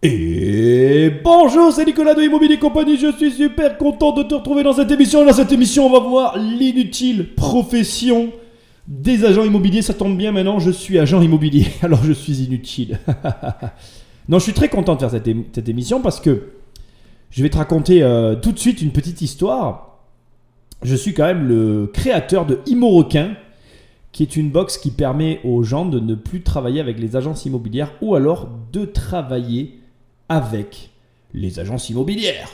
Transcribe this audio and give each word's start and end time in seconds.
Et 0.00 1.10
bonjour, 1.24 1.72
c'est 1.72 1.84
Nicolas 1.84 2.14
de 2.14 2.22
Immobilier 2.22 2.56
Compagnie, 2.56 2.96
je 2.96 3.10
suis 3.16 3.32
super 3.32 3.76
content 3.78 4.12
de 4.12 4.22
te 4.22 4.36
retrouver 4.36 4.62
dans 4.62 4.74
cette 4.74 4.92
émission. 4.92 5.26
Dans 5.26 5.32
cette 5.32 5.50
émission, 5.50 5.86
on 5.86 5.90
va 5.90 5.98
voir 5.98 6.38
l'inutile 6.38 7.34
profession 7.34 8.30
des 8.86 9.24
agents 9.24 9.42
immobiliers. 9.42 9.82
Ça 9.82 9.94
tombe 9.94 10.16
bien 10.16 10.30
maintenant, 10.30 10.60
je 10.60 10.70
suis 10.70 11.00
agent 11.00 11.20
immobilier, 11.20 11.66
alors 11.82 12.04
je 12.04 12.12
suis 12.12 12.44
inutile. 12.44 13.00
non, 14.28 14.38
je 14.38 14.44
suis 14.44 14.52
très 14.52 14.68
content 14.68 14.94
de 14.94 15.00
faire 15.00 15.10
cette, 15.10 15.68
émission 15.68 16.00
parce 16.00 16.20
que 16.20 16.50
je 17.30 17.42
vais 17.42 17.50
te 17.50 17.56
raconter 17.56 18.04
euh, 18.04 18.36
tout 18.36 18.52
de 18.52 18.58
suite 18.60 18.80
une 18.80 18.92
petite 18.92 19.20
histoire. 19.20 19.98
Je 20.84 20.94
suis 20.94 21.12
quand 21.12 21.26
même 21.26 21.48
le 21.48 21.90
créateur 21.92 22.46
de 22.46 22.60
Immorequin, 22.66 23.34
qui 24.12 24.22
est 24.22 24.36
une 24.36 24.50
box 24.50 24.78
qui 24.78 24.92
permet 24.92 25.40
aux 25.42 25.64
gens 25.64 25.86
de 25.86 25.98
ne 25.98 26.14
plus 26.14 26.42
travailler 26.42 26.78
avec 26.78 27.00
les 27.00 27.16
agences 27.16 27.46
immobilières 27.46 27.94
ou 28.00 28.14
alors 28.14 28.48
de 28.72 28.84
travailler 28.84 29.77
avec 30.28 30.90
les 31.34 31.58
agences 31.58 31.90
immobilières. 31.90 32.50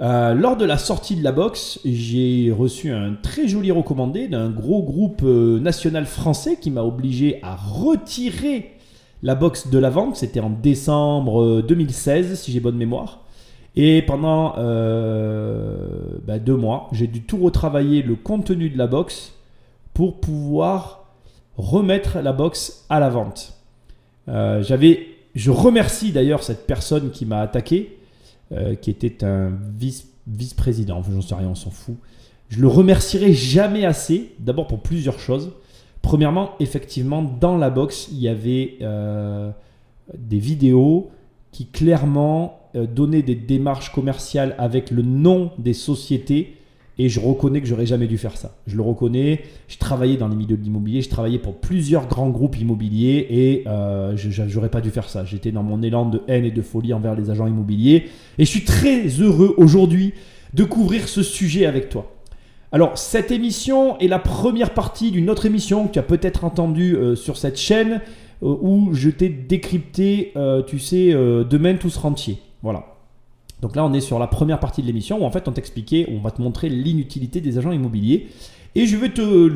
Euh, 0.00 0.34
lors 0.34 0.56
de 0.56 0.64
la 0.64 0.76
sortie 0.76 1.14
de 1.14 1.22
la 1.22 1.30
box, 1.30 1.80
j'ai 1.84 2.52
reçu 2.56 2.90
un 2.90 3.14
très 3.14 3.46
joli 3.46 3.70
recommandé 3.70 4.26
d'un 4.26 4.50
gros 4.50 4.82
groupe 4.82 5.22
euh, 5.22 5.60
national 5.60 6.04
français 6.06 6.58
qui 6.60 6.70
m'a 6.70 6.82
obligé 6.82 7.38
à 7.42 7.54
retirer 7.54 8.72
la 9.22 9.34
box 9.34 9.68
de 9.68 9.78
la 9.78 9.90
vente. 9.90 10.16
C'était 10.16 10.40
en 10.40 10.50
décembre 10.50 11.42
euh, 11.42 11.62
2016, 11.62 12.38
si 12.40 12.52
j'ai 12.52 12.60
bonne 12.60 12.76
mémoire. 12.76 13.20
Et 13.76 14.02
pendant 14.02 14.54
euh, 14.58 16.18
bah, 16.24 16.38
deux 16.38 16.56
mois, 16.56 16.88
j'ai 16.92 17.08
dû 17.08 17.22
tout 17.22 17.38
retravailler 17.38 18.02
le 18.02 18.14
contenu 18.14 18.70
de 18.70 18.78
la 18.78 18.86
box 18.86 19.34
pour 19.94 20.20
pouvoir 20.20 21.06
remettre 21.56 22.20
la 22.20 22.32
box 22.32 22.84
à 22.88 23.00
la 23.00 23.08
vente. 23.08 23.54
Euh, 24.28 24.62
j'avais, 24.62 25.08
je 25.34 25.50
remercie 25.50 26.12
d'ailleurs 26.12 26.42
cette 26.42 26.66
personne 26.66 27.10
qui 27.10 27.26
m'a 27.26 27.40
attaqué, 27.40 27.98
euh, 28.52 28.74
qui 28.74 28.90
était 28.90 29.24
un 29.24 29.52
vice, 29.76 30.08
vice-président, 30.26 30.98
enfin, 30.98 31.12
j'en 31.12 31.22
sais 31.22 31.34
rien, 31.34 31.48
on 31.48 31.54
s'en 31.54 31.70
fout. 31.70 31.96
Je 32.48 32.60
le 32.60 32.68
remercierai 32.68 33.32
jamais 33.32 33.84
assez, 33.84 34.32
d'abord 34.38 34.66
pour 34.66 34.80
plusieurs 34.80 35.18
choses. 35.18 35.52
Premièrement, 36.02 36.50
effectivement, 36.60 37.22
dans 37.22 37.56
la 37.56 37.70
box, 37.70 38.08
il 38.12 38.18
y 38.18 38.28
avait 38.28 38.76
euh, 38.82 39.50
des 40.16 40.38
vidéos 40.38 41.10
qui 41.50 41.66
clairement 41.66 42.60
euh, 42.76 42.86
donnaient 42.86 43.22
des 43.22 43.34
démarches 43.34 43.92
commerciales 43.92 44.54
avec 44.58 44.90
le 44.90 45.02
nom 45.02 45.50
des 45.58 45.72
sociétés 45.72 46.56
et 46.98 47.08
je 47.08 47.20
reconnais 47.20 47.60
que 47.60 47.66
j'aurais 47.66 47.86
jamais 47.86 48.06
dû 48.06 48.18
faire 48.18 48.36
ça. 48.36 48.56
Je 48.66 48.76
le 48.76 48.82
reconnais. 48.82 49.42
Je 49.68 49.78
travaillais 49.78 50.16
dans 50.16 50.28
les 50.28 50.36
milieux 50.36 50.56
de 50.56 50.62
l'immobilier. 50.62 51.02
Je 51.02 51.08
travaillais 51.08 51.38
pour 51.38 51.56
plusieurs 51.56 52.06
grands 52.06 52.30
groupes 52.30 52.58
immobiliers 52.58 53.26
et 53.30 53.64
euh, 53.66 54.16
je 54.16 54.30
j'aurais 54.46 54.68
pas 54.68 54.80
dû 54.80 54.90
faire 54.90 55.08
ça. 55.08 55.24
J'étais 55.24 55.50
dans 55.50 55.62
mon 55.62 55.82
élan 55.82 56.06
de 56.08 56.22
haine 56.28 56.44
et 56.44 56.50
de 56.50 56.62
folie 56.62 56.92
envers 56.92 57.14
les 57.14 57.30
agents 57.30 57.46
immobiliers. 57.46 58.04
Et 58.38 58.44
je 58.44 58.50
suis 58.50 58.64
très 58.64 59.06
heureux 59.06 59.54
aujourd'hui 59.56 60.14
de 60.52 60.64
couvrir 60.64 61.08
ce 61.08 61.22
sujet 61.22 61.66
avec 61.66 61.88
toi. 61.88 62.14
Alors, 62.74 62.98
cette 62.98 63.30
émission 63.30 63.96
est 64.00 64.08
la 64.08 64.18
première 64.18 64.74
partie 64.74 65.12
d'une 65.12 65.30
autre 65.30 65.46
émission 65.46 65.86
que 65.86 65.92
tu 65.92 65.98
as 66.00 66.02
peut-être 66.02 66.44
entendue 66.44 66.96
euh, 66.96 67.14
sur 67.14 67.36
cette 67.36 67.56
chaîne 67.56 68.00
euh, 68.42 68.56
où 68.60 68.90
je 68.94 69.10
t'ai 69.10 69.28
décrypté, 69.28 70.32
euh, 70.34 70.60
tu 70.60 70.80
sais, 70.80 71.12
demain 71.12 71.74
tous 71.74 71.96
rentiers. 71.96 72.38
Voilà. 72.64 72.93
Donc 73.64 73.76
là, 73.76 73.84
on 73.86 73.94
est 73.94 74.02
sur 74.02 74.18
la 74.18 74.26
première 74.26 74.60
partie 74.60 74.82
de 74.82 74.86
l'émission 74.86 75.22
où 75.22 75.24
en 75.24 75.30
fait 75.30 75.48
on 75.48 75.52
t'expliquait, 75.52 76.06
on 76.10 76.20
va 76.20 76.30
te 76.30 76.42
montrer 76.42 76.68
l'inutilité 76.68 77.40
des 77.40 77.56
agents 77.56 77.72
immobiliers. 77.72 78.28
Et 78.74 78.84
je 78.84 78.94
vais, 78.98 79.08
te, 79.08 79.48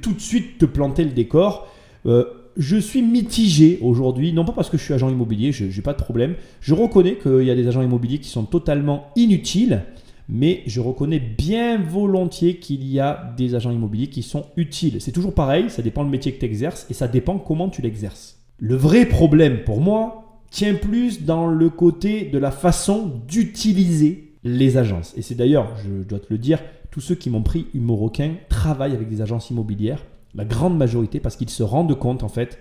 tout 0.00 0.12
de 0.12 0.20
suite 0.20 0.58
te 0.58 0.64
planter 0.64 1.02
le 1.02 1.10
décor. 1.10 1.66
Euh, 2.06 2.24
je 2.56 2.76
suis 2.76 3.02
mitigé 3.02 3.80
aujourd'hui, 3.82 4.32
non 4.32 4.44
pas 4.44 4.52
parce 4.52 4.70
que 4.70 4.78
je 4.78 4.84
suis 4.84 4.94
agent 4.94 5.08
immobilier, 5.10 5.50
je 5.50 5.64
n'ai 5.64 5.82
pas 5.82 5.92
de 5.92 5.98
problème. 5.98 6.36
Je 6.60 6.72
reconnais 6.72 7.16
qu'il 7.16 7.42
y 7.42 7.50
a 7.50 7.56
des 7.56 7.66
agents 7.66 7.82
immobiliers 7.82 8.18
qui 8.18 8.28
sont 8.28 8.44
totalement 8.44 9.08
inutiles, 9.16 9.82
mais 10.28 10.62
je 10.66 10.80
reconnais 10.80 11.18
bien 11.18 11.82
volontiers 11.82 12.58
qu'il 12.58 12.86
y 12.86 13.00
a 13.00 13.34
des 13.36 13.56
agents 13.56 13.72
immobiliers 13.72 14.06
qui 14.06 14.22
sont 14.22 14.46
utiles. 14.56 15.00
C'est 15.00 15.10
toujours 15.10 15.34
pareil, 15.34 15.68
ça 15.68 15.82
dépend 15.82 16.04
le 16.04 16.10
métier 16.10 16.30
que 16.30 16.38
tu 16.38 16.46
exerces 16.46 16.86
et 16.90 16.94
ça 16.94 17.08
dépend 17.08 17.38
comment 17.38 17.70
tu 17.70 17.82
l'exerces. 17.82 18.38
Le 18.60 18.76
vrai 18.76 19.04
problème 19.04 19.64
pour 19.64 19.80
moi, 19.80 20.27
tient 20.50 20.74
plus 20.74 21.22
dans 21.22 21.46
le 21.46 21.70
côté 21.70 22.24
de 22.24 22.38
la 22.38 22.50
façon 22.50 23.20
d'utiliser 23.28 24.32
les 24.44 24.76
agences. 24.76 25.14
Et 25.16 25.22
c'est 25.22 25.34
d'ailleurs, 25.34 25.74
je 25.84 26.02
dois 26.02 26.20
te 26.20 26.26
le 26.30 26.38
dire, 26.38 26.60
tous 26.90 27.00
ceux 27.00 27.14
qui 27.14 27.30
m'ont 27.30 27.42
pris 27.42 27.66
Humoroquin 27.74 28.34
travaillent 28.48 28.94
avec 28.94 29.08
des 29.08 29.20
agences 29.20 29.50
immobilières, 29.50 30.04
la 30.34 30.44
grande 30.44 30.76
majorité, 30.76 31.20
parce 31.20 31.36
qu'ils 31.36 31.50
se 31.50 31.62
rendent 31.62 31.98
compte 31.98 32.22
en 32.22 32.28
fait 32.28 32.58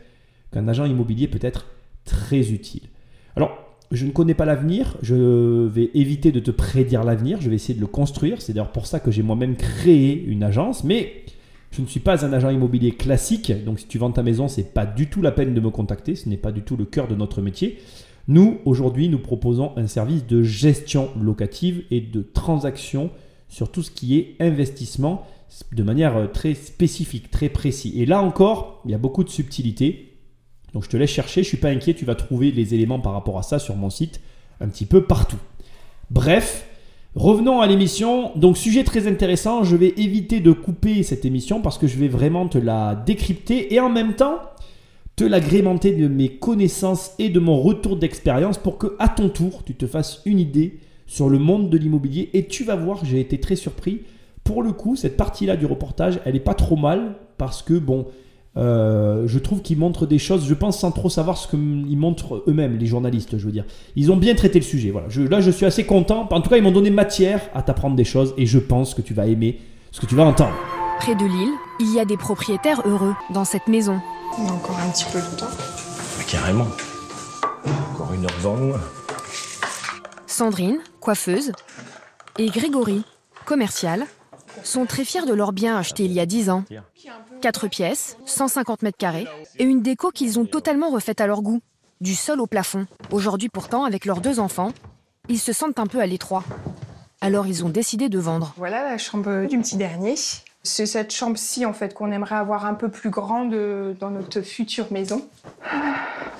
qu'un 0.52 0.68
agent 0.68 0.86
immobilier 0.86 1.28
peut 1.28 1.40
être 1.42 1.68
très 2.06 2.52
utile. 2.52 2.84
Alors, 3.36 3.52
je 3.92 4.06
ne 4.06 4.12
connais 4.12 4.34
pas 4.34 4.46
l'avenir, 4.46 4.97
je 5.02 5.66
vais 5.68 5.92
éviter 5.94 6.31
de 6.31 6.40
te 6.40 6.52
prédire 6.52 7.03
l'avenir, 7.03 7.40
je 7.40 7.50
vais 7.50 7.56
essayer 7.56 7.74
de 7.74 7.80
le 7.80 7.88
construire. 7.88 8.42
C'est 8.42 8.53
d'ailleurs 8.53 8.72
pour 8.72 8.86
ça 8.86 9.00
que 9.00 9.12
j'ai 9.12 9.24
moi-même 9.24 9.56
créé 9.56 10.22
une 10.26 10.44
agence, 10.44 10.84
mais 10.84 11.24
je 11.78 11.82
ne 11.84 11.88
suis 11.88 12.00
pas 12.00 12.26
un 12.26 12.34
agent 12.34 12.50
immobilier 12.50 12.92
classique, 12.92 13.52
donc 13.64 13.80
si 13.80 13.86
tu 13.86 14.00
vends 14.00 14.12
ta 14.12 14.24
maison, 14.24 14.48
c'est 14.48 14.74
pas 14.74 14.88
du 14.88 15.10
tout 15.10 15.22
la 15.22 15.32
peine 15.32 15.54
de 15.54 15.60
me 15.60 15.70
contacter, 15.70 16.16
ce 16.16 16.28
n'est 16.28 16.38
pas 16.38 16.52
du 16.52 16.64
tout 16.64 16.76
le 16.76 16.86
cœur 16.86 17.08
de 17.08 17.14
notre 17.14 17.42
métier. 17.42 17.78
Nous, 18.28 18.58
aujourd'hui, 18.66 19.10
nous 19.10 19.20
proposons 19.20 19.74
un 19.78 19.86
service 19.86 20.26
de 20.26 20.42
gestion 20.42 21.10
locative 21.22 21.84
et 21.92 22.02
de 22.02 22.22
transaction 22.22 23.12
sur 23.48 23.72
tout 23.72 23.84
ce 23.84 23.92
qui 23.92 24.18
est 24.18 24.36
investissement 24.40 25.26
de 25.72 25.84
manière 25.84 26.18
euh, 26.18 26.28
très 26.28 26.56
spécifique, 26.56 27.30
très 27.30 27.48
précis. 27.48 27.94
Et 28.02 28.06
là 28.06 28.22
encore, 28.22 28.82
il 28.86 28.92
y 28.92 28.96
a 28.96 28.98
beaucoup 28.98 29.24
de 29.24 29.30
subtilités. 29.30 30.18
Donc 30.74 30.84
je 30.84 30.90
te 30.90 30.98
laisse 30.98 31.12
chercher, 31.12 31.44
je 31.44 31.48
suis 31.48 31.58
pas 31.58 31.70
inquiet, 31.70 31.94
tu 31.94 32.06
vas 32.06 32.16
trouver 32.16 32.52
les 32.52 32.74
éléments 32.74 33.00
par 33.00 33.14
rapport 33.14 33.38
à 33.38 33.44
ça 33.44 33.59
sur 33.59 33.76
mon 33.76 33.90
site 33.90 34.20
un 34.59 34.68
petit 34.68 34.86
peu 34.86 35.04
partout. 35.04 35.40
Bref, 36.09 36.68
Revenons 37.17 37.61
à 37.61 37.66
l'émission. 37.66 38.29
Donc, 38.35 38.59
sujet 38.59 38.83
très 38.83 39.07
intéressant. 39.07 39.63
Je 39.63 39.75
vais 39.75 39.91
éviter 39.97 40.39
de 40.39 40.51
couper 40.51 41.01
cette 41.01 41.25
émission 41.25 41.61
parce 41.61 41.79
que 41.79 41.88
je 41.88 41.97
vais 41.97 42.07
vraiment 42.07 42.47
te 42.47 42.59
la 42.59 42.94
décrypter 42.94 43.73
et 43.73 43.79
en 43.79 43.89
même 43.89 44.13
temps 44.13 44.38
te 45.16 45.23
l'agrémenter 45.23 45.94
de 45.94 46.07
mes 46.07 46.29
connaissances 46.29 47.13
et 47.17 47.29
de 47.29 47.39
mon 47.39 47.59
retour 47.59 47.95
d'expérience 47.95 48.59
pour 48.59 48.78
que, 48.78 48.95
à 49.00 49.09
ton 49.09 49.29
tour, 49.29 49.63
tu 49.66 49.73
te 49.73 49.88
fasses 49.88 50.22
une 50.28 50.38
idée 50.38 50.78
sur 51.07 51.28
le 51.28 51.39
monde 51.39 51.72
de 51.72 51.78
l'immobilier. 51.79 52.29
Et 52.33 52.45
tu 52.45 52.63
vas 52.63 52.75
voir, 52.75 53.03
j'ai 53.03 53.19
été 53.19 53.39
très 53.39 53.55
surpris. 53.55 54.01
Pour 54.44 54.61
le 54.61 54.72
coup, 54.72 54.95
cette 54.95 55.17
partie-là 55.17 55.55
du 55.55 55.66
reportage, 55.66 56.19
elle 56.23 56.35
n'est 56.35 56.39
pas 56.39 56.53
trop 56.53 56.75
mal 56.75 57.16
parce 57.39 57.63
que, 57.63 57.73
bon, 57.73 58.05
euh, 58.57 59.23
je 59.28 59.40
trouve 59.40 59.62
qu'ils 59.62 59.78
montrent 59.78 60.06
des 60.06 60.19
choses, 60.19 60.45
je 60.47 60.53
pense, 60.53 60.79
sans 60.79 60.91
trop 60.91 61.09
savoir 61.09 61.38
ce 61.38 61.47
qu'ils 61.47 61.97
montrent 61.97 62.44
eux-mêmes, 62.47 62.78
les 62.78 62.88
journalistes, 62.88 63.38
je 63.38 63.45
veux 63.45 63.51
dire. 63.51 63.66
Ils 63.95 64.12
ont 64.12 64.18
bien 64.18 64.34
traité 64.35 64.59
le 64.59 64.66
sujet. 64.66 64.90
Voilà. 64.91 65.07
Je- 65.09 65.22
là, 65.22 65.40
je 65.41 65.51
suis 65.51 65.66
assez 65.66 65.85
content. 65.85 66.28
En 66.31 66.41
tout 66.41 66.50
cas, 66.50 66.57
ils 66.57 66.63
m'ont 66.63 66.72
donné 66.72 66.90
matière 66.90 67.41
à 67.53 67.62
t'apprendre 67.62 67.96
des 67.96 68.03
choses 68.06 68.34
et 68.38 68.46
je 68.46 68.59
pense 68.59 68.94
que 68.94 69.01
tu 69.01 69.13
vas 69.13 69.28
aimer 69.28 69.59
ce 69.91 70.01
que 70.01 70.06
tu 70.07 70.16
vas 70.16 70.23
entendre. 70.23 70.53
Près 71.00 71.13
de 71.16 71.23
l'île, 71.23 71.53
il 71.79 71.94
y 71.94 72.00
a 72.00 72.06
des 72.06 72.17
propriétaires 72.17 72.81
heureux 72.85 73.13
dans 73.31 73.46
cette 73.46 73.67
maison. 73.67 74.00
On 74.40 74.47
a 74.50 74.51
encore 74.51 74.78
un 74.79 74.90
petit 74.91 75.06
peu 75.12 75.19
de 75.19 75.40
temps. 75.40 75.46
Mais 76.17 76.25
carrément. 76.25 76.67
Encore 77.94 78.13
une 78.13 78.23
heure 78.25 78.31
devant 78.40 78.57
nous. 78.57 78.73
Sandrine, 80.25 80.78
coiffeuse, 81.00 81.51
et 82.38 82.47
Grégory, 82.47 83.03
commercial, 83.46 84.03
sont 84.63 84.85
très 84.85 85.06
fiers 85.06 85.25
de 85.25 85.34
leur 85.34 85.53
bien 85.53 85.78
acheté 85.78 86.06
il 86.06 86.12
y 86.12 86.19
a 86.19 86.25
10 86.25 86.50
ans. 86.50 86.63
Quatre 87.41 87.68
pièces, 87.68 88.18
150 88.25 88.81
mètres 88.81 88.97
carrés, 88.97 89.28
et 89.57 89.63
une 89.63 89.81
déco 89.81 90.12
qu'ils 90.12 90.40
ont 90.40 90.45
totalement 90.45 90.90
refaite 90.90 91.22
à 91.22 91.28
leur 91.28 91.41
goût, 91.41 91.62
du 92.01 92.16
sol 92.16 92.41
au 92.41 92.47
plafond. 92.47 92.85
Aujourd'hui 93.12 93.50
pourtant, 93.50 93.84
avec 93.85 94.06
leurs 94.06 94.22
deux 94.22 94.40
enfants, 94.40 94.72
ils 95.29 95.40
se 95.40 95.53
sentent 95.53 95.79
un 95.79 95.88
peu 95.88 96.00
à 96.00 96.06
l'étroit. 96.06 96.44
Alors 97.22 97.47
ils 97.47 97.66
ont 97.66 97.69
décidé 97.69 98.09
de 98.09 98.19
vendre. 98.19 98.53
Voilà 98.57 98.84
la 98.84 98.97
chambre 98.97 99.47
du 99.47 99.57
petit 99.59 99.78
dernier. 99.78 100.16
C'est 100.67 100.85
cette 100.85 101.13
chambre-ci 101.13 101.66
en 101.66 101.73
fait 101.73 101.94
qu'on 101.94 102.11
aimerait 102.11 102.35
avoir 102.35 102.66
un 102.66 102.73
peu 102.73 102.89
plus 102.89 103.09
grande 103.09 103.53
euh, 103.53 103.94
dans 104.00 104.11
notre 104.11 104.41
future 104.41 104.88
maison. 104.91 105.22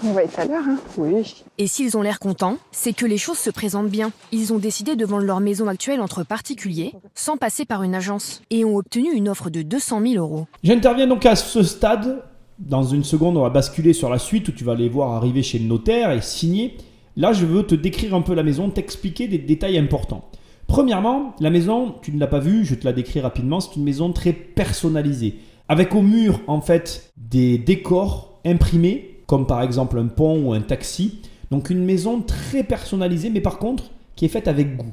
On 0.04 0.12
va 0.12 0.24
être 0.24 0.38
à 0.38 0.46
l'heure, 0.46 0.64
hein 0.68 0.78
Oui. 0.98 1.44
Et 1.58 1.66
s'ils 1.66 1.98
ont 1.98 2.02
l'air 2.02 2.20
contents, 2.20 2.58
c'est 2.72 2.94
que 2.94 3.06
les 3.06 3.18
choses 3.18 3.38
se 3.38 3.50
présentent 3.50 3.90
bien. 3.90 4.12
Ils 4.32 4.54
ont 4.54 4.60
décidé 4.60 4.96
de 4.96 5.06
vendre 5.06 5.24
leur 5.24 5.40
maison 5.40 5.68
actuelle 5.68 6.02
entre 6.02 6.24
particuliers, 6.24 6.94
sans 7.16 7.38
passer 7.38 7.66
par 7.66 7.84
une 7.84 7.96
agence, 7.96 8.42
et 8.52 8.64
ont 8.66 8.76
obtenu 8.76 9.12
une 9.14 9.30
offre 9.30 9.50
de 9.50 9.62
200 9.62 10.02
000 10.02 10.14
euros. 10.16 10.46
J'interviens 10.64 11.08
donc 11.08 11.26
à 11.26 11.36
ce 11.36 11.64
stade. 11.64 12.24
Dans 12.60 12.84
une 12.84 13.04
seconde, 13.04 13.38
on 13.38 13.44
va 13.44 13.50
basculer 13.50 13.94
sur 13.94 14.10
la 14.10 14.20
suite 14.20 14.50
où 14.50 14.52
tu 14.52 14.64
vas 14.64 14.76
les 14.76 14.90
voir 14.90 15.14
arriver 15.14 15.42
chez 15.42 15.58
le 15.58 15.66
notaire 15.66 16.12
et 16.12 16.22
signer. 16.22 16.78
Là, 17.16 17.34
je 17.34 17.46
veux 17.46 17.64
te 17.64 17.76
décrire 17.76 18.14
un 18.14 18.22
peu 18.22 18.36
la 18.36 18.44
maison, 18.44 18.70
t'expliquer 18.70 19.28
des 19.28 19.40
détails 19.40 19.78
importants. 19.78 20.30
Premièrement, 20.68 21.34
la 21.40 21.50
maison, 21.50 21.96
tu 22.02 22.12
ne 22.12 22.20
l'as 22.20 22.28
pas 22.28 22.40
vue, 22.40 22.66
je 22.66 22.76
te 22.76 22.86
la 22.86 22.94
décris 22.94 23.22
rapidement, 23.22 23.60
c'est 23.60 23.76
une 23.78 23.84
maison 23.84 24.12
très 24.12 24.34
personnalisée. 24.34 25.36
Avec 25.70 25.96
au 25.96 26.02
mur, 26.02 26.42
en 26.48 26.62
fait, 26.62 27.12
des 27.18 27.58
décors 27.58 28.40
imprimés, 28.46 29.18
comme 29.28 29.46
par 29.46 29.62
exemple 29.62 30.00
un 30.00 30.08
pont 30.08 30.42
ou 30.44 30.54
un 30.54 30.62
taxi. 30.62 31.20
Donc 31.52 31.70
une 31.70 31.84
maison 31.84 32.22
très 32.22 32.64
personnalisée, 32.64 33.30
mais 33.30 33.42
par 33.42 33.60
contre, 33.60 33.92
qui 34.16 34.26
est 34.26 34.30
faite 34.30 34.48
avec 34.48 34.76
goût. 34.76 34.92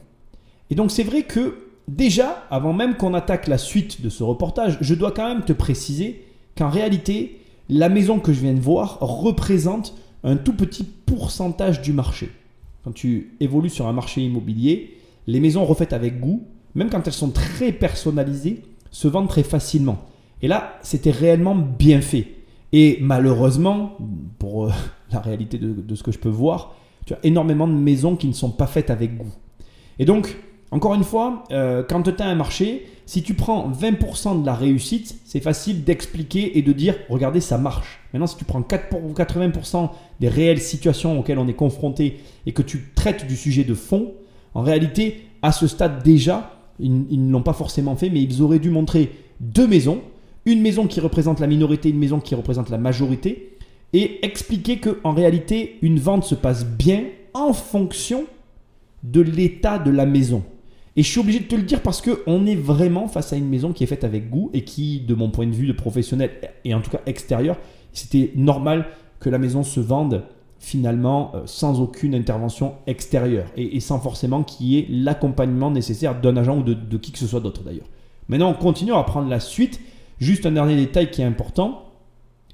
Et 0.70 0.74
donc 0.74 0.90
c'est 0.90 1.02
vrai 1.02 1.22
que 1.22 1.56
déjà, 1.88 2.44
avant 2.50 2.72
même 2.72 2.96
qu'on 2.96 3.14
attaque 3.14 3.46
la 3.46 3.58
suite 3.58 4.02
de 4.02 4.08
ce 4.08 4.22
reportage, 4.22 4.78
je 4.80 4.94
dois 4.94 5.12
quand 5.12 5.28
même 5.28 5.44
te 5.44 5.52
préciser 5.52 6.24
qu'en 6.56 6.68
réalité, 6.68 7.40
la 7.68 7.88
maison 7.88 8.18
que 8.18 8.32
je 8.32 8.40
viens 8.40 8.54
de 8.54 8.60
voir 8.60 8.98
représente 9.00 9.94
un 10.22 10.36
tout 10.36 10.54
petit 10.54 10.84
pourcentage 10.84 11.80
du 11.80 11.92
marché. 11.92 12.30
Quand 12.84 12.92
tu 12.92 13.34
évolues 13.40 13.70
sur 13.70 13.86
un 13.86 13.92
marché 13.92 14.20
immobilier, 14.22 14.93
les 15.26 15.40
maisons 15.40 15.64
refaites 15.64 15.92
avec 15.92 16.20
goût, 16.20 16.46
même 16.74 16.90
quand 16.90 17.06
elles 17.06 17.12
sont 17.12 17.30
très 17.30 17.72
personnalisées, 17.72 18.62
se 18.90 19.08
vendent 19.08 19.28
très 19.28 19.42
facilement. 19.42 20.04
Et 20.42 20.48
là, 20.48 20.78
c'était 20.82 21.10
réellement 21.10 21.54
bien 21.54 22.00
fait. 22.00 22.28
Et 22.72 22.98
malheureusement, 23.00 23.96
pour 24.38 24.66
euh, 24.66 24.70
la 25.12 25.20
réalité 25.20 25.58
de, 25.58 25.94
ce 25.94 26.02
que 26.02 26.12
je 26.12 26.18
peux 26.18 26.28
voir, 26.28 26.74
tu 27.06 27.14
as 27.14 27.18
énormément 27.22 27.68
de 27.68 27.72
maisons 27.72 28.16
qui 28.16 28.26
ne 28.26 28.32
sont 28.32 28.50
pas 28.50 28.66
faites 28.66 28.90
avec 28.90 29.16
goût. 29.16 29.32
Et 29.98 30.04
donc, 30.04 30.36
encore 30.70 30.94
une 30.94 31.04
fois, 31.04 31.44
euh, 31.52 31.84
quand 31.88 32.02
tu 32.02 32.22
as 32.22 32.26
un 32.26 32.34
marché, 32.34 32.86
si 33.06 33.22
tu 33.22 33.34
prends 33.34 33.70
20% 33.70 34.40
de 34.40 34.46
la 34.46 34.54
réussite, 34.54 35.20
c'est 35.24 35.40
facile 35.40 35.84
d'expliquer 35.84 36.58
et 36.58 36.62
de 36.62 36.72
dire, 36.72 36.96
regardez, 37.08 37.40
ça 37.40 37.58
marche. 37.58 38.00
Maintenant, 38.12 38.26
si 38.26 38.36
tu 38.36 38.44
prends 38.44 38.60
80% 38.60 39.90
des 40.20 40.28
réelles 40.28 40.60
situations 40.60 41.18
auxquelles 41.18 41.38
on 41.38 41.46
est 41.46 41.54
confronté 41.54 42.20
et 42.46 42.52
que 42.52 42.62
tu 42.62 42.90
traites 42.94 43.26
du 43.26 43.36
sujet 43.36 43.64
de 43.64 43.74
fond, 43.74 44.14
en 44.54 44.62
réalité, 44.62 45.22
à 45.42 45.52
ce 45.52 45.66
stade 45.66 46.02
déjà, 46.02 46.52
ils, 46.78 47.26
ne 47.26 47.32
l'ont 47.32 47.42
pas 47.42 47.52
forcément 47.52 47.96
fait, 47.96 48.10
mais 48.10 48.22
ils 48.22 48.42
auraient 48.42 48.58
dû 48.58 48.70
montrer 48.70 49.10
deux 49.40 49.66
maisons, 49.66 50.00
une 50.46 50.60
maison 50.60 50.86
qui 50.86 51.00
représente 51.00 51.40
la 51.40 51.46
minorité, 51.46 51.90
une 51.90 51.98
maison 51.98 52.20
qui 52.20 52.34
représente 52.34 52.70
la 52.70 52.78
majorité, 52.78 53.56
et 53.92 54.24
expliquer 54.24 54.78
que 54.78 54.98
en 55.04 55.12
réalité, 55.12 55.78
une 55.82 55.98
vente 55.98 56.24
se 56.24 56.34
passe 56.34 56.66
bien 56.66 57.04
en 57.32 57.52
fonction 57.52 58.24
de 59.02 59.20
l'état 59.20 59.78
de 59.78 59.90
la 59.90 60.06
maison. 60.06 60.42
Et 60.96 61.02
je 61.02 61.10
suis 61.10 61.20
obligé 61.20 61.40
de 61.40 61.44
te 61.44 61.56
le 61.56 61.62
dire 61.62 61.82
parce 61.82 62.00
qu'on 62.00 62.46
est 62.46 62.54
vraiment 62.54 63.08
face 63.08 63.32
à 63.32 63.36
une 63.36 63.48
maison 63.48 63.72
qui 63.72 63.82
est 63.82 63.88
faite 63.88 64.04
avec 64.04 64.30
goût 64.30 64.50
et 64.52 64.62
qui, 64.62 65.00
de 65.00 65.14
mon 65.14 65.30
point 65.30 65.46
de 65.46 65.52
vue 65.52 65.66
de 65.66 65.72
professionnel 65.72 66.30
et 66.64 66.72
en 66.72 66.80
tout 66.80 66.90
cas 66.90 67.00
extérieur, 67.06 67.56
c'était 67.92 68.32
normal 68.36 68.86
que 69.18 69.28
la 69.28 69.38
maison 69.38 69.64
se 69.64 69.80
vende 69.80 70.22
finalement 70.64 71.32
euh, 71.34 71.42
sans 71.46 71.80
aucune 71.80 72.14
intervention 72.14 72.74
extérieure 72.86 73.46
et, 73.56 73.78
sans 73.80 74.00
forcément 74.00 74.42
qu'il 74.42 74.66
y 74.66 74.78
ait 74.78 74.86
l'accompagnement 74.90 75.70
nécessaire 75.70 76.20
d'un 76.20 76.36
agent 76.36 76.58
ou 76.58 76.62
de, 76.62 76.96
qui 76.96 77.12
que 77.12 77.18
ce 77.18 77.26
soit 77.26 77.40
d'autre 77.40 77.62
d'ailleurs. 77.62 77.86
Maintenant, 78.28 78.50
on 78.50 78.54
continue 78.54 78.92
à 78.92 79.02
prendre 79.02 79.28
la 79.28 79.40
suite. 79.40 79.80
Juste 80.18 80.46
un 80.46 80.52
dernier 80.52 80.76
détail 80.76 81.10
qui 81.10 81.20
est 81.20 81.24
important. 81.24 81.82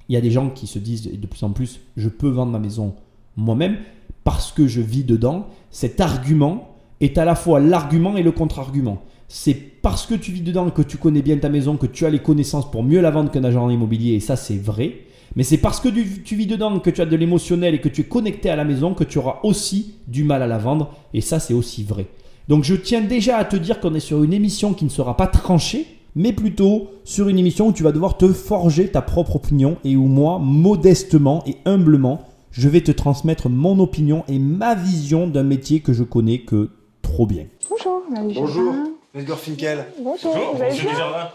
Il 0.08 0.14
y 0.14 0.16
a 0.16 0.20
des 0.20 0.30
gens 0.30 0.50
qui 0.50 0.66
se 0.66 0.78
disent 0.78 1.04
de 1.04 1.26
plus 1.26 1.42
en 1.44 1.50
plus, 1.50 1.80
je 1.96 2.08
peux 2.08 2.28
vendre 2.28 2.50
ma 2.50 2.58
maison 2.58 2.94
moi-même 3.36 3.76
parce 4.24 4.50
que 4.50 4.66
je 4.66 4.80
vis 4.80 5.04
dedans. 5.04 5.46
Cet 5.70 6.00
argument, 6.00 6.70
est 7.00 7.18
à 7.18 7.24
la 7.24 7.34
fois 7.34 7.60
l'argument 7.60 8.16
et 8.16 8.22
le 8.22 8.32
contre-argument. 8.32 9.02
C'est 9.28 9.54
parce 9.54 10.06
que 10.06 10.14
tu 10.14 10.32
vis 10.32 10.42
dedans 10.42 10.70
que 10.70 10.82
tu 10.82 10.98
connais 10.98 11.22
bien 11.22 11.38
ta 11.38 11.48
maison, 11.48 11.76
que 11.76 11.86
tu 11.86 12.04
as 12.04 12.10
les 12.10 12.18
connaissances 12.18 12.70
pour 12.70 12.82
mieux 12.82 13.00
la 13.00 13.10
vendre 13.10 13.30
qu'un 13.30 13.44
agent 13.44 13.70
immobilier, 13.70 14.14
et 14.14 14.20
ça 14.20 14.36
c'est 14.36 14.56
vrai. 14.56 15.00
Mais 15.36 15.44
c'est 15.44 15.58
parce 15.58 15.80
que 15.80 15.88
tu 15.88 16.34
vis 16.34 16.46
dedans, 16.46 16.78
que 16.80 16.90
tu 16.90 17.00
as 17.00 17.06
de 17.06 17.16
l'émotionnel 17.16 17.74
et 17.74 17.80
que 17.80 17.88
tu 17.88 18.00
es 18.00 18.04
connecté 18.04 18.50
à 18.50 18.56
la 18.56 18.64
maison, 18.64 18.94
que 18.94 19.04
tu 19.04 19.18
auras 19.18 19.38
aussi 19.42 19.94
du 20.08 20.24
mal 20.24 20.42
à 20.42 20.46
la 20.46 20.58
vendre, 20.58 20.92
et 21.14 21.20
ça 21.20 21.38
c'est 21.38 21.54
aussi 21.54 21.84
vrai. 21.84 22.06
Donc 22.48 22.64
je 22.64 22.74
tiens 22.74 23.00
déjà 23.00 23.36
à 23.36 23.44
te 23.44 23.56
dire 23.56 23.78
qu'on 23.80 23.94
est 23.94 24.00
sur 24.00 24.24
une 24.24 24.32
émission 24.32 24.74
qui 24.74 24.84
ne 24.84 24.90
sera 24.90 25.16
pas 25.16 25.28
tranchée, 25.28 25.86
mais 26.16 26.32
plutôt 26.32 26.90
sur 27.04 27.28
une 27.28 27.38
émission 27.38 27.68
où 27.68 27.72
tu 27.72 27.84
vas 27.84 27.92
devoir 27.92 28.16
te 28.16 28.32
forger 28.32 28.88
ta 28.88 29.02
propre 29.02 29.36
opinion 29.36 29.76
et 29.84 29.94
où 29.94 30.06
moi, 30.06 30.40
modestement 30.40 31.44
et 31.46 31.56
humblement, 31.64 32.26
je 32.50 32.68
vais 32.68 32.80
te 32.80 32.90
transmettre 32.90 33.48
mon 33.48 33.78
opinion 33.78 34.24
et 34.26 34.40
ma 34.40 34.74
vision 34.74 35.28
d'un 35.28 35.44
métier 35.44 35.78
que 35.78 35.92
je 35.92 36.02
connais 36.02 36.40
que 36.40 36.70
trop 37.02 37.26
bien. 37.26 37.46
Bonjour, 37.70 38.02
Bonjour, 38.34 38.74
Edgar 39.14 39.38
Finkel. 39.38 39.86
Bonjour, 40.02 40.34
vous 40.54 40.62
allez 40.62 40.74
bien? 40.80 40.90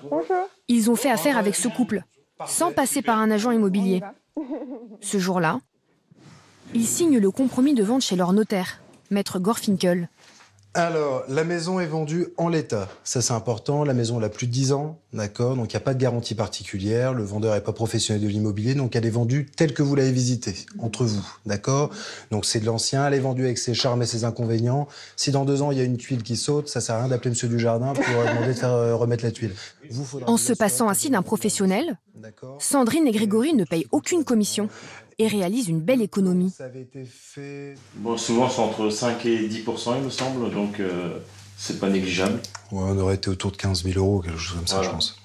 Bonjour. 0.09 0.35
Ils 0.67 0.91
ont 0.91 0.97
fait 0.97 1.09
affaire 1.09 1.37
avec 1.37 1.55
ce 1.55 1.69
couple, 1.69 2.03
sans 2.45 2.71
passer 2.71 3.01
par 3.01 3.19
un 3.19 3.31
agent 3.31 3.51
immobilier. 3.51 4.01
Ce 5.01 5.17
jour-là, 5.17 5.59
ils 6.73 6.85
signent 6.85 7.19
le 7.19 7.31
compromis 7.31 7.73
de 7.73 7.83
vente 7.83 8.01
chez 8.01 8.15
leur 8.15 8.33
notaire, 8.33 8.81
maître 9.09 9.39
Gorfinkel. 9.39 10.09
Alors, 10.77 11.23
la 11.29 11.45
maison 11.45 11.79
est 11.79 11.85
vendue 11.85 12.27
en 12.35 12.49
l'état. 12.49 12.89
Ça, 13.05 13.21
c'est 13.21 13.31
important. 13.31 13.85
La 13.85 13.93
maison, 13.93 14.17
elle 14.19 14.25
a 14.25 14.29
plus 14.29 14.45
de 14.45 14.51
10 14.51 14.73
ans. 14.73 14.99
D'accord? 15.13 15.55
Donc, 15.55 15.71
il 15.71 15.75
n'y 15.77 15.81
a 15.81 15.85
pas 15.85 15.93
de 15.93 15.99
garantie 15.99 16.35
particulière. 16.35 17.13
Le 17.13 17.23
vendeur 17.23 17.55
n'est 17.55 17.61
pas 17.61 17.71
professionnel 17.71 18.21
de 18.21 18.27
l'immobilier. 18.27 18.75
Donc, 18.75 18.93
elle 18.97 19.05
est 19.05 19.09
vendue 19.09 19.45
telle 19.55 19.73
que 19.73 19.81
vous 19.81 19.95
l'avez 19.95 20.11
visitée, 20.11 20.53
entre 20.79 21.05
vous. 21.05 21.25
D'accord? 21.45 21.91
Donc, 22.29 22.43
c'est 22.43 22.59
de 22.59 22.65
l'ancien. 22.65 23.07
Elle 23.07 23.13
est 23.13 23.19
vendue 23.19 23.45
avec 23.45 23.57
ses 23.57 23.73
charmes 23.73 24.01
et 24.01 24.05
ses 24.05 24.25
inconvénients. 24.25 24.89
Si 25.15 25.31
dans 25.31 25.45
deux 25.45 25.61
ans, 25.61 25.71
il 25.71 25.77
y 25.77 25.81
a 25.81 25.85
une 25.85 25.95
tuile 25.95 26.23
qui 26.23 26.35
saute, 26.35 26.67
ça 26.67 26.81
sert 26.81 26.95
à 26.95 26.99
rien 26.99 27.07
d'appeler 27.07 27.29
monsieur 27.29 27.47
du 27.47 27.57
jardin 27.57 27.93
pour 27.93 28.03
demander 28.03 28.47
de 28.47 28.53
faire 28.53 28.73
euh, 28.73 28.95
remettre 28.97 29.23
la 29.23 29.31
tuile. 29.31 29.53
en 30.27 30.35
se 30.35 30.51
passant 30.51 30.89
ainsi 30.89 31.09
d'un 31.09 31.21
professionnel, 31.21 31.97
Sandrine 32.59 33.07
et 33.07 33.11
Grégory 33.11 33.53
ne 33.53 33.63
payent 33.63 33.87
aucune 33.91 34.25
commission 34.25 34.69
et 35.19 35.27
réalise 35.27 35.69
une 35.69 35.81
belle 35.81 36.01
économie. 36.01 36.53
Bon, 37.95 38.17
souvent 38.17 38.49
c'est 38.49 38.61
entre 38.61 38.89
5 38.89 39.25
et 39.25 39.47
10% 39.47 39.97
il 39.97 40.03
me 40.03 40.09
semble, 40.09 40.51
donc 40.51 40.79
euh, 40.79 41.19
c'est 41.57 41.79
pas 41.79 41.89
négligeable. 41.89 42.39
Ouais, 42.71 42.83
on 42.83 42.97
aurait 42.99 43.15
été 43.15 43.29
autour 43.29 43.51
de 43.51 43.57
15 43.57 43.83
000 43.83 43.97
euros, 43.97 44.21
quelque 44.21 44.37
chose 44.37 44.57
comme 44.57 44.67
ça, 44.67 44.83
je 44.83 44.89
pense. 44.89 45.17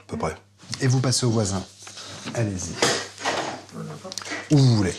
À 0.00 0.04
peu 0.06 0.16
près. 0.16 0.34
Et 0.80 0.86
vous 0.86 1.00
passez 1.00 1.26
au 1.26 1.30
voisin. 1.30 1.62
Allez-y. 2.34 2.74
Où 4.54 4.58
vous 4.58 4.76
voulez. 4.76 4.94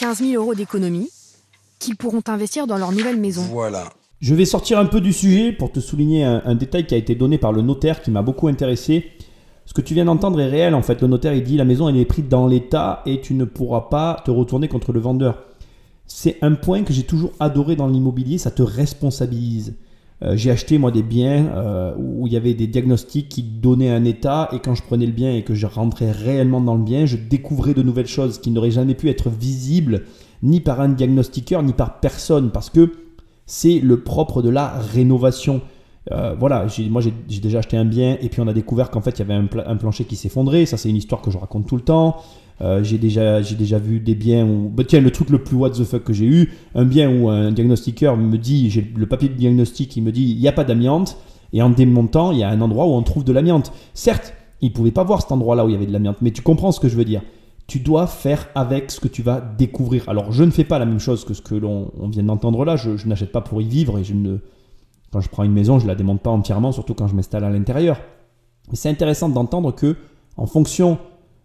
15 0.00 0.18
000 0.18 0.32
euros 0.42 0.54
d'économie 0.54 1.10
qu'ils 1.78 1.96
pourront 1.96 2.22
investir 2.26 2.66
dans 2.66 2.78
leur 2.78 2.92
nouvelle 2.92 3.18
maison. 3.18 3.42
Voilà. 3.42 3.92
Je 4.20 4.34
vais 4.34 4.46
sortir 4.46 4.78
un 4.78 4.86
peu 4.86 5.00
du 5.00 5.12
sujet 5.12 5.52
pour 5.52 5.70
te 5.70 5.80
souligner 5.80 6.24
un 6.24 6.54
détail 6.54 6.86
qui 6.86 6.94
a 6.94 6.96
été 6.96 7.14
donné 7.14 7.36
par 7.36 7.52
le 7.52 7.60
notaire 7.60 8.00
qui 8.00 8.10
m'a 8.10 8.22
beaucoup 8.22 8.48
intéressé. 8.48 9.12
Ce 9.66 9.72
que 9.72 9.80
tu 9.80 9.94
viens 9.94 10.04
d'entendre 10.04 10.40
est 10.40 10.48
réel 10.48 10.74
en 10.74 10.82
fait. 10.82 11.00
Le 11.00 11.08
notaire 11.08 11.34
il 11.34 11.42
dit 11.42 11.56
la 11.56 11.64
maison 11.64 11.88
elle 11.88 11.96
est 11.96 12.04
prise 12.04 12.28
dans 12.28 12.46
l'état 12.46 13.02
et 13.06 13.20
tu 13.20 13.34
ne 13.34 13.44
pourras 13.44 13.82
pas 13.82 14.22
te 14.24 14.30
retourner 14.30 14.68
contre 14.68 14.92
le 14.92 15.00
vendeur. 15.00 15.42
C'est 16.06 16.36
un 16.42 16.52
point 16.52 16.82
que 16.82 16.92
j'ai 16.92 17.04
toujours 17.04 17.32
adoré 17.40 17.76
dans 17.76 17.88
l'immobilier, 17.88 18.36
ça 18.38 18.50
te 18.50 18.62
responsabilise. 18.62 19.74
Euh, 20.22 20.36
j'ai 20.36 20.50
acheté 20.50 20.78
moi 20.78 20.90
des 20.90 21.02
biens 21.02 21.46
euh, 21.46 21.94
où 21.98 22.26
il 22.26 22.32
y 22.32 22.36
avait 22.36 22.54
des 22.54 22.66
diagnostics 22.66 23.28
qui 23.28 23.42
donnaient 23.42 23.90
un 23.90 24.04
état 24.04 24.48
et 24.52 24.60
quand 24.60 24.74
je 24.74 24.82
prenais 24.82 25.06
le 25.06 25.12
bien 25.12 25.34
et 25.34 25.42
que 25.42 25.54
je 25.54 25.66
rentrais 25.66 26.12
réellement 26.12 26.60
dans 26.60 26.76
le 26.76 26.84
bien, 26.84 27.04
je 27.06 27.16
découvrais 27.16 27.74
de 27.74 27.82
nouvelles 27.82 28.06
choses 28.06 28.38
qui 28.38 28.50
n'auraient 28.50 28.70
jamais 28.70 28.94
pu 28.94 29.08
être 29.08 29.28
visibles 29.28 30.02
ni 30.42 30.60
par 30.60 30.80
un 30.80 30.90
diagnostiqueur 30.90 31.62
ni 31.62 31.72
par 31.72 32.00
personne 32.00 32.50
parce 32.50 32.70
que 32.70 32.92
c'est 33.46 33.80
le 33.80 34.00
propre 34.00 34.40
de 34.40 34.50
la 34.50 34.68
rénovation. 34.68 35.62
Euh, 36.12 36.34
voilà, 36.38 36.66
moi 36.90 37.00
j'ai 37.00 37.40
déjà 37.40 37.60
acheté 37.60 37.78
un 37.78 37.86
bien 37.86 38.18
et 38.20 38.28
puis 38.28 38.42
on 38.42 38.46
a 38.46 38.52
découvert 38.52 38.90
qu'en 38.90 39.00
fait 39.00 39.18
il 39.18 39.20
y 39.20 39.22
avait 39.22 39.34
un, 39.34 39.76
plancher 39.76 40.04
qui 40.04 40.16
s'effondrait. 40.16 40.66
Ça, 40.66 40.76
c'est 40.76 40.90
une 40.90 40.96
histoire 40.96 41.22
que 41.22 41.30
je 41.30 41.38
raconte 41.38 41.66
tout 41.66 41.76
le 41.76 41.82
temps. 41.82 42.16
Euh, 42.60 42.84
j'ai 42.84 42.98
déjà, 42.98 43.40
déjà 43.40 43.78
vu 43.78 44.00
des 44.00 44.14
biens 44.14 44.46
où. 44.46 44.68
Bah, 44.68 44.84
tiens, 44.86 45.00
le 45.00 45.10
truc 45.10 45.30
le 45.30 45.42
plus 45.42 45.56
what 45.56 45.70
the 45.70 45.84
fuck 45.84 46.04
que 46.04 46.12
j'ai 46.12 46.26
eu, 46.26 46.52
un 46.74 46.84
bien 46.84 47.10
où 47.10 47.28
un 47.28 47.50
diagnostiqueur 47.52 48.16
me 48.16 48.36
dit, 48.36 48.70
j'ai 48.70 48.92
le 48.94 49.06
papier 49.06 49.28
de 49.28 49.34
diagnostic, 49.34 49.96
il 49.96 50.02
me 50.02 50.12
dit 50.12 50.32
il 50.32 50.38
n'y 50.38 50.48
a 50.48 50.52
pas 50.52 50.64
d'amiante. 50.64 51.16
Et 51.52 51.62
en 51.62 51.70
démontant, 51.70 52.32
il 52.32 52.38
y 52.38 52.42
a 52.42 52.48
un 52.48 52.60
endroit 52.60 52.86
où 52.86 52.90
on 52.90 53.02
trouve 53.02 53.22
de 53.22 53.32
l'amiante. 53.32 53.72
Certes, 53.94 54.34
il 54.60 54.70
ne 54.70 54.74
pouvait 54.74 54.90
pas 54.90 55.04
voir 55.04 55.22
cet 55.22 55.30
endroit-là 55.30 55.64
où 55.64 55.68
il 55.68 55.72
y 55.72 55.76
avait 55.76 55.86
de 55.86 55.92
l'amiante, 55.92 56.16
mais 56.20 56.32
tu 56.32 56.42
comprends 56.42 56.72
ce 56.72 56.80
que 56.80 56.88
je 56.88 56.96
veux 56.96 57.04
dire. 57.04 57.22
Tu 57.66 57.78
dois 57.78 58.08
faire 58.08 58.48
avec 58.56 58.90
ce 58.90 58.98
que 58.98 59.08
tu 59.08 59.22
vas 59.22 59.40
découvrir. 59.40 60.08
Alors, 60.08 60.32
je 60.32 60.42
ne 60.42 60.50
fais 60.50 60.64
pas 60.64 60.78
la 60.78 60.84
même 60.84 60.98
chose 60.98 61.24
que 61.24 61.32
ce 61.32 61.40
que 61.40 61.54
l'on 61.54 61.90
vient 62.10 62.24
d'entendre 62.24 62.64
là. 62.64 62.76
Je, 62.76 62.96
je 62.96 63.06
n'achète 63.06 63.32
pas 63.32 63.40
pour 63.40 63.62
y 63.62 63.64
vivre 63.64 63.98
et 63.98 64.04
je 64.04 64.14
ne 64.14 64.38
quand 65.14 65.20
je 65.20 65.28
prends 65.28 65.44
une 65.44 65.52
maison, 65.52 65.78
je 65.78 65.86
la 65.86 65.94
démonte 65.94 66.22
pas 66.22 66.30
entièrement, 66.30 66.72
surtout 66.72 66.94
quand 66.94 67.06
je 67.06 67.14
m'installe 67.14 67.44
à 67.44 67.50
l'intérieur. 67.50 68.00
Mais 68.68 68.76
c'est 68.76 68.88
intéressant 68.88 69.28
d'entendre 69.28 69.72
que, 69.72 69.94
en 70.36 70.46
fonction 70.46 70.98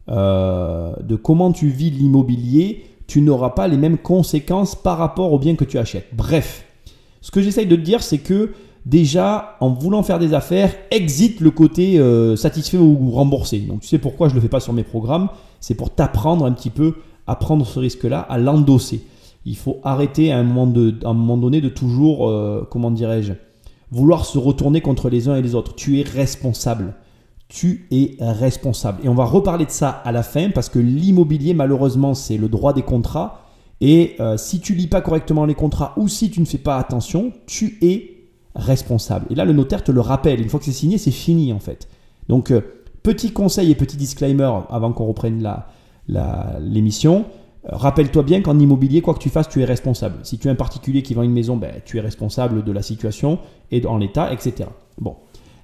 euh, 0.09 0.91
de 1.03 1.15
comment 1.15 1.51
tu 1.51 1.67
vis 1.67 1.91
l'immobilier, 1.91 2.85
tu 3.05 3.21
n'auras 3.21 3.51
pas 3.51 3.67
les 3.67 3.77
mêmes 3.77 3.99
conséquences 3.99 4.73
par 4.73 4.97
rapport 4.97 5.31
au 5.33 5.37
bien 5.37 5.55
que 5.55 5.65
tu 5.65 5.77
achètes. 5.77 6.07
Bref, 6.13 6.65
ce 7.21 7.29
que 7.29 7.43
j'essaye 7.43 7.67
de 7.67 7.75
te 7.75 7.81
dire, 7.81 8.01
c'est 8.01 8.17
que 8.17 8.53
déjà, 8.87 9.55
en 9.59 9.69
voulant 9.69 10.01
faire 10.01 10.17
des 10.17 10.33
affaires, 10.33 10.73
exit 10.89 11.39
le 11.39 11.51
côté 11.51 11.99
euh, 11.99 12.35
satisfait 12.35 12.77
ou 12.79 13.11
remboursé. 13.11 13.59
Donc 13.59 13.81
tu 13.81 13.87
sais 13.87 13.99
pourquoi 13.99 14.29
je 14.29 14.33
ne 14.33 14.37
le 14.37 14.41
fais 14.41 14.49
pas 14.49 14.59
sur 14.59 14.73
mes 14.73 14.83
programmes, 14.83 15.29
c'est 15.59 15.75
pour 15.75 15.91
t'apprendre 15.91 16.43
un 16.43 16.53
petit 16.53 16.71
peu 16.71 16.95
à 17.27 17.35
prendre 17.35 17.67
ce 17.67 17.77
risque-là, 17.77 18.19
à 18.21 18.39
l'endosser. 18.39 19.05
Il 19.45 19.57
faut 19.57 19.77
arrêter 19.83 20.31
à 20.31 20.39
un 20.39 20.43
moment, 20.43 20.65
de, 20.65 20.95
un 21.03 21.13
moment 21.13 21.37
donné 21.37 21.61
de 21.61 21.69
toujours, 21.69 22.27
euh, 22.27 22.67
comment 22.71 22.89
dirais-je, 22.89 23.33
vouloir 23.91 24.25
se 24.25 24.37
retourner 24.37 24.81
contre 24.81 25.09
les 25.09 25.27
uns 25.27 25.35
et 25.35 25.41
les 25.41 25.55
autres. 25.55 25.75
Tu 25.75 25.99
es 25.99 26.03
responsable. 26.03 26.93
Tu 27.47 27.87
es 27.91 28.15
responsable. 28.19 28.99
Et 29.03 29.09
on 29.09 29.15
va 29.15 29.25
reparler 29.25 29.65
de 29.65 29.71
ça 29.71 29.89
à 29.89 30.11
la 30.11 30.23
fin 30.23 30.49
parce 30.51 30.69
que 30.69 30.79
l'immobilier, 30.79 31.53
malheureusement, 31.53 32.13
c'est 32.13 32.37
le 32.37 32.47
droit 32.47 32.73
des 32.73 32.83
contrats. 32.83 33.45
Et 33.81 34.15
euh, 34.19 34.37
si 34.37 34.59
tu 34.59 34.75
lis 34.75 34.87
pas 34.87 35.01
correctement 35.01 35.45
les 35.45 35.55
contrats 35.55 35.93
ou 35.97 36.07
si 36.07 36.29
tu 36.29 36.41
ne 36.41 36.45
fais 36.45 36.57
pas 36.57 36.77
attention, 36.77 37.31
tu 37.47 37.77
es 37.81 38.17
responsable. 38.55 39.25
Et 39.29 39.35
là, 39.35 39.45
le 39.45 39.53
notaire 39.53 39.83
te 39.83 39.91
le 39.91 40.01
rappelle. 40.01 40.41
Une 40.41 40.49
fois 40.49 40.59
que 40.59 40.65
c'est 40.65 40.71
signé, 40.71 40.97
c'est 40.97 41.11
fini 41.11 41.53
en 41.53 41.59
fait. 41.59 41.87
Donc, 42.27 42.51
euh, 42.51 42.61
petit 43.01 43.31
conseil 43.31 43.71
et 43.71 43.75
petit 43.75 43.97
disclaimer 43.97 44.51
avant 44.69 44.91
qu'on 44.91 45.05
reprenne 45.05 45.43
l'émission. 46.59 47.25
Rappelle-toi 47.63 48.23
bien 48.23 48.41
qu'en 48.41 48.57
immobilier, 48.57 49.01
quoi 49.01 49.13
que 49.13 49.19
tu 49.19 49.29
fasses, 49.29 49.49
tu 49.49 49.61
es 49.61 49.65
responsable. 49.65 50.19
Si 50.23 50.37
tu 50.37 50.47
es 50.47 50.51
un 50.51 50.55
particulier 50.55 51.03
qui 51.03 51.13
vend 51.13 51.23
une 51.23 51.33
maison, 51.33 51.57
ben, 51.57 51.81
tu 51.85 51.97
es 51.97 52.01
responsable 52.01 52.63
de 52.63 52.71
la 52.71 52.81
situation 52.81 53.39
et 53.71 53.85
en 53.85 53.97
l'état, 53.97 54.31
etc. 54.31 54.69
Bon. 54.99 55.15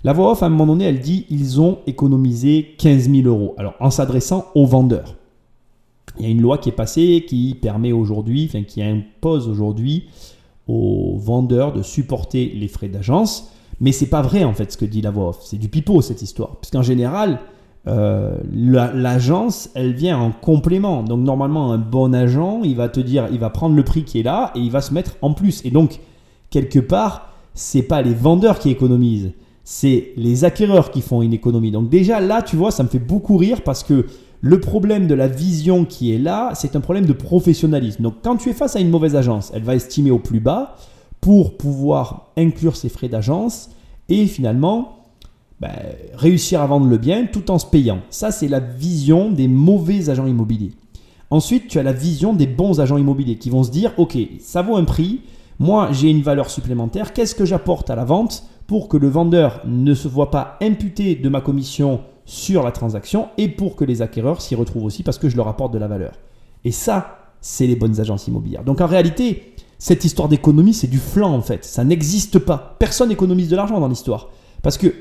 La 0.03 0.13
voix 0.13 0.31
off, 0.31 0.43
à 0.43 0.47
un 0.47 0.49
moment 0.49 0.67
donné, 0.67 0.85
elle 0.85 0.99
dit 0.99 1.25
ils 1.29 1.61
ont 1.61 1.79
économisé 1.87 2.75
15 2.77 3.09
000 3.09 3.27
euros. 3.27 3.55
Alors, 3.57 3.75
en 3.79 3.89
s'adressant 3.89 4.47
aux 4.55 4.65
vendeurs. 4.65 5.15
il 6.19 6.25
y 6.25 6.27
a 6.27 6.31
une 6.31 6.41
loi 6.41 6.57
qui 6.57 6.69
est 6.69 6.73
passée 6.73 7.25
qui 7.27 7.57
permet 7.59 7.91
aujourd'hui, 7.91 8.45
enfin 8.47 8.63
qui 8.63 8.83
impose 8.83 9.47
aujourd'hui 9.47 10.07
aux 10.67 11.17
vendeurs 11.17 11.73
de 11.73 11.81
supporter 11.81 12.51
les 12.55 12.67
frais 12.67 12.89
d'agence. 12.89 13.51
Mais 13.79 13.91
c'est 13.91 14.09
pas 14.09 14.21
vrai 14.21 14.43
en 14.43 14.53
fait 14.53 14.71
ce 14.71 14.77
que 14.77 14.85
dit 14.85 15.01
la 15.01 15.11
voix 15.11 15.29
off. 15.29 15.39
C'est 15.43 15.57
du 15.57 15.69
pipeau 15.69 16.01
cette 16.01 16.21
histoire. 16.21 16.57
Parce 16.57 16.71
qu'en 16.71 16.83
général, 16.83 17.39
euh, 17.87 18.37
l'agence, 18.51 19.69
elle 19.75 19.93
vient 19.93 20.17
en 20.17 20.31
complément. 20.31 21.03
Donc 21.03 21.21
normalement, 21.21 21.71
un 21.71 21.77
bon 21.77 22.13
agent, 22.13 22.61
il 22.63 22.75
va 22.75 22.89
te 22.89 22.99
dire, 22.99 23.27
il 23.31 23.39
va 23.39 23.49
prendre 23.49 23.75
le 23.75 23.83
prix 23.83 24.03
qui 24.03 24.19
est 24.19 24.23
là 24.23 24.51
et 24.55 24.59
il 24.59 24.71
va 24.71 24.81
se 24.81 24.93
mettre 24.93 25.15
en 25.21 25.33
plus. 25.33 25.61
Et 25.65 25.71
donc, 25.71 25.99
quelque 26.49 26.79
part, 26.79 27.29
c'est 27.53 27.83
pas 27.83 28.01
les 28.01 28.13
vendeurs 28.13 28.59
qui 28.59 28.69
économisent, 28.69 29.31
c'est 29.63 30.11
les 30.17 30.43
acquéreurs 30.45 30.91
qui 30.91 31.01
font 31.01 31.21
une 31.21 31.33
économie. 31.33 31.71
Donc 31.71 31.89
déjà 31.89 32.19
là, 32.19 32.41
tu 32.41 32.55
vois, 32.55 32.71
ça 32.71 32.83
me 32.83 32.89
fait 32.89 32.99
beaucoup 32.99 33.37
rire 33.37 33.61
parce 33.63 33.83
que 33.83 34.05
le 34.41 34.59
problème 34.59 35.07
de 35.07 35.15
la 35.15 35.27
vision 35.27 35.85
qui 35.85 36.13
est 36.13 36.19
là, 36.19 36.51
c'est 36.53 36.75
un 36.75 36.81
problème 36.81 37.05
de 37.05 37.13
professionnalisme. 37.13 38.03
Donc 38.03 38.15
quand 38.23 38.35
tu 38.35 38.49
es 38.49 38.53
face 38.53 38.75
à 38.75 38.79
une 38.79 38.89
mauvaise 38.89 39.15
agence, 39.15 39.51
elle 39.55 39.63
va 39.63 39.75
estimer 39.75 40.11
au 40.11 40.19
plus 40.19 40.39
bas 40.39 40.75
pour 41.21 41.57
pouvoir 41.57 42.27
inclure 42.37 42.75
ses 42.75 42.89
frais 42.89 43.07
d'agence 43.07 43.71
et 44.09 44.27
finalement 44.27 45.04
ben, 45.59 45.71
réussir 46.13 46.62
à 46.62 46.67
vendre 46.67 46.88
le 46.88 46.97
bien 46.97 47.25
tout 47.25 47.50
en 47.51 47.59
se 47.59 47.65
payant. 47.65 48.00
Ça, 48.09 48.31
c'est 48.31 48.47
la 48.47 48.59
vision 48.59 49.31
des 49.31 49.47
mauvais 49.47 50.09
agents 50.09 50.27
immobiliers. 50.27 50.74
Ensuite, 51.29 51.67
tu 51.67 51.79
as 51.79 51.83
la 51.83 51.93
vision 51.93 52.33
des 52.33 52.47
bons 52.47 52.79
agents 52.79 52.97
immobiliers 52.97 53.38
qui 53.38 53.50
vont 53.50 53.63
se 53.63 53.71
dire, 53.71 53.93
OK, 53.97 54.17
ça 54.39 54.62
vaut 54.62 54.75
un 54.75 54.83
prix, 54.83 55.21
moi 55.59 55.89
j'ai 55.91 56.09
une 56.09 56.21
valeur 56.21 56.50
supplémentaire, 56.50 57.13
qu'est-ce 57.13 57.35
que 57.35 57.45
j'apporte 57.45 57.89
à 57.89 57.95
la 57.95 58.05
vente 58.05 58.43
pour 58.67 58.89
que 58.89 58.97
le 58.97 59.07
vendeur 59.07 59.62
ne 59.65 59.93
se 59.93 60.07
voit 60.07 60.31
pas 60.31 60.57
imputé 60.62 61.15
de 61.15 61.29
ma 61.29 61.41
commission 61.41 62.01
sur 62.25 62.63
la 62.63 62.71
transaction 62.71 63.29
et 63.38 63.47
pour 63.47 63.75
que 63.75 63.85
les 63.85 64.01
acquéreurs 64.01 64.41
s'y 64.41 64.55
retrouvent 64.55 64.85
aussi 64.85 65.03
parce 65.03 65.17
que 65.17 65.29
je 65.29 65.38
leur 65.38 65.47
apporte 65.47 65.74
de 65.74 65.77
la 65.77 65.88
valeur? 65.88 66.13
Et 66.63 66.71
ça, 66.71 67.19
c'est 67.41 67.67
les 67.67 67.75
bonnes 67.75 68.00
agences 68.00 68.27
immobilières. 68.27 68.63
Donc 68.63 68.81
en 68.81 68.88
réalité, 68.88 69.53
cette 69.77 70.03
histoire 70.03 70.29
d'économie, 70.29 70.74
c'est 70.74 70.88
du 70.88 70.97
flanc 70.97 71.33
en 71.33 71.41
fait. 71.41 71.63
Ça 71.63 71.83
n'existe 71.83 72.39
pas. 72.39 72.75
Personne 72.79 73.09
n'économise 73.09 73.50
de 73.50 73.55
l'argent 73.55 73.79
dans 73.79 73.88
l'histoire. 73.88 74.29
Parce 74.63 74.77
que 74.77 74.93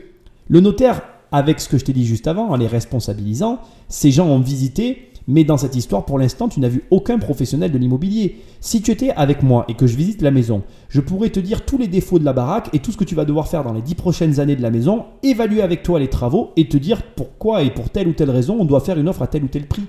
le 0.49 0.61
notaire, 0.61 1.03
avec 1.33 1.61
ce 1.61 1.69
que 1.69 1.79
je 1.79 1.85
t'ai 1.85 1.93
dit 1.93 2.07
juste 2.07 2.27
avant, 2.27 2.49
en 2.49 2.57
les 2.57 2.67
responsabilisant, 2.67 3.61
ces 3.89 4.11
gens 4.11 4.27
ont 4.27 4.41
visité 4.41 5.11
mais 5.27 5.45
dans 5.45 5.57
cette 5.57 5.75
histoire, 5.75 6.05
pour 6.05 6.19
l'instant, 6.19 6.49
tu 6.49 6.61
n'as 6.61 6.69
vu 6.69 6.85
aucun 6.91 7.19
professionnel 7.19 7.73
de 7.73 7.79
l'immobilier. 7.79 8.41
Si 8.61 8.83
tu 8.83 8.91
étais 8.91 9.11
avec 9.11 9.43
moi 9.43 9.65
et 9.69 9.75
que 9.75 9.87
je 9.87 9.97
visite 9.97 10.21
la 10.21 10.31
maison, 10.31 10.63
je 10.91 11.01
pourrais 11.01 11.31
te 11.31 11.41
dire 11.41 11.65
tous 11.65 11.79
les 11.79 11.89
défauts 11.89 12.19
de 12.19 12.25
la 12.25 12.35
baraque 12.35 12.69
et 12.75 12.79
tout 12.81 12.93
ce 12.93 12.97
que 12.99 13.05
tu 13.05 13.15
vas 13.15 13.25
devoir 13.25 13.49
faire 13.49 13.65
dans 13.65 13.73
les 13.73 13.81
dix 13.81 13.95
prochaines 13.95 14.39
années 14.39 14.57
de 14.57 14.63
la 14.63 14.71
maison, 14.71 15.07
évaluer 15.23 15.63
avec 15.63 15.83
toi 15.83 15.99
les 15.99 16.11
travaux 16.11 16.53
et 16.57 16.69
te 16.69 16.77
dire 16.77 17.03
pourquoi 17.17 17.63
et 17.63 17.71
pour 17.71 17.89
telle 17.89 18.09
ou 18.09 18.13
telle 18.13 18.31
raison 18.31 18.57
on 18.61 18.65
doit 18.65 18.81
faire 18.81 18.99
une 18.99 19.09
offre 19.09 19.23
à 19.23 19.27
tel 19.27 19.45
ou 19.45 19.49
tel 19.49 19.67
prix. 19.67 19.85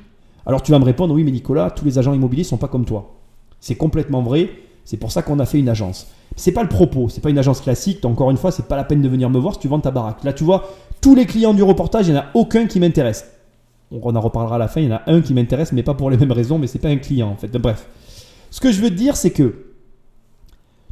Alors 0.46 0.62
tu 0.62 0.72
vas 0.72 0.80
me 0.80 0.86
répondre, 0.86 1.14
oui 1.14 1.24
mais 1.24 1.32
Nicolas, 1.32 1.70
tous 1.70 1.84
les 1.84 1.98
agents 1.98 2.14
immobiliers 2.14 2.44
sont 2.44 2.58
pas 2.58 2.68
comme 2.68 2.86
toi. 2.86 3.16
C'est 3.60 3.76
complètement 3.76 4.22
vrai, 4.22 4.50
c'est 4.86 4.98
pour 4.98 5.12
ça 5.12 5.22
qu'on 5.22 5.40
a 5.40 5.46
fait 5.46 5.60
une 5.60 5.70
agence. 5.70 6.08
C'est 6.36 6.52
pas 6.52 6.64
le 6.64 6.70
propos, 6.70 7.10
c'est 7.10 7.22
pas 7.22 7.30
une 7.30 7.38
agence 7.38 7.62
classique, 7.62 8.04
encore 8.04 8.30
une 8.30 8.38
fois, 8.38 8.52
c'est 8.52 8.68
pas 8.68 8.76
la 8.76 8.84
peine 8.84 9.02
de 9.02 9.08
venir 9.08 9.30
me 9.30 9.40
voir 9.40 9.54
si 9.54 9.60
tu 9.60 9.68
vends 9.68 9.80
ta 9.80 9.92
baraque. 9.92 10.24
Là 10.24 10.34
tu 10.34 10.44
vois, 10.44 10.70
tous 11.02 11.16
les 11.16 11.26
clients 11.26 11.54
du 11.54 11.64
reportage, 11.64 12.08
il 12.08 12.14
n'y 12.14 12.18
en 12.18 12.22
a 12.22 12.28
aucun 12.34 12.66
qui 12.66 12.80
m'intéresse 12.80 13.26
on 13.92 14.16
en 14.16 14.22
reparlera 14.22 14.56
à 14.56 14.60
la 14.60 14.68
fin, 14.68 14.82
il 14.82 14.90
y 14.90 14.94
en 14.94 14.98
a 14.98 15.04
un 15.08 15.22
qui 15.22 15.34
m'intéresse, 15.34 15.72
mais 15.72 15.84
pas 15.84 15.94
pour 15.94 16.10
les 16.10 16.18
mêmes 16.18 16.32
raisons, 16.32 16.58
mais 16.58 16.68
c'est 16.68 16.80
pas 16.80 16.90
un 16.90 16.98
client 16.98 17.30
en 17.30 17.36
fait. 17.36 17.52
Bref. 17.58 17.88
Ce 18.52 18.60
que 18.60 18.72
je 18.72 18.82
veux 18.82 18.90
te 18.90 18.96
dire, 18.96 19.16
c'est 19.16 19.32
que 19.32 19.66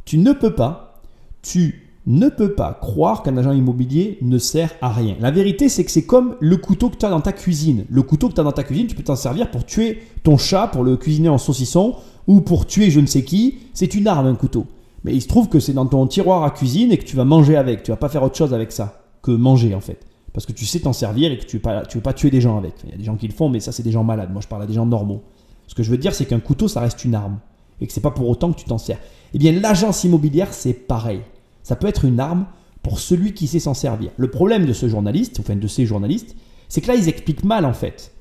tu 0.04 0.18
ne 0.18 0.32
peux 0.32 0.54
pas, 0.54 1.00
tu 1.42 1.90
ne 2.06 2.28
peux 2.28 2.54
pas 2.54 2.74
croire 2.74 3.22
qu'un 3.22 3.36
agent 3.38 3.52
immobilier 3.52 4.18
ne 4.20 4.36
sert 4.36 4.74
à 4.82 4.90
rien. 4.90 5.16
La 5.20 5.30
vérité, 5.30 5.70
c'est 5.70 5.84
que 5.84 5.90
c'est 5.90 6.04
comme 6.04 6.36
le 6.40 6.58
couteau 6.58 6.90
que 6.90 6.96
tu 6.96 7.06
as 7.06 7.10
dans 7.10 7.22
ta 7.22 7.32
cuisine. 7.32 7.86
Le 7.88 8.02
couteau 8.02 8.28
que 8.28 8.34
tu 8.34 8.40
as 8.40 8.44
dans 8.44 8.52
ta 8.52 8.64
cuisine, 8.64 8.86
tu 8.86 8.94
peux 8.94 9.02
t'en 9.02 9.16
servir 9.16 9.50
pour 9.50 9.64
tuer 9.64 10.02
ton 10.22 10.36
chat, 10.36 10.66
pour 10.66 10.84
le 10.84 10.98
cuisiner 10.98 11.30
en 11.30 11.38
saucisson, 11.38 11.96
ou 12.26 12.42
pour 12.42 12.66
tuer 12.66 12.90
je 12.90 13.00
ne 13.00 13.06
sais 13.06 13.24
qui. 13.24 13.58
C'est 13.72 13.94
une 13.94 14.06
arme, 14.06 14.26
un 14.26 14.34
couteau. 14.34 14.66
Mais 15.04 15.14
il 15.14 15.20
se 15.20 15.28
trouve 15.28 15.48
que 15.48 15.60
c'est 15.60 15.74
dans 15.74 15.86
ton 15.86 16.06
tiroir 16.06 16.44
à 16.44 16.50
cuisine 16.50 16.90
et 16.90 16.98
que 16.98 17.04
tu 17.04 17.14
vas 17.14 17.24
manger 17.24 17.56
avec. 17.56 17.82
Tu 17.82 17.90
vas 17.90 17.96
pas 17.96 18.08
faire 18.08 18.22
autre 18.22 18.36
chose 18.36 18.54
avec 18.54 18.72
ça 18.72 19.02
que 19.22 19.30
manger 19.30 19.74
en 19.74 19.80
fait 19.80 20.00
parce 20.34 20.46
que 20.46 20.52
tu 20.52 20.66
sais 20.66 20.80
t'en 20.80 20.92
servir 20.92 21.30
et 21.30 21.38
que 21.38 21.44
tu 21.44 21.56
ne 21.56 21.94
veux, 21.94 22.00
pas 22.00 22.12
tuer 22.12 22.28
des 22.28 22.40
gens 22.40 22.58
avec. 22.58 22.74
Il 22.82 22.90
y 22.90 22.94
a 22.94 22.96
des 22.96 23.04
gens 23.04 23.14
qui 23.14 23.28
le 23.28 23.32
font, 23.32 23.48
mais 23.48 23.60
ça, 23.60 23.70
c'est 23.70 23.84
des 23.84 23.92
gens 23.92 24.02
malades. 24.02 24.32
Moi, 24.32 24.42
je 24.42 24.48
parle 24.48 24.62
à 24.62 24.66
des 24.66 24.74
gens 24.74 24.84
normaux. 24.84 25.22
Ce 25.68 25.76
que 25.76 25.84
je 25.84 25.90
veux 25.90 25.96
dire, 25.96 26.12
c'est 26.12 26.24
qu'un 26.24 26.40
couteau, 26.40 26.66
ça 26.66 26.80
reste 26.80 27.04
une 27.04 27.14
arme 27.14 27.38
et 27.80 27.86
que 27.86 27.92
c'est 27.92 28.00
pas 28.00 28.10
pour 28.10 28.28
autant 28.28 28.52
que 28.52 28.58
tu 28.58 28.64
t'en 28.64 28.76
sers. 28.76 28.98
Eh 29.32 29.38
bien, 29.38 29.52
l'agence 29.52 30.02
immobilière, 30.02 30.52
c'est 30.52 30.72
pareil. 30.72 31.20
Ça 31.62 31.76
peut 31.76 31.86
être 31.86 32.04
une 32.04 32.18
arme 32.18 32.46
pour 32.82 32.98
celui 32.98 33.32
qui 33.32 33.46
sait 33.46 33.60
s'en 33.60 33.74
servir. 33.74 34.10
Le 34.16 34.28
problème 34.28 34.66
de 34.66 34.72
ce 34.72 34.88
journaliste, 34.88 35.38
enfin 35.38 35.54
de 35.54 35.68
ces 35.68 35.86
journalistes, 35.86 36.34
c'est 36.68 36.80
que 36.80 36.88
là, 36.88 36.96
ils 36.96 37.08
expliquent 37.08 37.44
mal 37.44 37.64
en 37.64 37.72
fait. 37.72 38.12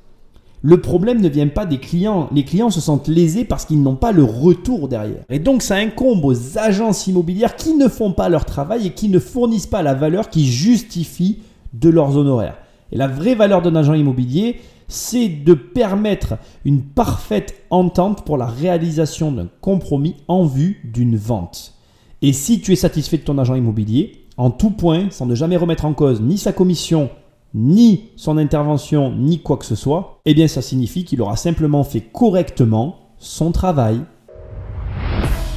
Le 0.65 0.79
problème 0.79 1.19
ne 1.19 1.27
vient 1.27 1.49
pas 1.49 1.65
des 1.65 1.77
clients. 1.77 2.29
Les 2.31 2.45
clients 2.45 2.69
se 2.69 2.79
sentent 2.79 3.09
lésés 3.09 3.43
parce 3.43 3.65
qu'ils 3.65 3.83
n'ont 3.83 3.97
pas 3.97 4.13
le 4.13 4.23
retour 4.23 4.87
derrière. 4.87 5.23
Et 5.29 5.39
donc, 5.39 5.61
ça 5.61 5.75
incombe 5.75 6.23
aux 6.23 6.57
agences 6.57 7.05
immobilières 7.05 7.57
qui 7.57 7.75
ne 7.75 7.89
font 7.89 8.13
pas 8.13 8.29
leur 8.29 8.45
travail 8.45 8.87
et 8.87 8.91
qui 8.91 9.09
ne 9.09 9.19
fournissent 9.19 9.67
pas 9.67 9.81
la 9.81 9.93
valeur 9.93 10.29
qui 10.29 10.45
justifie 10.45 11.39
de 11.73 11.89
leurs 11.89 12.15
honoraires. 12.15 12.57
Et 12.93 12.97
la 12.97 13.09
vraie 13.09 13.35
valeur 13.35 13.61
d'un 13.61 13.75
agent 13.75 13.93
immobilier, 13.93 14.61
c'est 14.87 15.27
de 15.27 15.53
permettre 15.53 16.35
une 16.63 16.81
parfaite 16.81 17.55
entente 17.69 18.23
pour 18.23 18.37
la 18.37 18.45
réalisation 18.45 19.33
d'un 19.33 19.49
compromis 19.59 20.15
en 20.29 20.45
vue 20.45 20.79
d'une 20.85 21.17
vente. 21.17 21.73
Et 22.21 22.31
si 22.31 22.61
tu 22.61 22.71
es 22.71 22.77
satisfait 22.77 23.17
de 23.17 23.23
ton 23.23 23.37
agent 23.37 23.55
immobilier, 23.55 24.23
en 24.37 24.49
tout 24.49 24.69
point, 24.69 25.09
sans 25.09 25.25
ne 25.25 25.35
jamais 25.35 25.57
remettre 25.57 25.83
en 25.83 25.93
cause 25.93 26.21
ni 26.21 26.37
sa 26.37 26.53
commission, 26.53 27.09
ni 27.53 28.11
son 28.15 28.37
intervention, 28.37 29.11
ni 29.15 29.41
quoi 29.41 29.57
que 29.57 29.65
ce 29.65 29.75
soit, 29.75 30.19
eh 30.25 30.33
bien 30.33 30.47
ça 30.47 30.61
signifie 30.61 31.05
qu'il 31.05 31.21
aura 31.21 31.35
simplement 31.35 31.83
fait 31.83 32.01
correctement 32.01 32.99
son 33.17 33.51
travail. 33.51 34.01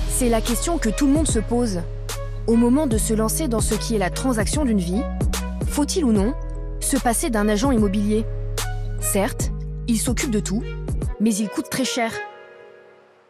C'est 0.09 0.29
la 0.29 0.41
question 0.41 0.79
que 0.79 0.88
tout 0.88 1.07
le 1.07 1.12
monde 1.12 1.29
se 1.29 1.38
pose. 1.38 1.81
Au 2.47 2.57
moment 2.57 2.87
de 2.87 2.97
se 2.97 3.12
lancer 3.12 3.49
dans 3.49 3.61
ce 3.61 3.75
qui 3.75 3.95
est 3.95 3.99
la 3.99 4.11
transaction 4.11 4.65
d'une 4.65 4.79
vie, 4.79 5.03
faut-il 5.67 6.05
ou 6.05 6.12
non 6.12 6.33
se 6.81 6.97
passer 6.97 7.31
d'un 7.31 7.49
agent 7.49 7.71
immobilier? 7.73 8.25
Certes, 9.00 9.50
il 9.88 9.99
s'occupe 9.99 10.31
de 10.31 10.41
tout, 10.41 10.62
mais 11.21 11.35
il 11.35 11.49
coûte 11.49 11.69
très 11.71 11.85
cher. 11.85 12.12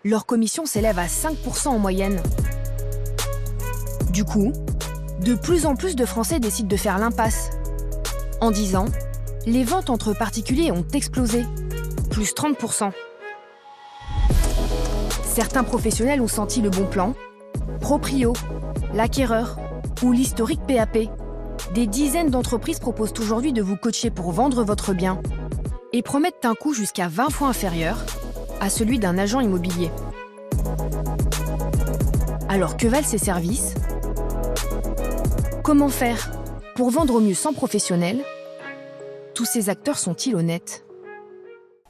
Leur 0.04 0.26
commission 0.26 0.66
s'élève 0.66 0.98
à 0.98 1.06
5% 1.06 1.68
en 1.68 1.78
moyenne. 1.78 2.20
Du 4.12 4.24
coup, 4.24 4.52
de 5.24 5.34
plus 5.34 5.66
en 5.66 5.74
plus 5.74 5.96
de 5.96 6.04
Français 6.04 6.38
décident 6.38 6.68
de 6.68 6.76
faire 6.76 6.98
l'impasse. 6.98 7.50
En 8.40 8.50
10 8.50 8.76
ans, 8.76 8.86
les 9.46 9.64
ventes 9.64 9.90
entre 9.90 10.12
particuliers 10.12 10.72
ont 10.72 10.84
explosé, 10.92 11.44
plus 12.10 12.32
30%. 12.34 12.92
Certains 15.24 15.64
professionnels 15.64 16.20
ont 16.20 16.28
senti 16.28 16.60
le 16.60 16.70
bon 16.70 16.86
plan, 16.86 17.14
Proprio, 17.80 18.32
l'acquéreur 18.94 19.58
ou 20.02 20.12
l'historique 20.12 20.60
PAP 20.66 21.08
des 21.74 21.86
dizaines 21.86 22.30
d'entreprises 22.30 22.78
proposent 22.78 23.12
aujourd'hui 23.18 23.52
de 23.52 23.62
vous 23.62 23.76
coacher 23.76 24.10
pour 24.10 24.32
vendre 24.32 24.64
votre 24.64 24.92
bien 24.92 25.20
et 25.92 26.02
promettent 26.02 26.44
un 26.44 26.54
coût 26.54 26.72
jusqu'à 26.72 27.08
20 27.08 27.30
fois 27.30 27.48
inférieur 27.48 28.04
à 28.60 28.70
celui 28.70 28.98
d'un 28.98 29.18
agent 29.18 29.40
immobilier. 29.40 29.90
Alors 32.48 32.76
que 32.76 32.86
valent 32.86 33.06
ces 33.06 33.18
services? 33.18 33.74
Comment 35.62 35.88
faire? 35.88 36.35
Pour 36.76 36.90
vendre 36.90 37.14
au 37.14 37.20
mieux 37.20 37.34
sans 37.34 37.54
professionnel 37.54 38.18
Tous 39.34 39.46
ces 39.46 39.70
acteurs 39.70 39.98
sont-ils 39.98 40.36
honnêtes? 40.36 40.84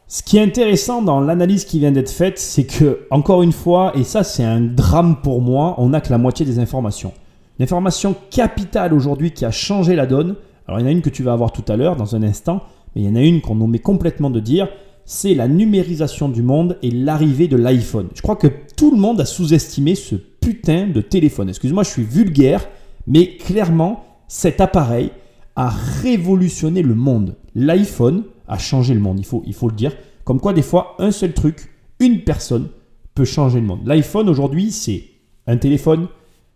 Ce 0.07 0.23
qui 0.23 0.37
est 0.37 0.43
intéressant 0.43 1.03
dans 1.03 1.21
l'analyse 1.21 1.65
qui 1.65 1.81
vient 1.81 1.91
d'être 1.91 2.11
faite, 2.11 2.39
c'est 2.39 2.65
que, 2.65 3.01
encore 3.11 3.43
une 3.43 3.53
fois, 3.53 3.91
et 3.97 4.05
ça 4.05 4.23
c'est 4.23 4.45
un 4.45 4.61
drame 4.61 5.17
pour 5.21 5.41
moi, 5.41 5.75
on 5.79 5.89
n'a 5.89 6.01
que 6.01 6.11
la 6.11 6.19
moitié 6.19 6.47
des 6.47 6.61
informations. 6.61 7.13
L'information 7.59 8.15
capitale 8.31 8.95
aujourd'hui 8.95 9.33
qui 9.33 9.45
a 9.45 9.51
changé 9.51 9.97
la 9.97 10.07
donne, 10.07 10.37
alors 10.69 10.79
il 10.79 10.85
y 10.85 10.87
en 10.87 10.89
a 10.89 10.93
une 10.93 11.03
que 11.03 11.11
tu 11.11 11.25
vas 11.25 11.33
avoir 11.33 11.51
tout 11.51 11.65
à 11.67 11.77
l'heure, 11.77 11.97
dans 11.97 12.15
un 12.15 12.23
instant, 12.23 12.63
mais 12.95 13.03
il 13.03 13.09
y 13.09 13.11
en 13.11 13.17
a 13.17 13.23
une 13.23 13.41
qu'on 13.41 13.61
omet 13.61 13.81
complètement 13.81 14.31
de 14.31 14.39
dire, 14.39 14.69
c'est 15.05 15.35
la 15.35 15.49
numérisation 15.49 16.29
du 16.29 16.43
monde 16.43 16.79
et 16.83 16.93
l'arrivée 16.93 17.49
de 17.49 17.57
l'iPhone. 17.57 18.09
Je 18.15 18.23
crois 18.23 18.37
que 18.37 18.49
tout 18.77 18.93
le 18.93 18.99
monde 18.99 19.21
a 19.21 19.25
sous-estimé 19.25 19.97
ce 19.97 20.15
putain 20.15 20.87
de 20.87 21.01
téléphone. 21.01 21.49
Excuse-moi, 21.49 21.83
je 21.83 21.91
suis 21.91 22.05
vulgaire, 22.05 22.69
mais 23.09 23.37
clairement, 23.37 24.06
cet 24.29 24.61
appareil 24.61 25.11
a 25.55 25.69
révolutionné 25.69 26.83
le 26.83 26.95
monde. 26.95 27.37
L'iPhone 27.55 28.25
a 28.49 28.59
changé 28.59 28.95
le 28.95 29.01
monde, 29.01 29.19
il 29.19 29.25
faut, 29.25 29.43
il 29.47 29.55
faut 29.55 29.69
le 29.69 29.75
dire. 29.75 29.93
Comme 30.25 30.41
quoi, 30.41 30.53
des 30.53 30.63
fois, 30.63 30.97
un 30.99 31.11
seul 31.11 31.33
truc, 31.33 31.71
une 31.99 32.23
personne 32.23 32.69
peut 33.15 33.25
changer 33.25 33.61
le 33.61 33.67
monde. 33.67 33.87
L'iPhone 33.87 34.29
aujourd'hui, 34.29 34.71
c'est 34.71 35.05
un 35.47 35.57
téléphone, 35.57 36.09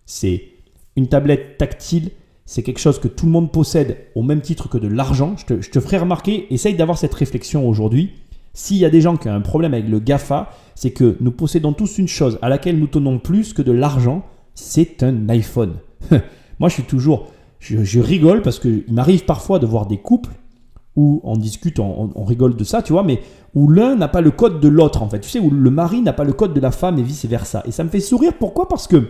c'est 0.06 0.42
une 0.96 1.08
tablette 1.08 1.56
tactile, 1.56 2.10
c'est 2.44 2.62
quelque 2.62 2.80
chose 2.80 2.98
que 2.98 3.08
tout 3.08 3.26
le 3.26 3.32
monde 3.32 3.52
possède 3.52 3.98
au 4.14 4.22
même 4.22 4.40
titre 4.40 4.68
que 4.68 4.76
de 4.76 4.88
l'argent. 4.88 5.36
Je 5.36 5.70
te, 5.70 5.80
ferai 5.80 5.98
remarquer, 5.98 6.52
essaye 6.52 6.74
d'avoir 6.74 6.98
cette 6.98 7.14
réflexion 7.14 7.68
aujourd'hui. 7.68 8.10
S'il 8.52 8.78
y 8.78 8.84
a 8.84 8.90
des 8.90 9.00
gens 9.00 9.16
qui 9.16 9.28
ont 9.28 9.32
un 9.34 9.40
problème 9.40 9.72
avec 9.72 9.88
le 9.88 10.00
GAFA, 10.00 10.50
c'est 10.74 10.90
que 10.90 11.16
nous 11.20 11.30
possédons 11.30 11.72
tous 11.72 11.98
une 11.98 12.08
chose 12.08 12.38
à 12.42 12.48
laquelle 12.48 12.78
nous 12.78 12.88
tenons 12.88 13.20
plus 13.20 13.52
que 13.52 13.62
de 13.62 13.70
l'argent, 13.70 14.26
c'est 14.54 15.04
un 15.04 15.28
iPhone. 15.28 15.76
Moi, 16.58 16.68
je 16.68 16.74
suis 16.74 16.82
toujours, 16.82 17.28
je, 17.60 18.00
rigole 18.00 18.42
parce 18.42 18.58
qu'il 18.58 18.84
m'arrive 18.88 19.24
parfois 19.24 19.58
de 19.58 19.66
voir 19.66 19.86
des 19.86 19.98
couples 19.98 20.30
où 20.96 21.20
on 21.22 21.36
discute, 21.36 21.78
on, 21.78 22.24
rigole 22.24 22.56
de 22.56 22.64
ça, 22.64 22.82
tu 22.82 22.92
vois, 22.92 23.04
mais 23.04 23.20
où 23.54 23.68
l'un 23.68 23.94
n'a 23.94 24.08
pas 24.08 24.20
le 24.20 24.30
code 24.30 24.60
de 24.60 24.68
l'autre, 24.68 25.02
en 25.02 25.08
fait. 25.08 25.20
Tu 25.20 25.28
sais, 25.28 25.38
où 25.38 25.50
le 25.50 25.70
mari 25.70 26.02
n'a 26.02 26.12
pas 26.12 26.24
le 26.24 26.32
code 26.32 26.52
de 26.52 26.60
la 26.60 26.72
femme 26.72 26.98
et 26.98 27.02
vice-versa. 27.02 27.62
Et 27.66 27.70
ça 27.70 27.84
me 27.84 27.90
fait 27.90 28.00
sourire, 28.00 28.32
pourquoi? 28.38 28.66
Parce 28.66 28.88
que, 28.88 29.08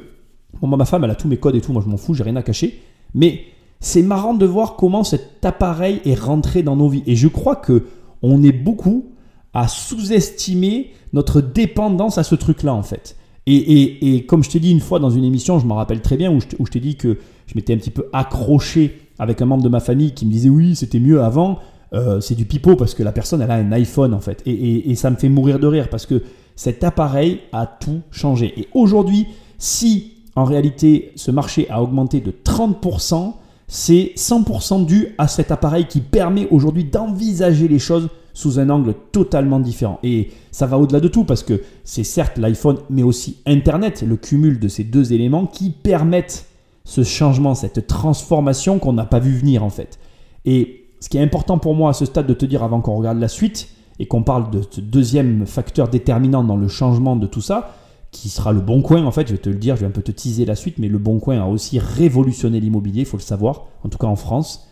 bon, 0.60 0.68
ma 0.68 0.84
femme, 0.84 1.04
elle 1.04 1.10
a 1.10 1.14
tous 1.14 1.28
mes 1.28 1.38
codes 1.38 1.56
et 1.56 1.60
tout, 1.60 1.72
moi 1.72 1.82
je 1.82 1.88
m'en 1.88 1.96
fous, 1.96 2.12
j'ai 2.12 2.22
rien 2.22 2.36
à 2.36 2.42
cacher. 2.42 2.80
Mais 3.14 3.44
c'est 3.80 4.02
marrant 4.02 4.34
de 4.34 4.44
voir 4.44 4.76
comment 4.76 5.04
cet 5.04 5.44
appareil 5.44 6.00
est 6.04 6.18
rentré 6.18 6.62
dans 6.62 6.76
nos 6.76 6.88
vies. 6.88 7.02
Et 7.06 7.16
je 7.16 7.28
crois 7.28 7.56
que 7.56 7.84
on 8.22 8.42
est 8.42 8.52
beaucoup 8.52 9.06
à 9.54 9.66
sous-estimer 9.66 10.90
notre 11.12 11.40
dépendance 11.40 12.18
à 12.18 12.24
ce 12.24 12.34
truc-là, 12.34 12.74
en 12.74 12.82
fait. 12.82 13.16
Et, 13.46 14.26
comme 14.28 14.44
je 14.44 14.50
t'ai 14.50 14.60
dit 14.60 14.70
une 14.70 14.80
fois 14.80 15.00
dans 15.00 15.10
une 15.10 15.24
émission, 15.24 15.58
je 15.58 15.66
m'en 15.66 15.74
rappelle 15.74 16.02
très 16.02 16.16
bien, 16.16 16.30
où 16.30 16.40
je, 16.40 16.70
t'ai 16.70 16.80
dit 16.80 16.96
que 16.96 17.18
je 17.50 17.56
m'étais 17.56 17.74
un 17.74 17.78
petit 17.78 17.90
peu 17.90 18.06
accroché 18.12 19.00
avec 19.18 19.42
un 19.42 19.46
membre 19.46 19.64
de 19.64 19.68
ma 19.68 19.80
famille 19.80 20.12
qui 20.12 20.24
me 20.24 20.30
disait 20.30 20.48
oui, 20.48 20.76
c'était 20.76 21.00
mieux 21.00 21.20
avant. 21.20 21.58
Euh, 21.92 22.20
c'est 22.20 22.36
du 22.36 22.44
pipeau 22.44 22.76
parce 22.76 22.94
que 22.94 23.02
la 23.02 23.10
personne 23.10 23.42
elle 23.42 23.50
a 23.50 23.54
un 23.54 23.72
iPhone 23.72 24.14
en 24.14 24.20
fait. 24.20 24.40
Et, 24.46 24.90
et, 24.90 24.94
ça 24.94 25.10
me 25.10 25.16
fait 25.16 25.28
mourir 25.28 25.58
de 25.58 25.66
rire 25.66 25.88
parce 25.90 26.06
que 26.06 26.22
cet 26.54 26.84
appareil 26.84 27.40
a 27.52 27.66
tout 27.66 28.02
changé. 28.12 28.54
Et 28.56 28.68
aujourd'hui, 28.72 29.26
si 29.58 30.12
en 30.36 30.44
réalité 30.44 31.10
ce 31.16 31.32
marché 31.32 31.68
a 31.70 31.82
augmenté 31.82 32.20
de 32.20 32.30
30%, 32.30 33.32
c'est 33.66 34.12
100% 34.16 34.86
dû 34.86 35.08
à 35.18 35.26
cet 35.26 35.50
appareil 35.50 35.86
qui 35.86 36.00
permet 36.00 36.46
aujourd'hui 36.52 36.84
d'envisager 36.84 37.66
les 37.66 37.80
choses 37.80 38.08
sous 38.32 38.60
un 38.60 38.70
angle 38.70 38.94
totalement 39.10 39.58
différent. 39.58 39.98
Et 40.04 40.30
ça 40.52 40.66
va 40.66 40.78
au-delà 40.78 41.00
de 41.00 41.08
tout 41.08 41.24
parce 41.24 41.42
que 41.42 41.62
c'est 41.82 42.04
certes 42.04 42.38
l'iPhone, 42.38 42.78
mais 42.90 43.02
aussi 43.02 43.38
Internet, 43.44 44.04
le 44.06 44.16
cumul 44.16 44.60
de 44.60 44.68
ces 44.68 44.84
deux 44.84 45.12
éléments 45.12 45.46
qui 45.46 45.70
permettent 45.70 46.46
ce 46.90 47.04
changement, 47.04 47.54
cette 47.54 47.86
transformation 47.86 48.80
qu'on 48.80 48.92
n'a 48.92 49.04
pas 49.04 49.20
vu 49.20 49.36
venir 49.36 49.62
en 49.62 49.70
fait. 49.70 50.00
Et 50.44 50.86
ce 50.98 51.08
qui 51.08 51.18
est 51.18 51.22
important 51.22 51.56
pour 51.56 51.76
moi 51.76 51.90
à 51.90 51.92
ce 51.92 52.04
stade 52.04 52.26
de 52.26 52.34
te 52.34 52.44
dire 52.44 52.64
avant 52.64 52.80
qu'on 52.80 52.96
regarde 52.96 53.20
la 53.20 53.28
suite 53.28 53.68
et 54.00 54.06
qu'on 54.06 54.24
parle 54.24 54.50
de 54.50 54.60
ce 54.68 54.80
deuxième 54.80 55.46
facteur 55.46 55.88
déterminant 55.88 56.42
dans 56.42 56.56
le 56.56 56.66
changement 56.66 57.14
de 57.14 57.28
tout 57.28 57.42
ça, 57.42 57.76
qui 58.10 58.28
sera 58.28 58.50
le 58.50 58.60
bon 58.60 58.82
coin 58.82 59.04
en 59.04 59.12
fait, 59.12 59.28
je 59.28 59.34
vais 59.34 59.38
te 59.38 59.48
le 59.48 59.54
dire, 59.54 59.76
je 59.76 59.82
vais 59.82 59.86
un 59.86 59.92
peu 59.92 60.02
te 60.02 60.10
teaser 60.10 60.44
la 60.44 60.56
suite, 60.56 60.78
mais 60.78 60.88
le 60.88 60.98
bon 60.98 61.20
coin 61.20 61.40
a 61.40 61.46
aussi 61.46 61.78
révolutionné 61.78 62.58
l'immobilier, 62.58 63.02
il 63.02 63.06
faut 63.06 63.18
le 63.18 63.22
savoir, 63.22 63.66
en 63.84 63.88
tout 63.88 63.98
cas 63.98 64.08
en 64.08 64.16
France. 64.16 64.66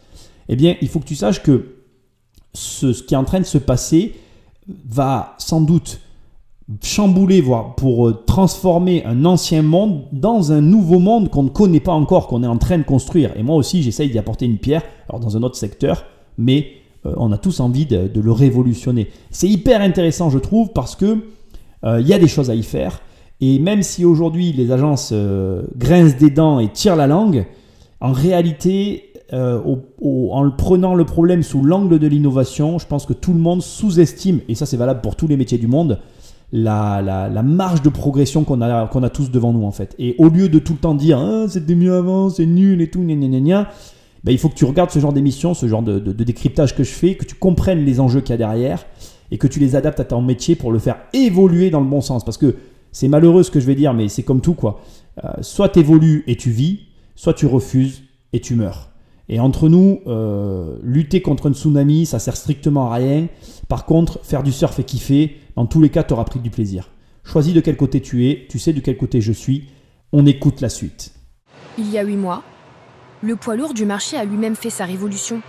Eh 0.48 0.56
bien, 0.56 0.74
il 0.80 0.88
faut 0.88 0.98
que 0.98 1.06
tu 1.06 1.14
saches 1.14 1.40
que 1.40 1.76
ce, 2.52 3.00
qui 3.00 3.14
est 3.14 3.16
en 3.16 3.24
train 3.24 3.38
de 3.38 3.44
se 3.44 3.58
passer 3.58 4.16
va 4.88 5.36
sans 5.38 5.60
doute 5.60 6.00
chambouler, 6.82 7.40
voire 7.40 7.74
pour 7.74 8.08
euh, 8.08 8.22
transformer 8.26 9.04
un 9.04 9.24
ancien 9.24 9.62
monde 9.62 10.02
dans 10.12 10.52
un 10.52 10.60
nouveau 10.60 10.98
monde 10.98 11.30
qu'on 11.30 11.44
ne 11.44 11.48
connaît 11.48 11.80
pas 11.80 11.92
encore, 11.92 12.28
qu'on 12.28 12.42
est 12.42 12.48
en 12.48 12.58
train 12.58 12.78
de 12.78 12.82
construire. 12.82 13.36
Et 13.36 13.42
moi 13.42 13.56
aussi, 13.56 13.82
j'essaye 13.82 14.10
d'y 14.10 14.18
apporter 14.18 14.46
une 14.46 14.58
pierre, 14.58 14.82
alors 15.08 15.20
dans 15.20 15.36
un 15.36 15.42
autre 15.42 15.56
secteur, 15.56 16.04
mais 16.36 16.68
euh, 17.06 17.14
on 17.16 17.32
a 17.32 17.38
tous 17.38 17.60
envie 17.60 17.86
de, 17.86 18.10
le 18.20 18.32
révolutionner. 18.32 19.08
C'est 19.30 19.48
hyper 19.48 19.80
intéressant, 19.80 20.30
je 20.30 20.38
trouve, 20.38 20.72
parce 20.72 20.94
que 20.94 21.18
euh, 21.84 22.00
il 22.00 22.08
y 22.08 22.12
a 22.12 22.18
des 22.18 22.28
choses 22.28 22.50
à 22.50 22.54
y 22.54 22.62
faire. 22.62 23.00
Et 23.40 23.58
même 23.60 23.82
si 23.82 24.04
aujourd'hui 24.04 24.52
les 24.52 24.72
agences 24.72 25.14
grincent 25.76 26.18
des 26.18 26.30
dents 26.30 26.58
et 26.58 26.68
tirent 26.72 26.96
la 26.96 27.06
langue, 27.06 27.46
en 28.00 28.10
réalité, 28.10 29.08
euh, 29.34 29.60
en 30.00 30.50
prenant 30.50 30.94
le 30.94 31.04
problème 31.04 31.42
sous 31.42 31.62
l'angle 31.62 31.98
de 31.98 32.06
l'innovation, 32.06 32.78
je 32.78 32.86
pense 32.86 33.04
que 33.04 33.12
tout 33.12 33.34
le 33.34 33.38
monde 33.38 33.60
sous-estime, 33.60 34.40
et 34.48 34.54
ça 34.54 34.64
c'est 34.64 34.78
valable 34.78 35.02
pour 35.02 35.16
tous 35.16 35.26
les 35.26 35.36
métiers 35.36 35.58
du 35.58 35.66
monde, 35.66 35.98
la, 36.52 37.02
la, 37.02 37.42
marge 37.42 37.82
de 37.82 37.88
progression 37.88 38.44
qu'on 38.44 38.62
a, 38.62 38.86
qu'on 38.86 39.02
a 39.02 39.10
tous 39.10 39.30
devant 39.30 39.52
nous 39.52 39.64
en 39.64 39.70
fait. 39.70 39.94
Et 39.98 40.14
au 40.18 40.28
lieu 40.28 40.48
de 40.48 40.58
tout 40.58 40.72
le 40.72 40.78
temps 40.78 40.94
dire 40.94 41.18
ah, 41.18 41.46
c'était 41.48 41.74
mieux 41.74 41.94
avant, 41.94 42.30
c'est 42.30 42.46
nul 42.46 42.80
et 42.80 42.88
tout, 42.88 43.00
gna 43.00 43.14
gna 43.14 43.40
gna, 43.40 43.68
ben, 44.24 44.32
il 44.32 44.38
faut 44.38 44.48
que 44.48 44.54
tu 44.54 44.64
regardes 44.64 44.90
ce 44.90 44.98
genre 44.98 45.12
d'émission, 45.12 45.54
ce 45.54 45.68
genre 45.68 45.82
de, 45.82 45.98
de, 45.98 46.24
décryptage 46.24 46.74
que 46.74 46.84
je 46.84 46.90
fais, 46.90 47.14
que 47.14 47.24
tu 47.24 47.34
comprennes 47.34 47.84
les 47.84 48.00
enjeux 48.00 48.20
qu'il 48.20 48.30
y 48.30 48.34
a 48.34 48.38
derrière 48.38 48.84
et 49.30 49.38
que 49.38 49.46
tu 49.46 49.60
les 49.60 49.76
adaptes 49.76 50.00
à 50.00 50.04
ton 50.04 50.22
métier 50.22 50.56
pour 50.56 50.72
le 50.72 50.78
faire 50.78 50.96
évoluer 51.12 51.70
dans 51.70 51.80
le 51.80 51.86
bon 51.86 52.00
sens. 52.00 52.24
Parce 52.24 52.38
que 52.38 52.56
c'est 52.92 53.08
malheureux 53.08 53.42
ce 53.42 53.50
que 53.50 53.60
je 53.60 53.66
vais 53.66 53.74
dire, 53.74 53.94
mais 53.94 54.08
c'est 54.08 54.22
comme 54.22 54.40
tout 54.40 54.54
quoi. 54.54 54.80
Euh, 55.24 55.28
soit 55.42 55.68
tu 55.68 55.80
évolues 55.80 56.24
et 56.26 56.36
tu 56.36 56.50
vis, 56.50 56.80
soit 57.14 57.34
tu 57.34 57.46
refuses 57.46 58.02
et 58.32 58.40
tu 58.40 58.54
meurs. 58.54 58.88
Et 59.28 59.40
entre 59.40 59.68
nous, 59.68 60.00
euh, 60.06 60.78
lutter 60.82 61.20
contre 61.20 61.48
un 61.48 61.52
tsunami, 61.52 62.06
ça 62.06 62.18
sert 62.18 62.36
strictement 62.36 62.90
à 62.90 62.94
rien. 62.94 63.26
Par 63.68 63.84
contre, 63.84 64.24
faire 64.24 64.42
du 64.42 64.52
surf 64.52 64.78
et 64.78 64.84
kiffer, 64.84 65.40
dans 65.54 65.66
tous 65.66 65.80
les 65.80 65.90
cas, 65.90 66.02
tu 66.02 66.14
auras 66.14 66.24
pris 66.24 66.40
du 66.40 66.50
plaisir. 66.50 66.90
Choisis 67.22 67.52
de 67.52 67.60
quel 67.60 67.76
côté 67.76 68.00
tu 68.00 68.28
es, 68.28 68.46
tu 68.48 68.58
sais 68.58 68.72
de 68.72 68.80
quel 68.80 68.96
côté 68.96 69.20
je 69.20 69.32
suis. 69.32 69.68
On 70.12 70.24
écoute 70.24 70.60
la 70.60 70.70
suite. 70.70 71.12
Il 71.76 71.90
y 71.90 71.98
a 71.98 72.02
huit 72.02 72.16
mois, 72.16 72.42
le 73.22 73.34
poids 73.34 73.56
lourd 73.56 73.74
du 73.74 73.84
marché 73.84 74.16
a 74.16 74.24
lui-même 74.24 74.54
fait 74.54 74.70
sa 74.70 74.84
révolution 74.84 75.42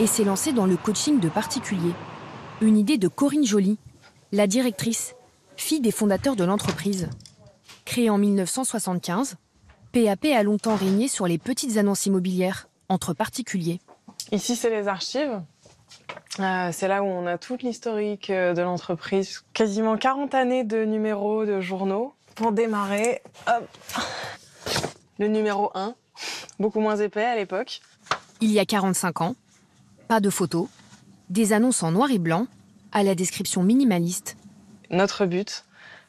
et 0.00 0.08
s'est 0.08 0.24
lancé 0.24 0.52
dans 0.52 0.66
le 0.66 0.76
coaching 0.76 1.20
de 1.20 1.28
particuliers. 1.28 1.94
Une 2.60 2.76
idée 2.76 2.98
de 2.98 3.06
Corinne 3.06 3.46
Joly, 3.46 3.78
la 4.32 4.48
directrice, 4.48 5.14
fille 5.56 5.80
des 5.80 5.92
fondateurs 5.92 6.34
de 6.34 6.44
l'entreprise. 6.44 7.08
Créée 7.84 8.10
en 8.10 8.18
1975, 8.18 9.36
PAP 9.92 10.24
a 10.34 10.42
longtemps 10.42 10.74
régné 10.74 11.06
sur 11.06 11.26
les 11.26 11.38
petites 11.38 11.76
annonces 11.76 12.06
immobilières 12.06 12.68
entre 12.88 13.14
particuliers. 13.14 13.80
Ici, 14.32 14.56
c'est 14.56 14.70
les 14.70 14.88
archives. 14.88 15.42
Euh, 16.40 16.70
c'est 16.72 16.88
là 16.88 17.02
où 17.02 17.06
on 17.06 17.26
a 17.26 17.38
toute 17.38 17.62
l'historique 17.62 18.30
euh, 18.30 18.54
de 18.54 18.62
l'entreprise. 18.62 19.44
Quasiment 19.52 19.96
40 19.96 20.34
années 20.34 20.64
de 20.64 20.84
numéros 20.84 21.44
de 21.44 21.60
journaux. 21.60 22.14
Pour 22.34 22.52
démarrer, 22.52 23.20
le 25.18 25.28
numéro 25.28 25.70
1, 25.74 25.94
beaucoup 26.58 26.80
moins 26.80 26.96
épais 26.96 27.24
à 27.24 27.36
l'époque. 27.36 27.82
Il 28.40 28.50
y 28.50 28.58
a 28.58 28.64
45 28.64 29.20
ans, 29.20 29.36
pas 30.08 30.20
de 30.20 30.30
photos, 30.30 30.68
des 31.28 31.52
annonces 31.52 31.82
en 31.82 31.92
noir 31.92 32.10
et 32.10 32.18
blanc, 32.18 32.46
à 32.92 33.02
la 33.02 33.14
description 33.14 33.62
minimaliste. 33.62 34.36
Notre 34.90 35.26
but, 35.26 35.64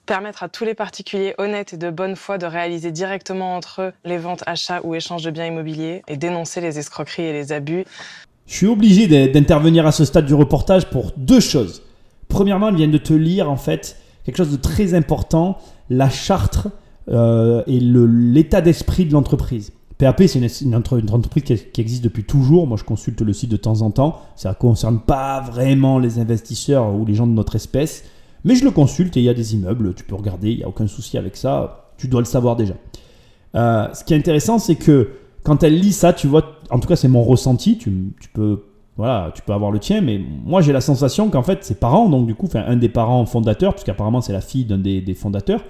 permettre 0.05 0.43
à 0.43 0.49
tous 0.49 0.65
les 0.65 0.75
particuliers 0.75 1.35
honnêtes 1.37 1.73
et 1.73 1.77
de 1.77 1.89
bonne 1.89 2.15
foi 2.15 2.37
de 2.37 2.45
réaliser 2.45 2.91
directement 2.91 3.55
entre 3.55 3.81
eux 3.81 3.93
les 4.03 4.17
ventes, 4.17 4.43
achats 4.45 4.81
ou 4.83 4.95
échanges 4.95 5.23
de 5.23 5.31
biens 5.31 5.45
immobiliers 5.45 6.03
et 6.07 6.17
dénoncer 6.17 6.61
les 6.61 6.79
escroqueries 6.79 7.23
et 7.23 7.33
les 7.33 7.51
abus. 7.51 7.85
Je 8.45 8.55
suis 8.55 8.67
obligé 8.67 9.29
d'intervenir 9.29 9.87
à 9.87 9.91
ce 9.91 10.05
stade 10.05 10.25
du 10.25 10.33
reportage 10.33 10.89
pour 10.89 11.11
deux 11.17 11.39
choses. 11.39 11.81
Premièrement, 12.27 12.69
elle 12.69 12.75
vient 12.75 12.87
de 12.87 12.97
te 12.97 13.13
lire 13.13 13.49
en 13.49 13.55
fait 13.55 13.97
quelque 14.23 14.37
chose 14.37 14.51
de 14.51 14.57
très 14.57 14.93
important, 14.93 15.57
la 15.89 16.09
charte 16.09 16.67
euh, 17.09 17.63
et 17.67 17.79
l'état 17.79 18.61
d'esprit 18.61 19.05
de 19.05 19.13
l'entreprise. 19.13 19.71
PAP, 19.97 20.23
c'est 20.27 20.61
une, 20.61 20.75
entreprise 20.75 21.43
qui, 21.71 21.81
existe 21.81 22.03
depuis 22.03 22.23
toujours. 22.23 22.67
Moi, 22.67 22.77
je 22.77 22.83
consulte 22.83 23.21
le 23.21 23.31
site 23.31 23.49
de 23.49 23.57
temps 23.57 23.81
en 23.81 23.91
temps. 23.91 24.19
Ça 24.35 24.49
ne 24.49 24.55
concerne 24.55 24.99
pas 24.99 25.39
vraiment 25.39 25.99
les 25.99 26.19
investisseurs 26.19 26.93
ou 26.93 27.05
les 27.05 27.13
gens 27.13 27.27
de 27.27 27.31
notre 27.31 27.55
espèce. 27.55 28.03
Mais 28.43 28.55
je 28.55 28.65
le 28.65 28.71
consulte 28.71 29.15
et 29.15 29.21
il 29.21 29.23
y 29.23 29.29
a 29.29 29.33
des 29.33 29.53
immeubles, 29.53 29.93
tu 29.93 30.03
peux 30.03 30.15
regarder, 30.15 30.51
il 30.51 30.57
n'y 30.57 30.63
a 30.63 30.67
aucun 30.67 30.87
souci 30.87 31.17
avec 31.17 31.37
ça, 31.37 31.91
tu 31.97 32.09
dois 32.09 32.19
le 32.19 32.25
savoir 32.25 32.57
déjà. 32.57 32.73
Euh, 33.55 33.87
ce 33.93 34.03
qui 34.03 34.13
est 34.13 34.17
intéressant, 34.17 34.59
c'est 34.59 34.75
que 34.75 35.11
quand 35.43 35.63
elle 35.63 35.79
lit 35.79 35.91
ça, 35.91 36.13
tu 36.13 36.27
vois, 36.27 36.59
en 36.69 36.79
tout 36.79 36.87
cas 36.87 36.95
c'est 36.95 37.07
mon 37.07 37.23
ressenti, 37.23 37.77
tu, 37.77 37.91
peux, 38.33 38.63
voilà, 38.97 39.31
tu 39.35 39.41
peux 39.41 39.53
avoir 39.53 39.71
le 39.71 39.79
tien, 39.79 40.01
mais 40.01 40.19
moi 40.19 40.61
j'ai 40.61 40.73
la 40.73 40.81
sensation 40.81 41.29
qu'en 41.29 41.43
fait 41.43 41.63
ses 41.63 41.75
parents, 41.75 42.09
donc 42.09 42.25
du 42.25 42.35
coup, 42.35 42.47
un 42.53 42.75
des 42.77 42.89
parents 42.89 43.25
fondateurs, 43.25 43.73
puisqu'apparemment 43.73 44.21
c'est 44.21 44.33
la 44.33 44.41
fille 44.41 44.65
d'un 44.65 44.77
des, 44.77 45.13
fondateurs, 45.13 45.63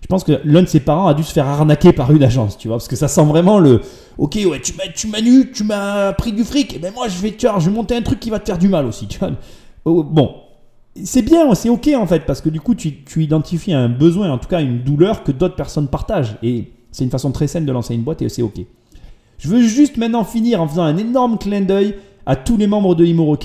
je 0.00 0.06
pense 0.06 0.24
que 0.24 0.40
l'un 0.44 0.62
de 0.62 0.68
ses 0.68 0.80
parents 0.80 1.08
a 1.08 1.14
dû 1.14 1.22
se 1.22 1.32
faire 1.32 1.46
arnaquer 1.46 1.92
par 1.92 2.10
une 2.10 2.22
agence, 2.22 2.56
tu 2.56 2.68
vois, 2.68 2.78
parce 2.78 2.88
que 2.88 2.96
ça 2.96 3.08
sent 3.08 3.24
vraiment 3.24 3.58
le 3.58 3.82
Ok, 4.16 4.36
ouais, 4.50 4.60
tu 4.60 4.72
m'as, 4.76 4.88
tu 4.92 5.06
m'as 5.06 5.20
nu, 5.20 5.52
tu 5.52 5.62
m'as 5.62 6.12
pris 6.12 6.32
du 6.32 6.44
fric, 6.44 6.74
et 6.74 6.78
ben 6.78 6.92
moi 6.94 7.08
je 7.08 7.20
vais, 7.20 7.32
tu 7.32 7.46
je 7.46 7.70
vais 7.70 7.76
monter 7.76 7.96
un 7.96 8.02
truc 8.02 8.18
qui 8.18 8.30
va 8.30 8.38
te 8.38 8.46
faire 8.46 8.58
du 8.58 8.68
mal 8.68 8.86
aussi, 8.86 9.06
tu 9.08 9.18
vois. 9.18 9.30
Oh, 9.84 10.02
bon, 10.02 10.34
c'est 11.04 11.22
bien, 11.22 11.54
c'est 11.54 11.68
ok 11.68 11.90
en 11.96 12.06
fait, 12.06 12.20
parce 12.26 12.40
que 12.40 12.48
du 12.48 12.60
coup, 12.60 12.74
tu, 12.74 13.04
identifies 13.16 13.72
un 13.72 13.88
besoin, 13.88 14.30
en 14.30 14.38
tout 14.38 14.48
cas 14.48 14.60
une 14.60 14.82
douleur 14.82 15.22
que 15.22 15.32
d'autres 15.32 15.56
personnes 15.56 15.88
partagent. 15.88 16.36
Et 16.42 16.72
c'est 16.90 17.04
une 17.04 17.10
façon 17.10 17.30
très 17.32 17.46
saine 17.46 17.64
de 17.64 17.72
lancer 17.72 17.94
une 17.94 18.02
boîte 18.02 18.22
et 18.22 18.28
c'est 18.28 18.42
ok. 18.42 18.60
Je 19.38 19.48
veux 19.48 19.62
juste 19.62 19.96
maintenant 19.96 20.24
finir 20.24 20.60
en 20.60 20.68
faisant 20.68 20.82
un 20.82 20.96
énorme 20.96 21.38
clin 21.38 21.60
d'œil 21.60 21.94
à 22.26 22.36
tous 22.36 22.56
les 22.56 22.66
membres 22.66 22.94
de 22.94 23.04
Imo 23.04 23.36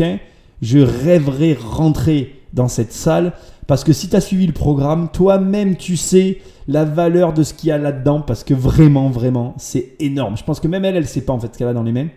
Je 0.61 0.79
rêverais 0.79 1.57
rentrer 1.59 2.35
dans 2.53 2.67
cette 2.67 2.91
salle 2.91 3.33
parce 3.67 3.83
que 3.83 3.93
si 3.93 4.09
tu 4.09 4.15
as 4.15 4.21
suivi 4.21 4.45
le 4.45 4.53
programme, 4.53 5.09
toi-même 5.11 5.75
tu 5.75 5.95
sais 5.95 6.39
la 6.67 6.85
valeur 6.85 7.33
de 7.33 7.43
ce 7.43 7.53
qu'il 7.53 7.69
y 7.69 7.71
a 7.71 7.77
là-dedans 7.77 8.21
parce 8.21 8.43
que 8.43 8.53
vraiment, 8.53 9.09
vraiment, 9.09 9.53
c'est 9.57 9.93
énorme. 9.99 10.37
Je 10.37 10.43
pense 10.43 10.59
que 10.59 10.67
même 10.67 10.85
elle, 10.85 10.95
elle 10.95 11.07
sait 11.07 11.21
pas 11.21 11.33
en 11.33 11.39
fait 11.39 11.53
ce 11.53 11.57
qu'elle 11.57 11.67
a 11.67 11.73
dans 11.73 11.83
les 11.83 11.91
mains. 11.91 12.07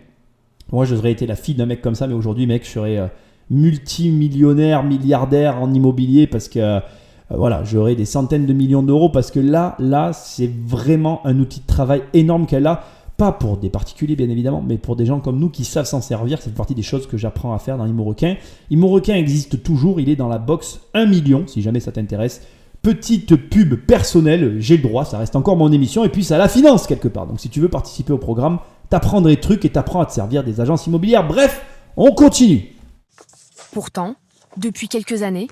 Moi, 0.71 0.85
j'aurais 0.85 1.11
été 1.11 1.25
la 1.25 1.35
fille 1.35 1.55
d'un 1.55 1.65
mec 1.65 1.81
comme 1.81 1.95
ça, 1.95 2.07
mais 2.07 2.13
aujourd'hui, 2.13 2.45
mec, 2.45 2.65
je 2.65 2.71
serais. 2.71 2.97
Euh, 2.97 3.07
multimillionnaire, 3.49 4.83
milliardaire 4.83 5.61
en 5.61 5.73
immobilier 5.73 6.27
parce 6.27 6.49
que 6.49 6.59
euh, 6.59 6.79
voilà, 7.29 7.63
j'aurai 7.63 7.95
des 7.95 8.05
centaines 8.05 8.45
de 8.45 8.53
millions 8.53 8.83
d'euros 8.83 9.09
parce 9.09 9.31
que 9.31 9.39
là, 9.39 9.75
là, 9.79 10.11
c'est 10.13 10.49
vraiment 10.65 11.25
un 11.25 11.39
outil 11.39 11.59
de 11.59 11.65
travail 11.65 12.03
énorme 12.13 12.45
qu'elle 12.45 12.67
a. 12.67 12.83
Pas 13.17 13.31
pour 13.31 13.57
des 13.57 13.69
particuliers, 13.69 14.15
bien 14.15 14.29
évidemment, 14.29 14.63
mais 14.65 14.77
pour 14.77 14.95
des 14.95 15.07
gens 15.07 15.19
comme 15.19 15.39
nous 15.39 15.49
qui 15.49 15.65
savent 15.65 15.87
s'en 15.87 16.01
servir. 16.01 16.39
C'est 16.39 16.53
partie 16.53 16.75
des 16.75 16.83
choses 16.83 17.07
que 17.07 17.17
j'apprends 17.17 17.53
à 17.53 17.57
faire 17.57 17.77
dans 17.77 17.87
Imorequin. 17.87 18.35
Imorequin 18.69 19.15
existe 19.15 19.63
toujours. 19.63 19.99
Il 19.99 20.07
est 20.09 20.15
dans 20.15 20.27
la 20.27 20.37
box 20.37 20.81
1 20.93 21.07
million, 21.07 21.45
si 21.47 21.63
jamais 21.63 21.79
ça 21.79 21.91
t'intéresse. 21.91 22.43
Petite 22.83 23.35
pub 23.35 23.73
personnelle, 23.73 24.57
j'ai 24.59 24.77
le 24.77 24.83
droit, 24.83 25.03
ça 25.03 25.17
reste 25.17 25.35
encore 25.35 25.57
mon 25.57 25.71
émission. 25.71 26.05
Et 26.05 26.09
puis, 26.09 26.23
ça 26.23 26.37
la 26.37 26.47
finance 26.47 26.85
quelque 26.85 27.07
part. 27.07 27.25
Donc, 27.25 27.39
si 27.39 27.49
tu 27.49 27.59
veux 27.59 27.69
participer 27.69 28.13
au 28.13 28.19
programme, 28.19 28.59
t'apprends 28.91 29.21
des 29.21 29.37
trucs 29.37 29.65
et 29.65 29.69
t'apprends 29.69 30.01
à 30.01 30.05
te 30.05 30.13
servir 30.13 30.43
des 30.43 30.61
agences 30.61 30.85
immobilières. 30.85 31.27
Bref, 31.27 31.65
on 31.97 32.11
continue. 32.11 32.75
Pourtant, 33.71 34.15
depuis 34.57 34.87
quelques 34.89 35.23
années, 35.23 35.47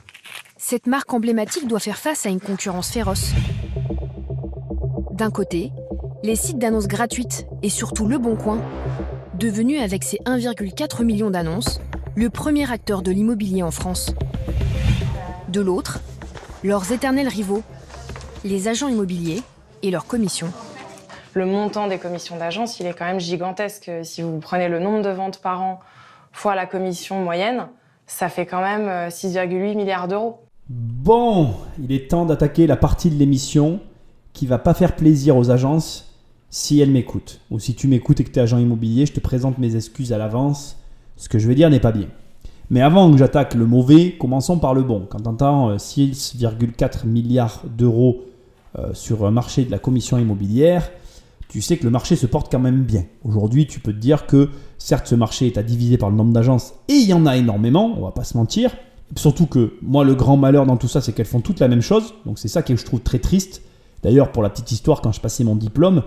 cette 0.57 0.85
marque 0.85 1.11
emblématique 1.11 1.67
doit 1.67 1.79
faire 1.79 1.97
face 1.97 2.27
à 2.27 2.29
une 2.29 2.39
concurrence 2.39 2.91
féroce. 2.91 3.31
D'un 5.11 5.31
côté, 5.31 5.71
les 6.25 6.35
sites 6.35 6.57
d'annonces 6.57 6.87
gratuites 6.87 7.45
et 7.61 7.69
surtout 7.69 8.07
Le 8.07 8.17
Bon 8.17 8.35
Coin, 8.35 8.59
devenu 9.37 9.77
avec 9.77 10.03
ses 10.03 10.17
1,4 10.25 11.03
million 11.03 11.29
d'annonces, 11.29 11.79
le 12.15 12.31
premier 12.31 12.71
acteur 12.71 13.03
de 13.03 13.11
l'immobilier 13.11 13.61
en 13.61 13.69
France. 13.69 14.11
De 15.49 15.61
l'autre, 15.61 15.99
leurs 16.63 16.91
éternels 16.91 17.27
rivaux, 17.27 17.61
les 18.43 18.67
agents 18.67 18.87
immobiliers 18.87 19.43
et 19.83 19.91
leurs 19.91 20.07
commissions. 20.07 20.51
Le 21.35 21.45
montant 21.45 21.87
des 21.87 21.99
commissions 21.99 22.37
d'agence, 22.37 22.79
il 22.79 22.87
est 22.87 22.93
quand 22.93 23.05
même 23.05 23.19
gigantesque. 23.19 23.91
Si 24.01 24.23
vous 24.23 24.39
prenez 24.39 24.67
le 24.67 24.79
nombre 24.79 25.03
de 25.03 25.11
ventes 25.11 25.39
par 25.43 25.61
an 25.61 25.79
fois 26.31 26.55
la 26.55 26.65
commission 26.65 27.23
moyenne, 27.23 27.67
ça 28.07 28.29
fait 28.29 28.47
quand 28.47 28.61
même 28.61 29.09
6,8 29.09 29.37
euh, 29.37 29.75
milliards 29.75 30.07
d'euros. 30.07 30.39
Bon, 30.69 31.53
il 31.77 31.91
est 31.91 32.09
temps 32.09 32.25
d'attaquer 32.25 32.65
la 32.65 32.77
partie 32.77 33.11
de 33.11 33.15
l'émission 33.15 33.79
qui 34.33 34.47
va 34.47 34.57
pas 34.57 34.73
faire 34.73 34.95
plaisir 34.95 35.37
aux 35.37 35.51
agences 35.51 36.04
si 36.55 36.79
elles 36.79 36.89
m'écoutent. 36.89 37.41
Ou 37.51 37.59
si 37.59 37.75
tu 37.75 37.89
m'écoutes 37.89 38.21
et 38.21 38.23
que 38.23 38.29
tu 38.29 38.39
es 38.39 38.41
agent 38.41 38.57
immobilier, 38.57 39.05
je 39.05 39.11
te 39.11 39.19
présente 39.19 39.57
mes 39.57 39.75
excuses 39.75 40.13
à 40.13 40.17
l'avance. 40.17 40.77
Ce 41.17 41.27
que 41.27 41.37
je 41.37 41.49
vais 41.49 41.53
dire 41.53 41.69
n'est 41.69 41.81
pas 41.81 41.91
bien. 41.91 42.07
Mais 42.69 42.79
avant 42.79 43.11
que 43.11 43.17
j'attaque 43.17 43.55
le 43.55 43.65
mauvais, 43.65 44.15
commençons 44.17 44.57
par 44.57 44.73
le 44.73 44.81
bon. 44.81 45.05
Quand 45.09 45.19
tu 45.19 45.27
entends 45.27 45.75
6,4 45.75 47.07
milliards 47.07 47.61
d'euros 47.77 48.23
euh, 48.79 48.93
sur 48.93 49.25
un 49.25 49.31
marché 49.31 49.65
de 49.65 49.71
la 49.71 49.79
commission 49.79 50.17
immobilière, 50.17 50.89
tu 51.49 51.61
sais 51.61 51.75
que 51.75 51.83
le 51.83 51.89
marché 51.89 52.15
se 52.15 52.25
porte 52.25 52.49
quand 52.49 52.59
même 52.59 52.83
bien. 52.83 53.03
Aujourd'hui, 53.25 53.67
tu 53.67 53.81
peux 53.81 53.91
te 53.91 53.99
dire 53.99 54.25
que 54.25 54.47
certes, 54.77 55.07
ce 55.07 55.15
marché 55.15 55.47
est 55.47 55.57
à 55.57 55.63
diviser 55.63 55.97
par 55.97 56.09
le 56.09 56.15
nombre 56.15 56.31
d'agences 56.31 56.75
et 56.87 56.93
il 56.93 57.09
y 57.09 57.13
en 57.13 57.25
a 57.25 57.35
énormément, 57.35 57.93
on 57.97 58.01
va 58.01 58.11
pas 58.11 58.23
se 58.23 58.37
mentir. 58.37 58.71
Surtout 59.17 59.45
que 59.45 59.73
moi, 59.81 60.05
le 60.05 60.15
grand 60.15 60.37
malheur 60.37 60.65
dans 60.65 60.77
tout 60.77 60.87
ça, 60.87 61.01
c'est 61.01 61.11
qu'elles 61.11 61.25
font 61.25 61.41
toutes 61.41 61.59
la 61.59 61.67
même 61.67 61.81
chose. 61.81 62.13
Donc 62.25 62.39
c'est 62.39 62.47
ça 62.47 62.63
que 62.63 62.77
je 62.77 62.85
trouve 62.85 63.01
très 63.01 63.19
triste. 63.19 63.61
D'ailleurs, 64.03 64.31
pour 64.31 64.41
la 64.41 64.49
petite 64.49 64.71
histoire, 64.71 65.01
quand 65.01 65.11
je 65.11 65.19
passais 65.19 65.43
mon 65.43 65.57
diplôme 65.57 66.03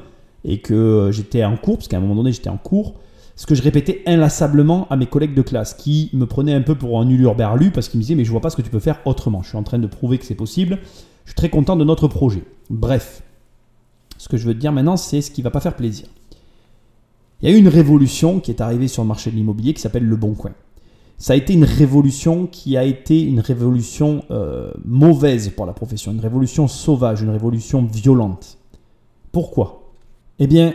et 0.48 0.58
que 0.58 1.11
j'étais 1.12 1.44
en 1.44 1.56
cours, 1.56 1.76
parce 1.76 1.88
qu'à 1.88 1.98
un 1.98 2.00
moment 2.00 2.16
donné, 2.16 2.32
j'étais 2.32 2.48
en 2.48 2.56
cours, 2.56 2.94
ce 3.37 3.46
que 3.46 3.54
je 3.54 3.62
répétais 3.62 4.02
inlassablement 4.06 4.88
à 4.90 4.96
mes 4.96 5.06
collègues 5.06 5.34
de 5.34 5.42
classe 5.42 5.74
qui 5.74 6.11
me 6.14 6.26
prenaient 6.26 6.54
un 6.54 6.62
peu 6.62 6.74
pour 6.74 7.00
un 7.00 7.08
ulurberlu 7.08 7.70
parce 7.70 7.88
qu'ils 7.88 7.98
me 7.98 8.02
disaient 8.02 8.16
mais 8.16 8.24
je 8.24 8.32
vois 8.32 8.40
pas 8.40 8.50
ce 8.50 8.56
que 8.56 8.62
tu 8.62 8.70
peux 8.70 8.80
faire 8.80 8.98
autrement. 9.04 9.42
Je 9.42 9.50
suis 9.50 9.56
en 9.56 9.62
train 9.62 9.78
de 9.78 9.87
prouver 9.87 10.18
que 10.18 10.24
c'est 10.24 10.34
possible. 10.34 10.80
Je 11.24 11.30
suis 11.30 11.37
très 11.37 11.48
content 11.48 11.76
de 11.76 11.84
notre 11.84 12.08
projet. 12.08 12.42
Bref, 12.68 13.22
ce 14.16 14.28
que 14.28 14.37
je 14.37 14.44
veux 14.44 14.54
te 14.54 14.58
dire 14.58 14.72
maintenant, 14.72 14.96
c'est 14.96 15.20
ce 15.20 15.30
qui 15.30 15.42
va 15.42 15.50
pas 15.50 15.61
faire 15.61 15.76
plaisir. 15.76 16.08
Il 17.40 17.48
y 17.48 17.52
a 17.52 17.56
eu 17.56 17.61
une 17.61 17.68
révolution 17.68 18.40
qui 18.40 18.50
est 18.50 18.61
arrivée 18.61 18.88
sur 18.88 19.02
le 19.02 19.08
marché 19.08 19.30
de 19.30 19.37
l'immobilier 19.37 19.72
qui 19.72 19.82
s'appelle 19.82 20.04
le 20.04 20.16
Bon 20.16 20.34
Coin. 20.34 20.54
Ça 21.18 21.34
a 21.34 21.37
été 21.37 21.52
une 21.52 21.64
révolution 21.64 22.46
qui 22.46 22.76
a 22.76 22.82
été 22.82 23.22
une 23.22 23.40
révolution 23.40 24.24
euh, 24.32 24.72
mauvaise 24.84 25.50
pour 25.50 25.66
la 25.66 25.74
profession, 25.74 26.11
une 26.11 26.20
révolution 26.20 26.66
sauvage, 26.66 27.22
une 27.22 27.30
révolution 27.30 27.84
violente. 27.84 28.58
Pourquoi? 29.30 29.88
Eh 30.38 30.46
bien, 30.46 30.74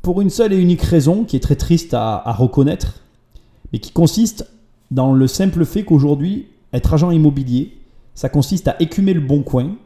pour 0.00 0.20
une 0.20 0.30
seule 0.30 0.52
et 0.52 0.58
unique 0.58 0.82
raison 0.82 1.24
qui 1.24 1.36
est 1.36 1.40
très 1.40 1.56
triste 1.56 1.94
à, 1.94 2.32
reconnaître, 2.32 3.00
mais 3.72 3.78
qui 3.78 3.92
consiste 3.92 4.48
dans 4.90 5.12
le 5.12 5.26
simple 5.26 5.64
fait 5.64 5.84
qu'aujourd'hui, 5.84 6.48
être 6.72 6.94
agent 6.94 7.10
immobilier, 7.10 7.78
ça 8.14 8.28
consiste 8.28 8.68
à 8.68 8.76
écumer 8.80 9.14
le 9.14 9.20
bon 9.20 9.42
coin, 9.42 9.76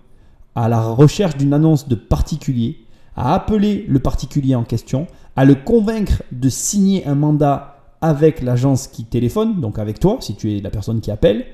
à 0.54 0.68
la 0.68 0.80
recherche 0.80 1.36
d'une 1.36 1.52
annonce 1.52 1.88
de 1.88 1.94
particulier, 1.94 2.78
à 3.16 3.34
appeler 3.34 3.84
le 3.88 3.98
particulier 3.98 4.54
en 4.54 4.64
question, 4.64 5.06
à 5.36 5.44
le 5.44 5.54
convaincre 5.54 6.22
de 6.32 6.48
signer 6.48 7.06
un 7.06 7.14
mandat 7.14 7.78
avec 8.00 8.42
l'agence 8.42 8.88
qui 8.88 9.04
téléphone, 9.04 9.60
donc 9.60 9.78
avec 9.78 10.00
toi, 10.00 10.18
si 10.20 10.36
tu 10.36 10.56
es 10.56 10.60
la 10.60 10.70
personne 10.70 11.00
qui 11.00 11.10
appelle, 11.10 11.46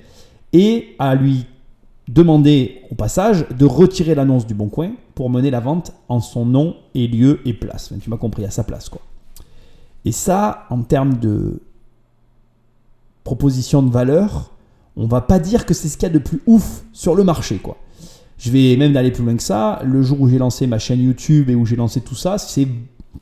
et 0.53 0.95
à 0.99 1.15
lui 1.15 1.47
demander 2.12 2.83
au 2.90 2.94
passage 2.94 3.46
de 3.48 3.64
retirer 3.64 4.14
l'annonce 4.14 4.46
du 4.46 4.55
bon 4.55 4.68
coin 4.68 4.92
pour 5.14 5.31
mener 5.31 5.51
la 5.51 5.61
vente 5.61 5.92
en 6.09 6.20
son 6.20 6.44
nom 6.44 6.77
et 6.94 7.09
lieu 7.09 7.40
et 7.46 7.55
place. 7.55 7.92
tu 8.01 8.11
m'as 8.11 8.16
compris, 8.16 8.44
à 8.44 8.51
sa 8.51 8.64
place. 8.64 8.88
quoi. 8.88 9.01
Et 10.05 10.12
ça, 10.12 10.66
en 10.70 10.83
termes 10.83 11.18
de 11.18 11.61
proposition 13.25 13.83
de 13.83 13.90
valeur, 13.90 14.53
on 14.96 15.07
va 15.07 15.22
pas 15.22 15.38
dire 15.38 15.64
que 15.64 15.75
c'est 15.75 15.88
ce 15.88 15.96
qu'il 15.96 16.09
y 16.09 16.11
a 16.11 16.14
de 16.14 16.18
plus 16.18 16.42
ouf 16.46 16.83
sur 16.92 17.14
le 17.14 17.25
marché. 17.25 17.59
quoi. 17.59 17.79
Je 18.37 18.51
vais 18.51 18.77
même 18.77 18.94
aller 18.96 19.11
plus 19.11 19.25
loin 19.25 19.37
que 19.37 19.42
ça. 19.42 19.81
Le 19.85 20.03
jour 20.03 20.20
où 20.20 20.29
j'ai 20.29 20.38
lancé 20.38 20.66
ma 20.66 20.79
chaîne 20.79 21.01
YouTube 21.01 21.48
et 21.48 21.55
où 21.55 21.64
j'ai 21.64 21.77
lancé 21.77 22.01
tout 22.01 22.16
ça, 22.16 22.37
c'est 22.37 22.68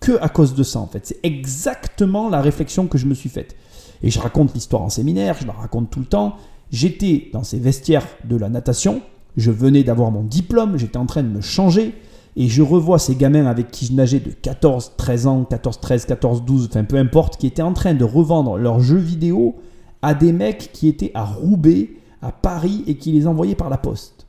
que 0.01 0.19
à 0.21 0.29
cause 0.29 0.55
de 0.55 0.63
ça 0.63 0.81
en 0.81 0.87
fait. 0.87 1.07
C'est 1.07 1.21
exactement 1.23 2.29
la 2.29 2.41
réflexion 2.41 2.87
que 2.87 2.99
je 2.99 3.07
me 3.07 3.15
suis 3.15 3.29
faite. 3.29 3.55
Et 4.03 4.11
je 4.11 4.19
raconte 4.19 4.55
l'histoire 4.55 4.83
en 4.83 4.89
séminaire, 4.89 5.37
je 5.41 5.47
la 5.47 5.53
raconte 5.53 5.91
tout 5.91 6.01
le 6.01 6.07
temps. 6.07 6.37
J'étais 6.73 7.31
dans 7.33 7.43
ces 7.43 7.59
vestiaires 7.59 8.07
de 8.25 8.37
la 8.37 8.49
natation, 8.49 9.03
je 9.37 9.51
venais 9.51 9.83
d'avoir 9.83 10.11
mon 10.11 10.23
diplôme, 10.23 10.79
j'étais 10.79 10.99
en 10.99 11.07
train 11.07 11.23
de 11.23 11.29
me 11.29 11.41
changer, 11.41 11.95
et 12.37 12.49
je 12.49 12.63
revois 12.63 12.99
ces 12.99 13.17
gamins 13.17 13.47
avec 13.47 13.71
qui 13.71 13.87
je 13.87 13.93
nageais 13.93 14.21
de 14.21 14.31
14, 14.31 14.93
13 14.97 15.27
ans, 15.27 15.45
14, 15.45 15.81
13, 15.81 16.05
14, 16.05 16.45
12, 16.45 16.69
enfin 16.71 16.85
peu 16.85 16.97
importe, 16.97 17.37
qui 17.37 17.47
étaient 17.47 17.63
en 17.63 17.73
train 17.73 17.95
de 17.95 18.05
revendre 18.05 18.57
leurs 18.57 18.81
jeux 18.81 18.99
vidéo 18.99 19.57
à 20.03 20.15
des 20.15 20.33
mecs 20.33 20.71
qui 20.73 20.89
étaient 20.89 21.11
à 21.15 21.25
Roubaix, 21.25 21.91
à 22.23 22.31
Paris, 22.33 22.85
et 22.87 22.97
qui 22.97 23.13
les 23.13 23.27
envoyaient 23.27 23.57
par 23.57 23.71
la 23.71 23.79
poste. 23.79 24.27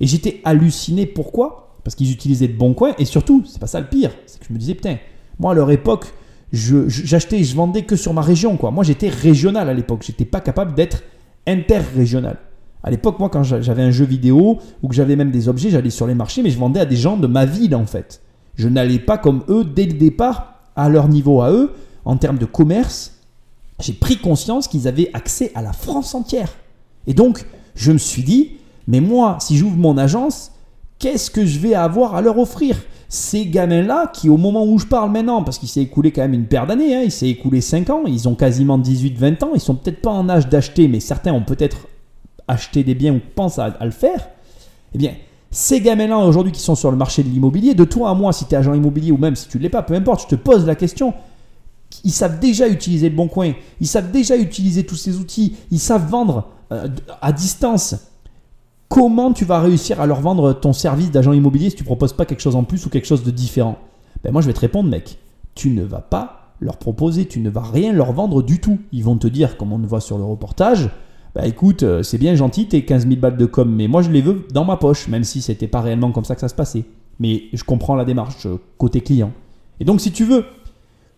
Et 0.00 0.06
j'étais 0.06 0.40
halluciné, 0.44 1.06
pourquoi? 1.06 1.74
Parce 1.84 1.94
qu'ils 1.94 2.12
utilisaient 2.12 2.48
de 2.48 2.56
bons 2.56 2.74
coins, 2.74 2.94
et 2.98 3.04
surtout, 3.06 3.44
c'est 3.46 3.60
pas 3.60 3.66
ça 3.66 3.80
le 3.80 3.86
pire, 3.86 4.10
c'est 4.26 4.38
que 4.40 4.46
je 4.46 4.52
me 4.52 4.58
disais, 4.58 4.74
putain, 4.74 4.98
moi 5.38 5.52
à 5.52 5.54
leur 5.54 5.70
époque, 5.70 6.12
j'achetais 6.52 7.40
et 7.40 7.44
je 7.44 7.56
vendais 7.56 7.82
que 7.82 7.96
sur 7.96 8.12
ma 8.12 8.22
région, 8.22 8.56
quoi. 8.56 8.70
Moi 8.70 8.84
j'étais 8.84 9.08
régional 9.08 9.68
à 9.68 9.74
l'époque, 9.74 10.02
j'étais 10.04 10.24
pas 10.24 10.40
capable 10.40 10.74
d'être 10.74 11.02
interrégional. 11.48 12.38
À 12.82 12.90
l'époque, 12.90 13.18
moi, 13.18 13.28
quand 13.28 13.42
j'avais 13.42 13.82
un 13.82 13.90
jeu 13.90 14.04
vidéo 14.04 14.58
ou 14.82 14.88
que 14.88 14.94
j'avais 14.94 15.16
même 15.16 15.30
des 15.30 15.48
objets, 15.48 15.70
j'allais 15.70 15.90
sur 15.90 16.06
les 16.06 16.14
marchés, 16.14 16.42
mais 16.42 16.50
je 16.50 16.58
vendais 16.58 16.80
à 16.80 16.84
des 16.84 16.96
gens 16.96 17.16
de 17.16 17.26
ma 17.26 17.44
ville, 17.44 17.74
en 17.74 17.86
fait. 17.86 18.20
Je 18.54 18.68
n'allais 18.68 18.98
pas 18.98 19.18
comme 19.18 19.42
eux, 19.48 19.64
dès 19.64 19.86
le 19.86 19.94
départ, 19.94 20.54
à 20.76 20.88
leur 20.88 21.08
niveau 21.08 21.40
à 21.40 21.50
eux, 21.50 21.72
en 22.04 22.16
termes 22.16 22.38
de 22.38 22.44
commerce. 22.44 23.14
J'ai 23.80 23.92
pris 23.92 24.18
conscience 24.18 24.68
qu'ils 24.68 24.86
avaient 24.86 25.10
accès 25.12 25.50
à 25.54 25.62
la 25.62 25.72
France 25.72 26.14
entière. 26.14 26.52
Et 27.06 27.14
donc, 27.14 27.46
je 27.74 27.92
me 27.92 27.98
suis 27.98 28.22
dit, 28.22 28.52
mais 28.86 29.00
moi, 29.00 29.38
si 29.40 29.56
j'ouvre 29.56 29.76
mon 29.76 29.98
agence, 29.98 30.52
qu'est-ce 30.98 31.30
que 31.30 31.44
je 31.44 31.58
vais 31.58 31.74
avoir 31.74 32.14
à 32.14 32.20
leur 32.20 32.38
offrir? 32.38 32.76
Ces 33.10 33.46
gamins-là, 33.46 34.10
qui 34.12 34.28
au 34.28 34.36
moment 34.36 34.66
où 34.66 34.78
je 34.78 34.86
parle 34.86 35.10
maintenant, 35.10 35.42
parce 35.42 35.58
qu'il 35.58 35.68
s'est 35.68 35.80
écoulé 35.80 36.12
quand 36.12 36.20
même 36.20 36.34
une 36.34 36.46
paire 36.46 36.66
d'années, 36.66 36.94
hein, 36.94 37.02
il 37.04 37.10
s'est 37.10 37.28
écoulé 37.28 37.62
5 37.62 37.88
ans, 37.88 38.02
ils 38.06 38.28
ont 38.28 38.34
quasiment 38.34 38.78
18-20 38.78 39.44
ans, 39.44 39.50
ils 39.54 39.60
sont 39.60 39.74
peut-être 39.74 40.02
pas 40.02 40.10
en 40.10 40.28
âge 40.28 40.48
d'acheter, 40.48 40.88
mais 40.88 41.00
certains 41.00 41.32
ont 41.32 41.42
peut-être 41.42 41.88
acheté 42.46 42.84
des 42.84 42.94
biens 42.94 43.14
ou 43.14 43.20
pensent 43.34 43.58
à, 43.58 43.74
le 43.80 43.90
faire. 43.90 44.28
Eh 44.94 44.98
bien, 44.98 45.14
ces 45.50 45.80
gamins-là 45.80 46.18
aujourd'hui 46.18 46.52
qui 46.52 46.60
sont 46.60 46.74
sur 46.74 46.90
le 46.90 46.98
marché 46.98 47.22
de 47.22 47.28
l'immobilier, 47.28 47.74
de 47.74 47.84
toi 47.84 48.10
à 48.10 48.14
moi, 48.14 48.34
si 48.34 48.44
tu 48.44 48.54
es 48.54 48.58
agent 48.58 48.74
immobilier 48.74 49.12
ou 49.12 49.16
même 49.16 49.36
si 49.36 49.48
tu 49.48 49.56
ne 49.56 49.62
l'es 49.62 49.70
pas, 49.70 49.82
peu 49.82 49.94
importe, 49.94 50.22
je 50.22 50.28
te 50.28 50.34
pose 50.34 50.66
la 50.66 50.74
question. 50.74 51.14
Ils 52.04 52.12
savent 52.12 52.38
déjà 52.38 52.68
utiliser 52.68 53.08
le 53.08 53.16
bon 53.16 53.28
coin, 53.28 53.54
ils 53.80 53.86
savent 53.86 54.10
déjà 54.10 54.36
utiliser 54.36 54.84
tous 54.84 54.96
ces 54.96 55.16
outils, 55.16 55.56
ils 55.70 55.78
savent 55.78 56.10
vendre 56.10 56.48
euh, 56.72 56.88
à 57.22 57.32
distance 57.32 57.94
comment 58.88 59.32
tu 59.32 59.44
vas 59.44 59.60
réussir 59.60 60.00
à 60.00 60.06
leur 60.06 60.20
vendre 60.20 60.52
ton 60.52 60.72
service 60.72 61.10
d'agent 61.10 61.32
immobilier 61.32 61.70
si 61.70 61.76
tu 61.76 61.84
proposes 61.84 62.12
pas 62.12 62.24
quelque 62.24 62.40
chose 62.40 62.56
en 62.56 62.64
plus 62.64 62.86
ou 62.86 62.90
quelque 62.90 63.06
chose 63.06 63.22
de 63.22 63.30
différent 63.30 63.78
Ben 64.24 64.32
moi 64.32 64.42
je 64.42 64.46
vais 64.46 64.52
te 64.52 64.60
répondre 64.60 64.88
mec, 64.88 65.18
tu 65.54 65.70
ne 65.70 65.82
vas 65.82 66.00
pas 66.00 66.38
leur 66.60 66.76
proposer, 66.76 67.26
tu 67.26 67.40
ne 67.40 67.50
vas 67.50 67.62
rien 67.62 67.92
leur 67.92 68.12
vendre 68.12 68.42
du 68.42 68.60
tout. 68.60 68.78
Ils 68.92 69.04
vont 69.04 69.16
te 69.16 69.26
dire, 69.26 69.56
comme 69.56 69.72
on 69.72 69.78
le 69.78 69.86
voit 69.86 70.00
sur 70.00 70.18
le 70.18 70.24
reportage, 70.24 70.90
bah 71.34 71.46
écoute, 71.46 71.82
euh, 71.82 72.02
c'est 72.02 72.18
bien 72.18 72.34
gentil 72.34 72.66
tes 72.66 72.84
15 72.84 73.06
000 73.06 73.20
balles 73.20 73.36
de 73.36 73.46
com, 73.46 73.72
mais 73.72 73.86
moi 73.86 74.02
je 74.02 74.10
les 74.10 74.22
veux 74.22 74.46
dans 74.52 74.64
ma 74.64 74.76
poche, 74.76 75.08
même 75.08 75.24
si 75.24 75.42
c'était 75.42 75.68
pas 75.68 75.80
réellement 75.80 76.10
comme 76.10 76.24
ça 76.24 76.34
que 76.34 76.40
ça 76.40 76.48
se 76.48 76.54
passait. 76.54 76.84
Mais 77.20 77.44
je 77.52 77.64
comprends 77.64 77.94
la 77.94 78.04
démarche 78.04 78.46
euh, 78.46 78.56
côté 78.78 79.00
client. 79.00 79.32
Et 79.80 79.84
donc 79.84 80.00
si 80.00 80.10
tu 80.10 80.24
veux, 80.24 80.44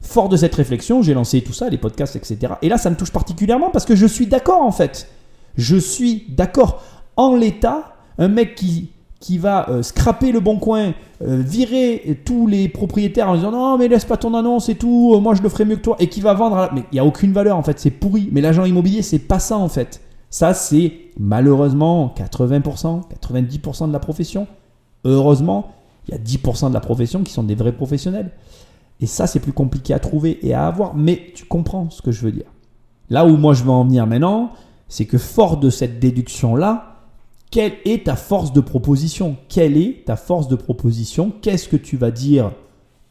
fort 0.01 0.29
de 0.29 0.37
cette 0.37 0.55
réflexion, 0.55 1.03
j'ai 1.03 1.15
lancé 1.15 1.43
tout 1.43 1.53
ça, 1.53 1.69
les 1.69 1.79
podcasts, 1.79 2.17
etc. 2.17 2.55
Et 2.63 2.69
là 2.69 2.77
ça 2.77 2.91
me 2.91 2.97
touche 2.97 3.13
particulièrement 3.13 3.71
parce 3.71 3.85
que 3.85 3.97
je 3.97 4.07
suis 4.07 4.27
d'accord 4.27 4.63
en 4.63 4.73
fait. 4.73 5.09
Je 5.57 5.77
suis 5.77 6.25
d'accord 6.29 6.83
en 7.21 7.37
l'état, 7.37 7.93
un 8.17 8.29
mec 8.29 8.55
qui, 8.55 8.89
qui 9.21 9.37
va 9.37 9.69
euh, 9.69 9.83
scraper 9.83 10.33
le 10.33 10.41
bon 10.41 10.59
coin, 10.59 10.95
euh, 11.21 11.43
virer 11.45 12.19
tous 12.25 12.47
les 12.47 12.69
propriétaires 12.71 13.29
en 13.29 13.37
disant 13.37 13.51
non 13.51 13.77
mais 13.77 13.89
laisse 13.89 14.07
pas 14.07 14.17
ton 14.17 14.33
annonce 14.33 14.71
et 14.71 14.75
tout, 14.75 15.13
euh, 15.15 15.21
moi 15.21 15.35
je 15.35 15.43
le 15.43 15.51
ferai 15.51 15.67
mieux 15.67 15.77
que 15.77 15.83
toi, 15.83 15.97
et 15.99 16.09
qui 16.09 16.23
va 16.23 16.33
vendre, 16.33 16.71
mais 16.75 16.85
il 16.91 16.95
n'y 16.95 16.99
a 16.99 17.05
aucune 17.05 17.33
valeur 17.33 17.59
en 17.59 17.63
fait, 17.63 17.79
c'est 17.79 17.91
pourri. 17.91 18.31
Mais 18.33 18.41
l'agent 18.41 18.65
immobilier 18.65 19.03
c'est 19.03 19.19
pas 19.19 19.39
ça 19.39 19.59
en 19.59 19.69
fait. 19.69 20.01
Ça 20.31 20.55
c'est 20.55 20.95
malheureusement 21.19 22.15
80%, 22.17 23.03
90% 23.23 23.89
de 23.89 23.93
la 23.93 23.99
profession. 23.99 24.47
Heureusement, 25.05 25.73
il 26.09 26.15
y 26.15 26.17
a 26.17 26.21
10% 26.21 26.69
de 26.69 26.75
la 26.75 26.81
profession 26.81 27.23
qui 27.23 27.33
sont 27.33 27.43
des 27.43 27.55
vrais 27.55 27.73
professionnels. 27.73 28.31
Et 29.01 29.07
ça 29.07 29.27
c'est 29.27 29.41
plus 29.41 29.53
compliqué 29.53 29.93
à 29.93 29.99
trouver 29.99 30.39
et 30.47 30.55
à 30.55 30.67
avoir, 30.67 30.95
mais 30.95 31.33
tu 31.35 31.45
comprends 31.45 31.91
ce 31.91 32.01
que 32.01 32.13
je 32.13 32.23
veux 32.23 32.33
dire. 32.33 32.51
Là 33.11 33.27
où 33.27 33.37
moi 33.37 33.53
je 33.53 33.65
veux 33.65 33.71
en 33.71 33.85
venir 33.85 34.07
maintenant, 34.07 34.53
c'est 34.89 35.05
que 35.05 35.19
fort 35.19 35.59
de 35.59 35.69
cette 35.69 36.01
déduction 36.01 36.57
là, 36.57 36.90
quelle 37.51 37.73
est 37.85 38.07
ta 38.07 38.17
force 38.17 38.53
de 38.53 38.61
proposition? 38.61 39.37
Quelle 39.49 39.77
est 39.77 40.05
ta 40.07 40.17
force 40.17 40.49
de 40.49 40.57
proposition? 40.57 41.33
Qu'est-ce 41.43 41.69
que 41.69 41.77
tu 41.77 41.97
vas 41.97 42.11
dire 42.11 42.53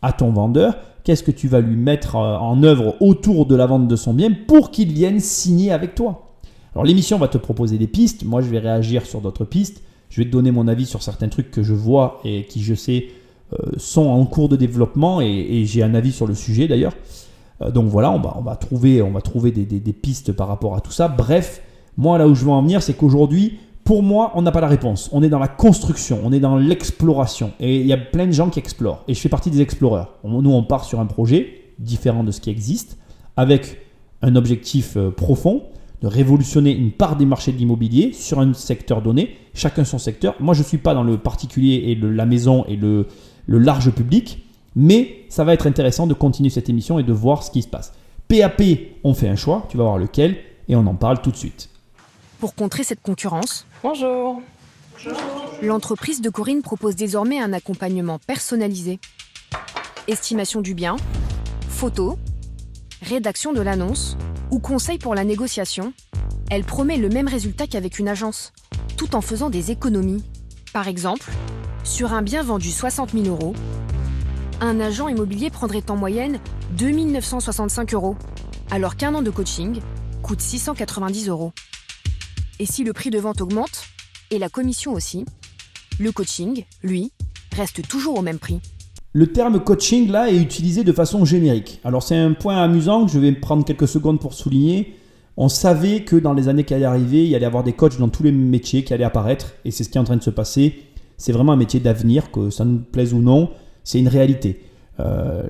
à 0.02 0.14
ton 0.14 0.32
vendeur? 0.32 0.78
Qu'est-ce 1.04 1.24
que 1.24 1.32
tu 1.32 1.48
vas 1.48 1.60
lui 1.60 1.76
mettre 1.76 2.16
euh, 2.16 2.38
en 2.38 2.64
œuvre 2.64 2.96
autour 3.02 3.46
de 3.46 3.56
la 3.56 3.66
vente 3.66 3.88
de 3.88 3.96
son 3.96 4.14
bien 4.14 4.32
pour 4.48 4.72
qu'il 4.72 4.94
vienne 4.94 5.20
signer 5.20 5.72
avec 5.72 5.96
toi? 5.96 6.36
Alors 6.74 6.86
l'émission 6.86 7.18
va 7.18 7.28
te 7.28 7.38
proposer 7.38 7.78
des 7.78 7.88
pistes, 7.88 8.24
moi 8.24 8.42
je 8.42 8.50
vais 8.50 8.60
réagir 8.60 9.06
sur 9.06 9.22
d'autres 9.22 9.44
pistes, 9.44 9.82
je 10.10 10.22
vais 10.22 10.26
te 10.26 10.32
donner 10.32 10.52
mon 10.52 10.68
avis 10.68 10.86
sur 10.86 11.02
certains 11.02 11.28
trucs 11.28 11.52
que 11.52 11.64
je 11.64 11.74
vois 11.74 12.22
et 12.24 12.46
qui 12.46 12.62
je 12.62 12.76
sais 12.76 13.08
euh, 13.54 13.72
sont 13.78 14.08
en 14.08 14.24
cours 14.26 14.50
de 14.50 14.56
développement 14.56 15.20
et, 15.20 15.64
j'ai 15.66 15.82
un 15.84 15.96
avis 15.96 16.12
sur 16.12 16.28
le 16.28 16.36
sujet 16.36 16.68
d'ailleurs. 16.68 16.94
Euh, 17.62 17.72
donc 17.72 17.88
voilà, 17.88 18.12
on 18.12 18.42
va, 18.42 18.56
trouver 18.56 19.52
des, 19.52 19.66
des, 19.66 19.94
pistes 19.94 20.32
par 20.32 20.48
rapport 20.48 20.76
à 20.76 20.82
tout 20.82 20.92
ça. 20.92 21.08
Bref, 21.08 21.62
moi 21.98 22.18
là 22.18 22.28
où 22.28 22.36
je 22.36 22.46
veux 22.46 22.52
en 22.52 22.62
venir, 22.62 22.84
c'est 22.84 22.94
qu'aujourd'hui, 22.94 23.58
pour 23.84 24.04
moi, 24.04 24.32
on 24.36 24.42
n'a 24.42 24.52
pas 24.52 24.62
la 24.62 24.68
réponse. 24.68 25.10
On 25.14 25.24
est 25.24 25.30
dans 25.30 25.40
la 25.40 25.48
construction, 25.48 26.20
on 26.24 26.32
est 26.32 26.40
dans 26.40 26.58
l'exploration. 26.58 27.54
Et 27.60 27.80
il 27.80 27.88
y 27.88 27.94
a 27.94 27.98
plein 27.98 28.28
de 28.28 28.32
gens 28.32 28.50
qui 28.50 28.60
explorent. 28.60 29.04
Et 29.08 29.14
je 29.14 29.20
fais 29.20 29.30
partie 29.30 29.50
des 29.50 29.62
exploreurs. 29.62 30.16
Nous, 30.24 30.52
on 30.52 30.64
part 30.64 30.86
sur 30.86 31.00
un 31.00 31.06
projet 31.06 31.74
différent 31.80 32.24
de 32.24 32.32
ce 32.32 32.42
qui 32.42 32.50
existe, 32.50 32.98
avec 33.38 33.82
un 34.22 34.36
objectif 34.36 34.98
euh, 34.98 35.12
profond 35.12 35.64
de 36.02 36.08
révolutionner 36.08 36.72
une 36.72 36.92
part 36.92 37.16
des 37.16 37.26
marchés 37.26 37.52
de 37.52 37.58
l'immobilier 37.58 38.14
sur 38.14 38.40
un 38.40 38.54
secteur 38.54 39.02
donné, 39.02 39.36
chacun 39.54 39.84
son 39.84 39.98
secteur. 39.98 40.36
Moi, 40.40 40.54
je 40.54 40.60
ne 40.60 40.66
suis 40.66 40.78
pas 40.78 40.94
dans 40.94 41.04
le 41.04 41.18
particulier 41.18 41.84
et 41.88 41.96
la 41.96 42.26
maison 42.26 42.64
et 42.68 42.78
le, 42.78 43.08
le 43.48 43.58
large 43.58 43.92
public, 43.92 44.46
mais 44.76 45.26
ça 45.30 45.44
va 45.44 45.54
être 45.54 45.68
intéressant 45.68 46.08
de 46.08 46.14
continuer 46.14 46.50
cette 46.50 46.70
émission 46.70 47.00
et 47.00 47.04
de 47.04 47.12
voir 47.12 47.44
ce 47.44 47.52
qui 47.52 47.62
se 47.62 47.68
passe. 47.68 47.94
PAP, 48.28 48.62
on 49.04 49.14
fait 49.14 49.28
un 49.28 49.36
choix, 49.36 49.66
tu 49.70 49.78
vas 49.78 49.84
voir 49.84 49.98
lequel, 49.98 50.38
et 50.68 50.76
on 50.76 50.86
en 50.86 50.96
parle 50.96 51.22
tout 51.22 51.32
de 51.32 51.36
suite. 51.36 51.70
Pour 52.40 52.56
contrer 52.56 52.84
cette 52.84 53.02
concurrence, 53.02 53.66
Bonjour. 53.82 54.42
L'entreprise 55.62 56.20
de 56.20 56.30
Corinne 56.30 56.62
propose 56.62 56.98
désormais 56.98 57.40
un 57.40 57.54
accompagnement 57.54 58.20
personnalisé. 58.20 59.00
Estimation 60.08 60.60
du 60.60 60.74
bien, 60.74 60.98
photos, 61.70 62.18
rédaction 63.02 63.54
de 63.54 63.62
l'annonce 63.62 64.18
ou 64.52 64.60
conseil 64.60 64.98
pour 64.98 65.16
la 65.16 65.24
négociation, 65.24 65.94
elle 66.52 66.66
promet 66.66 66.98
le 66.98 67.08
même 67.08 67.30
résultat 67.30 67.68
qu'avec 67.68 68.00
une 68.00 68.10
agence, 68.10 68.52
tout 68.98 69.16
en 69.16 69.22
faisant 69.22 69.50
des 69.50 69.72
économies. 69.72 70.26
Par 70.74 70.90
exemple, 70.90 71.32
sur 71.86 72.12
un 72.12 72.22
bien 72.22 72.44
vendu 72.44 72.72
60 72.72 73.12
000 73.12 73.28
euros, 73.28 73.56
un 74.60 74.82
agent 74.82 75.08
immobilier 75.08 75.50
prendrait 75.52 75.90
en 75.90 75.96
moyenne 75.96 76.40
2 76.72 76.92
965 76.92 77.94
euros, 77.94 78.18
alors 78.72 78.98
qu'un 78.98 79.16
an 79.16 79.22
de 79.22 79.30
coaching 79.30 79.80
coûte 80.22 80.42
690 80.42 81.30
euros. 81.30 81.54
Et 82.62 82.66
si 82.66 82.84
le 82.84 82.92
prix 82.92 83.10
de 83.10 83.20
vente 83.20 83.40
augmente, 83.40 83.86
et 84.32 84.38
la 84.38 84.50
commission 84.50 84.92
aussi, 84.92 85.24
le 85.98 86.12
coaching, 86.12 86.66
lui, 86.84 87.14
reste 87.56 87.88
toujours 87.88 88.20
au 88.20 88.22
même 88.22 88.38
prix. 88.38 88.60
Le 89.14 89.28
terme 89.28 89.64
coaching 89.64 90.12
là 90.12 90.30
est 90.30 90.36
utilisé 90.36 90.84
de 90.84 90.92
façon 90.92 91.24
générique. 91.24 91.80
Alors 91.86 92.04
c'est 92.04 92.18
un 92.18 92.34
point 92.34 92.62
amusant 92.62 93.06
que 93.06 93.12
je 93.14 93.20
vais 93.20 93.32
prendre 93.32 93.64
quelques 93.64 93.88
secondes 93.88 94.20
pour 94.20 94.34
souligner. 94.34 94.98
On 95.38 95.48
savait 95.48 96.04
que 96.04 96.18
dans 96.18 96.34
les 96.34 96.50
années 96.50 96.66
qui 96.66 96.74
allaient 96.74 96.84
arriver, 96.84 97.24
il 97.24 97.30
y 97.30 97.36
allait 97.36 97.46
y 97.46 97.48
avoir 97.48 97.64
des 97.64 97.72
coachs 97.72 97.98
dans 97.98 98.10
tous 98.10 98.24
les 98.24 98.34
métiers 98.34 98.84
qui 98.84 98.94
allaient 98.94 99.06
apparaître 99.06 99.54
et 99.64 99.72
c'est 99.72 99.86
ce 99.86 99.90
qui 99.90 99.98
est 99.98 100.02
en 100.02 100.04
train 100.04 100.18
de 100.18 100.24
se 100.24 100.30
passer. 100.30 100.84
C'est 101.18 101.32
vraiment 101.32 101.54
un 101.54 101.58
métier 101.58 101.80
d'avenir, 101.80 102.30
que 102.30 102.50
ça 102.50 102.66
nous 102.66 102.80
plaise 102.80 103.14
ou 103.14 103.20
non, 103.20 103.52
c'est 103.86 104.00
une 104.00 104.10
réalité. 104.10 104.60
Euh, 105.00 105.44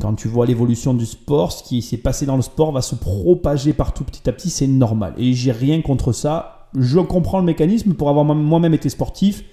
quand 0.00 0.14
tu 0.14 0.28
vois 0.28 0.46
l'évolution 0.46 0.94
du 0.94 1.06
sport, 1.06 1.52
ce 1.52 1.62
qui 1.62 1.82
s'est 1.82 1.96
passé 1.96 2.26
dans 2.26 2.36
le 2.36 2.42
sport 2.42 2.72
va 2.72 2.82
se 2.82 2.94
propager 2.94 3.72
partout 3.72 4.04
petit 4.04 4.28
à 4.28 4.32
petit, 4.32 4.50
c'est 4.50 4.66
normal. 4.66 5.14
Et 5.16 5.32
j'ai 5.32 5.52
rien 5.52 5.80
contre 5.80 6.12
ça. 6.12 6.68
Je 6.78 7.00
comprends 7.00 7.38
le 7.38 7.44
mécanisme 7.44 7.94
pour 7.94 8.08
avoir 8.08 8.24
moi-même 8.24 8.74
été 8.74 8.88
sportif. 8.88 9.44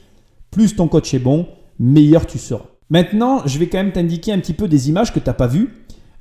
Plus 0.51 0.75
ton 0.75 0.87
coach 0.87 1.13
est 1.13 1.19
bon, 1.19 1.47
meilleur 1.79 2.25
tu 2.25 2.37
seras. 2.37 2.65
Maintenant, 2.89 3.41
je 3.45 3.59
vais 3.59 3.67
quand 3.67 3.79
même 3.79 3.91
t'indiquer 3.91 4.31
un 4.31 4.39
petit 4.39 4.53
peu 4.53 4.67
des 4.67 4.89
images 4.89 5.13
que 5.13 5.19
tu 5.19 5.27
n'as 5.27 5.33
pas 5.33 5.47
vues. 5.47 5.73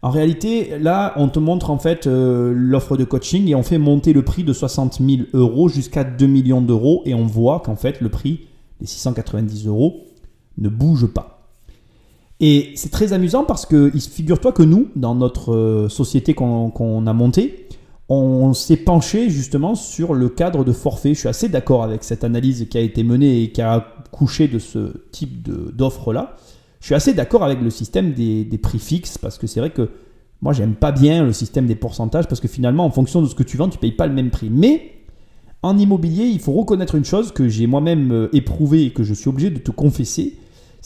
En 0.03 0.11
réalité, 0.11 0.79
là, 0.79 1.15
on 1.17 1.29
te 1.29 1.39
montre 1.39 1.71
en 1.71 1.79
fait 1.79 2.07
euh, 2.07 2.53
l'offre 2.55 2.97
de 2.97 3.05
coaching 3.05 3.49
et 3.49 3.55
on 3.55 3.63
fait 3.63 3.79
monter 3.79 4.13
le 4.13 4.23
prix 4.23 4.45
de 4.45 4.53
60 4.53 5.01
000 5.01 5.23
euros 5.33 5.69
jusqu'à 5.69 6.05
2 6.05 6.27
millions 6.27 6.61
d'euros 6.61 7.03
et 7.07 7.15
on 7.15 7.25
voit 7.25 7.61
qu'en 7.61 7.77
fait 7.77 8.01
le 8.01 8.09
prix 8.09 8.47
des 8.81 8.87
690 8.87 9.67
euros 9.67 10.05
ne 10.59 10.69
bouge 10.69 11.07
pas. 11.07 11.36
Et 12.41 12.73
c'est 12.75 12.91
très 12.91 13.13
amusant 13.13 13.45
parce 13.45 13.65
que 13.65 13.91
figure-toi 13.91 14.53
que 14.53 14.63
nous, 14.63 14.89
dans 14.95 15.15
notre 15.15 15.55
euh, 15.55 15.89
société 15.89 16.35
qu'on 16.35 17.07
a 17.07 17.13
montée, 17.13 17.67
on 18.09 18.53
s'est 18.53 18.77
penché 18.77 19.31
justement 19.31 19.75
sur 19.75 20.15
le 20.15 20.29
cadre 20.29 20.65
de 20.65 20.73
forfait. 20.73 21.15
Je 21.15 21.21
suis 21.21 21.29
assez 21.29 21.49
d'accord 21.49 21.83
avec 21.83 22.05
cette 22.05 22.25
analyse 22.25 22.67
qui 22.69 22.79
a 22.79 22.81
été 22.81 23.03
menée 23.03 23.43
et 23.43 23.53
qui 23.53 23.63
a 23.63 23.87
couché 24.13 24.49
de 24.49 24.59
ce 24.59 24.93
type 25.11 25.49
d'offre-là. 25.75 26.37
Je 26.81 26.87
suis 26.87 26.95
assez 26.95 27.15
d'accord 27.15 27.43
avec 27.43 27.61
le 27.61 27.71
système 27.71 28.13
des, 28.13 28.61
prix 28.63 28.79
fixes 28.79 29.19
parce 29.19 29.39
que 29.39 29.47
c'est 29.47 29.61
vrai 29.61 29.71
que 29.71 29.91
moi, 30.43 30.53
j'aime 30.53 30.75
pas 30.75 30.93
bien 30.93 31.25
le 31.25 31.33
système 31.33 31.67
des 31.67 31.75
pourcentages 31.75 32.29
parce 32.29 32.41
que 32.41 32.49
finalement, 32.49 32.85
en 32.85 32.91
fonction 32.91 33.23
de 33.23 33.27
ce 33.27 33.35
que 33.35 33.43
tu 33.43 33.57
vends, 33.57 33.71
tu 33.71 33.79
payes 33.79 33.93
pas 33.93 34.07
le 34.07 34.13
même 34.13 34.31
prix. 34.31 34.51
Mais 34.51 34.93
en 35.63 35.79
immobilier, 35.79 36.27
il 36.27 36.39
faut 36.39 36.53
reconnaître 36.53 36.95
une 36.95 37.07
chose 37.07 37.33
que 37.33 37.49
j'ai 37.49 37.67
moi-même 37.67 38.13
euh, 38.13 38.29
éprouvé 38.35 38.85
et 38.85 38.91
que 38.91 39.03
je 39.03 39.15
suis 39.15 39.29
obligé 39.29 39.51
de 39.51 39.59
te 39.59 39.71
confesser 39.71 40.37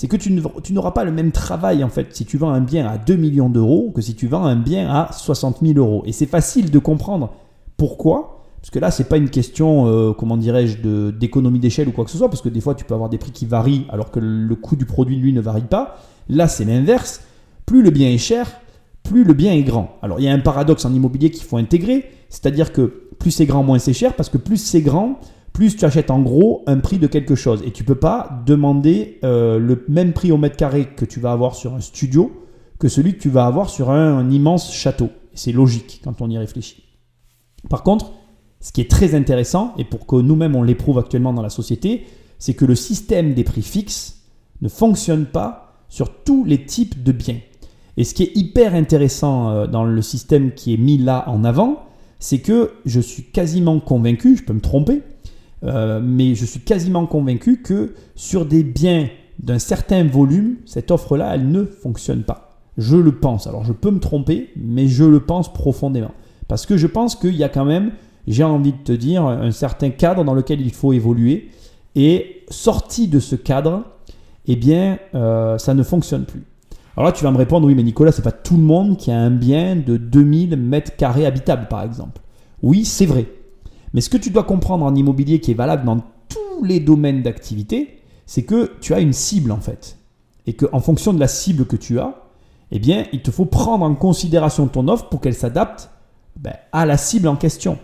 c'est 0.01 0.09
que 0.09 0.17
tu 0.17 0.73
n'auras 0.73 0.93
pas 0.93 1.05
le 1.05 1.13
même 1.13 1.31
travail 1.31 1.85
en 1.85 1.91
fait 1.91 2.17
si 2.17 2.25
tu 2.25 2.39
vends 2.39 2.49
un 2.49 2.63
bien 2.63 2.87
à 2.87 2.97
2 2.97 3.17
millions 3.17 3.51
d'euros 3.51 3.93
que 3.95 4.01
si 4.01 4.15
tu 4.15 4.29
vends 4.29 4.47
un 4.47 4.57
bien 4.57 4.89
à 4.89 5.13
60 5.13 5.59
000 5.61 5.79
euros. 5.79 6.03
Et 6.07 6.13
c'est 6.13 6.25
facile 6.25 6.71
de 6.71 6.79
comprendre 6.79 7.35
pourquoi. 7.77 8.47
Parce 8.63 8.71
que 8.71 8.79
là, 8.79 8.91
c'est 8.91 9.11
pas 9.11 9.19
une 9.19 9.29
question, 9.29 9.89
euh, 9.89 10.15
comment 10.15 10.39
dirais-je, 10.39 10.79
d'économie 11.11 11.59
d'échelle 11.59 11.87
ou 11.87 11.93
quoi 11.93 12.07
que 12.07 12.11
ce 12.11 12.17
soit, 12.17 12.31
parce 12.31 12.41
que 12.41 12.49
des 12.49 12.63
fois, 12.63 12.75
tu 12.75 12.87
peux 12.87 12.95
avoir 12.95 13.11
des 13.11 13.19
prix 13.19 13.31
qui 13.31 13.45
varient 13.45 13.85
alors 13.91 14.11
que 14.11 14.21
le 14.21 14.55
coût 14.55 14.75
du 14.75 14.87
produit, 14.87 15.17
lui, 15.17 15.35
ne 15.35 15.41
varie 15.43 15.61
pas. 15.61 15.99
Là, 16.31 16.49
c'est 16.49 16.65
l'inverse. 16.65 17.21
Plus 17.67 17.83
le 17.83 17.91
bien 17.91 18.09
est 18.09 18.17
cher, 18.17 18.51
plus 19.03 19.23
le 19.23 19.35
bien 19.35 19.53
est 19.53 19.65
grand. 19.65 19.99
Alors, 20.01 20.19
il 20.19 20.25
y 20.25 20.29
a 20.29 20.33
un 20.33 20.39
paradoxe 20.39 20.87
en 20.87 20.95
immobilier 20.95 21.31
qu'il 21.31 21.45
faut 21.45 21.59
intégrer, 21.59 22.07
c'est-à-dire 22.31 22.73
que 22.73 23.03
plus 23.19 23.33
c'est 23.33 23.45
grand, 23.45 23.63
moins 23.63 23.79
c'est 23.79 23.93
cher, 23.93 24.17
parce 24.17 24.31
que 24.31 24.39
plus 24.39 24.57
c'est 24.57 24.81
grand, 24.81 25.21
plus 25.61 25.77
tu 25.77 25.85
achètes 25.85 26.11
en 26.11 26.21
gros 26.21 26.65
un 26.67 26.79
prix 26.79 26.99
de 26.99 27.07
quelque 27.07 27.35
chose. 27.35 27.63
Et 27.67 27.71
tu 27.71 27.85
peux 27.85 27.95
pas 27.95 28.43
demander 28.47 29.19
euh, 29.25 29.59
le 29.59 29.85
même 29.89 30.15
prix 30.15 30.33
au 30.33 30.39
mètre 30.39 30.57
carré 30.57 30.89
que 30.97 31.05
tu 31.05 31.21
vas 31.21 31.33
avoir 31.33 31.55
sur 31.55 31.75
un 31.75 31.81
studio 31.81 32.33
que 32.79 32.89
celui 32.89 33.13
que 33.13 33.21
tu 33.21 33.29
vas 33.29 33.45
avoir 33.45 33.69
sur 33.69 33.91
un 33.91 34.31
immense 34.31 34.73
château. 34.73 35.11
C'est 35.35 35.53
logique 35.53 36.01
quand 36.03 36.23
on 36.23 36.31
y 36.31 36.39
réfléchit. 36.39 36.83
Par 37.69 37.83
contre, 37.83 38.11
ce 38.61 38.73
qui 38.73 38.81
est 38.81 38.91
très 38.91 39.15
intéressant, 39.15 39.75
et 39.77 39.85
pour 39.85 40.07
que 40.07 40.17
nous-mêmes 40.17 40.57
on 40.57 40.63
l'éprouve 40.63 40.99
actuellement 40.99 41.35
dans 41.35 41.43
la 41.43 41.51
société, 41.51 42.07
c'est 42.39 42.55
que 42.55 42.65
le 42.65 42.75
système 42.75 43.35
des 43.35 43.45
prix 43.45 43.61
fixes 43.61 44.23
ne 44.63 44.71
fonctionne 44.71 45.27
pas 45.27 45.85
sur 45.91 46.23
tous 46.25 46.43
les 46.47 46.65
types 46.65 47.03
de 47.03 47.13
biens. 47.13 47.41
Et 47.99 48.05
ce 48.05 48.15
qui 48.15 48.23
est 48.23 48.35
hyper 48.35 48.75
intéressant 48.75 49.51
euh, 49.51 49.67
dans 49.67 49.85
le 49.85 50.01
système 50.01 50.55
qui 50.55 50.73
est 50.73 50.79
mis 50.79 50.97
là 50.97 51.29
en 51.29 51.45
avant, 51.45 51.85
c'est 52.19 52.39
que 52.39 52.71
je 52.87 53.01
suis 53.01 53.25
quasiment 53.25 53.79
convaincu, 53.79 54.39
je 54.39 54.45
peux 54.45 54.55
me 54.55 54.63
tromper, 54.63 55.03
euh, 55.65 56.01
mais 56.03 56.35
je 56.35 56.45
suis 56.45 56.61
quasiment 56.61 57.07
convaincu 57.07 57.63
que 57.63 57.95
sur 58.15 58.47
des 58.47 58.65
biens 58.65 59.09
d'un 59.39 59.59
certain 59.59 60.05
volume, 60.05 60.57
cette 60.67 60.91
offre-là, 60.91 61.35
elle 61.35 61.51
ne 61.51 61.65
fonctionne 61.65 62.23
pas. 62.23 62.59
Je 62.79 62.97
le 62.97 63.13
pense. 63.13 63.47
Alors 63.47 63.65
je 63.65 63.73
peux 63.73 63.91
me 63.91 64.01
tromper, 64.01 64.51
mais 64.57 64.89
je 64.89 65.05
le 65.05 65.21
pense 65.21 65.53
profondément. 65.53 66.13
Parce 66.49 66.67
que 66.67 66.77
je 66.77 66.87
pense 66.87 67.15
qu'il 67.15 67.37
y 67.37 67.45
a 67.45 67.49
quand 67.49 67.65
même 67.65 67.93
j'ai 68.27 68.45
envie 68.45 68.73
de 68.73 68.79
te 68.79 68.93
dire, 68.93 69.25
un 69.25 69.51
certain 69.51 69.91
cadre 69.91 70.25
dans 70.25 70.35
lequel 70.35 70.61
il 70.61 70.73
faut 70.73 70.93
évoluer. 70.93 71.51
Et 71.97 72.45
sorti 72.49 73.09
de 73.09 73.19
ce 73.19 73.35
cadre, 73.35 73.83
eh 74.47 74.57
bien, 74.57 74.99
euh, 75.15 75.59
ça 75.59 75.75
ne 75.75 75.83
fonctionne 75.83 76.25
plus. 76.25 76.45
Alors 76.97 77.07
là, 77.07 77.13
tu 77.13 77.25
vas 77.25 77.31
me 77.31 77.37
répondre, 77.37 77.67
oui, 77.67 77.75
mais 77.75 77.83
Nicolas, 77.83 78.13
c'est 78.13 78.23
pas 78.23 78.33
tout 78.33 78.57
le 78.57 78.63
monde 78.63 78.97
qui 78.97 79.11
a 79.11 79.19
un 79.19 79.31
bien 79.31 79.77
de 79.77 79.97
2000 79.97 80.57
mètres 80.57 80.97
carrés 80.97 81.27
habitables, 81.27 81.67
par 81.69 81.83
exemple. 81.83 82.21
Oui, 82.63 82.85
c'est 82.85 83.07
vrai. 83.07 83.27
Mais 83.93 84.01
ce 84.01 84.09
que 84.11 84.17
tu 84.17 84.31
dois 84.31 84.45
comprendre 84.45 84.85
en 84.85 84.95
immobilier 84.95 85.41
qui 85.41 85.51
est 85.51 85.55
valable 85.55 85.85
dans 85.85 86.01
tous 86.29 86.65
les 86.65 86.81
domaines 86.81 87.23
d'activité, 87.23 87.99
c'est 88.27 88.45
que 88.45 88.73
tu 88.81 88.95
as 88.95 89.01
une 89.01 89.13
cible 89.13 89.53
en 89.53 89.61
fait. 89.61 89.97
Et 90.47 90.55
qu'en 90.55 90.81
fonction 90.81 91.13
de 91.13 91.21
la 91.21 91.29
cible 91.29 91.67
que 91.67 91.77
tu 91.77 91.99
as, 91.99 92.23
eh 92.71 92.79
bien, 92.79 93.07
il 93.13 93.23
te 93.23 93.31
faut 93.31 93.47
prendre 93.47 93.85
en 93.85 93.95
considération 93.95 94.67
ton 94.69 94.89
offre 94.89 95.09
pour 95.09 95.21
qu'elle 95.21 95.35
s'adapte 95.35 95.91
ben, 96.37 96.55
à 96.73 96.87
la 96.87 96.97
cible 96.97 97.29
en 97.29 97.37
question. 97.37 97.79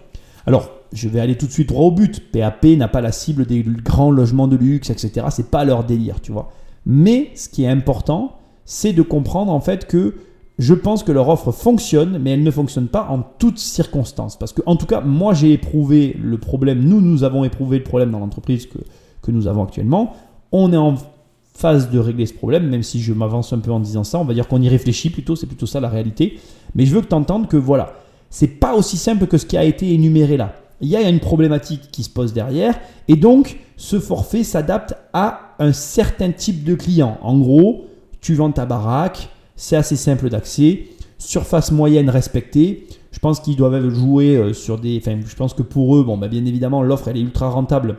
Alors, 0.46 0.70
je 0.92 1.08
vais 1.08 1.20
aller 1.20 1.36
tout 1.36 1.46
de 1.46 1.52
suite 1.52 1.68
droit 1.68 1.86
au 1.86 1.90
but. 1.90 2.30
PAP 2.30 2.64
n'a 2.76 2.88
pas 2.88 3.00
la 3.00 3.12
cible 3.12 3.46
des 3.46 3.62
grands 3.62 4.10
logements 4.10 4.48
de 4.48 4.56
luxe, 4.56 4.90
etc. 4.90 5.26
C'est 5.30 5.50
pas 5.50 5.64
leur 5.64 5.84
délire, 5.84 6.20
tu 6.20 6.32
vois. 6.32 6.52
Mais 6.86 7.30
ce 7.34 7.48
qui 7.48 7.64
est 7.64 7.68
important, 7.68 8.36
c'est 8.64 8.92
de 8.92 9.02
comprendre 9.02 9.52
en 9.52 9.60
fait 9.60 9.86
que 9.86 10.14
je 10.58 10.72
pense 10.72 11.02
que 11.02 11.12
leur 11.12 11.28
offre 11.28 11.52
fonctionne, 11.52 12.18
mais 12.18 12.30
elle 12.30 12.42
ne 12.42 12.50
fonctionne 12.50 12.88
pas 12.88 13.08
en 13.10 13.22
toutes 13.38 13.58
circonstances. 13.58 14.38
Parce 14.38 14.52
que, 14.52 14.62
en 14.66 14.76
tout 14.76 14.86
cas, 14.86 15.00
moi 15.02 15.34
j'ai 15.34 15.52
éprouvé 15.52 16.16
le 16.20 16.38
problème, 16.38 16.82
nous, 16.82 17.00
nous 17.00 17.24
avons 17.24 17.44
éprouvé 17.44 17.78
le 17.78 17.84
problème 17.84 18.10
dans 18.10 18.20
l'entreprise 18.20 18.66
que, 18.66 18.78
que 19.22 19.30
nous 19.30 19.46
avons 19.46 19.64
actuellement. 19.64 20.14
On 20.52 20.72
est 20.72 20.78
en 20.78 20.94
phase 21.56 21.90
de 21.90 21.98
régler 21.98 22.26
ce 22.26 22.34
problème, 22.34 22.68
même 22.68 22.82
si 22.82 23.00
je 23.00 23.12
m'avance 23.12 23.52
un 23.52 23.58
peu 23.58 23.70
en 23.70 23.80
disant 23.80 24.04
ça. 24.04 24.18
On 24.18 24.24
va 24.24 24.34
dire 24.34 24.48
qu'on 24.48 24.60
y 24.62 24.68
réfléchit 24.68 25.10
plutôt, 25.10 25.36
c'est 25.36 25.46
plutôt 25.46 25.66
ça 25.66 25.80
la 25.80 25.88
réalité. 25.88 26.38
Mais 26.74 26.86
je 26.86 26.94
veux 26.94 27.00
que 27.00 27.08
tu 27.08 27.14
entendes 27.14 27.48
que 27.48 27.56
voilà, 27.56 27.94
c'est 28.30 28.46
pas 28.46 28.74
aussi 28.74 28.96
simple 28.96 29.26
que 29.26 29.38
ce 29.38 29.46
qui 29.46 29.56
a 29.56 29.64
été 29.64 29.92
énuméré 29.92 30.36
là. 30.36 30.54
Il 30.82 30.88
y 30.88 30.96
a 30.96 31.08
une 31.08 31.20
problématique 31.20 31.90
qui 31.90 32.02
se 32.02 32.10
pose 32.10 32.34
derrière 32.34 32.78
et 33.08 33.16
donc 33.16 33.58
ce 33.78 33.98
forfait 33.98 34.44
s'adapte 34.44 34.94
à 35.14 35.54
un 35.58 35.72
certain 35.72 36.30
type 36.32 36.64
de 36.64 36.74
client. 36.74 37.16
En 37.22 37.38
gros, 37.38 37.86
tu 38.20 38.34
vends 38.34 38.52
ta 38.52 38.66
baraque, 38.66 39.30
c'est 39.56 39.76
assez 39.76 39.96
simple 39.96 40.28
d'accès, 40.28 40.84
surface 41.18 41.72
moyenne 41.72 42.10
respectée, 42.10 42.86
Je 43.10 43.18
pense 43.18 43.40
qu'ils 43.40 43.56
doivent 43.56 43.88
jouer 43.88 44.36
euh, 44.36 44.52
sur 44.52 44.78
des. 44.78 44.98
Enfin, 44.98 45.18
je 45.26 45.34
pense 45.36 45.54
que 45.54 45.62
pour 45.62 45.96
eux, 45.96 46.04
bon, 46.04 46.18
bah, 46.18 46.28
bien 46.28 46.44
évidemment, 46.44 46.82
l'offre 46.82 47.08
elle 47.08 47.16
est 47.16 47.22
ultra 47.22 47.48
rentable 47.48 47.96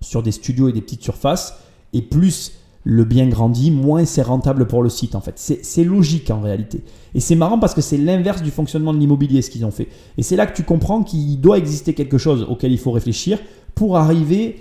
sur 0.00 0.22
des 0.22 0.32
studios 0.32 0.68
et 0.68 0.72
des 0.72 0.80
petites 0.80 1.02
surfaces. 1.02 1.54
Et 1.92 2.02
plus 2.02 2.52
le 2.82 3.04
bien 3.04 3.28
grandit, 3.28 3.70
moins 3.70 4.04
c'est 4.04 4.22
rentable 4.22 4.66
pour 4.66 4.82
le 4.82 4.88
site 4.88 5.14
en 5.14 5.20
fait. 5.20 5.34
C'est 5.36 5.84
logique 5.84 6.30
en 6.30 6.40
réalité. 6.40 6.82
Et 7.14 7.20
c'est 7.20 7.34
marrant 7.34 7.58
parce 7.58 7.74
que 7.74 7.80
c'est 7.80 7.98
l'inverse 7.98 8.42
du 8.42 8.50
fonctionnement 8.50 8.92
de 8.92 8.98
l'immobilier 8.98 9.42
ce 9.42 9.50
qu'ils 9.50 9.64
ont 9.64 9.70
fait. 9.70 9.88
Et 10.16 10.22
c'est 10.22 10.36
là 10.36 10.46
que 10.46 10.56
tu 10.56 10.62
comprends 10.64 11.02
qu'il 11.02 11.40
doit 11.40 11.58
exister 11.58 11.94
quelque 11.94 12.18
chose 12.18 12.46
auquel 12.48 12.72
il 12.72 12.78
faut 12.78 12.90
réfléchir 12.90 13.38
pour 13.74 13.96
arriver 13.96 14.56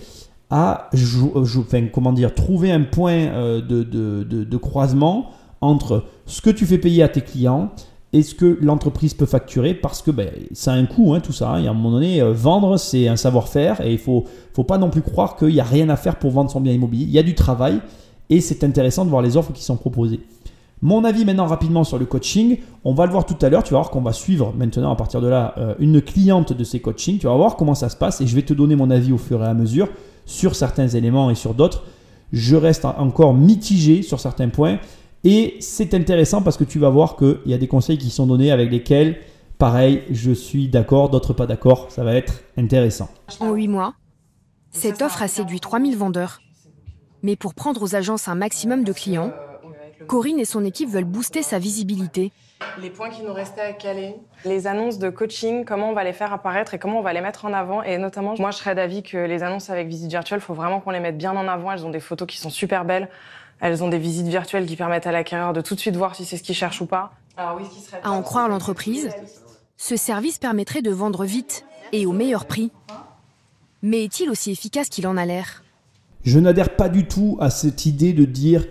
à 0.49 0.89
comment 1.91 2.13
dire, 2.13 2.33
trouver 2.33 2.71
un 2.71 2.83
point 2.83 3.13
euh, 3.13 3.61
de, 3.61 3.83
de, 3.83 4.57
croisement 4.57 5.31
entre 5.61 6.05
ce 6.25 6.41
que 6.41 6.49
tu 6.49 6.65
fais 6.65 6.77
payer 6.77 7.03
à 7.03 7.09
tes 7.09 7.21
clients 7.21 7.71
et 8.13 8.23
ce 8.23 8.33
que 8.33 8.57
l'entreprise 8.61 9.13
peut 9.13 9.25
facturer 9.25 9.73
parce 9.73 10.01
que 10.01 10.11
ben, 10.11 10.29
ça 10.53 10.71
a 10.71 10.75
un 10.75 10.85
coût 10.85 11.13
hein, 11.13 11.19
tout 11.19 11.33
ça. 11.33 11.51
Hein. 11.51 11.63
Et 11.63 11.67
à 11.67 11.71
un 11.71 11.73
moment 11.73 11.91
donné, 11.91 12.21
euh, 12.21 12.31
vendre 12.31 12.77
c'est 12.77 13.07
un 13.07 13.17
savoir-faire 13.17 13.81
et 13.81 13.91
il 13.91 13.99
faut, 13.99 14.25
faut 14.53 14.63
pas 14.63 14.77
non 14.77 14.89
plus 14.89 15.01
croire 15.01 15.35
qu'il 15.35 15.49
n'y 15.49 15.59
a 15.59 15.65
rien 15.65 15.89
à 15.89 15.95
faire 15.95 16.17
pour 16.17 16.31
vendre 16.31 16.49
son 16.49 16.61
bien 16.61 16.73
immobilier. 16.73 17.03
Il 17.03 17.11
y 17.11 17.19
a 17.19 17.23
du 17.23 17.35
travail 17.35 17.81
et 18.29 18.41
c'est 18.41 18.63
intéressant 18.63 19.05
de 19.05 19.09
voir 19.09 19.21
les 19.21 19.37
offres 19.37 19.51
qui 19.51 19.63
sont 19.63 19.77
proposées. 19.77 20.21
Mon 20.81 21.03
avis 21.03 21.25
maintenant 21.25 21.47
rapidement 21.47 21.83
sur 21.83 21.97
le 21.97 22.05
coaching, 22.05 22.59
on 22.83 22.93
va 22.93 23.07
le 23.07 23.11
voir 23.11 23.25
tout 23.25 23.37
à 23.41 23.49
l'heure, 23.49 23.63
tu 23.63 23.73
vas 23.73 23.79
voir 23.79 23.89
qu'on 23.89 24.01
va 24.01 24.13
suivre 24.13 24.53
maintenant 24.55 24.91
à 24.91 24.95
partir 24.95 25.21
de 25.21 25.27
là 25.27 25.55
euh, 25.57 25.73
une 25.79 26.01
cliente 26.01 26.53
de 26.53 26.63
ces 26.63 26.79
coachings, 26.79 27.17
tu 27.17 27.25
vas 27.25 27.35
voir 27.35 27.55
comment 27.55 27.73
ça 27.73 27.89
se 27.89 27.95
passe 27.95 28.21
et 28.21 28.27
je 28.27 28.35
vais 28.35 28.43
te 28.43 28.53
donner 28.53 28.75
mon 28.75 28.91
avis 28.91 29.11
au 29.11 29.17
fur 29.17 29.43
et 29.43 29.47
à 29.47 29.55
mesure 29.55 29.89
sur 30.27 30.53
certains 30.53 30.87
éléments 30.87 31.31
et 31.31 31.35
sur 31.35 31.55
d'autres. 31.55 31.83
Je 32.31 32.55
reste 32.55 32.85
encore 32.85 33.33
mitigé 33.33 34.03
sur 34.03 34.19
certains 34.19 34.49
points 34.49 34.77
et 35.23 35.57
c'est 35.59 35.93
intéressant 35.93 36.41
parce 36.41 36.57
que 36.57 36.63
tu 36.63 36.79
vas 36.79 36.89
voir 36.89 37.15
qu'il 37.15 37.39
y 37.45 37.53
a 37.53 37.57
des 37.57 37.67
conseils 37.67 37.97
qui 37.97 38.09
sont 38.09 38.27
donnés 38.27 38.51
avec 38.51 38.71
lesquels, 38.71 39.19
pareil, 39.57 40.03
je 40.11 40.31
suis 40.31 40.67
d'accord, 40.67 41.09
d'autres 41.09 41.33
pas 41.33 41.47
d'accord, 41.47 41.87
ça 41.89 42.03
va 42.03 42.13
être 42.13 42.41
intéressant. 42.57 43.09
En 43.39 43.53
8 43.53 43.67
mois, 43.67 43.93
cette 44.71 45.01
offre 45.01 45.21
a 45.21 45.27
séduit 45.27 45.59
3000 45.59 45.97
vendeurs. 45.97 46.41
Mais 47.23 47.35
pour 47.35 47.55
prendre 47.55 47.81
aux 47.81 47.95
agences 47.95 48.27
un 48.27 48.35
maximum 48.35 48.83
de 48.83 48.93
clients, 48.93 49.31
Corinne 50.07 50.39
et 50.39 50.45
son 50.45 50.63
équipe 50.63 50.89
veulent 50.89 51.03
booster 51.03 51.41
sa 51.41 51.59
visibilité. 51.59 52.31
Les 52.81 52.89
points 52.89 53.09
qui 53.09 53.23
nous 53.23 53.33
restaient 53.33 53.61
à 53.61 53.73
caler, 53.73 54.15
les 54.45 54.67
annonces 54.67 54.99
de 54.99 55.09
coaching, 55.09 55.65
comment 55.65 55.89
on 55.89 55.93
va 55.93 56.03
les 56.03 56.13
faire 56.13 56.31
apparaître 56.31 56.73
et 56.73 56.79
comment 56.79 56.99
on 56.99 57.01
va 57.01 57.13
les 57.13 57.21
mettre 57.21 57.45
en 57.45 57.53
avant. 57.53 57.83
Et 57.83 57.97
notamment, 57.97 58.35
moi, 58.39 58.51
je 58.51 58.57
serais 58.57 58.75
d'avis 58.75 59.03
que 59.03 59.17
les 59.17 59.43
annonces 59.43 59.69
avec 59.69 59.87
visite 59.87 60.09
virtuelle, 60.09 60.39
il 60.39 60.45
faut 60.45 60.53
vraiment 60.53 60.79
qu'on 60.79 60.91
les 60.91 60.99
mette 60.99 61.17
bien 61.17 61.35
en 61.35 61.47
avant. 61.47 61.71
Elles 61.71 61.85
ont 61.85 61.89
des 61.89 61.99
photos 61.99 62.27
qui 62.27 62.37
sont 62.37 62.49
super 62.49 62.85
belles. 62.85 63.09
Elles 63.59 63.83
ont 63.83 63.89
des 63.89 63.97
visites 63.97 64.27
virtuelles 64.27 64.65
qui 64.65 64.75
permettent 64.75 65.07
à 65.07 65.11
l'acquéreur 65.11 65.53
de 65.53 65.61
tout 65.61 65.75
de 65.75 65.79
suite 65.79 65.95
voir 65.95 66.15
si 66.15 66.25
c'est 66.25 66.37
ce 66.37 66.43
qu'il 66.43 66.55
cherche 66.55 66.81
ou 66.81 66.85
pas. 66.85 67.11
Alors, 67.37 67.57
oui, 67.59 67.65
à 68.03 68.11
en 68.11 68.21
croire 68.21 68.49
l'entreprise, 68.49 69.09
ce 69.77 69.95
service 69.95 70.37
permettrait 70.37 70.81
de 70.81 70.91
vendre 70.91 71.25
vite 71.25 71.65
et 71.93 72.05
au 72.05 72.11
meilleur 72.11 72.45
prix. 72.45 72.71
Mais 73.81 74.03
est-il 74.03 74.29
aussi 74.29 74.51
efficace 74.51 74.89
qu'il 74.89 75.07
en 75.07 75.17
a 75.17 75.25
l'air? 75.25 75.63
Je 76.23 76.39
n'adhère 76.39 76.75
pas 76.75 76.89
du 76.89 77.07
tout 77.07 77.37
à 77.39 77.49
cette 77.49 77.85
idée 77.85 78.13
de 78.13 78.25
dire 78.25 78.65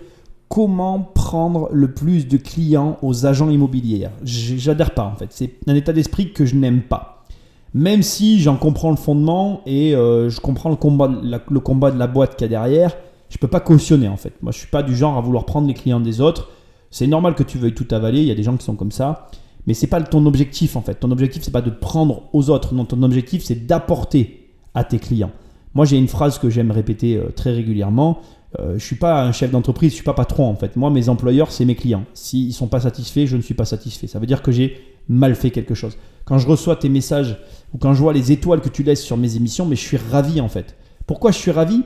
comment 0.49 0.99
prendre 0.99 1.69
le 1.71 1.93
plus 1.93 2.27
de 2.27 2.37
clients 2.37 2.97
aux 3.01 3.25
agents 3.25 3.49
immobiliers. 3.49 4.09
J'adhère 4.23 4.91
pas 4.93 5.03
en 5.03 5.15
fait. 5.15 5.27
C'est 5.31 5.55
un 5.67 5.75
état 5.75 5.93
d'esprit 5.93 6.33
que 6.33 6.45
je 6.45 6.55
n'aime 6.55 6.81
pas. 6.81 7.25
Même 7.73 8.01
si 8.01 8.39
j'en 8.39 8.55
comprends 8.57 8.91
le 8.91 8.97
fondement 8.97 9.61
et 9.65 9.95
euh, 9.95 10.29
je 10.29 10.39
comprends 10.39 10.69
le 10.69 10.75
combat, 10.75 11.07
le 11.07 11.59
combat 11.59 11.91
de 11.91 11.99
la 11.99 12.07
boîte 12.07 12.35
qu'il 12.35 12.45
y 12.45 12.45
a 12.45 12.49
derrière, 12.49 12.95
je 13.29 13.37
peux 13.37 13.47
pas 13.47 13.59
cautionner 13.59 14.07
en 14.07 14.17
fait. 14.17 14.33
Moi, 14.41 14.51
je 14.51 14.57
suis 14.57 14.67
pas 14.67 14.83
du 14.83 14.95
genre 14.95 15.17
à 15.17 15.21
vouloir 15.21 15.45
prendre 15.45 15.67
les 15.67 15.73
clients 15.73 15.99
des 15.99 16.21
autres. 16.21 16.49
C'est 16.91 17.07
normal 17.07 17.35
que 17.35 17.43
tu 17.43 17.57
veuilles 17.57 17.75
tout 17.75 17.87
avaler. 17.91 18.19
Il 18.19 18.27
y 18.27 18.31
a 18.31 18.35
des 18.35 18.43
gens 18.43 18.55
qui 18.55 18.63
sont 18.63 18.75
comme 18.75 18.91
ça, 18.91 19.29
mais 19.65 19.73
c'est 19.73 19.87
pas 19.87 20.01
ton 20.01 20.25
objectif 20.25 20.75
en 20.75 20.81
fait. 20.81 20.95
Ton 20.95 21.11
objectif 21.11 21.43
c'est 21.43 21.51
pas 21.51 21.61
de 21.61 21.69
prendre 21.69 22.23
aux 22.33 22.49
autres. 22.49 22.73
Non, 22.73 22.85
ton 22.85 23.03
objectif 23.03 23.43
c'est 23.43 23.67
d'apporter 23.67 24.49
à 24.73 24.83
tes 24.83 24.99
clients. 24.99 25.31
Moi, 25.73 25.85
j'ai 25.85 25.97
une 25.97 26.07
phrase 26.07 26.39
que 26.39 26.49
j'aime 26.49 26.71
répéter 26.71 27.17
euh, 27.17 27.29
très 27.35 27.51
régulièrement. 27.51 28.19
Euh, 28.59 28.79
je 28.79 28.85
suis 28.85 28.95
pas 28.95 29.23
un 29.23 29.31
chef 29.31 29.51
d'entreprise, 29.51 29.91
je 29.91 29.95
suis 29.95 30.03
pas 30.03 30.13
patron 30.13 30.47
en 30.47 30.55
fait. 30.55 30.75
Moi, 30.75 30.89
mes 30.89 31.09
employeurs, 31.09 31.51
c'est 31.51 31.65
mes 31.65 31.75
clients. 31.75 32.05
S'ils 32.13 32.53
sont 32.53 32.67
pas 32.67 32.79
satisfaits, 32.79 33.25
je 33.25 33.37
ne 33.37 33.41
suis 33.41 33.53
pas 33.53 33.65
satisfait. 33.65 34.07
Ça 34.07 34.19
veut 34.19 34.25
dire 34.25 34.41
que 34.41 34.51
j'ai 34.51 34.77
mal 35.09 35.35
fait 35.35 35.51
quelque 35.51 35.75
chose. 35.75 35.97
Quand 36.25 36.37
je 36.37 36.47
reçois 36.47 36.75
tes 36.75 36.89
messages 36.89 37.37
ou 37.73 37.77
quand 37.77 37.93
je 37.93 38.01
vois 38.01 38.13
les 38.13 38.31
étoiles 38.31 38.61
que 38.61 38.69
tu 38.69 38.83
laisses 38.83 39.03
sur 39.03 39.17
mes 39.17 39.35
émissions, 39.35 39.65
mais 39.65 39.75
je 39.75 39.81
suis 39.81 39.97
ravi 39.97 40.41
en 40.41 40.49
fait. 40.49 40.75
Pourquoi 41.05 41.31
je 41.31 41.37
suis 41.37 41.51
ravi? 41.51 41.83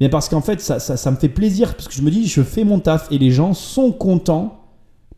Bien 0.00 0.08
parce 0.08 0.28
qu'en 0.28 0.40
fait, 0.40 0.60
ça, 0.60 0.78
ça, 0.78 1.10
me 1.10 1.16
fait 1.16 1.28
plaisir, 1.28 1.74
parce 1.74 1.88
que 1.88 1.94
je 1.94 2.02
me 2.02 2.10
dis, 2.10 2.26
je 2.26 2.42
fais 2.42 2.64
mon 2.64 2.78
taf 2.78 3.10
et 3.10 3.18
les 3.18 3.30
gens 3.30 3.52
sont 3.52 3.90
contents 3.90 4.60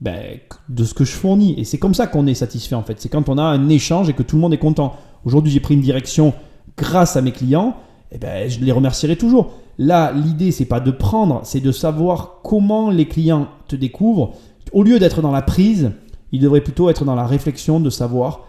ben, 0.00 0.38
de 0.68 0.84
ce 0.84 0.94
que 0.94 1.04
je 1.04 1.12
fournis. 1.12 1.54
Et 1.58 1.64
c'est 1.64 1.78
comme 1.78 1.92
ça 1.92 2.06
qu'on 2.06 2.26
est 2.26 2.34
satisfait 2.34 2.74
en 2.74 2.82
fait. 2.82 3.00
C'est 3.00 3.10
quand 3.10 3.28
on 3.28 3.36
a 3.36 3.42
un 3.42 3.68
échange 3.68 4.08
et 4.08 4.14
que 4.14 4.22
tout 4.22 4.36
le 4.36 4.42
monde 4.42 4.54
est 4.54 4.58
content. 4.58 4.94
Aujourd'hui, 5.24 5.52
j'ai 5.52 5.60
pris 5.60 5.74
une 5.74 5.82
direction 5.82 6.32
grâce 6.78 7.16
à 7.16 7.22
mes 7.22 7.32
clients, 7.32 7.76
et 8.10 8.18
ben, 8.18 8.48
je 8.48 8.60
les 8.60 8.72
remercierai 8.72 9.16
toujours. 9.16 9.52
Là, 9.76 10.12
l'idée, 10.12 10.50
c'est 10.50 10.64
pas 10.64 10.80
de 10.80 10.90
prendre, 10.90 11.40
c'est 11.44 11.60
de 11.60 11.72
savoir 11.72 12.40
comment 12.42 12.90
les 12.90 13.06
clients 13.06 13.48
te 13.68 13.76
découvrent. 13.76 14.32
Au 14.72 14.82
lieu 14.82 14.98
d'être 14.98 15.20
dans 15.20 15.30
la 15.30 15.42
prise, 15.42 15.92
ils 16.32 16.40
devraient 16.40 16.60
plutôt 16.60 16.88
être 16.88 17.04
dans 17.04 17.14
la 17.14 17.26
réflexion 17.26 17.80
de 17.80 17.90
savoir 17.90 18.46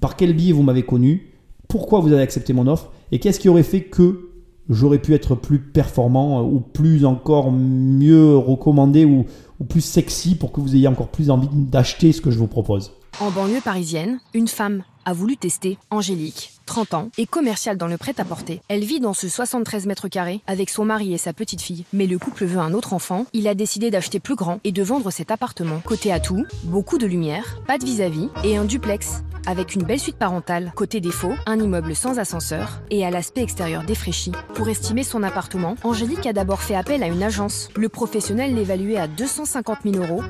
par 0.00 0.16
quel 0.16 0.34
biais 0.34 0.52
vous 0.52 0.62
m'avez 0.62 0.84
connu, 0.84 1.34
pourquoi 1.68 2.00
vous 2.00 2.12
avez 2.12 2.22
accepté 2.22 2.52
mon 2.52 2.66
offre 2.66 2.90
et 3.12 3.18
qu'est-ce 3.18 3.40
qui 3.40 3.48
aurait 3.48 3.62
fait 3.62 3.82
que 3.82 4.30
j'aurais 4.68 4.98
pu 4.98 5.14
être 5.14 5.34
plus 5.34 5.58
performant 5.58 6.40
euh, 6.40 6.42
ou 6.42 6.60
plus 6.60 7.04
encore 7.04 7.52
mieux 7.52 8.36
recommandé 8.36 9.04
ou, 9.04 9.26
ou 9.60 9.64
plus 9.64 9.80
sexy 9.80 10.34
pour 10.34 10.52
que 10.52 10.60
vous 10.60 10.74
ayez 10.74 10.88
encore 10.88 11.08
plus 11.08 11.30
envie 11.30 11.48
d'acheter 11.52 12.12
ce 12.12 12.20
que 12.20 12.30
je 12.30 12.38
vous 12.38 12.46
propose. 12.46 12.92
En 13.20 13.30
banlieue 13.30 13.60
parisienne, 13.62 14.18
une 14.32 14.48
femme 14.48 14.82
a 15.04 15.12
voulu 15.12 15.36
tester 15.36 15.78
Angélique, 15.90 16.52
30 16.66 16.94
ans, 16.94 17.10
et 17.18 17.26
commerciale 17.26 17.76
dans 17.76 17.86
le 17.86 17.96
prêt-à-porter. 17.96 18.60
Elle 18.68 18.84
vit 18.84 19.00
dans 19.00 19.14
ce 19.14 19.28
73 19.28 19.86
mètres 19.86 20.08
carrés 20.08 20.40
avec 20.46 20.70
son 20.70 20.84
mari 20.84 21.14
et 21.14 21.18
sa 21.18 21.32
petite 21.32 21.60
fille. 21.60 21.84
Mais 21.92 22.06
le 22.06 22.18
couple 22.18 22.44
veut 22.44 22.58
un 22.58 22.74
autre 22.74 22.92
enfant, 22.92 23.26
il 23.32 23.48
a 23.48 23.54
décidé 23.54 23.90
d'acheter 23.90 24.20
plus 24.20 24.34
grand 24.34 24.60
et 24.64 24.72
de 24.72 24.82
vendre 24.82 25.10
cet 25.10 25.30
appartement. 25.30 25.80
Côté 25.84 26.12
atout, 26.12 26.44
beaucoup 26.64 26.98
de 26.98 27.06
lumière, 27.06 27.58
pas 27.66 27.78
de 27.78 27.84
vis-à-vis 27.84 28.28
et 28.44 28.56
un 28.56 28.64
duplex 28.64 29.22
avec 29.46 29.74
une 29.74 29.82
belle 29.82 30.00
suite 30.00 30.16
parentale. 30.16 30.72
Côté 30.74 31.00
défaut, 31.00 31.34
un 31.46 31.58
immeuble 31.58 31.94
sans 31.94 32.18
ascenseur 32.18 32.80
et 32.90 33.04
à 33.04 33.10
l'aspect 33.10 33.42
extérieur 33.42 33.84
défraîchi. 33.84 34.32
Pour 34.54 34.68
estimer 34.68 35.02
son 35.02 35.22
appartement, 35.22 35.76
Angélique 35.84 36.26
a 36.26 36.32
d'abord 36.32 36.62
fait 36.62 36.74
appel 36.74 37.02
à 37.02 37.08
une 37.08 37.22
agence. 37.22 37.68
Le 37.76 37.88
professionnel 37.88 38.54
l'évaluait 38.54 38.96
à 38.96 39.08
250 39.08 39.78
000 39.84 39.96
euros. 39.96 40.22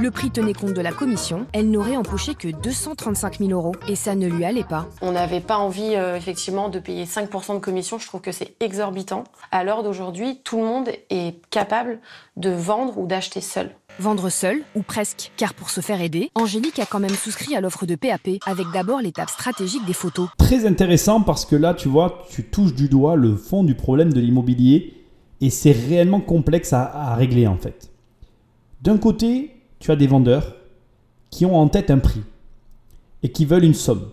Le 0.00 0.10
prix 0.10 0.30
tenait 0.30 0.54
compte 0.54 0.74
de 0.74 0.80
la 0.80 0.90
commission. 0.90 1.46
Elle 1.52 1.70
n'aurait 1.70 1.96
empoché 1.96 2.34
que 2.34 2.48
235 2.48 3.38
000 3.38 3.50
euros 3.52 3.73
et 3.88 3.96
ça 3.96 4.14
ne 4.14 4.26
lui 4.26 4.44
allait 4.44 4.64
pas. 4.64 4.88
On 5.02 5.12
n'avait 5.12 5.40
pas 5.40 5.58
envie 5.58 5.94
euh, 5.94 6.16
effectivement 6.16 6.68
de 6.68 6.78
payer 6.78 7.04
5% 7.04 7.54
de 7.54 7.58
commission. 7.58 7.98
Je 7.98 8.06
trouve 8.06 8.20
que 8.20 8.32
c'est 8.32 8.54
exorbitant. 8.60 9.24
À 9.50 9.64
l'heure 9.64 9.82
d'aujourd'hui, 9.82 10.40
tout 10.44 10.58
le 10.58 10.64
monde 10.64 10.88
est 11.10 11.36
capable 11.50 11.98
de 12.36 12.50
vendre 12.50 12.98
ou 12.98 13.06
d'acheter 13.06 13.40
seul. 13.40 13.70
Vendre 14.00 14.28
seul, 14.28 14.62
ou 14.74 14.82
presque, 14.82 15.30
car 15.36 15.54
pour 15.54 15.70
se 15.70 15.80
faire 15.80 16.00
aider, 16.00 16.30
Angélique 16.34 16.80
a 16.80 16.86
quand 16.86 16.98
même 16.98 17.14
souscrit 17.14 17.54
à 17.54 17.60
l'offre 17.60 17.86
de 17.86 17.94
PAP, 17.94 18.28
avec 18.44 18.66
d'abord 18.72 19.00
l'étape 19.00 19.30
stratégique 19.30 19.84
des 19.84 19.92
photos. 19.92 20.28
Très 20.36 20.66
intéressant 20.66 21.20
parce 21.20 21.44
que 21.44 21.54
là, 21.54 21.74
tu 21.74 21.88
vois, 21.88 22.24
tu 22.28 22.42
touches 22.42 22.74
du 22.74 22.88
doigt 22.88 23.14
le 23.14 23.36
fond 23.36 23.62
du 23.62 23.76
problème 23.76 24.12
de 24.12 24.20
l'immobilier, 24.20 24.94
et 25.40 25.50
c'est 25.50 25.72
réellement 25.72 26.20
complexe 26.20 26.72
à, 26.72 26.82
à 26.82 27.14
régler 27.14 27.46
en 27.46 27.56
fait. 27.56 27.90
D'un 28.82 28.98
côté, 28.98 29.54
tu 29.78 29.92
as 29.92 29.96
des 29.96 30.06
vendeurs 30.08 30.56
qui 31.30 31.46
ont 31.46 31.56
en 31.56 31.68
tête 31.68 31.90
un 31.90 31.98
prix 31.98 32.22
et 33.24 33.32
qui 33.32 33.46
veulent 33.46 33.64
une 33.64 33.74
somme. 33.74 34.10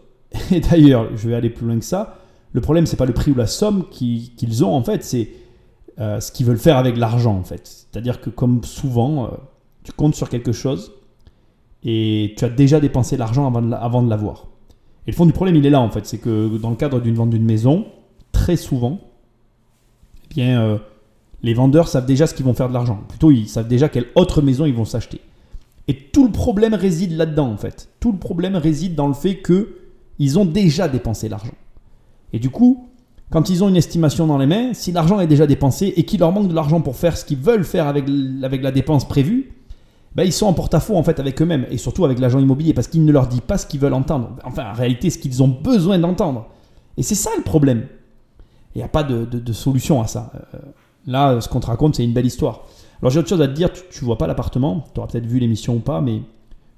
Et 0.52 0.62
d'ailleurs, 0.62 1.16
je 1.16 1.30
vais 1.30 1.36
aller 1.36 1.52
plus 1.52 1.68
loin 1.68 1.78
que 1.78 1.86
ça. 1.86 2.18
Le 2.54 2.62
problème, 2.62 2.88
c'est 2.88 2.98
pas 2.98 3.06
le 3.06 3.14
prix 3.14 3.32
ou 3.32 3.36
la 3.36 3.46
somme 3.46 3.86
qu'ils 3.92 4.64
ont 4.64 4.74
en 4.74 4.84
fait, 4.84 5.04
c'est 5.04 5.30
euh, 6.00 6.20
ce 6.20 6.32
qu'ils 6.32 6.46
veulent 6.46 6.58
faire 6.58 6.78
avec 6.78 6.98
l'argent 6.98 7.36
en 7.36 7.44
fait. 7.44 7.68
C'est-à-dire 7.68 8.22
que 8.22 8.30
comme 8.30 8.64
souvent, 8.64 9.26
euh, 9.26 9.28
tu 9.84 9.92
comptes 9.92 10.16
sur 10.16 10.30
quelque 10.30 10.54
chose 10.54 10.94
et 11.84 12.34
tu 12.38 12.46
as 12.46 12.50
déjà 12.50 12.80
dépensé 12.80 13.18
l'argent 13.18 13.46
avant 13.46 14.02
de 14.02 14.10
l'avoir. 14.10 14.48
Et 15.08 15.12
le 15.12 15.16
fond 15.16 15.26
du 15.26 15.34
problème, 15.34 15.56
il 15.56 15.66
est 15.66 15.70
là 15.70 15.82
en 15.82 15.90
fait, 15.90 16.06
c'est 16.06 16.20
que 16.20 16.58
dans 16.58 16.70
le 16.70 16.76
cadre 16.76 17.00
d'une 17.02 17.16
vente 17.16 17.30
d'une 17.30 17.46
maison, 17.46 17.86
très 18.32 18.56
souvent, 18.56 19.00
eh 20.26 20.34
bien, 20.34 20.62
euh, 20.62 20.78
les 21.44 21.54
vendeurs 21.54 21.88
savent 21.88 22.06
déjà 22.06 22.28
ce 22.28 22.34
qu'ils 22.34 22.46
vont 22.46 22.54
faire 22.54 22.70
de 22.70 22.74
l'argent. 22.74 23.00
Plutôt, 23.10 23.32
ils 23.32 23.50
savent 23.50 23.68
déjà 23.68 23.90
quelle 23.90 24.08
autre 24.16 24.42
maison 24.42 24.66
ils 24.66 24.74
vont 24.74 24.86
s'acheter. 24.86 25.20
Et 25.88 25.96
tout 25.96 26.26
le 26.26 26.32
problème 26.32 26.74
réside 26.74 27.14
là-dedans 27.14 27.52
en 27.52 27.58
fait. 27.58 27.90
Tout 28.00 28.12
le 28.12 28.18
problème 28.18 28.56
réside 28.56 28.96
dans 28.96 29.08
le 29.08 29.14
fait 29.14 29.38
que 29.38 29.78
ils 30.20 30.38
ont 30.38 30.46
déjà 30.46 30.88
dépensé 30.88 31.30
l'argent. 31.30 31.54
Et 32.34 32.40
du 32.40 32.50
coup, 32.50 32.88
quand 33.32 33.50
ils 33.50 33.64
ont 33.64 33.70
une 33.70 33.78
estimation 33.78 34.28
dans 34.28 34.38
les 34.38 34.46
mains, 34.46 34.74
si 34.74 34.92
l'argent 34.92 35.20
est 35.20 35.28
déjà 35.28 35.48
dépensé 35.48 35.94
et 35.96 36.04
qu'il 36.04 36.20
leur 36.20 36.32
manque 36.32 36.50
de 36.50 36.54
l'argent 36.54 36.82
pour 36.82 36.96
faire 36.96 37.18
ce 37.18 37.26
qu'ils 37.26 37.40
veulent 37.40 37.64
faire 37.64 37.88
avec, 37.88 38.06
avec 38.44 38.62
la 38.62 38.72
dépense 38.72 39.08
prévue, 39.08 39.54
ben 40.16 40.24
ils 40.24 40.34
sont 40.34 40.46
en 40.46 40.54
porte-à-faux 40.54 40.96
en 40.96 41.04
fait 41.04 41.20
avec 41.20 41.42
eux-mêmes 41.42 41.66
et 41.72 41.78
surtout 41.78 42.04
avec 42.04 42.20
l'agent 42.20 42.40
immobilier 42.40 42.74
parce 42.74 42.88
qu'il 42.88 43.06
ne 43.06 43.12
leur 43.12 43.28
dit 43.28 43.42
pas 43.42 43.58
ce 43.58 43.66
qu'ils 43.66 43.80
veulent 43.80 43.94
entendre. 43.94 44.36
Enfin, 44.44 44.70
en 44.70 44.74
réalité, 44.74 45.10
ce 45.10 45.18
qu'ils 45.18 45.42
ont 45.42 45.48
besoin 45.48 45.98
d'entendre. 45.98 46.48
Et 46.98 47.04
c'est 47.04 47.16
ça 47.16 47.30
le 47.38 47.44
problème. 47.44 47.88
Il 48.76 48.80
n'y 48.80 48.84
a 48.84 48.90
pas 48.90 49.04
de, 49.04 49.54
solution 49.54 50.02
à 50.02 50.08
ça. 50.08 50.32
Euh, 50.54 50.58
là, 51.08 51.40
ce 51.42 51.48
qu'on 51.48 51.60
te 51.60 51.68
raconte, 51.68 51.96
c'est 51.96 52.04
une 52.04 52.14
belle 52.14 52.26
histoire. 52.26 52.66
Alors 53.02 53.12
j'ai 53.12 53.20
autre 53.20 53.30
chose 53.30 53.42
à 53.42 53.48
te 53.48 53.54
dire, 53.54 53.72
tu, 53.72 53.82
ne 54.02 54.06
vois 54.06 54.18
pas 54.18 54.28
l'appartement, 54.28 54.86
tu 54.94 55.00
auras 55.00 55.08
peut-être 55.08 55.26
vu 55.26 55.40
l'émission 55.40 55.76
ou 55.76 55.80
pas, 55.80 56.02
mais 56.02 56.22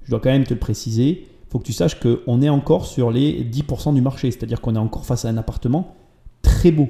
je 0.02 0.10
dois 0.10 0.20
quand 0.20 0.30
même 0.30 0.44
te 0.44 0.54
le 0.54 0.60
préciser 0.60 1.26
faut 1.54 1.60
que 1.60 1.66
tu 1.66 1.72
saches 1.72 2.00
qu'on 2.00 2.42
est 2.42 2.48
encore 2.48 2.84
sur 2.84 3.12
les 3.12 3.44
10% 3.44 3.94
du 3.94 4.00
marché, 4.00 4.32
c'est-à-dire 4.32 4.60
qu'on 4.60 4.74
est 4.74 4.78
encore 4.78 5.06
face 5.06 5.24
à 5.24 5.28
un 5.28 5.36
appartement 5.36 5.94
très 6.42 6.72
beau. 6.72 6.88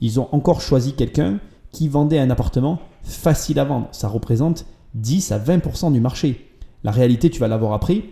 Ils 0.00 0.20
ont 0.20 0.28
encore 0.30 0.60
choisi 0.60 0.92
quelqu'un 0.92 1.40
qui 1.72 1.88
vendait 1.88 2.20
un 2.20 2.30
appartement 2.30 2.78
facile 3.02 3.58
à 3.58 3.64
vendre. 3.64 3.88
Ça 3.90 4.06
représente 4.06 4.66
10 4.94 5.32
à 5.32 5.40
20% 5.40 5.92
du 5.92 6.00
marché. 6.00 6.48
La 6.84 6.92
réalité, 6.92 7.28
tu 7.28 7.40
vas 7.40 7.48
l'avoir 7.48 7.72
appris, 7.72 8.04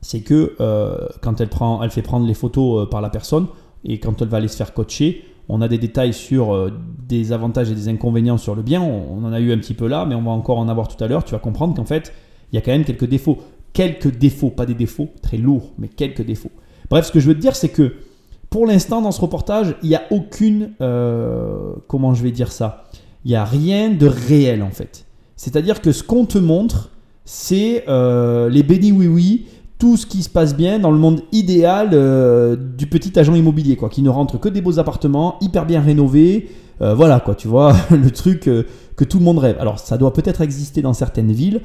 c'est 0.00 0.22
que 0.22 0.56
euh, 0.60 0.96
quand 1.20 1.42
elle, 1.42 1.50
prend, 1.50 1.82
elle 1.82 1.90
fait 1.90 2.00
prendre 2.00 2.26
les 2.26 2.32
photos 2.32 2.84
euh, 2.84 2.86
par 2.86 3.02
la 3.02 3.10
personne 3.10 3.46
et 3.84 4.00
quand 4.00 4.22
elle 4.22 4.28
va 4.28 4.38
aller 4.38 4.48
se 4.48 4.56
faire 4.56 4.72
coacher, 4.72 5.26
on 5.48 5.60
a 5.60 5.68
des 5.68 5.78
détails 5.78 6.12
sur 6.12 6.54
euh, 6.54 6.72
des 7.06 7.32
avantages 7.32 7.70
et 7.70 7.74
des 7.74 7.88
inconvénients 7.88 8.38
sur 8.38 8.54
le 8.54 8.62
bien. 8.62 8.80
On, 8.80 9.24
en 9.24 9.32
a 9.32 9.40
eu 9.40 9.52
un 9.52 9.58
petit 9.58 9.74
peu 9.74 9.86
là, 9.86 10.06
mais 10.06 10.14
on 10.14 10.22
va 10.22 10.30
encore 10.30 10.58
en 10.58 10.68
avoir 10.68 10.88
tout 10.88 11.02
à 11.02 11.08
l'heure. 11.08 11.24
Tu 11.24 11.32
vas 11.32 11.38
comprendre 11.38 11.74
qu'en 11.74 11.84
fait, 11.84 12.12
il 12.52 12.56
y 12.56 12.58
a 12.58 12.62
quand 12.62 12.72
même 12.72 12.84
quelques 12.84 13.08
défauts. 13.08 13.38
Quelques 13.72 14.16
défauts, 14.16 14.50
pas 14.50 14.66
des 14.66 14.74
défauts 14.74 15.08
très 15.22 15.36
lourds, 15.36 15.72
mais 15.78 15.88
quelques 15.88 16.24
défauts. 16.24 16.52
Bref, 16.90 17.06
ce 17.06 17.12
que 17.12 17.20
je 17.20 17.28
veux 17.28 17.34
te 17.34 17.40
dire, 17.40 17.56
c'est 17.56 17.70
que 17.70 17.94
pour 18.48 18.66
l'instant, 18.66 19.02
dans 19.02 19.10
ce 19.10 19.20
reportage, 19.20 19.74
il 19.82 19.88
n'y 19.88 19.96
a 19.96 20.02
aucune. 20.10 20.70
comment 20.78 22.14
je 22.14 22.22
vais 22.22 22.30
dire 22.30 22.52
ça? 22.52 22.84
Il 23.24 23.30
n'y 23.30 23.36
a 23.36 23.44
rien 23.44 23.90
de 23.90 24.06
réel 24.06 24.62
en 24.62 24.70
fait. 24.70 25.06
C'est-à-dire 25.34 25.80
que 25.80 25.90
ce 25.90 26.04
qu'on 26.04 26.24
te 26.24 26.38
montre, 26.38 26.90
c'est 27.24 27.84
les 27.88 28.62
bénis 28.62 28.92
oui-oui 28.92 29.46
tout 29.78 29.96
ce 29.96 30.06
qui 30.06 30.22
se 30.22 30.28
passe 30.28 30.56
bien 30.56 30.78
dans 30.78 30.90
le 30.90 30.98
monde 30.98 31.22
idéal 31.32 31.90
euh, 31.92 32.56
du 32.56 32.86
petit 32.86 33.18
agent 33.18 33.34
immobilier, 33.34 33.76
quoi, 33.76 33.88
qui 33.88 34.02
ne 34.02 34.08
rentre 34.08 34.38
que 34.38 34.48
des 34.48 34.60
beaux 34.60 34.78
appartements, 34.78 35.36
hyper 35.40 35.66
bien 35.66 35.80
rénovés. 35.80 36.48
Euh, 36.80 36.94
voilà, 36.94 37.20
quoi, 37.20 37.34
tu 37.34 37.48
vois, 37.48 37.74
le 37.90 38.10
truc 38.10 38.48
euh, 38.48 38.64
que 38.96 39.04
tout 39.04 39.18
le 39.18 39.24
monde 39.24 39.38
rêve. 39.38 39.56
Alors, 39.60 39.78
ça 39.78 39.98
doit 39.98 40.12
peut-être 40.12 40.40
exister 40.40 40.82
dans 40.82 40.94
certaines 40.94 41.32
villes, 41.32 41.60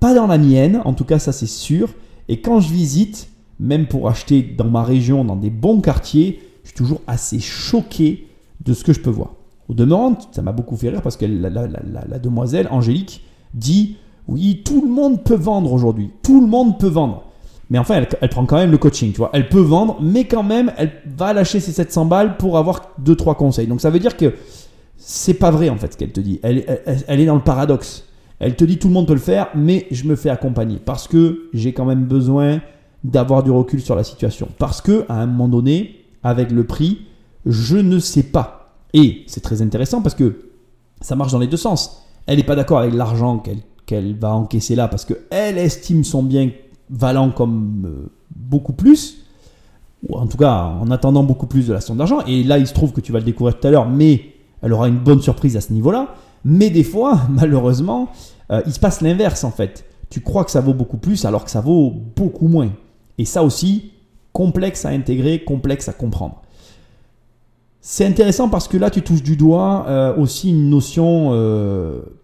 pas 0.00 0.14
dans 0.14 0.26
la 0.26 0.38
mienne, 0.38 0.80
en 0.84 0.94
tout 0.94 1.04
cas, 1.04 1.18
ça 1.18 1.32
c'est 1.32 1.46
sûr. 1.46 1.90
Et 2.28 2.40
quand 2.40 2.60
je 2.60 2.72
visite, 2.72 3.28
même 3.58 3.86
pour 3.86 4.08
acheter 4.08 4.42
dans 4.42 4.68
ma 4.68 4.84
région, 4.84 5.24
dans 5.24 5.36
des 5.36 5.50
bons 5.50 5.80
quartiers, 5.80 6.40
je 6.62 6.68
suis 6.68 6.76
toujours 6.76 7.00
assez 7.06 7.40
choqué 7.40 8.28
de 8.64 8.72
ce 8.74 8.84
que 8.84 8.92
je 8.92 9.00
peux 9.00 9.10
voir. 9.10 9.34
Au 9.68 9.74
demeurant, 9.74 10.16
ça 10.32 10.42
m'a 10.42 10.52
beaucoup 10.52 10.76
fait 10.76 10.90
rire 10.90 11.02
parce 11.02 11.16
que 11.16 11.26
la, 11.26 11.50
la 11.50 12.18
demoiselle 12.18 12.68
Angélique 12.70 13.24
dit 13.54 13.96
Oui, 14.26 14.62
tout 14.64 14.80
le 14.80 14.88
monde 14.88 15.24
peut 15.24 15.34
vendre 15.34 15.72
aujourd'hui. 15.72 16.10
Tout 16.22 16.40
le 16.40 16.46
monde 16.46 16.78
peut 16.78 16.88
vendre. 16.88 17.27
Mais 17.70 17.78
enfin, 17.78 18.02
elle, 18.20 18.28
prend 18.30 18.46
quand 18.46 18.56
même 18.56 18.70
le 18.70 18.78
coaching, 18.78 19.12
tu 19.12 19.18
vois. 19.18 19.30
Elle 19.34 19.48
peut 19.48 19.60
vendre, 19.60 19.98
mais 20.00 20.24
quand 20.24 20.42
même, 20.42 20.72
elle 20.78 20.92
va 21.16 21.32
lâcher 21.32 21.60
ses 21.60 21.72
700 21.72 22.06
balles 22.06 22.36
pour 22.38 22.56
avoir 22.56 22.94
2-3 23.04 23.36
conseils. 23.36 23.66
Donc 23.66 23.80
ça 23.80 23.90
veut 23.90 23.98
dire 23.98 24.16
que 24.16 24.34
c'est 24.96 25.34
pas 25.34 25.50
vrai 25.50 25.68
en 25.68 25.76
fait 25.76 25.92
ce 25.92 25.98
qu'elle 25.98 26.12
te 26.12 26.20
dit. 26.20 26.40
Elle, 26.42 26.64
est 27.08 27.26
dans 27.26 27.34
le 27.34 27.42
paradoxe. 27.42 28.04
Elle 28.38 28.56
te 28.56 28.64
dit 28.64 28.78
tout 28.78 28.88
le 28.88 28.94
monde 28.94 29.06
peut 29.06 29.14
le 29.14 29.20
faire, 29.20 29.48
mais 29.54 29.86
je 29.90 30.04
me 30.04 30.16
fais 30.16 30.30
accompagner 30.30 30.78
parce 30.78 31.08
que 31.08 31.48
j'ai 31.52 31.72
quand 31.72 31.84
même 31.84 32.04
besoin 32.04 32.60
d'avoir 33.04 33.42
du 33.42 33.50
recul 33.50 33.80
sur 33.80 33.96
la 33.96 34.04
situation. 34.04 34.48
Parce 34.58 34.80
que 34.80 35.04
à 35.08 35.20
un 35.20 35.26
moment 35.26 35.48
donné, 35.48 36.04
avec 36.22 36.50
le 36.50 36.64
prix, 36.64 37.02
je 37.44 37.76
ne 37.76 37.98
sais 37.98 38.22
pas. 38.22 38.74
Et 38.94 39.24
c'est 39.26 39.42
très 39.42 39.60
intéressant 39.60 40.00
parce 40.00 40.14
que 40.14 40.40
ça 41.00 41.16
marche 41.16 41.32
dans 41.32 41.38
les 41.38 41.46
deux 41.46 41.58
sens. 41.58 42.04
Elle 42.26 42.38
n'est 42.38 42.44
pas 42.44 42.56
d'accord 42.56 42.78
avec 42.78 42.94
l'argent 42.94 43.42
qu'elle 43.86 44.16
va 44.16 44.34
encaisser 44.34 44.74
là 44.74 44.88
parce 44.88 45.04
qu'elle 45.04 45.58
estime 45.58 46.04
son 46.04 46.22
bien 46.22 46.50
valant 46.90 47.30
comme 47.30 47.84
euh, 47.86 48.10
beaucoup 48.34 48.72
plus, 48.72 49.24
ou 50.08 50.16
en 50.16 50.26
tout 50.26 50.36
cas 50.36 50.76
en 50.80 50.90
attendant 50.90 51.22
beaucoup 51.22 51.46
plus 51.46 51.66
de 51.66 51.72
la 51.72 51.80
somme 51.80 51.98
d'argent. 51.98 52.20
Et 52.26 52.42
là, 52.44 52.58
il 52.58 52.66
se 52.66 52.74
trouve 52.74 52.92
que 52.92 53.00
tu 53.00 53.12
vas 53.12 53.18
le 53.18 53.24
découvrir 53.24 53.58
tout 53.58 53.66
à 53.66 53.70
l'heure, 53.70 53.88
mais 53.88 54.32
elle 54.62 54.72
aura 54.72 54.88
une 54.88 54.98
bonne 54.98 55.20
surprise 55.20 55.56
à 55.56 55.60
ce 55.60 55.72
niveau-là. 55.72 56.14
Mais 56.44 56.70
des 56.70 56.84
fois, 56.84 57.20
malheureusement, 57.30 58.08
euh, 58.50 58.62
il 58.66 58.72
se 58.72 58.80
passe 58.80 59.00
l'inverse 59.00 59.44
en 59.44 59.50
fait. 59.50 59.84
Tu 60.10 60.20
crois 60.20 60.44
que 60.44 60.50
ça 60.50 60.60
vaut 60.60 60.72
beaucoup 60.72 60.96
plus 60.96 61.24
alors 61.24 61.44
que 61.44 61.50
ça 61.50 61.60
vaut 61.60 61.92
beaucoup 62.16 62.48
moins. 62.48 62.70
Et 63.18 63.24
ça 63.24 63.42
aussi, 63.42 63.92
complexe 64.32 64.84
à 64.84 64.90
intégrer, 64.90 65.44
complexe 65.44 65.88
à 65.88 65.92
comprendre. 65.92 66.42
C'est 67.80 68.06
intéressant 68.06 68.48
parce 68.48 68.68
que 68.68 68.76
là, 68.76 68.90
tu 68.90 69.02
touches 69.02 69.22
du 69.22 69.36
doigt 69.36 69.86
euh, 69.88 70.16
aussi 70.16 70.50
une 70.50 70.70
notion 70.70 71.32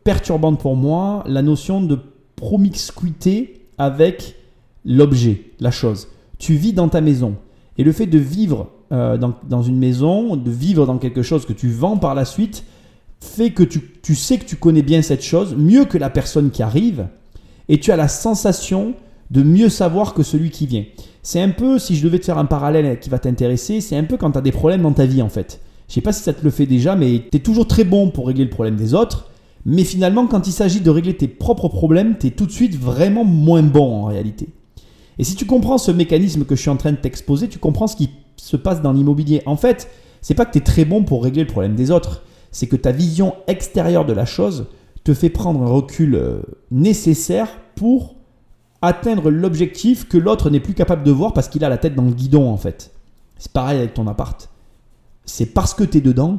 perturbante 0.05 0.61
pour 0.61 0.77
moi, 0.77 1.25
la 1.27 1.43
notion 1.43 1.81
de 1.81 1.99
promiscuité 2.37 3.63
avec 3.79 4.37
l'objet, 4.85 5.51
la 5.61 5.71
chose. 5.71 6.09
Tu 6.39 6.55
vis 6.55 6.73
dans 6.73 6.89
ta 6.89 7.01
maison. 7.01 7.37
Et 7.79 7.85
le 7.85 7.93
fait 7.93 8.07
de 8.07 8.19
vivre 8.19 8.71
euh, 8.93 9.19
dans, 9.19 9.63
une 9.63 9.79
maison, 9.79 10.37
de 10.37 10.51
vivre 10.51 10.87
dans 10.87 10.99
quelque 10.99 11.23
chose 11.23 11.47
que 11.47 11.53
tu 11.53 11.69
vends 11.69 11.97
par 11.97 12.15
la 12.15 12.25
suite, 12.25 12.65
fait 13.21 13.51
que 13.51 13.63
tu, 13.63 14.15
sais 14.15 14.39
que 14.39 14.45
tu 14.45 14.57
connais 14.57 14.83
bien 14.83 15.03
cette 15.03 15.23
chose, 15.23 15.57
mieux 15.57 15.85
que 15.85 15.99
la 15.99 16.11
personne 16.11 16.51
qui 16.51 16.63
arrive, 16.63 17.09
et 17.69 17.81
tu 17.81 17.91
as 17.91 17.97
la 17.97 18.09
sensation 18.09 18.95
de 19.31 19.43
mieux 19.43 19.71
savoir 19.71 20.15
que 20.15 20.23
celui 20.23 20.51
qui 20.51 20.67
vient. 20.67 20.85
C'est 21.23 21.41
un 21.41 21.49
peu, 21.49 21.79
si 21.79 21.97
je 21.97 22.05
devais 22.05 22.19
te 22.19 22.27
faire 22.27 22.39
un 22.39 22.45
parallèle 22.45 23.01
qui 23.01 23.09
va 23.09 23.19
t'intéresser, 23.19 23.81
c'est 23.81 23.97
un 23.97 24.05
peu 24.05 24.19
quand 24.19 24.33
tu 24.33 24.39
as 24.39 24.43
des 24.43 24.53
problèmes 24.53 24.83
dans 24.83 24.93
ta 24.93 25.07
vie 25.07 25.23
en 25.23 25.31
fait. 25.31 25.61
Je 25.89 25.95
sais 25.95 26.01
pas 26.03 26.13
si 26.13 26.23
ça 26.23 26.35
te 26.35 26.45
le 26.45 26.51
fait 26.51 26.67
déjà, 26.67 26.95
mais 26.97 27.23
tu 27.31 27.39
es 27.39 27.41
toujours 27.41 27.67
très 27.67 27.85
bon 27.85 28.11
pour 28.11 28.27
régler 28.27 28.45
le 28.45 28.51
problème 28.51 28.77
des 28.77 28.93
autres, 28.93 29.31
mais 29.65 29.85
finalement 29.85 30.27
quand 30.27 30.47
il 30.47 30.53
s'agit 30.53 30.81
de 30.81 30.91
régler 30.91 31.17
tes 31.17 31.29
propres 31.29 31.69
problèmes, 31.69 32.17
tu 32.21 32.27
es 32.27 32.31
tout 32.31 32.47
de 32.47 32.53
suite 32.53 32.79
vraiment 32.79 33.25
moins 33.25 33.63
bon 33.63 34.03
en 34.03 34.05
réalité. 34.05 34.49
Et 35.19 35.25
si 35.25 35.35
tu 35.35 35.47
comprends 35.47 35.79
ce 35.79 35.91
mécanisme 35.91 36.45
que 36.45 36.57
je 36.57 36.61
suis 36.61 36.71
en 36.71 36.77
train 36.77 36.93
de 36.93 36.97
t'exposer, 36.97 37.49
tu 37.49 37.59
comprends 37.59 37.87
ce 37.87 37.97
qui 37.97 38.11
se 38.37 38.57
passe 38.57 38.83
dans 38.83 38.93
l'immobilier. 38.93 39.43
En 39.47 39.57
fait, 39.57 39.89
c'est 40.21 40.35
pas 40.35 40.45
que 40.45 40.53
tu 40.53 40.59
es 40.59 40.63
très 40.63 40.85
bon 40.85 41.05
pour 41.05 41.23
régler 41.23 41.43
le 41.43 41.49
problème 41.49 41.75
des 41.75 41.91
autres, 41.91 42.23
c'est 42.51 42.67
que 42.67 42.77
ta 42.77 42.93
vision 42.93 43.35
extérieure 43.47 44.05
de 44.05 44.13
la 44.13 44.25
chose 44.25 44.67
te 45.03 45.13
fait 45.13 45.29
prendre 45.29 45.63
un 45.63 45.69
recul 45.69 46.15
euh, 46.15 46.39
nécessaire 46.71 47.49
pour 47.75 48.15
atteindre 48.81 49.31
l'objectif 49.31 50.09
que 50.09 50.19
l'autre 50.19 50.51
n'est 50.51 50.61
plus 50.61 50.75
capable 50.75 51.05
de 51.05 51.11
voir 51.11 51.33
parce 51.33 51.49
qu'il 51.49 51.65
a 51.65 51.69
la 51.69 51.79
tête 51.79 51.95
dans 51.95 52.05
le 52.05 52.13
guidon 52.13 52.49
en 52.51 52.57
fait. 52.57 52.93
C'est 53.39 53.53
pareil 53.53 53.79
avec 53.79 53.95
ton 53.95 54.07
appart. 54.07 54.49
C'est 55.25 55.47
parce 55.47 55.75
que 55.75 55.85
tu 55.85 55.99
es 55.99 56.01
dedans 56.01 56.39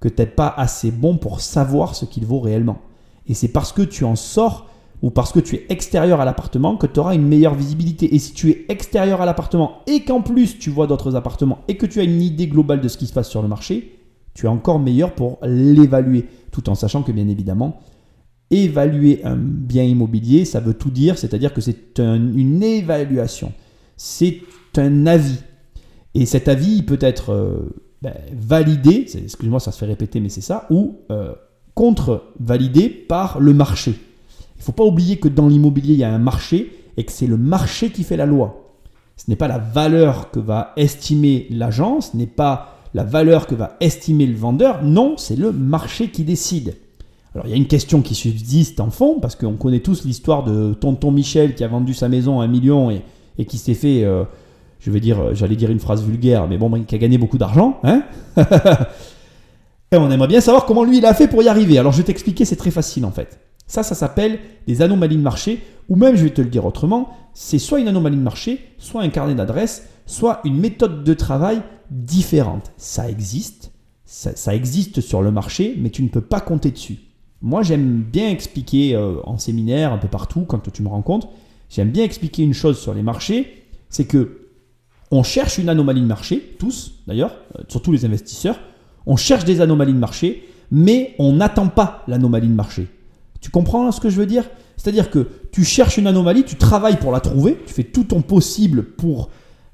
que 0.00 0.08
tu 0.08 0.20
n'es 0.20 0.26
pas 0.26 0.52
assez 0.56 0.90
bon 0.90 1.16
pour 1.16 1.40
savoir 1.40 1.94
ce 1.94 2.04
qu'il 2.04 2.26
vaut 2.26 2.40
réellement. 2.40 2.78
Et 3.26 3.34
c'est 3.34 3.48
parce 3.48 3.72
que 3.72 3.82
tu 3.82 4.04
en 4.04 4.16
sors 4.16 4.68
ou 5.04 5.10
parce 5.10 5.32
que 5.32 5.38
tu 5.38 5.56
es 5.56 5.66
extérieur 5.68 6.22
à 6.22 6.24
l'appartement 6.24 6.78
que 6.78 6.86
tu 6.86 6.98
auras 6.98 7.14
une 7.14 7.28
meilleure 7.28 7.54
visibilité. 7.54 8.14
Et 8.14 8.18
si 8.18 8.32
tu 8.32 8.48
es 8.48 8.64
extérieur 8.70 9.20
à 9.20 9.26
l'appartement 9.26 9.82
et 9.86 10.00
qu'en 10.00 10.22
plus 10.22 10.58
tu 10.58 10.70
vois 10.70 10.86
d'autres 10.86 11.14
appartements 11.14 11.58
et 11.68 11.76
que 11.76 11.84
tu 11.84 12.00
as 12.00 12.04
une 12.04 12.22
idée 12.22 12.46
globale 12.46 12.80
de 12.80 12.88
ce 12.88 12.96
qui 12.96 13.06
se 13.06 13.12
passe 13.12 13.28
sur 13.28 13.42
le 13.42 13.48
marché, 13.48 13.98
tu 14.32 14.46
es 14.46 14.48
encore 14.48 14.78
meilleur 14.78 15.14
pour 15.14 15.40
l'évaluer. 15.42 16.24
Tout 16.52 16.70
en 16.70 16.74
sachant 16.74 17.02
que 17.02 17.12
bien 17.12 17.28
évidemment, 17.28 17.80
évaluer 18.50 19.20
un 19.24 19.36
bien 19.36 19.82
immobilier, 19.82 20.46
ça 20.46 20.60
veut 20.60 20.72
tout 20.72 20.90
dire, 20.90 21.18
c'est-à-dire 21.18 21.52
que 21.52 21.60
c'est 21.60 21.98
une 21.98 22.62
évaluation. 22.62 23.52
C'est 23.98 24.40
un 24.78 25.06
avis. 25.06 25.40
Et 26.14 26.24
cet 26.24 26.48
avis, 26.48 26.82
peut 26.82 26.98
être 27.02 27.30
euh, 27.30 27.76
ben, 28.00 28.14
validé, 28.32 29.04
excuse-moi, 29.14 29.60
ça 29.60 29.70
se 29.70 29.78
fait 29.78 29.86
répéter, 29.86 30.20
mais 30.20 30.30
c'est 30.30 30.40
ça, 30.40 30.66
ou 30.70 31.00
euh, 31.10 31.34
contre-validé 31.74 32.88
par 32.88 33.38
le 33.38 33.52
marché. 33.52 33.96
Faut 34.64 34.72
pas 34.72 34.84
oublier 34.84 35.16
que 35.16 35.28
dans 35.28 35.46
l'immobilier, 35.46 35.92
il 35.92 36.00
y 36.00 36.04
a 36.04 36.10
un 36.10 36.18
marché 36.18 36.72
et 36.96 37.04
que 37.04 37.12
c'est 37.12 37.26
le 37.26 37.36
marché 37.36 37.90
qui 37.90 38.02
fait 38.02 38.16
la 38.16 38.24
loi. 38.24 38.72
Ce 39.18 39.24
n'est 39.28 39.36
pas 39.36 39.46
la 39.46 39.58
valeur 39.58 40.30
que 40.30 40.40
va 40.40 40.72
estimer 40.78 41.46
l'agence, 41.50 42.12
ce 42.12 42.16
n'est 42.16 42.26
pas 42.26 42.78
la 42.94 43.04
valeur 43.04 43.46
que 43.46 43.54
va 43.54 43.76
estimer 43.80 44.24
le 44.24 44.36
vendeur, 44.36 44.82
non, 44.82 45.16
c'est 45.18 45.36
le 45.36 45.52
marché 45.52 46.08
qui 46.08 46.24
décide. 46.24 46.76
Alors 47.34 47.46
il 47.46 47.50
y 47.50 47.52
a 47.52 47.56
une 47.56 47.66
question 47.66 48.00
qui 48.00 48.14
subsiste 48.14 48.80
en 48.80 48.88
fond, 48.88 49.18
parce 49.20 49.36
qu'on 49.36 49.52
connaît 49.52 49.80
tous 49.80 50.06
l'histoire 50.06 50.44
de 50.44 50.72
tonton 50.72 51.10
Michel 51.10 51.54
qui 51.54 51.62
a 51.62 51.68
vendu 51.68 51.92
sa 51.92 52.08
maison 52.08 52.40
à 52.40 52.44
un 52.44 52.48
million 52.48 52.90
et, 52.90 53.44
qui 53.44 53.58
s'est 53.58 53.74
fait, 53.74 54.02
euh, 54.02 54.24
je 54.80 54.90
vais 54.90 55.00
dire, 55.00 55.34
j'allais 55.34 55.56
dire 55.56 55.70
une 55.70 55.80
phrase 55.80 56.02
vulgaire, 56.02 56.48
mais 56.48 56.56
bon, 56.56 56.70
qui 56.84 56.94
a 56.94 56.98
gagné 56.98 57.18
beaucoup 57.18 57.36
d'argent. 57.36 57.80
Hein 57.82 58.04
et 59.92 59.96
on 59.96 60.10
aimerait 60.10 60.28
bien 60.28 60.40
savoir 60.40 60.64
comment 60.64 60.84
lui 60.84 60.98
il 60.98 61.04
a 61.04 61.12
fait 61.12 61.28
pour 61.28 61.42
y 61.42 61.48
arriver. 61.48 61.78
Alors 61.78 61.92
je 61.92 61.98
vais 61.98 62.04
t'expliquer, 62.04 62.46
c'est 62.46 62.56
très 62.56 62.70
facile 62.70 63.04
en 63.04 63.10
fait. 63.10 63.43
Ça, 63.74 63.82
ça 63.82 63.96
s'appelle 63.96 64.38
des 64.68 64.82
anomalies 64.82 65.16
de 65.16 65.22
marché, 65.22 65.60
ou 65.88 65.96
même, 65.96 66.14
je 66.14 66.22
vais 66.22 66.30
te 66.30 66.40
le 66.40 66.48
dire 66.48 66.64
autrement, 66.64 67.08
c'est 67.32 67.58
soit 67.58 67.80
une 67.80 67.88
anomalie 67.88 68.16
de 68.16 68.22
marché, 68.22 68.60
soit 68.78 69.02
un 69.02 69.08
carnet 69.08 69.34
d'adresses, 69.34 69.88
soit 70.06 70.40
une 70.44 70.60
méthode 70.60 71.02
de 71.02 71.12
travail 71.12 71.60
différente. 71.90 72.70
Ça 72.76 73.10
existe, 73.10 73.72
ça, 74.04 74.54
existe 74.54 75.00
sur 75.00 75.22
le 75.22 75.32
marché, 75.32 75.74
mais 75.76 75.90
tu 75.90 76.04
ne 76.04 76.08
peux 76.08 76.20
pas 76.20 76.40
compter 76.40 76.70
dessus. 76.70 76.98
Moi, 77.42 77.64
j'aime 77.64 78.02
bien 78.02 78.30
expliquer 78.30 78.94
euh, 78.94 79.16
en 79.24 79.38
séminaire, 79.38 79.92
un 79.92 79.98
peu 79.98 80.06
partout, 80.06 80.42
quand 80.42 80.60
tu 80.72 80.80
me 80.84 80.88
rencontres, 80.88 81.26
j'aime 81.68 81.90
bien 81.90 82.04
expliquer 82.04 82.44
une 82.44 82.54
chose 82.54 82.78
sur 82.78 82.94
les 82.94 83.02
marchés, 83.02 83.64
c'est 83.88 84.04
que 84.04 84.50
on 85.10 85.24
cherche 85.24 85.58
une 85.58 85.68
anomalie 85.68 86.00
de 86.00 86.06
marché, 86.06 86.54
tous 86.60 87.02
d'ailleurs, 87.08 87.34
euh, 87.58 87.62
surtout 87.66 87.90
les 87.90 88.04
investisseurs, 88.04 88.60
on 89.04 89.16
cherche 89.16 89.44
des 89.44 89.60
anomalies 89.60 89.94
de 89.94 89.98
marché, 89.98 90.48
mais 90.70 91.16
on 91.18 91.32
n'attend 91.32 91.66
pas 91.66 92.04
l'anomalie 92.06 92.46
de 92.46 92.54
marché. 92.54 92.86
Tu 93.44 93.50
comprends 93.50 93.92
ce 93.92 94.00
que 94.00 94.08
je 94.08 94.16
veux 94.16 94.24
dire? 94.24 94.48
C'est-à-dire 94.78 95.10
que 95.10 95.28
tu 95.52 95.64
cherches 95.64 95.98
une 95.98 96.06
anomalie, 96.06 96.44
tu 96.44 96.56
travailles 96.56 96.96
pour 96.96 97.12
la 97.12 97.20
trouver, 97.20 97.58
tu 97.66 97.74
fais 97.74 97.82
tout 97.84 98.04
ton 98.04 98.22
possible 98.22 98.84
pour 98.84 99.28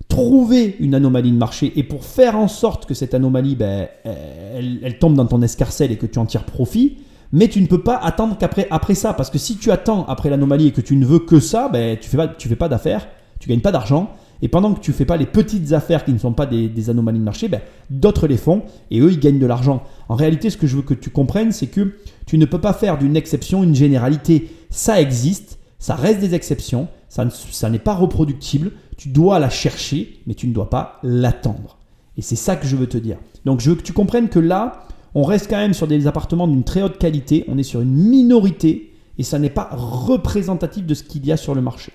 trouver 0.08 0.74
une 0.80 0.92
anomalie 0.92 1.30
de 1.30 1.36
marché 1.36 1.72
et 1.76 1.84
pour 1.84 2.04
faire 2.04 2.36
en 2.36 2.48
sorte 2.48 2.84
que 2.84 2.94
cette 2.94 3.14
anomalie, 3.14 3.54
ben, 3.54 3.86
elle, 4.02 4.98
tombe 4.98 5.14
dans 5.14 5.24
ton 5.24 5.40
escarcelle 5.40 5.92
et 5.92 5.96
que 5.96 6.06
tu 6.06 6.18
en 6.18 6.26
tires 6.26 6.46
profit. 6.46 6.96
Mais 7.32 7.46
tu 7.46 7.60
ne 7.60 7.68
peux 7.68 7.80
pas 7.80 7.94
attendre 7.94 8.36
qu'après 8.36 8.66
après 8.72 8.96
ça, 8.96 9.14
parce 9.14 9.30
que 9.30 9.38
si 9.38 9.56
tu 9.56 9.70
attends 9.70 10.04
après 10.06 10.30
l'anomalie 10.30 10.66
et 10.66 10.72
que 10.72 10.80
tu 10.80 10.96
ne 10.96 11.06
veux 11.06 11.20
que 11.20 11.38
ça, 11.38 11.68
ben, 11.68 11.96
tu 11.96 12.16
ne 12.16 12.22
fais 12.22 12.48
fais 12.48 12.56
pas 12.56 12.68
d'affaires, 12.68 13.06
tu 13.38 13.48
gagnes 13.48 13.60
pas 13.60 13.70
d'argent 13.70 14.10
Et 14.42 14.48
pendant 14.48 14.72
que 14.72 14.80
tu 14.80 14.92
fais 14.92 15.04
pas 15.04 15.16
les 15.16 15.26
petites 15.26 15.72
affaires 15.72 16.04
qui 16.04 16.12
ne 16.12 16.18
sont 16.18 16.32
pas 16.32 16.46
des, 16.46 16.90
anomalies 16.90 17.18
de 17.18 17.24
marché, 17.24 17.48
ben, 17.48 17.60
d'autres 17.90 18.26
les 18.26 18.36
font 18.36 18.62
et 18.90 19.00
eux, 19.00 19.12
ils 19.12 19.20
gagnent 19.20 19.38
de 19.38 19.46
l'argent. 19.46 19.82
En 20.08 20.14
réalité, 20.14 20.50
ce 20.50 20.56
que 20.56 20.66
je 20.66 20.76
veux 20.76 20.82
que 20.82 20.94
tu 20.94 21.10
comprennes, 21.10 21.52
c'est 21.52 21.66
que 21.66 21.92
tu 22.26 22.38
ne 22.38 22.46
peux 22.46 22.60
pas 22.60 22.72
faire 22.72 22.98
d'une 22.98 23.16
exception 23.16 23.62
une 23.62 23.74
généralité. 23.74 24.50
Ça 24.70 25.00
existe, 25.00 25.58
ça 25.78 25.94
reste 25.94 26.20
des 26.20 26.34
exceptions, 26.34 26.88
ne- 27.18 27.30
ça 27.30 27.68
n'est 27.68 27.78
pas 27.78 27.94
reproductible. 27.94 28.72
Tu 28.96 29.08
dois 29.08 29.38
la 29.38 29.50
chercher, 29.50 30.20
mais 30.26 30.34
tu 30.34 30.46
ne 30.46 30.54
dois 30.54 30.70
pas 30.70 30.98
l'attendre. 31.02 31.78
Et 32.16 32.22
c'est 32.22 32.36
ça 32.36 32.56
que 32.56 32.66
je 32.66 32.76
veux 32.76 32.88
te 32.88 32.98
dire. 32.98 33.18
Donc 33.44 33.60
je 33.60 33.70
veux 33.70 33.76
que 33.76 33.82
tu 33.82 33.92
comprennes 33.92 34.28
que 34.28 34.38
là, 34.38 34.84
on 35.14 35.24
reste 35.24 35.48
quand 35.50 35.56
même 35.56 35.74
sur 35.74 35.86
des 35.86 36.06
appartements 36.06 36.46
d'une 36.46 36.64
très 36.64 36.82
haute 36.82 36.98
qualité, 36.98 37.44
on 37.48 37.58
est 37.58 37.62
sur 37.62 37.80
une 37.80 37.92
minorité 37.92 38.92
et 39.18 39.22
ça 39.22 39.38
n'est 39.38 39.50
pas 39.50 39.68
représentatif 39.72 40.86
de 40.86 40.94
ce 40.94 41.02
qu'il 41.02 41.26
y 41.26 41.32
a 41.32 41.36
sur 41.36 41.54
le 41.54 41.60
marché. 41.60 41.92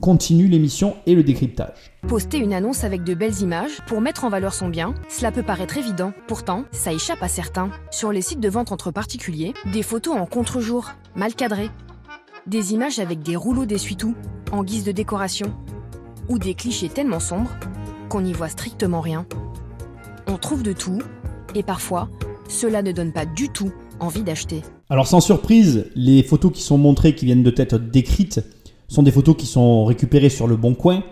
Continue 0.00 0.48
l'émission 0.48 0.96
et 1.04 1.14
le 1.14 1.22
décryptage. 1.22 1.92
Poster 2.08 2.38
une 2.38 2.54
annonce 2.54 2.84
avec 2.84 3.04
de 3.04 3.12
belles 3.12 3.42
images 3.42 3.82
pour 3.86 4.00
mettre 4.00 4.24
en 4.24 4.30
valeur 4.30 4.54
son 4.54 4.68
bien, 4.68 4.94
cela 5.10 5.30
peut 5.30 5.42
paraître 5.42 5.76
évident. 5.76 6.14
Pourtant, 6.26 6.64
ça 6.72 6.94
échappe 6.94 7.22
à 7.22 7.28
certains. 7.28 7.70
Sur 7.90 8.10
les 8.10 8.22
sites 8.22 8.40
de 8.40 8.48
vente 8.48 8.72
entre 8.72 8.90
particuliers, 8.90 9.52
des 9.74 9.82
photos 9.82 10.16
en 10.16 10.24
contre-jour, 10.24 10.92
mal 11.16 11.34
cadrées. 11.34 11.68
Des 12.46 12.72
images 12.72 12.98
avec 12.98 13.22
des 13.22 13.36
rouleaux 13.36 13.66
d'essuie-tout 13.66 14.14
en 14.52 14.64
guise 14.64 14.84
de 14.84 14.92
décoration. 14.92 15.52
Ou 16.30 16.38
des 16.38 16.54
clichés 16.54 16.88
tellement 16.88 17.20
sombres 17.20 17.54
qu'on 18.08 18.22
n'y 18.22 18.32
voit 18.32 18.48
strictement 18.48 19.02
rien. 19.02 19.26
On 20.26 20.38
trouve 20.38 20.62
de 20.62 20.72
tout 20.72 21.00
et 21.54 21.62
parfois, 21.62 22.08
cela 22.48 22.80
ne 22.80 22.92
donne 22.92 23.12
pas 23.12 23.26
du 23.26 23.50
tout 23.50 23.70
envie 23.98 24.22
d'acheter. 24.22 24.62
Alors 24.88 25.06
sans 25.06 25.20
surprise, 25.20 25.90
les 25.94 26.22
photos 26.22 26.52
qui 26.52 26.62
sont 26.62 26.78
montrées, 26.78 27.14
qui 27.14 27.26
viennent 27.26 27.42
de 27.42 27.54
être 27.58 27.78
décrites, 27.78 28.40
sont 28.90 29.02
des 29.02 29.12
photos 29.12 29.36
qui 29.36 29.46
sont 29.46 29.84
récupérées 29.86 30.28
sur 30.28 30.46
le 30.46 30.56
bon 30.56 30.74
coin. 30.74 31.02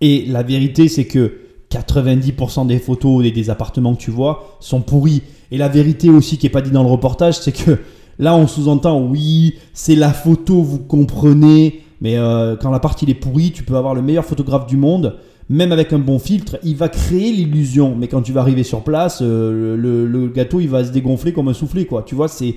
Et 0.00 0.24
la 0.26 0.42
vérité, 0.42 0.88
c'est 0.88 1.04
que 1.04 1.34
90% 1.70 2.66
des 2.66 2.78
photos 2.78 3.24
et 3.24 3.30
des 3.30 3.50
appartements 3.50 3.94
que 3.94 4.00
tu 4.00 4.10
vois 4.10 4.56
sont 4.60 4.80
pourris. 4.80 5.22
Et 5.50 5.58
la 5.58 5.68
vérité 5.68 6.08
aussi 6.08 6.38
qui 6.38 6.46
n'est 6.46 6.50
pas 6.50 6.62
dit 6.62 6.70
dans 6.70 6.82
le 6.82 6.88
reportage, 6.88 7.38
c'est 7.38 7.52
que 7.52 7.78
là 8.18 8.34
on 8.34 8.46
sous-entend, 8.46 9.00
oui, 9.00 9.56
c'est 9.74 9.94
la 9.94 10.12
photo, 10.12 10.62
vous 10.62 10.78
comprenez. 10.78 11.82
Mais 12.00 12.16
euh, 12.16 12.56
quand 12.56 12.70
l'appart 12.70 13.00
il 13.02 13.10
est 13.10 13.14
pourri, 13.14 13.52
tu 13.52 13.62
peux 13.62 13.76
avoir 13.76 13.94
le 13.94 14.02
meilleur 14.02 14.24
photographe 14.24 14.66
du 14.66 14.76
monde. 14.76 15.16
Même 15.48 15.70
avec 15.70 15.92
un 15.92 15.98
bon 15.98 16.18
filtre, 16.18 16.58
il 16.64 16.74
va 16.74 16.88
créer 16.88 17.32
l'illusion. 17.32 17.94
Mais 17.96 18.08
quand 18.08 18.22
tu 18.22 18.32
vas 18.32 18.40
arriver 18.40 18.64
sur 18.64 18.82
place, 18.82 19.20
euh, 19.22 19.76
le, 19.76 20.06
le 20.06 20.28
gâteau 20.28 20.60
il 20.60 20.68
va 20.68 20.84
se 20.84 20.90
dégonfler 20.90 21.32
comme 21.32 21.48
un 21.48 21.54
soufflé. 21.54 21.84
Quoi. 21.84 22.02
Tu 22.02 22.14
vois, 22.14 22.28
c'est 22.28 22.56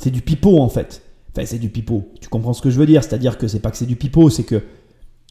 c'est 0.00 0.10
du 0.10 0.22
pipeau 0.22 0.58
en 0.58 0.68
fait. 0.68 1.02
Enfin, 1.34 1.46
c'est 1.46 1.58
du 1.58 1.70
pipeau. 1.70 2.10
Tu 2.20 2.28
comprends 2.28 2.52
ce 2.52 2.62
que 2.62 2.70
je 2.70 2.78
veux 2.78 2.86
dire? 2.86 3.02
C'est-à-dire 3.02 3.38
que 3.38 3.48
c'est 3.48 3.60
pas 3.60 3.70
que 3.70 3.76
c'est 3.76 3.86
du 3.86 3.96
pipeau, 3.96 4.28
c'est 4.30 4.44
que 4.44 4.62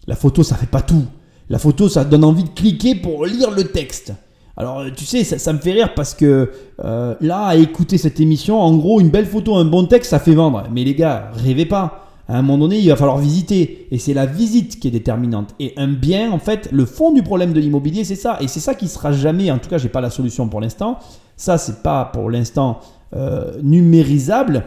la 0.08 0.16
photo, 0.16 0.44
ça 0.44 0.56
fait 0.56 0.70
pas 0.70 0.82
tout. 0.82 1.06
La 1.50 1.60
photo, 1.60 1.90
ça 1.90 2.04
donne 2.06 2.24
envie 2.24 2.44
de 2.44 2.50
cliquer 2.50 2.96
pour 2.96 3.26
lire 3.26 3.52
le 3.52 3.66
texte. 3.66 4.14
Alors, 4.58 4.80
euh, 4.80 4.90
tu 4.96 5.06
sais, 5.06 5.24
ça, 5.24 5.38
ça 5.38 5.54
me 5.54 5.60
fait 5.60 5.72
rire 5.72 5.94
parce 5.94 6.14
que 6.14 6.52
euh, 6.84 7.16
là, 7.22 7.46
à 7.46 7.56
écouter 7.56 7.98
cette 7.98 8.20
émission, 8.20 8.60
en 8.60 8.76
gros, 8.76 9.00
une 9.00 9.10
belle 9.10 9.26
photo, 9.26 9.56
un 9.56 9.66
bon 9.66 9.86
texte, 9.86 10.12
ça 10.12 10.20
fait 10.20 10.34
vendre. 10.34 10.64
Mais 10.72 10.84
les 10.84 10.96
gars, 10.96 11.32
rêvez 11.34 11.66
pas. 11.66 12.08
À 12.28 12.38
un 12.38 12.42
moment 12.42 12.60
donné, 12.60 12.80
il 12.80 12.88
va 12.88 12.96
falloir 12.96 13.18
visiter. 13.18 13.88
Et 13.92 13.98
c'est 13.98 14.14
la 14.14 14.26
visite 14.26 14.80
qui 14.80 14.88
est 14.88 14.92
déterminante. 14.92 15.54
Et 15.60 15.74
un 15.78 15.88
bien, 15.88 16.32
en 16.32 16.40
fait, 16.40 16.70
le 16.72 16.86
fond 16.86 17.12
du 17.12 17.24
problème 17.24 17.54
de 17.54 17.60
l'immobilier, 17.60 18.04
c'est 18.04 18.16
ça. 18.16 18.38
Et 18.42 18.48
c'est 18.48 18.60
ça 18.60 18.74
qui 18.74 18.88
sera 18.88 19.12
jamais, 19.12 19.52
en 19.52 19.58
tout 19.58 19.70
cas, 19.70 19.78
j'ai 19.78 19.90
pas 19.90 20.02
la 20.02 20.10
solution 20.10 20.48
pour 20.48 20.62
l'instant. 20.62 21.00
Ça, 21.36 21.58
c'est 21.58 21.84
pas 21.84 22.06
pour 22.06 22.30
l'instant 22.30 22.80
euh, 23.14 23.60
numérisable. 23.62 24.64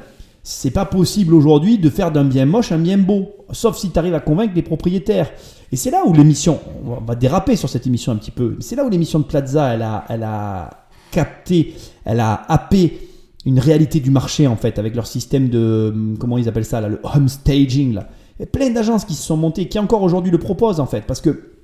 C'est 0.46 0.70
pas 0.70 0.84
possible 0.84 1.32
aujourd'hui 1.32 1.78
de 1.78 1.88
faire 1.88 2.12
d'un 2.12 2.24
bien 2.24 2.44
moche 2.44 2.70
un 2.70 2.78
bien 2.78 2.98
beau. 2.98 3.30
Sauf 3.50 3.78
si 3.78 3.90
tu 3.90 3.98
arrives 3.98 4.14
à 4.14 4.20
convaincre 4.20 4.52
les 4.54 4.62
propriétaires. 4.62 5.32
Et 5.72 5.76
c'est 5.76 5.90
là 5.90 6.02
où 6.06 6.12
l'émission, 6.12 6.60
on 6.86 7.00
va 7.00 7.14
déraper 7.14 7.56
sur 7.56 7.68
cette 7.68 7.86
émission 7.86 8.12
un 8.12 8.16
petit 8.16 8.30
peu, 8.30 8.56
c'est 8.60 8.76
là 8.76 8.84
où 8.84 8.90
l'émission 8.90 9.18
de 9.18 9.24
Plaza, 9.24 9.74
elle 9.74 9.82
a, 9.82 10.04
elle 10.08 10.22
a 10.22 10.86
capté, 11.10 11.74
elle 12.04 12.20
a 12.20 12.44
happé 12.48 13.08
une 13.44 13.58
réalité 13.58 13.98
du 14.00 14.10
marché 14.10 14.46
en 14.46 14.56
fait, 14.56 14.78
avec 14.78 14.94
leur 14.94 15.06
système 15.06 15.48
de, 15.48 15.90
hum, 15.92 16.16
comment 16.18 16.38
ils 16.38 16.48
appellent 16.48 16.64
ça, 16.64 16.80
là, 16.80 16.88
le 16.88 17.00
home 17.02 17.28
staging. 17.28 17.94
Là. 17.94 18.08
Il 18.38 18.42
y 18.42 18.44
a 18.44 18.46
plein 18.46 18.70
d'agences 18.70 19.04
qui 19.04 19.14
se 19.14 19.22
sont 19.22 19.36
montées, 19.36 19.66
qui 19.66 19.78
encore 19.78 20.02
aujourd'hui 20.02 20.30
le 20.30 20.38
proposent 20.38 20.78
en 20.78 20.86
fait, 20.86 21.02
parce 21.06 21.20
que 21.20 21.54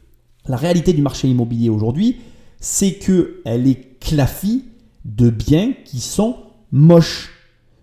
la 0.46 0.56
réalité 0.56 0.92
du 0.92 1.02
marché 1.02 1.28
immobilier 1.28 1.68
aujourd'hui, 1.68 2.20
c'est 2.58 2.94
que 2.94 3.42
elle 3.44 3.68
est 3.68 3.98
clafie 4.00 4.64
de 5.04 5.30
biens 5.30 5.72
qui 5.84 6.00
sont 6.00 6.36
moches. 6.72 7.30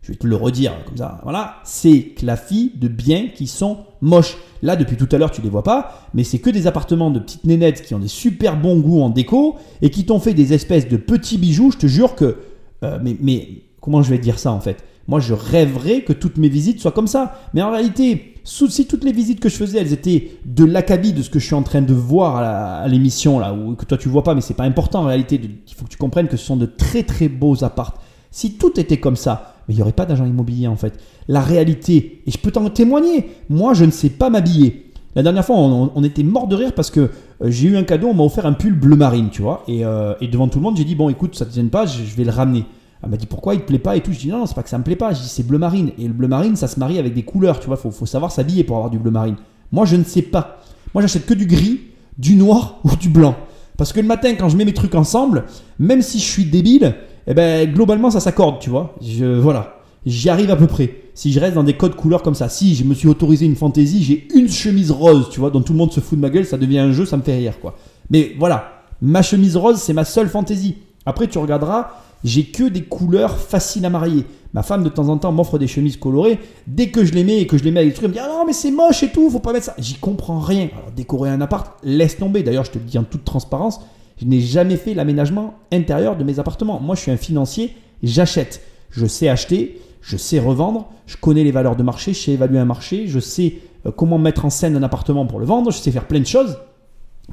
Je 0.07 0.13
vais 0.13 0.17
te 0.17 0.25
le 0.25 0.37
redire 0.37 0.71
comme 0.85 0.95
ça. 0.95 1.19
Voilà, 1.23 1.55
c'est 1.65 2.13
clafie 2.15 2.71
de 2.75 2.87
biens 2.87 3.27
qui 3.35 3.45
sont 3.45 3.79
moches. 3.99 4.37
Là, 4.61 4.77
depuis 4.77 4.95
tout 4.95 5.09
à 5.11 5.17
l'heure, 5.17 5.31
tu 5.31 5.41
les 5.41 5.49
vois 5.49 5.63
pas, 5.63 6.07
mais 6.13 6.23
c'est 6.23 6.39
que 6.39 6.49
des 6.49 6.65
appartements 6.65 7.11
de 7.11 7.19
petites 7.19 7.43
nénettes 7.43 7.81
qui 7.85 7.93
ont 7.93 7.99
des 7.99 8.07
super 8.07 8.57
bons 8.57 8.79
goûts 8.79 9.01
en 9.01 9.09
déco 9.09 9.57
et 9.81 9.89
qui 9.89 10.05
t'ont 10.05 10.21
fait 10.21 10.33
des 10.33 10.53
espèces 10.53 10.87
de 10.87 10.95
petits 10.95 11.37
bijoux. 11.37 11.71
Je 11.71 11.77
te 11.77 11.87
jure 11.87 12.15
que, 12.15 12.37
euh, 12.83 12.99
mais, 13.21 13.47
comment 13.81 14.01
je 14.01 14.09
vais 14.09 14.17
dire 14.17 14.39
ça 14.39 14.53
en 14.53 14.61
fait? 14.61 14.77
Moi, 15.09 15.19
je 15.19 15.33
rêverais 15.33 16.03
que 16.03 16.13
toutes 16.13 16.37
mes 16.37 16.47
visites 16.47 16.79
soient 16.79 16.93
comme 16.93 17.07
ça. 17.07 17.41
Mais 17.53 17.61
en 17.61 17.71
réalité, 17.71 18.35
si 18.45 18.85
toutes 18.87 19.03
les 19.03 19.11
visites 19.11 19.41
que 19.41 19.49
je 19.49 19.55
faisais, 19.57 19.79
elles 19.79 19.91
étaient 19.91 20.39
de 20.45 20.63
l'acabit 20.63 21.11
de 21.11 21.21
ce 21.21 21.29
que 21.29 21.39
je 21.39 21.45
suis 21.47 21.53
en 21.55 21.63
train 21.63 21.81
de 21.81 21.93
voir 21.93 22.37
à 22.37 22.41
la- 22.41 22.87
l'émission 22.87 23.39
là, 23.39 23.53
ou 23.53 23.75
que 23.75 23.83
toi 23.83 23.97
tu 23.97 24.07
vois 24.07 24.23
pas, 24.23 24.35
mais 24.35 24.41
c'est 24.41 24.53
pas 24.53 24.63
important 24.63 25.01
en 25.01 25.07
réalité. 25.07 25.37
Il 25.67 25.73
faut 25.73 25.83
que 25.83 25.89
tu 25.89 25.97
comprennes 25.97 26.29
que 26.29 26.37
ce 26.37 26.45
sont 26.45 26.55
de 26.55 26.65
très 26.65 27.03
très 27.03 27.27
beaux 27.27 27.61
apparts. 27.65 28.01
Si 28.31 28.53
tout 28.53 28.79
était 28.79 28.97
comme 29.01 29.17
ça, 29.17 29.53
il 29.69 29.75
n'y 29.75 29.81
aurait 29.81 29.91
pas 29.91 30.05
d'agent 30.05 30.25
immobilier 30.25 30.67
en 30.67 30.75
fait. 30.75 30.99
La 31.27 31.41
réalité, 31.41 32.21
et 32.25 32.31
je 32.31 32.37
peux 32.37 32.51
t'en 32.51 32.69
témoigner, 32.69 33.29
moi 33.49 33.73
je 33.73 33.85
ne 33.85 33.91
sais 33.91 34.09
pas 34.09 34.29
m'habiller. 34.29 34.91
La 35.15 35.23
dernière 35.23 35.43
fois, 35.43 35.55
on, 35.55 36.03
était 36.03 36.21
mort 36.21 36.47
de 36.47 36.55
rire 36.55 36.73
parce 36.75 36.91
que 36.91 36.99
euh, 36.99 37.09
j'ai 37.49 37.69
eu 37.69 37.77
un 37.77 37.81
cadeau, 37.83 38.07
on 38.09 38.13
m'a 38.13 38.23
offert 38.23 38.45
un 38.45 38.53
pull 38.53 38.73
bleu 38.73 38.95
marine, 38.95 39.29
tu 39.31 39.41
vois. 39.41 39.63
Et, 39.67 39.83
euh, 39.83 40.13
devant 40.21 40.47
tout 40.47 40.59
le 40.59 40.63
monde, 40.63 40.77
j'ai 40.77 40.83
dit, 40.83 40.93
bon 40.93 41.09
écoute, 41.09 41.35
ça 41.35 41.43
te 41.43 41.55
gêne 41.55 41.69
pas, 41.69 41.87
je, 41.87 42.03
je 42.03 42.15
vais 42.15 42.23
le 42.23 42.29
ramener. 42.29 42.65
Elle 43.03 43.09
m'a 43.09 43.17
dit 43.17 43.25
pourquoi 43.25 43.53
il 43.53 43.61
te 43.61 43.65
plaît 43.65 43.79
pas 43.79 43.95
et 43.95 44.01
tout? 44.01 44.11
Je 44.11 44.19
dis 44.19 44.29
non, 44.29 44.39
non, 44.39 44.45
c'est 44.45 44.55
pas 44.55 44.63
que 44.63 44.69
ça 44.69 44.77
me 44.77 44.83
plaît 44.83 44.95
pas. 44.95 45.13
Je 45.13 45.21
dis 45.21 45.27
c'est 45.27 45.45
bleu 45.45 45.57
marine. 45.57 45.91
Et 45.97 46.07
le 46.07 46.13
bleu 46.13 46.27
marine, 46.27 46.55
ça 46.55 46.67
se 46.67 46.79
marie 46.79 46.97
avec 46.97 47.13
des 47.13 47.23
couleurs, 47.23 47.59
tu 47.59 47.67
vois. 47.67 47.77
Faut, 47.77 47.91
faut 47.91 48.05
savoir 48.05 48.31
s'habiller 48.31 48.63
pour 48.63 48.77
avoir 48.77 48.89
du 48.89 48.99
bleu 48.99 49.11
marine. 49.11 49.35
Moi, 49.71 49.85
je 49.85 49.95
ne 49.95 50.03
sais 50.03 50.21
pas. 50.21 50.61
Moi, 50.93 51.01
j'achète 51.01 51.25
que 51.25 51.33
du 51.33 51.45
gris, 51.45 51.81
du 52.17 52.35
noir 52.35 52.79
ou 52.83 52.95
du 52.95 53.09
blanc. 53.09 53.35
Parce 53.77 53.93
que 53.93 53.99
le 53.99 54.07
matin, 54.07 54.33
quand 54.35 54.49
je 54.49 54.57
mets 54.57 54.65
mes 54.65 54.73
trucs 54.73 54.95
ensemble, 54.95 55.45
même 55.77 56.01
si 56.01 56.19
je 56.19 56.25
suis 56.25 56.45
débile, 56.45 56.95
eh 57.27 57.33
ben, 57.33 57.71
globalement, 57.71 58.09
ça 58.09 58.19
s'accorde, 58.19 58.59
tu 58.59 58.69
vois. 58.69 58.95
Je, 59.01 59.25
voilà. 59.25 59.77
J'y 60.05 60.29
arrive 60.29 60.49
à 60.51 60.55
peu 60.55 60.67
près. 60.67 60.95
Si 61.13 61.33
je 61.33 61.39
reste 61.39 61.55
dans 61.55 61.63
des 61.63 61.73
codes 61.73 61.95
couleurs 61.95 62.23
comme 62.23 62.35
ça, 62.35 62.47
si 62.47 62.75
je 62.75 62.83
me 62.83 62.93
suis 62.93 63.07
autorisé 63.07 63.45
une 63.45 63.55
fantaisie, 63.55 64.03
j'ai 64.03 64.27
une 64.33 64.49
chemise 64.49 64.91
rose, 64.91 65.29
tu 65.29 65.39
vois, 65.39 65.49
dont 65.49 65.61
tout 65.61 65.73
le 65.73 65.79
monde 65.79 65.91
se 65.91 65.99
fout 65.99 66.17
de 66.17 66.21
ma 66.21 66.29
gueule, 66.29 66.45
ça 66.45 66.57
devient 66.57 66.79
un 66.79 66.91
jeu, 66.91 67.05
ça 67.05 67.17
me 67.17 67.23
fait 67.23 67.35
rire, 67.35 67.59
quoi. 67.59 67.75
Mais 68.09 68.33
voilà, 68.39 68.83
ma 69.01 69.21
chemise 69.21 69.57
rose, 69.57 69.77
c'est 69.77 69.93
ma 69.93 70.05
seule 70.05 70.29
fantaisie. 70.29 70.75
Après, 71.05 71.27
tu 71.27 71.37
regarderas, 71.37 71.89
j'ai 72.23 72.45
que 72.45 72.63
des 72.63 72.83
couleurs 72.83 73.37
faciles 73.37 73.85
à 73.85 73.89
marier. 73.89 74.25
Ma 74.53 74.63
femme, 74.63 74.83
de 74.83 74.89
temps 74.89 75.09
en 75.09 75.17
temps, 75.17 75.31
m'offre 75.31 75.57
des 75.57 75.67
chemises 75.67 75.97
colorées. 75.97 76.39
Dès 76.65 76.89
que 76.89 77.03
je 77.03 77.13
les 77.13 77.23
mets 77.23 77.39
et 77.39 77.47
que 77.47 77.57
je 77.57 77.63
les 77.63 77.71
mets 77.71 77.81
avec 77.81 77.91
des 77.91 77.95
trucs, 77.95 78.05
elle 78.05 78.11
me 78.11 78.13
dit 78.15 78.21
Ah 78.23 78.29
non, 78.29 78.45
mais 78.45 78.53
c'est 78.53 78.71
moche 78.71 79.03
et 79.03 79.09
tout, 79.09 79.29
faut 79.29 79.39
pas 79.39 79.53
mettre 79.53 79.65
ça. 79.65 79.75
J'y 79.77 79.95
comprends 79.95 80.39
rien. 80.39 80.69
Alors, 80.77 80.91
décorer 80.95 81.29
un 81.29 81.41
appart, 81.41 81.75
laisse 81.83 82.17
tomber. 82.17 82.43
D'ailleurs, 82.43 82.63
je 82.63 82.71
te 82.71 82.77
le 82.77 82.85
dis 82.85 82.97
en 82.97 83.03
toute 83.03 83.25
transparence, 83.25 83.81
je 84.17 84.25
n'ai 84.25 84.39
jamais 84.39 84.77
fait 84.77 84.93
l'aménagement 84.93 85.55
intérieur 85.71 86.17
de 86.17 86.23
mes 86.23 86.39
appartements. 86.39 86.79
Moi, 86.79 86.95
je 86.95 87.01
suis 87.01 87.11
un 87.11 87.17
financier, 87.17 87.75
j'achète. 88.03 88.61
Je 88.89 89.05
sais 89.05 89.29
acheter, 89.29 89.79
je 90.01 90.17
sais 90.17 90.39
revendre, 90.39 90.87
je 91.05 91.17
connais 91.17 91.43
les 91.43 91.51
valeurs 91.51 91.75
de 91.75 91.83
marché, 91.83 92.13
je 92.13 92.19
sais 92.19 92.31
évaluer 92.31 92.59
un 92.59 92.65
marché, 92.65 93.07
je 93.07 93.19
sais 93.19 93.55
euh, 93.85 93.91
comment 93.91 94.17
mettre 94.17 94.45
en 94.45 94.49
scène 94.49 94.75
un 94.75 94.83
appartement 94.83 95.25
pour 95.25 95.39
le 95.39 95.45
vendre, 95.45 95.71
je 95.71 95.77
sais 95.77 95.91
faire 95.91 96.07
plein 96.07 96.19
de 96.19 96.25
choses. 96.25 96.57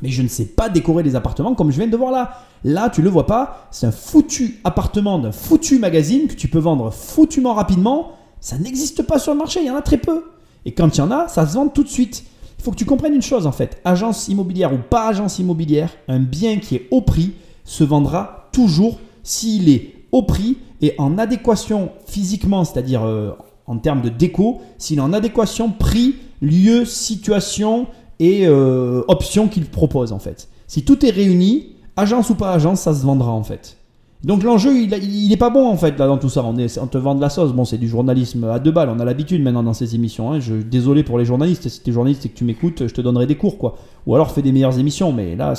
Mais 0.03 0.09
je 0.09 0.23
ne 0.23 0.29
sais 0.29 0.47
pas 0.47 0.69
décorer 0.69 1.05
les 1.05 1.15
appartements 1.15 1.55
comme 1.55 1.71
je 1.71 1.79
viens 1.79 1.87
de 1.87 1.97
voir 1.97 2.11
là. 2.11 2.41
Là, 2.65 2.91
tu 2.91 3.01
le 3.01 3.11
vois 3.11 3.27
pas, 3.27 3.69
c'est 3.71 3.87
un 3.87 3.93
foutu 3.93 4.61
appartement 4.65 5.19
d'un 5.19 5.31
foutu 5.31 5.79
magazine 5.79 6.27
que 6.27 6.35
tu 6.35 6.49
peux 6.49 6.59
vendre 6.59 6.91
foutument 6.91 7.55
rapidement. 7.55 8.13
Ça 8.41 8.59
n'existe 8.59 9.03
pas 9.05 9.19
sur 9.19 9.33
le 9.33 9.39
marché, 9.39 9.61
il 9.61 9.67
y 9.67 9.71
en 9.71 9.77
a 9.77 9.83
très 9.83 9.99
peu. 9.99 10.25
Et 10.65 10.73
quand 10.73 10.97
il 10.97 10.99
y 10.99 11.03
en 11.03 11.11
a, 11.11 11.29
ça 11.29 11.47
se 11.47 11.55
vend 11.55 11.69
tout 11.69 11.85
de 11.85 11.89
suite. 11.89 12.25
Faut 12.65 12.71
que 12.71 12.77
tu 12.77 12.87
comprennes 12.87 13.13
une 13.13 13.21
chose 13.21 13.47
en 13.47 13.53
fait. 13.53 13.79
Agence 13.85 14.29
immobilière 14.29 14.73
ou 14.73 14.79
pas 14.79 15.07
agence 15.07 15.39
immobilière, 15.39 15.91
un 16.09 16.19
bien 16.19 16.57
qui 16.61 16.77
est 16.77 16.89
au 16.91 17.03
prix 17.03 17.33
se 17.65 17.85
vendra 17.85 18.49
toujours 18.53 19.01
s'il 19.23 19.69
est 19.69 19.93
au 20.13 20.23
prix 20.23 20.57
et 20.81 20.95
en 20.97 21.19
adéquation 21.19 21.91
physiquement, 22.07 22.65
c'est-à-dire 22.65 23.03
euh, 23.05 23.33
en 23.67 23.77
termes 23.77 24.01
de 24.01 24.09
déco, 24.09 24.63
s'il 24.79 24.97
est 24.97 25.03
en 25.03 25.13
adéquation 25.13 25.71
prix, 25.71 26.15
lieu, 26.41 26.87
situation 26.87 27.87
et 28.19 28.47
euh, 28.47 29.03
options 29.09 29.47
qu'il 29.49 29.67
propose 29.67 30.13
en 30.13 30.19
fait. 30.19 30.49
Si 30.67 30.87
tout 30.87 31.05
est 31.05 31.11
réuni, 31.11 31.77
agence 31.99 32.31
ou 32.31 32.35
pas 32.35 32.53
agence, 32.53 32.81
ça 32.81 32.95
se 32.95 33.05
vendra 33.05 33.31
en 33.31 33.43
fait. 33.43 33.77
Donc 34.25 34.43
l'enjeu, 34.43 34.75
il, 34.75 34.93
il 34.95 35.33
est 35.33 35.37
pas 35.37 35.51
bon 35.51 35.69
en 35.69 35.77
fait 35.77 35.99
là 35.99 36.07
dans 36.07 36.17
tout 36.17 36.31
ça. 36.31 36.43
On, 36.43 36.55
te 36.87 36.99
vend 36.99 37.15
de 37.15 37.21
la 37.21 37.29
sauce. 37.29 37.53
Bon, 37.53 37.65
c'est 37.65 37.77
du 37.79 37.89
journalisme 37.89 38.45
à 38.45 38.59
deux 38.59 38.71
balles. 38.71 38.89
On 38.89 38.99
a 38.99 39.05
l'habitude 39.05 39.43
maintenant 39.43 39.63
dans 39.63 39.75
ces 39.75 39.95
émissions. 39.95 40.33
hein. 40.33 40.41
Je, 40.41 40.55
désolé 40.55 41.03
pour 41.03 41.19
les 41.19 41.27
journalistes. 41.27 41.69
Si 41.69 41.81
t'es 41.81 41.93
journaliste 41.93 42.25
et 42.25 42.31
que 42.31 42.37
tu 42.37 42.45
m'écoutes, 42.45 42.87
je 42.87 42.95
te 42.95 43.01
donnerai 43.03 43.27
des 43.27 43.37
cours 43.37 43.59
quoi. 43.59 43.77
Ou 44.07 44.15
alors 44.15 44.33
fais 44.33 44.43
des 44.43 44.53
meilleures 44.53 44.79
émissions. 44.79 45.13
Mais 45.13 45.37
là, 45.37 45.55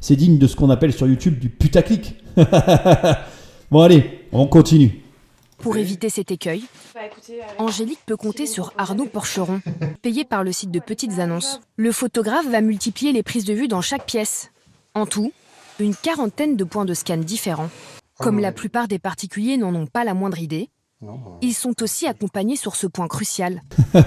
c'est 0.00 0.16
digne 0.16 0.38
de 0.38 0.46
ce 0.46 0.54
qu'on 0.54 0.70
appelle 0.70 0.92
sur 0.92 1.08
YouTube 1.08 1.38
du 1.38 1.48
putaclic. 1.48 2.14
bon 3.70 3.80
allez, 3.80 4.20
on 4.32 4.46
continue. 4.46 5.02
Pour 5.58 5.76
éviter 5.76 6.10
cet 6.10 6.30
écueil, 6.30 6.64
Angélique 7.58 8.00
peut 8.06 8.16
compter 8.16 8.46
sur 8.46 8.72
Arnaud 8.76 9.06
Porcheron, 9.06 9.60
payé 10.02 10.24
par 10.24 10.44
le 10.44 10.52
site 10.52 10.70
de 10.70 10.80
petites 10.80 11.18
annonces. 11.18 11.60
Le 11.76 11.92
photographe 11.92 12.46
va 12.48 12.60
multiplier 12.60 13.12
les 13.12 13.22
prises 13.22 13.46
de 13.46 13.54
vue 13.54 13.66
dans 13.66 13.80
chaque 13.80 14.06
pièce. 14.06 14.52
En 14.94 15.06
tout, 15.06 15.32
une 15.80 15.94
quarantaine 15.94 16.56
de 16.56 16.64
points 16.64 16.84
de 16.84 16.94
scan 16.94 17.16
différents. 17.16 17.70
Comme 18.18 18.40
la 18.40 18.52
plupart 18.52 18.88
des 18.88 18.98
particuliers 18.98 19.56
n'en 19.56 19.74
ont 19.74 19.86
pas 19.86 20.04
la 20.04 20.14
moindre 20.14 20.38
idée, 20.38 20.70
ils 21.42 21.54
sont 21.54 21.82
aussi 21.82 22.06
accompagnés 22.06 22.56
sur 22.56 22.76
ce 22.76 22.86
point 22.86 23.08
crucial. 23.08 23.62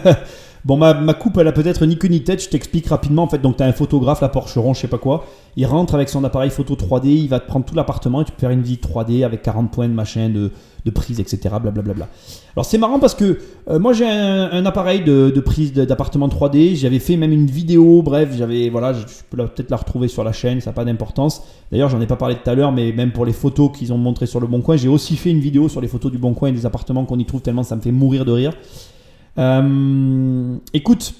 Bon, 0.66 0.76
ma, 0.78 1.14
coupe, 1.14 1.38
elle 1.38 1.47
a 1.47 1.51
peut-être 1.51 1.86
ni 1.86 1.97
queue 1.97 2.10
ni 2.10 2.24
tête. 2.24 2.43
Je 2.43 2.49
t'explique 2.49 2.88
rapidement. 2.88 3.24
En 3.24 3.28
fait, 3.28 3.39
donc, 3.39 3.57
tu 3.57 3.64
as 3.64 3.66
un 3.66 3.72
photographe, 3.72 4.22
la 4.22 4.30
Porcheron, 4.30 4.74
je 4.74 4.82
sais 4.82 4.88
pas 4.88 4.97
quoi. 4.97 5.26
Il 5.55 5.66
rentre 5.66 5.95
avec 5.95 6.10
son 6.10 6.24
appareil 6.24 6.49
photo 6.49 6.76
3D. 6.76 7.07
Il 7.07 7.30
va 7.30 7.39
te 7.39 7.47
prendre 7.47 7.66
tout 7.66 7.76
l'appartement 7.76 8.22
et 8.22 8.26
tu 8.26 8.32
peux 8.32 8.39
faire 8.39 8.49
une 8.49 8.62
visite 8.62 8.88
3D 8.88 9.24
avec 9.24 9.41
40 9.41 9.72
points 9.72 9.88
de 9.88 9.93
machin, 9.93 10.30
de, 10.30 10.51
de 10.86 10.91
prise, 10.91 11.20
etc. 11.22 11.55
Blablabla. 11.62 12.07
Alors, 12.55 12.66
c'est 12.66 12.78
marrant 12.78 12.99
parce 12.99 13.16
que 13.16 13.39
euh, 13.70 13.80
moi, 13.80 13.93
j'ai 13.93 14.07
un, 14.07 14.66
appareil 14.66 15.01
de, 15.01 15.39
prise 15.39 15.72
d'appartement 15.72 16.28
3D. 16.28 16.76
J'avais 16.76 16.99
fait 16.99 17.16
même 17.16 17.32
une 17.32 17.45
vidéo. 17.45 18.01
Bref, 18.01 18.36
j'avais. 18.38 18.70
Voilà, 18.70 18.91
je, 18.93 19.05
peux 19.30 19.38
peut-être 19.38 19.72
la 19.72 19.78
retrouver 19.78 20.10
sur 20.10 20.26
la 20.26 20.34
chaîne. 20.34 20.60
Ça 20.60 20.72
n'a 20.72 20.74
pas 20.74 20.84
d'importance. 20.84 21.41
D'ailleurs, 21.72 21.89
j'en 21.89 22.01
ai 22.01 22.07
pas 22.07 22.18
parlé 22.18 22.36
tout 22.36 22.49
à 22.49 22.53
l'heure, 22.53 22.74
mais 22.74 22.91
même 22.91 23.12
pour 23.12 23.26
les 23.26 23.34
photos 23.34 23.72
qu'ils 23.76 23.93
ont 23.93 23.97
montrées 23.97 24.26
sur 24.26 24.41
le 24.41 24.47
Bon 24.47 24.60
Coin, 24.62 24.76
j'ai 24.76 24.89
aussi 24.89 25.16
fait 25.16 25.30
une 25.30 25.39
vidéo 25.39 25.70
sur 25.70 25.80
les 25.80 25.88
photos 25.88 26.12
du 26.12 26.18
Bon 26.18 26.34
Coin 26.34 26.49
et 26.49 26.51
des 26.51 26.66
appartements 26.66 27.05
qu'on 27.05 27.18
y 27.18 27.26
trouve 27.26 27.41
tellement 27.41 27.64
ça 27.64 27.76
me 27.78 27.82
fait 27.82 27.91
mourir 27.91 28.26
de 28.26 28.32
rire. 28.32 28.53
Euh, 29.38 30.57
écoute, 30.73 31.13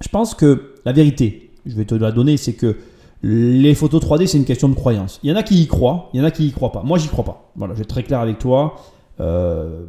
je 0.00 0.08
pense 0.08 0.34
que 0.34 0.74
la 0.84 0.92
vérité, 0.92 1.50
je 1.66 1.74
vais 1.76 1.84
te 1.84 1.94
la 1.94 2.12
donner, 2.12 2.36
c'est 2.36 2.54
que 2.54 2.76
les 3.22 3.74
photos 3.74 4.02
3D, 4.02 4.26
c'est 4.26 4.38
une 4.38 4.44
question 4.44 4.68
de 4.68 4.74
croyance. 4.74 5.20
Il 5.22 5.30
y 5.30 5.32
en 5.32 5.36
a 5.36 5.42
qui 5.42 5.60
y 5.62 5.66
croient, 5.66 6.08
il 6.14 6.20
y 6.20 6.22
en 6.22 6.24
a 6.24 6.30
qui 6.30 6.46
y 6.46 6.52
croient 6.52 6.72
pas. 6.72 6.82
Moi, 6.82 6.98
j'y 6.98 7.08
crois 7.08 7.24
pas. 7.24 7.52
Voilà, 7.56 7.74
je 7.74 7.78
vais 7.78 7.82
être 7.82 7.90
très 7.90 8.02
clair 8.02 8.20
avec 8.20 8.38
toi. 8.38 8.76
Euh, 9.20 9.84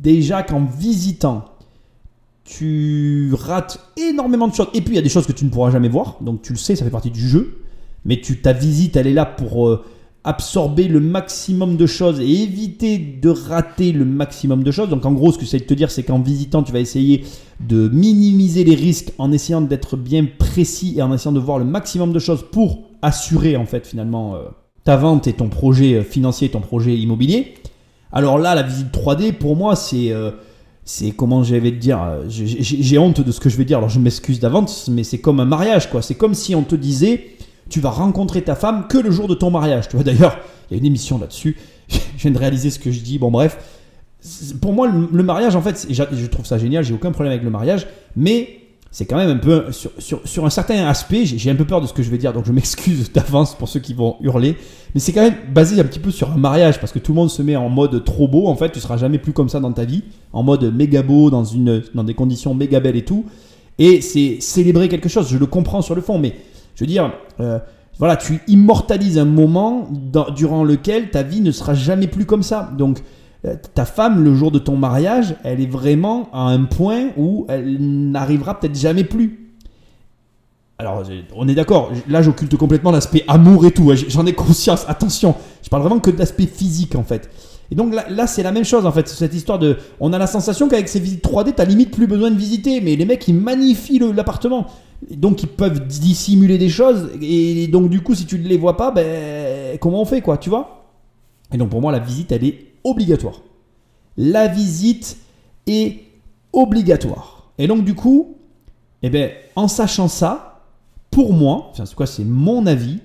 déjà 0.00 0.44
qu'en 0.44 0.64
visitant, 0.64 1.46
tu 2.44 3.32
rates 3.34 3.80
énormément 3.96 4.46
de 4.46 4.54
choses. 4.54 4.68
Et 4.72 4.82
puis, 4.82 4.92
il 4.92 4.96
y 4.96 5.00
a 5.00 5.02
des 5.02 5.08
choses 5.08 5.26
que 5.26 5.32
tu 5.32 5.44
ne 5.44 5.50
pourras 5.50 5.70
jamais 5.70 5.88
voir. 5.88 6.18
Donc, 6.20 6.42
tu 6.42 6.52
le 6.52 6.58
sais, 6.58 6.76
ça 6.76 6.84
fait 6.84 6.90
partie 6.90 7.10
du 7.10 7.28
jeu. 7.28 7.62
Mais 8.04 8.20
tu, 8.20 8.40
ta 8.40 8.52
visite, 8.52 8.96
elle 8.96 9.08
est 9.08 9.12
là 9.12 9.26
pour 9.26 9.66
euh, 9.66 9.84
absorber 10.26 10.88
le 10.88 10.98
maximum 10.98 11.76
de 11.76 11.86
choses 11.86 12.18
et 12.18 12.42
éviter 12.42 12.98
de 12.98 13.30
rater 13.30 13.92
le 13.92 14.04
maximum 14.04 14.64
de 14.64 14.72
choses. 14.72 14.88
Donc, 14.88 15.06
en 15.06 15.12
gros, 15.12 15.30
ce 15.30 15.38
que 15.38 15.44
j'essaie 15.44 15.60
de 15.60 15.64
te 15.64 15.72
dire, 15.72 15.88
c'est 15.90 16.02
qu'en 16.02 16.18
visitant, 16.18 16.64
tu 16.64 16.72
vas 16.72 16.80
essayer 16.80 17.24
de 17.60 17.88
minimiser 17.88 18.64
les 18.64 18.74
risques 18.74 19.12
en 19.18 19.30
essayant 19.30 19.60
d'être 19.60 19.96
bien 19.96 20.26
précis 20.26 20.94
et 20.96 21.02
en 21.02 21.14
essayant 21.14 21.32
de 21.32 21.38
voir 21.38 21.60
le 21.60 21.64
maximum 21.64 22.12
de 22.12 22.18
choses 22.18 22.44
pour 22.50 22.82
assurer, 23.02 23.56
en 23.56 23.66
fait, 23.66 23.86
finalement, 23.86 24.34
euh, 24.34 24.40
ta 24.82 24.96
vente 24.96 25.28
et 25.28 25.32
ton 25.32 25.48
projet 25.48 25.94
euh, 25.94 26.02
financier, 26.02 26.48
ton 26.48 26.60
projet 26.60 26.96
immobilier. 26.96 27.54
Alors 28.10 28.36
là, 28.38 28.56
la 28.56 28.64
visite 28.64 28.92
3D, 28.92 29.32
pour 29.32 29.54
moi, 29.54 29.76
c'est. 29.76 30.10
euh, 30.10 30.32
c'est 30.88 31.10
comment 31.10 31.42
j'avais 31.42 31.72
te 31.72 31.78
dire, 31.78 31.98
j'ai 32.28 32.96
honte 32.96 33.20
de 33.20 33.32
ce 33.32 33.40
que 33.40 33.48
je 33.48 33.56
vais 33.56 33.64
dire, 33.64 33.78
alors 33.78 33.90
je 33.90 33.98
m'excuse 33.98 34.38
d'avance, 34.38 34.86
mais 34.88 35.02
c'est 35.02 35.18
comme 35.18 35.40
un 35.40 35.44
mariage, 35.44 35.90
quoi. 35.90 36.00
C'est 36.00 36.14
comme 36.14 36.32
si 36.32 36.54
on 36.54 36.62
te 36.62 36.76
disait, 36.76 37.32
tu 37.68 37.80
vas 37.80 37.90
rencontrer 37.90 38.42
ta 38.42 38.54
femme 38.54 38.86
que 38.88 38.98
le 38.98 39.10
jour 39.10 39.28
de 39.28 39.34
ton 39.34 39.50
mariage. 39.50 39.88
Tu 39.88 39.96
vois, 39.96 40.04
d'ailleurs, 40.04 40.38
il 40.70 40.74
y 40.74 40.76
a 40.76 40.78
une 40.78 40.86
émission 40.86 41.18
là-dessus. 41.18 41.56
Je 41.88 42.22
viens 42.22 42.30
de 42.30 42.38
réaliser 42.38 42.70
ce 42.70 42.78
que 42.78 42.90
je 42.90 43.00
dis. 43.00 43.18
Bon, 43.18 43.30
bref. 43.30 43.58
Pour 44.60 44.72
moi, 44.72 44.88
le, 44.88 45.22
mariage, 45.22 45.54
en 45.54 45.62
fait, 45.62 45.86
je 45.88 46.26
trouve 46.26 46.46
ça 46.46 46.58
génial, 46.58 46.82
j'ai 46.82 46.94
aucun 46.94 47.12
problème 47.12 47.30
avec 47.30 47.44
le 47.44 47.50
mariage, 47.50 47.86
mais 48.16 48.58
c'est 48.90 49.04
quand 49.04 49.18
même 49.18 49.28
un 49.28 49.36
peu, 49.36 49.66
sur, 49.70 50.44
un 50.44 50.50
certain 50.50 50.86
aspect, 50.86 51.26
j'ai 51.26 51.50
un 51.50 51.54
peu 51.54 51.66
peur 51.66 51.80
de 51.80 51.86
ce 51.86 51.92
que 51.92 52.02
je 52.02 52.10
vais 52.10 52.18
dire, 52.18 52.32
donc 52.32 52.46
je 52.46 52.50
m'excuse 52.50 53.12
d'avance 53.14 53.54
pour 53.54 53.68
ceux 53.68 53.78
qui 53.78 53.94
vont 53.94 54.16
hurler, 54.20 54.56
mais 54.94 55.00
c'est 55.00 55.12
quand 55.12 55.22
même 55.22 55.36
basé 55.52 55.78
un 55.78 55.84
petit 55.84 55.98
peu 55.98 56.10
sur 56.10 56.32
un 56.32 56.38
mariage, 56.38 56.80
parce 56.80 56.92
que 56.92 56.98
tout 56.98 57.12
le 57.12 57.16
monde 57.16 57.30
se 57.30 57.42
met 57.42 57.54
en 57.54 57.68
mode 57.68 58.02
trop 58.04 58.26
beau, 58.26 58.48
en 58.48 58.56
fait, 58.56 58.72
tu 58.72 58.80
seras 58.80 58.96
jamais 58.96 59.18
plus 59.18 59.32
comme 59.32 59.48
ça 59.48 59.60
dans 59.60 59.70
ta 59.70 59.84
vie, 59.84 60.02
en 60.32 60.42
mode 60.42 60.74
méga 60.74 61.02
beau, 61.02 61.30
dans 61.30 61.44
des 62.04 62.14
conditions 62.14 62.54
méga 62.54 62.80
belles 62.80 62.96
et 62.96 63.04
tout, 63.04 63.26
et 63.78 64.00
c'est 64.00 64.38
célébrer 64.40 64.88
quelque 64.88 65.08
chose, 65.08 65.28
je 65.28 65.36
le 65.36 65.46
comprends 65.46 65.82
sur 65.82 65.94
le 65.94 66.00
fond, 66.00 66.18
mais 66.18 66.34
je 66.76 66.84
veux 66.84 66.86
dire, 66.86 67.12
euh, 67.40 67.58
voilà, 67.98 68.16
tu 68.16 68.40
immortalises 68.46 69.18
un 69.18 69.24
moment 69.24 69.88
durant 70.34 70.62
lequel 70.62 71.10
ta 71.10 71.22
vie 71.22 71.40
ne 71.40 71.50
sera 71.50 71.74
jamais 71.74 72.06
plus 72.06 72.26
comme 72.26 72.42
ça, 72.42 72.70
donc 72.76 73.02
euh, 73.46 73.56
ta 73.74 73.86
femme, 73.86 74.22
le 74.22 74.34
jour 74.34 74.50
de 74.50 74.58
ton 74.58 74.76
mariage, 74.76 75.34
elle 75.42 75.60
est 75.60 75.70
vraiment 75.70 76.28
à 76.32 76.42
un 76.42 76.64
point 76.64 77.08
où 77.16 77.46
elle 77.48 77.78
n'arrivera 77.80 78.60
peut-être 78.60 78.76
jamais 78.76 79.04
plus. 79.04 79.50
Alors, 80.78 81.02
euh, 81.08 81.22
on 81.34 81.48
est 81.48 81.54
d'accord, 81.54 81.90
là 82.06 82.20
j'occulte 82.20 82.54
complètement 82.56 82.90
l'aspect 82.90 83.24
amour 83.26 83.64
et 83.64 83.70
tout, 83.70 83.90
hein, 83.90 83.94
j'en 84.08 84.26
ai 84.26 84.34
conscience, 84.34 84.84
attention, 84.86 85.34
je 85.62 85.70
parle 85.70 85.82
vraiment 85.82 86.00
que 86.00 86.10
de 86.10 86.18
l'aspect 86.18 86.46
physique 86.46 86.94
en 86.94 87.04
fait. 87.04 87.30
Et 87.70 87.74
donc 87.74 87.94
là, 87.94 88.26
c'est 88.28 88.44
la 88.44 88.52
même 88.52 88.64
chose 88.64 88.86
en 88.86 88.92
fait, 88.92 89.08
cette 89.08 89.34
histoire 89.34 89.58
de... 89.58 89.78
On 89.98 90.12
a 90.12 90.18
la 90.18 90.28
sensation 90.28 90.68
qu'avec 90.68 90.88
ces 90.88 91.00
visites 91.00 91.24
3D, 91.24 91.54
t'as 91.56 91.64
limite 91.64 91.90
plus 91.90 92.06
besoin 92.06 92.30
de 92.30 92.36
visiter, 92.36 92.80
mais 92.80 92.94
les 92.94 93.04
mecs 93.04 93.26
ils 93.26 93.34
magnifient 93.34 93.98
l'appartement. 94.14 94.66
Donc 95.10 95.42
ils 95.42 95.48
peuvent 95.48 95.86
dissimuler 95.86 96.58
des 96.58 96.68
choses, 96.68 97.10
et 97.20 97.68
donc 97.68 97.90
du 97.90 98.02
coup 98.02 98.14
si 98.14 98.26
tu 98.26 98.38
ne 98.38 98.48
les 98.48 98.56
vois 98.56 98.76
pas, 98.76 98.90
ben 98.90 99.78
comment 99.78 100.00
on 100.00 100.04
fait 100.04 100.22
quoi, 100.22 100.38
tu 100.38 100.48
vois? 100.48 100.86
Et 101.52 101.58
donc 101.58 101.70
pour 101.70 101.80
moi 101.80 101.92
la 101.92 101.98
visite 101.98 102.32
elle 102.32 102.44
est 102.44 102.66
obligatoire. 102.82 103.42
La 104.16 104.48
visite 104.48 105.18
est 105.66 106.00
obligatoire. 106.52 107.50
Et 107.58 107.66
donc 107.66 107.84
du 107.84 107.94
coup, 107.94 108.36
eh 109.02 109.10
ben, 109.10 109.30
en 109.54 109.68
sachant 109.68 110.08
ça, 110.08 110.62
pour 111.10 111.32
moi, 111.32 111.68
enfin 111.70 111.84
c'est 111.84 111.94
quoi, 111.94 112.06
c'est 112.06 112.24
mon 112.24 112.66
avis, 112.66 112.98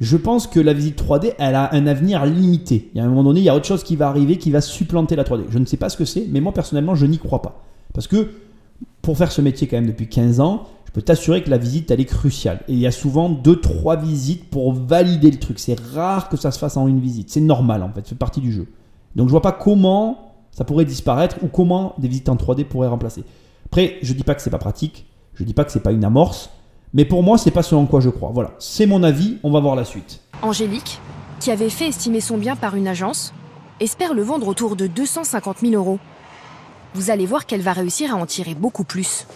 je 0.00 0.16
pense 0.16 0.46
que 0.46 0.60
la 0.60 0.72
visite 0.72 1.02
3D, 1.02 1.34
elle 1.38 1.54
a 1.54 1.72
un 1.74 1.86
avenir 1.86 2.26
limité. 2.26 2.90
Il 2.94 2.98
y 2.98 3.00
a 3.00 3.04
un 3.04 3.08
moment 3.08 3.24
donné, 3.24 3.40
il 3.40 3.44
y 3.44 3.48
a 3.48 3.54
autre 3.54 3.66
chose 3.66 3.82
qui 3.82 3.96
va 3.96 4.08
arriver 4.08 4.36
qui 4.36 4.50
va 4.50 4.60
supplanter 4.60 5.16
la 5.16 5.24
3D. 5.24 5.44
Je 5.48 5.58
ne 5.58 5.64
sais 5.64 5.76
pas 5.76 5.88
ce 5.88 5.96
que 5.96 6.04
c'est, 6.04 6.26
mais 6.28 6.40
moi 6.40 6.52
personnellement, 6.52 6.94
je 6.94 7.06
n'y 7.06 7.18
crois 7.18 7.40
pas. 7.40 7.62
Parce 7.94 8.06
que 8.06 8.30
pour 9.00 9.16
faire 9.16 9.32
ce 9.32 9.40
métier 9.40 9.66
quand 9.66 9.76
même 9.76 9.86
depuis 9.86 10.08
15 10.08 10.40
ans, 10.40 10.66
je 10.96 11.00
peux 11.02 11.04
t'assurer 11.04 11.42
que 11.42 11.50
la 11.50 11.58
visite, 11.58 11.90
elle 11.90 12.00
est 12.00 12.06
cruciale. 12.06 12.60
Et 12.68 12.72
il 12.72 12.78
y 12.78 12.86
a 12.86 12.90
souvent 12.90 13.28
2-3 13.28 14.00
visites 14.00 14.48
pour 14.48 14.72
valider 14.72 15.30
le 15.30 15.38
truc. 15.38 15.58
C'est 15.58 15.78
rare 15.78 16.30
que 16.30 16.38
ça 16.38 16.50
se 16.50 16.58
fasse 16.58 16.78
en 16.78 16.88
une 16.88 17.00
visite. 17.00 17.28
C'est 17.28 17.42
normal 17.42 17.82
en 17.82 17.92
fait, 17.92 18.00
ça 18.00 18.08
fait 18.08 18.14
partie 18.14 18.40
du 18.40 18.50
jeu. 18.50 18.66
Donc 19.14 19.28
je 19.28 19.30
vois 19.30 19.42
pas 19.42 19.52
comment 19.52 20.32
ça 20.52 20.64
pourrait 20.64 20.86
disparaître 20.86 21.36
ou 21.42 21.48
comment 21.48 21.94
des 21.98 22.08
visites 22.08 22.30
en 22.30 22.36
3D 22.36 22.64
pourraient 22.64 22.88
remplacer. 22.88 23.24
Après, 23.66 23.98
je 24.00 24.14
dis 24.14 24.22
pas 24.22 24.34
que 24.34 24.40
c'est 24.40 24.48
pas 24.48 24.56
pratique, 24.56 25.04
je 25.34 25.44
dis 25.44 25.52
pas 25.52 25.64
que 25.66 25.70
c'est 25.70 25.82
pas 25.82 25.92
une 25.92 26.02
amorce, 26.02 26.48
mais 26.94 27.04
pour 27.04 27.22
moi, 27.22 27.36
c'est 27.36 27.50
pas 27.50 27.62
ce 27.62 27.74
en 27.74 27.84
quoi 27.84 28.00
je 28.00 28.08
crois. 28.08 28.30
Voilà, 28.32 28.52
c'est 28.58 28.86
mon 28.86 29.02
avis, 29.02 29.36
on 29.42 29.50
va 29.50 29.60
voir 29.60 29.76
la 29.76 29.84
suite. 29.84 30.22
Angélique, 30.40 30.98
qui 31.40 31.50
avait 31.50 31.68
fait 31.68 31.88
estimer 31.88 32.22
son 32.22 32.38
bien 32.38 32.56
par 32.56 32.74
une 32.74 32.88
agence, 32.88 33.34
espère 33.80 34.14
le 34.14 34.22
vendre 34.22 34.48
autour 34.48 34.76
de 34.76 34.86
250 34.86 35.58
000 35.58 35.74
euros. 35.74 35.98
Vous 36.94 37.10
allez 37.10 37.26
voir 37.26 37.44
qu'elle 37.44 37.60
va 37.60 37.74
réussir 37.74 38.14
à 38.14 38.16
en 38.16 38.24
tirer 38.24 38.54
beaucoup 38.54 38.84
plus. 38.84 39.26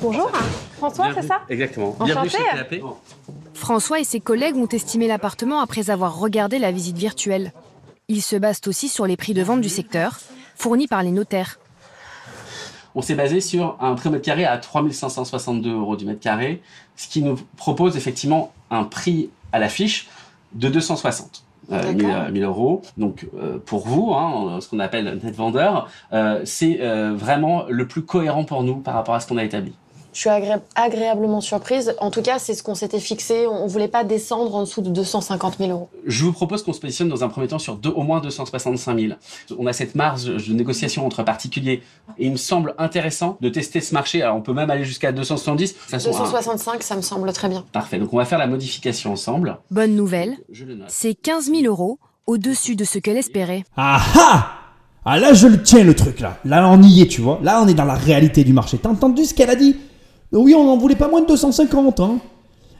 Bonjour, 0.00 0.30
François, 0.76 1.08
c'est 1.14 1.26
ça 1.26 1.42
Exactement. 1.48 1.96
Enchanté. 1.98 2.12
Bienvenue 2.12 2.30
chez 2.30 2.78
PAP. 2.78 2.80
François 3.54 4.00
et 4.00 4.04
ses 4.04 4.20
collègues 4.20 4.56
ont 4.56 4.66
estimé 4.66 5.06
l'appartement 5.06 5.60
après 5.60 5.90
avoir 5.90 6.18
regardé 6.18 6.58
la 6.58 6.72
visite 6.72 6.96
virtuelle. 6.96 7.52
Ils 8.08 8.22
se 8.22 8.36
basent 8.36 8.60
aussi 8.66 8.88
sur 8.88 9.06
les 9.06 9.16
prix 9.16 9.34
de 9.34 9.42
vente 9.42 9.60
du 9.60 9.68
secteur, 9.68 10.18
fournis 10.56 10.88
par 10.88 11.02
les 11.02 11.12
notaires. 11.12 11.58
On 12.94 13.02
s'est 13.02 13.14
basé 13.14 13.40
sur 13.40 13.76
un 13.80 13.94
prix 13.94 14.08
au 14.08 14.12
mètre 14.12 14.24
carré 14.24 14.44
à 14.44 14.58
3562 14.58 15.72
euros 15.72 15.96
du 15.96 16.04
mètre 16.04 16.20
carré, 16.20 16.60
ce 16.96 17.08
qui 17.08 17.22
nous 17.22 17.38
propose 17.56 17.96
effectivement 17.96 18.52
un 18.70 18.84
prix 18.84 19.30
à 19.52 19.58
l'affiche 19.58 20.08
de 20.52 20.68
260. 20.68 21.44
Euh, 21.70 21.92
1000, 21.92 22.06
euh, 22.06 22.30
1000 22.30 22.42
euros. 22.44 22.82
Donc 22.96 23.28
euh, 23.34 23.58
pour 23.64 23.86
vous, 23.86 24.12
hein, 24.12 24.58
ce 24.60 24.68
qu'on 24.68 24.80
appelle 24.80 25.04
net 25.22 25.34
vendeur, 25.34 25.88
euh, 26.12 26.40
c'est 26.44 26.80
euh, 26.80 27.14
vraiment 27.14 27.64
le 27.68 27.86
plus 27.86 28.02
cohérent 28.02 28.44
pour 28.44 28.62
nous 28.62 28.76
par 28.76 28.94
rapport 28.94 29.14
à 29.14 29.20
ce 29.20 29.28
qu'on 29.28 29.38
a 29.38 29.44
établi. 29.44 29.72
Je 30.12 30.18
suis 30.20 30.28
agré- 30.28 30.60
agréablement 30.74 31.40
surprise. 31.40 31.94
En 31.98 32.10
tout 32.10 32.20
cas, 32.22 32.38
c'est 32.38 32.54
ce 32.54 32.62
qu'on 32.62 32.74
s'était 32.74 33.00
fixé. 33.00 33.46
On 33.46 33.66
voulait 33.66 33.88
pas 33.88 34.04
descendre 34.04 34.54
en 34.54 34.60
dessous 34.60 34.82
de 34.82 34.90
250 34.90 35.56
000 35.58 35.70
euros. 35.70 35.88
Je 36.06 36.24
vous 36.24 36.32
propose 36.32 36.62
qu'on 36.62 36.72
se 36.74 36.80
positionne 36.80 37.08
dans 37.08 37.24
un 37.24 37.28
premier 37.28 37.48
temps 37.48 37.58
sur 37.58 37.76
deux, 37.76 37.88
au 37.90 38.02
moins 38.02 38.20
265 38.20 38.98
000. 38.98 39.14
On 39.58 39.66
a 39.66 39.72
cette 39.72 39.94
marge 39.94 40.24
de 40.24 40.52
négociation 40.52 41.06
entre 41.06 41.22
particuliers 41.22 41.82
et 42.18 42.26
il 42.26 42.32
me 42.32 42.36
semble 42.36 42.74
intéressant 42.78 43.38
de 43.40 43.48
tester 43.48 43.80
ce 43.80 43.94
marché. 43.94 44.22
Alors 44.22 44.36
on 44.36 44.42
peut 44.42 44.52
même 44.52 44.70
aller 44.70 44.84
jusqu'à 44.84 45.12
270. 45.12 45.72
De 45.72 45.78
toute 45.78 45.88
façon, 45.90 46.10
hein, 46.10 46.18
265, 46.24 46.82
ça 46.82 46.96
me 46.96 47.00
semble 47.02 47.32
très 47.32 47.48
bien. 47.48 47.64
Parfait. 47.72 47.98
Donc 47.98 48.12
on 48.12 48.18
va 48.18 48.24
faire 48.26 48.38
la 48.38 48.46
modification 48.46 49.12
ensemble. 49.12 49.56
Bonne 49.70 49.94
nouvelle, 49.96 50.36
Je 50.50 50.64
le 50.64 50.74
note. 50.74 50.88
c'est 50.90 51.14
15 51.14 51.46
000 51.50 51.62
euros 51.64 51.98
au-dessus 52.26 52.76
de 52.76 52.84
ce 52.84 52.98
qu'elle 52.98 53.16
espérait. 53.16 53.64
Ah 53.76 54.00
ah 54.16 54.52
Ah 55.04 55.18
là, 55.18 55.32
je 55.32 55.46
le 55.48 55.62
tiens 55.62 55.84
le 55.84 55.94
truc 55.94 56.20
là. 56.20 56.38
Là, 56.44 56.68
on 56.68 56.80
y 56.82 57.00
est, 57.00 57.06
tu 57.08 57.20
vois. 57.22 57.40
Là, 57.42 57.60
on 57.62 57.66
est 57.66 57.74
dans 57.74 57.84
la 57.84 57.94
réalité 57.94 58.44
du 58.44 58.52
marché. 58.52 58.78
T'as 58.78 58.90
entendu 58.90 59.24
ce 59.24 59.34
qu'elle 59.34 59.50
a 59.50 59.56
dit? 59.56 59.76
Oui, 60.32 60.54
on 60.54 60.64
n'en 60.64 60.76
voulait 60.76 60.96
pas 60.96 61.08
moins 61.08 61.20
de 61.20 61.26
250. 61.26 62.00
Hein. 62.00 62.18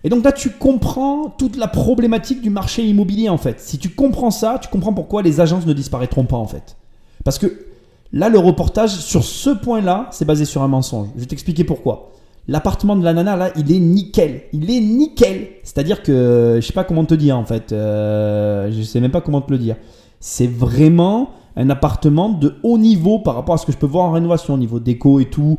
Et 0.05 0.09
donc 0.09 0.25
là, 0.25 0.33
tu 0.33 0.51
comprends 0.51 1.29
toute 1.29 1.57
la 1.57 1.69
problématique 1.69 2.41
du 2.41 2.51
marché 2.51 2.85
immobilier 2.85 3.29
en 3.29 3.39
fait. 3.39 3.61
Si 3.61 3.79
tu 3.79 3.91
comprends 3.91 4.31
ça, 4.31 4.59
tu 4.61 4.69
comprends 4.69 4.93
pourquoi 4.93 5.23
les 5.23 5.41
agences 5.41 5.67
ne 5.67 5.73
disparaîtront 5.73 6.25
pas 6.25 6.37
en 6.37 6.47
fait. 6.47 6.77
Parce 7.25 7.39
que 7.39 7.67
là, 8.13 8.29
le 8.29 8.39
reportage 8.39 8.91
sur 8.91 9.23
ce 9.23 9.51
point-là, 9.51 10.09
c'est 10.11 10.25
basé 10.25 10.45
sur 10.45 10.63
un 10.63 10.69
mensonge. 10.69 11.09
Je 11.15 11.21
vais 11.21 11.27
t'expliquer 11.27 11.65
pourquoi. 11.65 12.11
L'appartement 12.49 12.97
de 12.97 13.05
la 13.05 13.13
nana 13.13 13.37
là, 13.37 13.51
il 13.57 13.71
est 13.71 13.79
nickel. 13.79 14.43
Il 14.53 14.69
est 14.71 14.81
nickel. 14.81 15.49
C'est-à-dire 15.63 16.03
que 16.03 16.59
je 16.61 16.67
sais 16.67 16.73
pas 16.73 16.85
comment 16.85 17.05
te 17.05 17.15
dire 17.15 17.39
en 17.39 17.45
fait. 17.45 17.71
Euh, 17.73 18.73
je 18.73 18.83
sais 18.83 18.99
même 19.01 19.13
pas 19.13 19.21
comment 19.21 19.41
te 19.41 19.53
le 19.53 19.59
dire. 19.59 19.77
c'est 20.19 20.49
vraiment 20.49 21.31
un 21.55 21.69
appartement 21.71 22.31
de 22.31 22.55
haut 22.63 22.79
niveau 22.79 23.19
par 23.19 23.35
rapport 23.35 23.55
à 23.55 23.59
ce 23.59 23.67
que 23.67 23.73
je 23.73 23.77
peux 23.77 23.87
voir 23.87 24.07
en 24.07 24.13
rénovation, 24.13 24.55
au 24.55 24.59
niveau 24.59 24.81
déco 24.81 25.21
et 25.21 25.27
tout, 25.27 25.59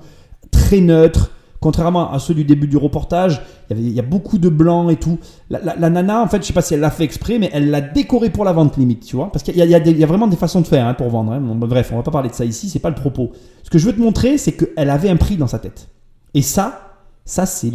très 0.52 0.82
neutre. 0.82 1.32
Contrairement 1.64 2.11
à 2.11 2.20
ceux 2.20 2.34
du 2.34 2.43
début 2.43 2.68
du 2.68 2.76
reportage, 2.76 3.41
il 3.70 3.89
y, 3.89 3.99
a 4.01 4.03
beaucoup 4.03 4.38
de 4.38 4.49
blanc 4.49 4.89
et 4.89 4.97
tout. 4.97 5.18
La, 5.49 5.89
nana, 5.89 6.22
en 6.22 6.28
fait, 6.28 6.41
je 6.41 6.47
sais 6.47 6.51
pas 6.51 6.61
si 6.61 6.74
elle 6.74 6.82
l'a 6.82 6.91
fait 6.91 7.05
exprès, 7.05 7.39
mais 7.39 7.49
elle 7.53 7.72
l'a 7.72 7.80
décoré 7.80 8.30
pour 8.32 8.43
la 8.43 8.51
vente 8.51 8.76
limite, 8.76 9.05
tu 9.05 9.16
vois. 9.16 9.32
Parce 9.32 9.43
qu'il 9.43 9.55
y 9.55 9.59
y 9.59 10.03
a 10.03 10.05
vraiment 10.05 10.28
des 10.28 10.36
façons 10.36 10.59
de 10.59 10.68
faire 10.68 10.86
hein, 10.86 10.93
pour 10.93 11.07
vendre. 11.07 11.32
hein. 11.32 11.39
Bref, 11.39 11.91
on 11.93 11.95
va 11.95 12.03
pas 12.03 12.11
parler 12.11 12.28
de 12.28 12.34
ça 12.34 12.43
ici, 12.43 12.68
c'est 12.68 12.80
pas 12.80 12.89
le 12.89 12.95
propos. 12.95 13.32
Ce 13.64 13.70
que 13.70 13.78
je 13.78 13.86
veux 13.86 13.93
te 13.93 14.01
montrer, 14.01 14.38
c'est 14.38 14.51
qu'elle 14.51 14.89
avait 14.89 15.09
un 15.09 15.16
prix 15.16 15.38
dans 15.38 15.47
sa 15.47 15.57
tête. 15.57 15.88
Et 16.34 16.41
ça, 16.41 16.97
ça 17.24 17.45
c'est 17.45 17.72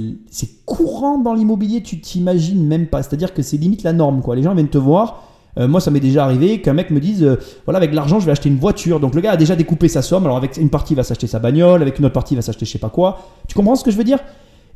courant 0.67 1.17
dans 1.17 1.33
l'immobilier, 1.33 1.83
tu 1.83 1.99
t'imagines 1.99 2.67
même 2.67 2.89
pas. 2.89 3.03
C'est-à-dire 3.03 3.33
que 3.33 3.41
c'est 3.41 3.57
limite 3.57 3.85
la 3.85 3.95
norme, 3.95 4.21
quoi. 4.21 4.37
Les 4.37 4.43
gens 4.43 4.53
viennent 4.53 4.69
te 4.69 4.77
voir. 4.77 5.23
Euh, 5.59 5.67
moi, 5.67 5.81
ça 5.81 5.91
m'est 5.91 6.01
déjà 6.01 6.25
arrivé 6.25 6.61
qu'un 6.61 6.73
mec 6.73 6.91
me 6.91 7.01
dise, 7.01 7.23
euh, 7.23 7.37
voilà, 7.65 7.79
avec 7.79 7.95
l'argent, 7.95 8.21
je 8.21 8.27
vais 8.27 8.33
acheter 8.33 8.49
une 8.49 8.59
voiture. 8.59 9.01
Donc 9.01 9.15
le 9.15 9.21
gars 9.21 9.33
a 9.33 9.37
déjà 9.37 9.57
découpé 9.57 9.89
sa 9.89 10.03
somme. 10.03 10.25
Alors 10.25 10.37
avec 10.37 10.57
une 10.57 10.71
partie, 10.71 10.93
il 10.95 10.97
va 10.97 11.03
s'acheter 11.03 11.27
sa 11.27 11.39
bagnole, 11.39 11.83
avec 11.83 11.99
une 11.99 12.05
autre 12.05 12.15
partie, 12.15 12.35
il 12.35 12.37
va 12.37 12.43
s'acheter 12.43 12.67
je 12.67 12.73
sais 12.73 12.79
pas 12.79 12.91
quoi. 12.91 13.19
Tu 13.49 13.55
comprends 13.55 13.77
ce 13.77 13.85
que 13.85 13.91
je 13.91 13.97
veux 13.97 14.05
dire? 14.05 14.19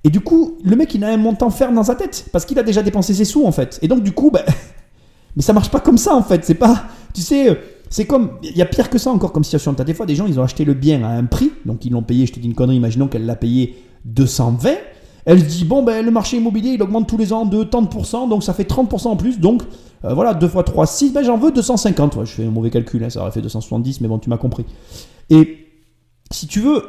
Et 0.04 0.10
du 0.10 0.20
coup, 0.20 0.58
le 0.64 0.74
mec, 0.74 0.94
il 0.94 1.04
a 1.04 1.08
un 1.08 1.16
montant 1.16 1.50
ferme 1.50 1.74
dans 1.74 1.84
sa 1.84 1.94
tête 1.94 2.26
parce 2.32 2.44
qu'il 2.44 2.58
a 2.58 2.62
déjà 2.62 2.82
dépensé 2.82 3.14
ses 3.14 3.24
sous 3.24 3.46
en 3.46 3.52
fait. 3.52 3.78
Et 3.82 3.88
donc 3.88 4.02
du 4.02 4.12
coup, 4.12 4.30
ben, 4.30 4.42
mais 5.36 5.42
ça 5.42 5.52
marche 5.52 5.70
pas 5.70 5.80
comme 5.80 5.98
ça 5.98 6.14
en 6.14 6.22
fait. 6.22 6.44
C'est 6.44 6.54
pas, 6.54 6.84
tu 7.14 7.20
sais, 7.20 7.50
euh, 7.50 7.54
c'est 7.88 8.06
comme, 8.06 8.32
il 8.42 8.56
y 8.56 8.62
a 8.62 8.66
pire 8.66 8.90
que 8.90 8.98
ça 8.98 9.10
encore 9.10 9.32
comme 9.32 9.44
situation. 9.44 9.74
T'as 9.74 9.84
des 9.84 9.94
fois 9.94 10.06
des 10.06 10.16
gens, 10.16 10.26
ils 10.26 10.40
ont 10.40 10.42
acheté 10.42 10.64
le 10.64 10.74
bien 10.74 11.04
à 11.04 11.08
un 11.08 11.24
prix, 11.24 11.52
donc 11.66 11.84
ils 11.84 11.92
l'ont 11.92 12.02
payé. 12.02 12.26
Je 12.26 12.32
te 12.32 12.40
dis 12.40 12.48
une 12.48 12.54
connerie, 12.54 12.76
imaginons 12.76 13.06
qu'elle 13.06 13.26
l'a 13.26 13.36
payé 13.36 13.76
220. 14.06 14.70
Elle 15.24 15.38
se 15.38 15.44
dit 15.44 15.64
bon 15.64 15.84
ben 15.84 16.04
le 16.04 16.10
marché 16.10 16.36
immobilier 16.38 16.70
il 16.70 16.82
augmente 16.82 17.08
tous 17.08 17.16
les 17.16 17.32
ans 17.32 17.46
de 17.46 17.62
tant 17.62 17.80
de 17.80 17.86
pourcents, 17.86 18.26
donc 18.26 18.42
ça 18.42 18.54
fait 18.54 18.68
30% 18.68 19.06
en 19.06 19.16
plus. 19.16 19.38
Donc 19.38 19.62
euh, 20.04 20.14
voilà 20.14 20.34
2 20.34 20.48
fois 20.48 20.64
3 20.64 20.86
6, 20.86 21.12
ben 21.12 21.22
j'en 21.22 21.38
veux 21.38 21.52
250. 21.52 22.16
Ouais, 22.16 22.26
je 22.26 22.32
fais 22.32 22.44
un 22.44 22.50
mauvais 22.50 22.70
calcul, 22.70 23.02
hein, 23.04 23.10
ça 23.10 23.20
aurait 23.20 23.30
fait 23.30 23.42
270, 23.42 24.00
mais 24.00 24.08
bon 24.08 24.18
tu 24.18 24.28
m'as 24.28 24.38
compris. 24.38 24.64
Et 25.30 25.66
si 26.30 26.46
tu 26.46 26.60
veux, 26.60 26.82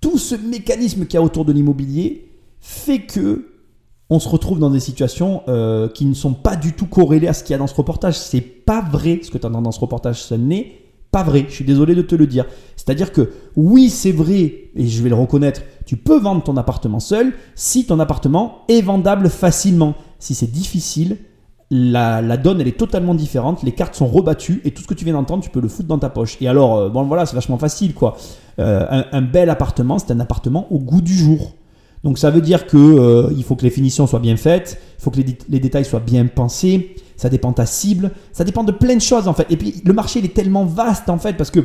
tout 0.00 0.18
ce 0.18 0.34
mécanisme 0.34 1.06
qu'il 1.06 1.14
y 1.14 1.18
a 1.18 1.22
autour 1.22 1.44
de 1.44 1.52
l'immobilier 1.52 2.30
fait 2.60 3.00
que 3.00 3.46
on 4.12 4.18
se 4.18 4.28
retrouve 4.28 4.58
dans 4.58 4.70
des 4.70 4.80
situations 4.80 5.42
euh, 5.48 5.88
qui 5.88 6.04
ne 6.04 6.14
sont 6.14 6.34
pas 6.34 6.56
du 6.56 6.72
tout 6.72 6.86
corrélées 6.86 7.28
à 7.28 7.32
ce 7.32 7.44
qu'il 7.44 7.52
y 7.52 7.54
a 7.54 7.58
dans 7.58 7.68
ce 7.68 7.74
reportage. 7.74 8.18
C'est 8.18 8.40
pas 8.40 8.80
vrai 8.80 9.20
ce 9.22 9.30
que 9.30 9.38
tu 9.38 9.46
entends 9.46 9.62
dans 9.62 9.70
ce 9.70 9.78
reportage, 9.78 10.20
ce 10.20 10.34
n'est 10.34 10.80
pas 11.12 11.22
vrai. 11.22 11.46
Je 11.48 11.54
suis 11.54 11.64
désolé 11.64 11.94
de 11.94 12.02
te 12.02 12.16
le 12.16 12.26
dire. 12.26 12.46
C'est-à-dire 12.76 13.12
que 13.12 13.30
oui, 13.54 13.88
c'est 13.88 14.10
vrai, 14.10 14.70
et 14.74 14.86
je 14.86 15.02
vais 15.02 15.08
le 15.08 15.14
reconnaître, 15.14 15.62
tu 15.86 15.96
peux 15.96 16.18
vendre 16.18 16.42
ton 16.42 16.56
appartement 16.56 16.98
seul 16.98 17.32
si 17.54 17.86
ton 17.86 18.00
appartement 18.00 18.62
est 18.68 18.82
vendable 18.82 19.30
facilement. 19.30 19.94
Si 20.18 20.34
c'est 20.34 20.50
difficile, 20.50 21.18
la, 21.70 22.36
donne 22.36 22.60
elle 22.60 22.68
est 22.68 22.78
totalement 22.78 23.14
différente, 23.14 23.62
les 23.62 23.72
cartes 23.72 23.94
sont 23.94 24.06
rebattues 24.06 24.60
et 24.64 24.72
tout 24.72 24.82
ce 24.82 24.88
que 24.88 24.94
tu 24.94 25.04
viens 25.04 25.14
d'entendre, 25.14 25.42
tu 25.42 25.50
peux 25.50 25.60
le 25.60 25.68
foutre 25.68 25.88
dans 25.88 25.98
ta 25.98 26.10
poche. 26.10 26.36
Et 26.40 26.48
alors, 26.48 26.76
euh, 26.76 26.88
bon 26.88 27.04
voilà, 27.04 27.26
c'est 27.26 27.34
vachement 27.34 27.58
facile 27.58 27.94
quoi. 27.94 28.16
Euh, 28.58 29.04
un, 29.12 29.22
bel 29.22 29.48
appartement, 29.50 29.98
c'est 29.98 30.12
un 30.12 30.20
appartement 30.20 30.66
au 30.72 30.78
goût 30.78 31.00
du 31.00 31.14
jour. 31.14 31.52
Donc 32.02 32.18
ça 32.18 32.30
veut 32.30 32.40
dire 32.40 32.66
que 32.66 32.76
euh, 32.76 33.32
il 33.36 33.44
faut 33.44 33.56
que 33.56 33.62
les 33.62 33.70
finitions 33.70 34.06
soient 34.06 34.20
bien 34.20 34.36
faites, 34.36 34.80
il 34.98 35.02
faut 35.02 35.10
que 35.10 35.20
les, 35.20 35.38
les 35.48 35.60
détails 35.60 35.84
soient 35.84 36.00
bien 36.00 36.26
pensés, 36.26 36.96
ça 37.16 37.28
dépend 37.28 37.50
de 37.50 37.56
ta 37.56 37.66
cible, 37.66 38.10
ça 38.32 38.42
dépend 38.42 38.64
de 38.64 38.72
plein 38.72 38.96
de 38.96 39.02
choses 39.02 39.28
en 39.28 39.34
fait. 39.34 39.46
Et 39.50 39.56
puis 39.56 39.80
le 39.84 39.92
marché 39.92 40.18
il 40.18 40.24
est 40.24 40.34
tellement 40.34 40.64
vaste 40.64 41.08
en 41.08 41.18
fait 41.18 41.36
parce 41.36 41.50
que 41.50 41.60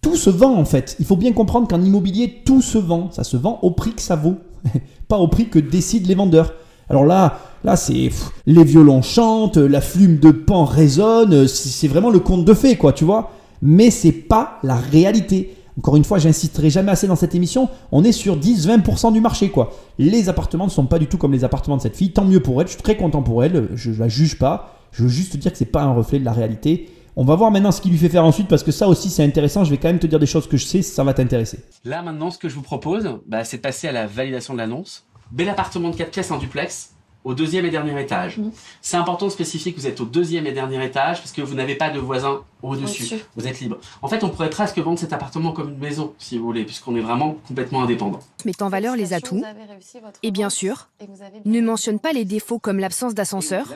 tout 0.00 0.16
se 0.16 0.30
vend 0.30 0.56
en 0.56 0.64
fait. 0.64 0.96
Il 0.98 1.06
faut 1.06 1.16
bien 1.16 1.32
comprendre 1.32 1.68
qu'en 1.68 1.80
immobilier 1.80 2.42
tout 2.44 2.60
se 2.60 2.78
vend, 2.78 3.10
ça 3.12 3.22
se 3.22 3.36
vend 3.36 3.60
au 3.62 3.70
prix 3.70 3.92
que 3.92 4.02
ça 4.02 4.16
vaut, 4.16 4.38
pas 5.08 5.18
au 5.18 5.28
prix 5.28 5.48
que 5.48 5.60
décident 5.60 6.08
les 6.08 6.16
vendeurs. 6.16 6.54
Alors 6.88 7.04
là, 7.04 7.38
là 7.64 7.76
c'est 7.76 8.10
les 8.46 8.64
violons 8.64 9.02
chantent, 9.02 9.56
la 9.56 9.80
flume 9.80 10.18
de 10.18 10.30
pan 10.30 10.64
résonne, 10.64 11.46
c'est 11.48 11.88
vraiment 11.88 12.10
le 12.10 12.20
conte 12.20 12.44
de 12.44 12.54
fées 12.54 12.76
quoi, 12.76 12.92
tu 12.92 13.04
vois. 13.04 13.32
Mais 13.62 13.90
c'est 13.90 14.12
pas 14.12 14.58
la 14.62 14.76
réalité. 14.76 15.56
Encore 15.78 15.96
une 15.96 16.04
fois, 16.04 16.18
j'insisterai 16.18 16.68
jamais 16.68 16.92
assez 16.92 17.06
dans 17.06 17.16
cette 17.16 17.34
émission. 17.34 17.68
On 17.92 18.04
est 18.04 18.12
sur 18.12 18.38
10-20% 18.38 19.12
du 19.12 19.20
marché, 19.20 19.50
quoi. 19.50 19.72
Les 19.98 20.28
appartements 20.28 20.66
ne 20.66 20.70
sont 20.70 20.84
pas 20.84 20.98
du 20.98 21.06
tout 21.06 21.16
comme 21.16 21.32
les 21.32 21.44
appartements 21.44 21.76
de 21.76 21.82
cette 21.82 21.96
fille. 21.96 22.12
Tant 22.12 22.24
mieux 22.24 22.40
pour 22.40 22.60
elle. 22.60 22.66
Je 22.66 22.72
suis 22.72 22.82
très 22.82 22.96
content 22.96 23.22
pour 23.22 23.42
elle. 23.42 23.68
Je 23.74 23.90
la 23.92 24.08
juge 24.08 24.38
pas. 24.38 24.76
Je 24.90 25.04
veux 25.04 25.08
juste 25.08 25.32
te 25.32 25.36
dire 25.38 25.50
que 25.50 25.56
c'est 25.56 25.64
pas 25.64 25.82
un 25.82 25.92
reflet 25.92 26.18
de 26.18 26.24
la 26.24 26.32
réalité. 26.32 26.90
On 27.16 27.24
va 27.24 27.36
voir 27.36 27.50
maintenant 27.50 27.72
ce 27.72 27.80
qu'il 27.80 27.90
lui 27.90 27.98
fait 27.98 28.08
faire 28.08 28.24
ensuite 28.24 28.48
parce 28.48 28.62
que 28.62 28.72
ça 28.72 28.88
aussi 28.88 29.08
c'est 29.08 29.24
intéressant. 29.24 29.64
Je 29.64 29.70
vais 29.70 29.76
quand 29.78 29.88
même 29.88 29.98
te 29.98 30.06
dire 30.06 30.18
des 30.18 30.26
choses 30.26 30.46
que 30.46 30.56
je 30.56 30.66
sais. 30.66 30.82
Ça 30.82 31.04
va 31.04 31.14
t'intéresser. 31.14 31.60
Là 31.84 32.02
maintenant, 32.02 32.30
ce 32.30 32.38
que 32.38 32.48
je 32.48 32.54
vous 32.54 32.62
propose, 32.62 33.08
bah, 33.26 33.44
c'est 33.44 33.58
de 33.58 33.62
passer 33.62 33.88
à 33.88 33.92
la 33.92 34.06
validation 34.06 34.52
de 34.52 34.58
l'annonce. 34.58 35.06
Bel 35.30 35.48
appartement 35.48 35.88
de 35.90 35.96
4 35.96 36.10
pièces 36.10 36.30
en 36.30 36.38
duplex, 36.38 36.90
au 37.24 37.34
deuxième 37.34 37.64
et 37.64 37.70
dernier 37.70 38.00
étage. 38.00 38.38
C'est 38.80 38.96
important 38.96 39.26
de 39.26 39.30
spécifier 39.30 39.72
que 39.72 39.80
vous 39.80 39.86
êtes 39.86 40.00
au 40.00 40.04
deuxième 40.04 40.46
et 40.46 40.52
dernier 40.52 40.84
étage 40.84 41.18
parce 41.18 41.32
que 41.32 41.42
vous 41.42 41.54
n'avez 41.54 41.74
pas 41.74 41.90
de 41.90 41.98
voisin 41.98 42.42
au-dessus. 42.62 43.24
Vous 43.36 43.46
êtes 43.46 43.60
libre. 43.60 43.78
En 44.02 44.08
fait, 44.08 44.22
on 44.24 44.28
pourrait 44.28 44.50
presque 44.50 44.78
vendre 44.78 44.98
cet 44.98 45.12
appartement 45.12 45.52
comme 45.52 45.70
une 45.70 45.78
maison, 45.78 46.14
si 46.18 46.38
vous 46.38 46.44
voulez, 46.44 46.64
puisqu'on 46.64 46.96
est 46.96 47.00
vraiment 47.00 47.36
complètement 47.46 47.82
indépendant. 47.82 48.20
met 48.44 48.62
en 48.62 48.68
valeur 48.68 48.96
les 48.96 49.12
atouts 49.12 49.42
et 50.22 50.30
bien 50.30 50.50
sûr, 50.50 50.88
ne 51.44 51.60
mentionne 51.60 51.98
pas 51.98 52.12
les 52.12 52.24
défauts 52.24 52.58
comme 52.58 52.78
l'absence 52.78 53.14
d'ascenseur 53.14 53.66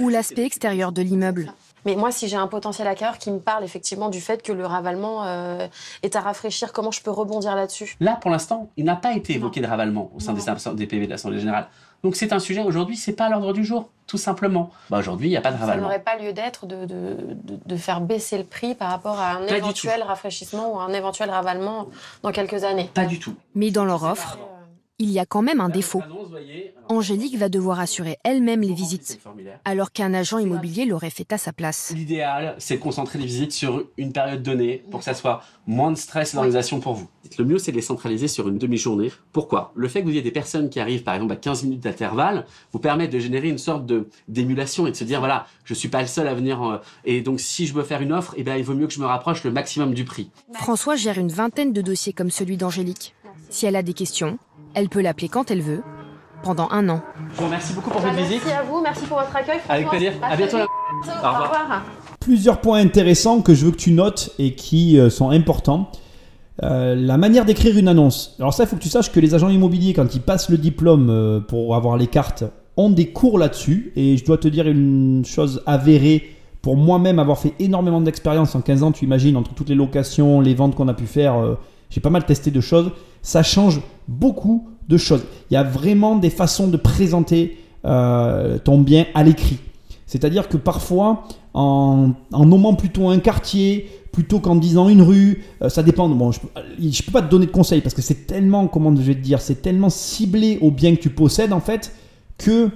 ou 0.00 0.08
l'aspect 0.08 0.44
extérieur 0.44 0.92
de 0.92 1.02
l'immeuble. 1.02 1.52
Mais 1.84 1.96
moi, 1.96 2.10
si 2.10 2.28
j'ai 2.28 2.36
un 2.36 2.48
potentiel 2.48 2.88
acquéreur 2.88 3.18
qui 3.18 3.30
me 3.30 3.38
parle 3.38 3.64
effectivement 3.64 4.08
du 4.08 4.20
fait 4.20 4.42
que 4.42 4.52
le 4.52 4.66
ravalement 4.66 5.24
euh, 5.24 5.66
est 6.02 6.16
à 6.16 6.20
rafraîchir, 6.20 6.72
comment 6.72 6.90
je 6.90 7.00
peux 7.02 7.10
rebondir 7.10 7.54
là-dessus? 7.54 7.96
Là, 8.00 8.18
pour 8.20 8.30
l'instant, 8.30 8.70
il 8.76 8.84
n'a 8.84 8.96
pas 8.96 9.14
été 9.14 9.34
évoqué 9.34 9.60
de 9.60 9.66
ravalement 9.66 10.10
au 10.14 10.20
sein 10.20 10.34
des, 10.34 10.42
des 10.74 10.86
PV 10.86 11.06
de 11.06 11.10
l'Assemblée 11.10 11.38
Générale. 11.38 11.68
Donc 12.04 12.14
c'est 12.16 12.32
un 12.32 12.38
sujet 12.38 12.62
aujourd'hui, 12.62 12.96
c'est 12.96 13.12
pas 13.12 13.26
à 13.26 13.28
l'ordre 13.30 13.52
du 13.52 13.64
jour, 13.64 13.88
tout 14.06 14.18
simplement. 14.18 14.70
Bah, 14.88 14.98
aujourd'hui, 14.98 15.26
il 15.28 15.30
n'y 15.30 15.36
a 15.36 15.40
pas 15.40 15.50
de 15.50 15.56
Ça 15.56 15.62
ravalement. 15.62 15.82
n'aurait 15.84 16.02
pas 16.02 16.16
lieu 16.16 16.32
d'être 16.32 16.66
de, 16.66 16.86
de, 16.86 17.16
de- 17.44 17.58
de 17.64 17.76
faire 17.76 18.00
baisser 18.00 18.38
le 18.38 18.44
prix 18.44 18.74
par 18.74 18.90
rapport 18.90 19.18
à 19.18 19.32
un 19.32 19.46
Pas 19.46 19.56
éventuel 19.56 20.02
rafraîchissement 20.02 20.72
ou 20.74 20.78
un 20.78 20.92
éventuel 20.92 21.28
ravalement 21.30 21.88
dans 22.22 22.30
quelques 22.30 22.62
années. 22.64 22.88
Pas 22.94 23.04
du 23.06 23.18
tout. 23.18 23.34
Mais 23.56 23.70
dans 23.72 23.84
leur 23.84 24.04
offre, 24.04 24.38
il 24.98 25.10
y 25.10 25.18
a 25.18 25.26
quand 25.26 25.42
même 25.42 25.60
un 25.60 25.68
défaut. 25.68 26.02
Angélique 26.88 27.36
va 27.36 27.48
devoir 27.48 27.78
assurer 27.78 28.18
elle-même 28.24 28.62
les 28.62 28.74
visites, 28.74 29.20
alors 29.64 29.92
qu'un 29.92 30.12
agent 30.14 30.38
immobilier 30.38 30.86
l'aurait 30.86 31.10
fait 31.10 31.32
à 31.32 31.38
sa 31.38 31.52
place. 31.52 31.92
L'idéal, 31.94 32.56
c'est 32.58 32.76
de 32.76 32.82
concentrer 32.82 33.18
les 33.18 33.26
visites 33.26 33.52
sur 33.52 33.84
une 33.96 34.12
période 34.12 34.42
donnée 34.42 34.82
pour 34.90 35.00
que 35.00 35.04
ça 35.04 35.14
soit 35.14 35.42
moins 35.66 35.92
de 35.92 35.96
stress 35.96 36.32
et 36.32 36.36
d'organisation 36.36 36.80
pour 36.80 36.94
vous. 36.94 37.08
Le 37.38 37.44
mieux, 37.44 37.58
c'est 37.58 37.70
de 37.70 37.76
les 37.76 37.82
centraliser 37.82 38.26
sur 38.26 38.48
une 38.48 38.58
demi-journée. 38.58 39.12
Pourquoi? 39.32 39.72
Le 39.76 39.86
fait 39.86 40.00
que 40.00 40.06
vous 40.06 40.12
ayez 40.12 40.22
des 40.22 40.30
personnes 40.30 40.70
qui 40.70 40.80
arrivent, 40.80 41.02
par 41.02 41.14
exemple, 41.14 41.32
à 41.32 41.36
15 41.36 41.64
minutes 41.64 41.80
d'intervalle, 41.80 42.46
vous 42.72 42.78
permet 42.78 43.06
de 43.06 43.18
générer 43.18 43.48
une 43.48 43.58
sorte 43.58 43.86
de 43.86 44.08
d'émulation 44.26 44.86
et 44.86 44.90
de 44.90 44.96
se 44.96 45.04
dire, 45.04 45.20
voilà, 45.20 45.46
je 45.64 45.74
suis 45.74 45.88
pas 45.88 46.00
le 46.00 46.08
seul 46.08 46.26
à 46.26 46.34
venir. 46.34 46.62
euh, 46.62 46.78
et 47.04 47.20
donc, 47.20 47.40
si 47.40 47.66
je 47.66 47.74
veux 47.74 47.82
faire 47.82 48.00
une 48.00 48.12
offre, 48.12 48.34
eh 48.36 48.42
ben, 48.42 48.56
il 48.56 48.64
vaut 48.64 48.74
mieux 48.74 48.86
que 48.86 48.92
je 48.94 49.00
me 49.00 49.06
rapproche 49.06 49.44
le 49.44 49.50
maximum 49.52 49.94
du 49.94 50.04
prix. 50.04 50.30
François 50.54 50.96
gère 50.96 51.18
une 51.18 51.28
vingtaine 51.28 51.72
de 51.72 51.82
dossiers 51.82 52.12
comme 52.12 52.30
celui 52.30 52.56
d'Angélique. 52.56 53.14
Si 53.50 53.66
elle 53.66 53.76
a 53.76 53.82
des 53.82 53.94
questions, 53.94 54.38
elle 54.74 54.88
peut 54.88 55.00
l'appeler 55.00 55.28
quand 55.28 55.50
elle 55.50 55.62
veut, 55.62 55.82
pendant 56.42 56.68
un 56.70 56.88
an. 56.88 57.00
Je 57.34 57.38
vous 57.38 57.46
remercie 57.46 57.72
beaucoup 57.72 57.90
pour 57.90 58.00
votre 58.00 58.14
visite. 58.14 58.42
Merci 58.44 58.58
à 58.58 58.62
vous, 58.62 58.80
merci 58.82 59.04
pour 59.06 59.18
votre 59.18 59.34
accueil. 59.34 59.58
Avec 59.68 59.88
plaisir. 59.88 60.12
À 60.22 60.36
bientôt. 60.36 60.56
Au 60.56 60.60
Au 60.60 60.64
revoir. 60.64 61.42
revoir. 61.50 61.82
Plusieurs 62.20 62.60
points 62.60 62.78
intéressants 62.80 63.40
que 63.40 63.54
je 63.54 63.66
veux 63.66 63.72
que 63.72 63.76
tu 63.76 63.92
notes 63.92 64.30
et 64.38 64.54
qui 64.54 64.98
euh, 64.98 65.10
sont 65.10 65.30
importants. 65.30 65.90
Euh, 66.64 66.96
la 66.96 67.18
manière 67.18 67.44
d'écrire 67.44 67.78
une 67.78 67.86
annonce. 67.88 68.34
Alors 68.40 68.52
ça, 68.52 68.64
il 68.64 68.66
faut 68.66 68.76
que 68.76 68.82
tu 68.82 68.88
saches 68.88 69.12
que 69.12 69.20
les 69.20 69.34
agents 69.34 69.48
immobiliers, 69.48 69.92
quand 69.92 70.14
ils 70.14 70.20
passent 70.20 70.50
le 70.50 70.58
diplôme 70.58 71.08
euh, 71.08 71.40
pour 71.40 71.76
avoir 71.76 71.96
les 71.96 72.08
cartes, 72.08 72.44
ont 72.76 72.90
des 72.90 73.12
cours 73.12 73.38
là-dessus. 73.38 73.92
Et 73.96 74.16
je 74.16 74.24
dois 74.24 74.38
te 74.38 74.48
dire 74.48 74.66
une 74.66 75.24
chose 75.24 75.62
avérée. 75.66 76.34
Pour 76.60 76.76
moi-même 76.76 77.20
avoir 77.20 77.38
fait 77.38 77.54
énormément 77.60 78.00
d'expérience 78.00 78.54
en 78.56 78.60
15 78.60 78.82
ans, 78.82 78.92
tu 78.92 79.04
imagines, 79.04 79.36
entre 79.36 79.54
toutes 79.54 79.68
les 79.68 79.76
locations, 79.76 80.40
les 80.40 80.54
ventes 80.54 80.74
qu'on 80.74 80.88
a 80.88 80.94
pu 80.94 81.06
faire, 81.06 81.36
euh, 81.36 81.54
j'ai 81.90 82.00
pas 82.00 82.10
mal 82.10 82.26
testé 82.26 82.50
de 82.50 82.60
choses. 82.60 82.90
Ça 83.22 83.44
change 83.44 83.80
beaucoup 84.08 84.68
de 84.88 84.96
choses. 84.96 85.22
Il 85.50 85.54
y 85.54 85.56
a 85.56 85.62
vraiment 85.62 86.16
des 86.16 86.30
façons 86.30 86.66
de 86.66 86.76
présenter 86.76 87.58
euh, 87.84 88.58
ton 88.58 88.80
bien 88.80 89.06
à 89.14 89.22
l'écrit. 89.22 89.58
C'est-à-dire 90.06 90.48
que 90.48 90.56
parfois, 90.56 91.24
en, 91.54 92.14
nommant 92.32 92.74
plutôt 92.74 93.08
un 93.08 93.18
quartier, 93.18 93.88
plutôt 94.10 94.40
qu'en 94.40 94.56
disant 94.56 94.88
une 94.88 95.02
rue, 95.02 95.44
euh, 95.62 95.68
ça 95.68 95.82
dépend. 95.82 96.08
Bon, 96.08 96.32
je, 96.32 96.40
je 96.80 97.02
peux 97.02 97.12
pas 97.12 97.22
te 97.22 97.30
donner 97.30 97.46
de 97.46 97.50
conseils 97.50 97.82
parce 97.82 97.94
que 97.94 98.02
c'est 98.02 98.26
tellement, 98.26 98.66
comment 98.66 98.94
je 98.96 99.02
vais 99.02 99.14
te 99.14 99.20
dire, 99.20 99.40
c'est 99.40 99.62
tellement 99.62 99.90
ciblé 99.90 100.58
au 100.62 100.70
bien 100.70 100.96
que 100.96 101.00
tu 101.00 101.10
possèdes 101.10 101.52
en 101.52 101.60
fait 101.60 101.92
que 102.38 102.70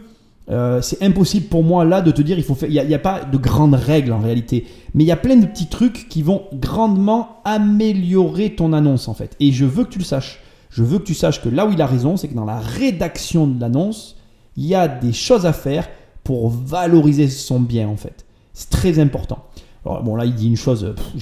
euh, 0.50 0.82
c'est 0.82 1.02
impossible 1.02 1.46
pour 1.46 1.62
moi 1.62 1.84
là 1.84 2.02
de 2.02 2.10
te 2.10 2.20
dire 2.20 2.36
il 2.36 2.44
faut. 2.44 2.56
Il 2.68 2.70
n'y 2.70 2.94
a, 2.94 2.98
pas 2.98 3.24
de 3.24 3.38
grandes 3.38 3.74
règles 3.74 4.12
en 4.12 4.18
réalité, 4.18 4.66
mais 4.92 5.04
il 5.04 5.06
y 5.06 5.12
a 5.12 5.16
plein 5.16 5.36
de 5.36 5.46
petits 5.46 5.68
trucs 5.68 6.08
qui 6.08 6.22
vont 6.22 6.42
grandement 6.52 7.40
améliorer 7.44 8.54
ton 8.54 8.72
annonce 8.72 9.08
en 9.08 9.14
fait. 9.14 9.36
Et 9.40 9.52
je 9.52 9.64
veux 9.64 9.84
que 9.84 9.90
tu 9.90 9.98
le 9.98 10.04
saches. 10.04 10.40
Je 10.72 10.82
veux 10.82 10.98
que 10.98 11.04
tu 11.04 11.14
saches 11.14 11.42
que 11.42 11.50
là 11.50 11.66
où 11.66 11.72
il 11.72 11.82
a 11.82 11.86
raison, 11.86 12.16
c'est 12.16 12.28
que 12.28 12.34
dans 12.34 12.46
la 12.46 12.58
rédaction 12.58 13.46
de 13.46 13.60
l'annonce, 13.60 14.16
il 14.56 14.66
y 14.66 14.74
a 14.74 14.88
des 14.88 15.12
choses 15.12 15.44
à 15.44 15.52
faire 15.52 15.88
pour 16.24 16.48
valoriser 16.48 17.28
son 17.28 17.60
bien 17.60 17.88
en 17.88 17.96
fait. 17.96 18.24
C'est 18.54 18.70
très 18.70 18.98
important. 18.98 19.44
Alors 19.84 20.02
bon 20.02 20.16
là 20.16 20.24
il 20.24 20.34
dit 20.34 20.48
une 20.48 20.56
chose, 20.56 20.94
oh 20.96 21.16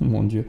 mon 0.04 0.24
dieu. 0.24 0.46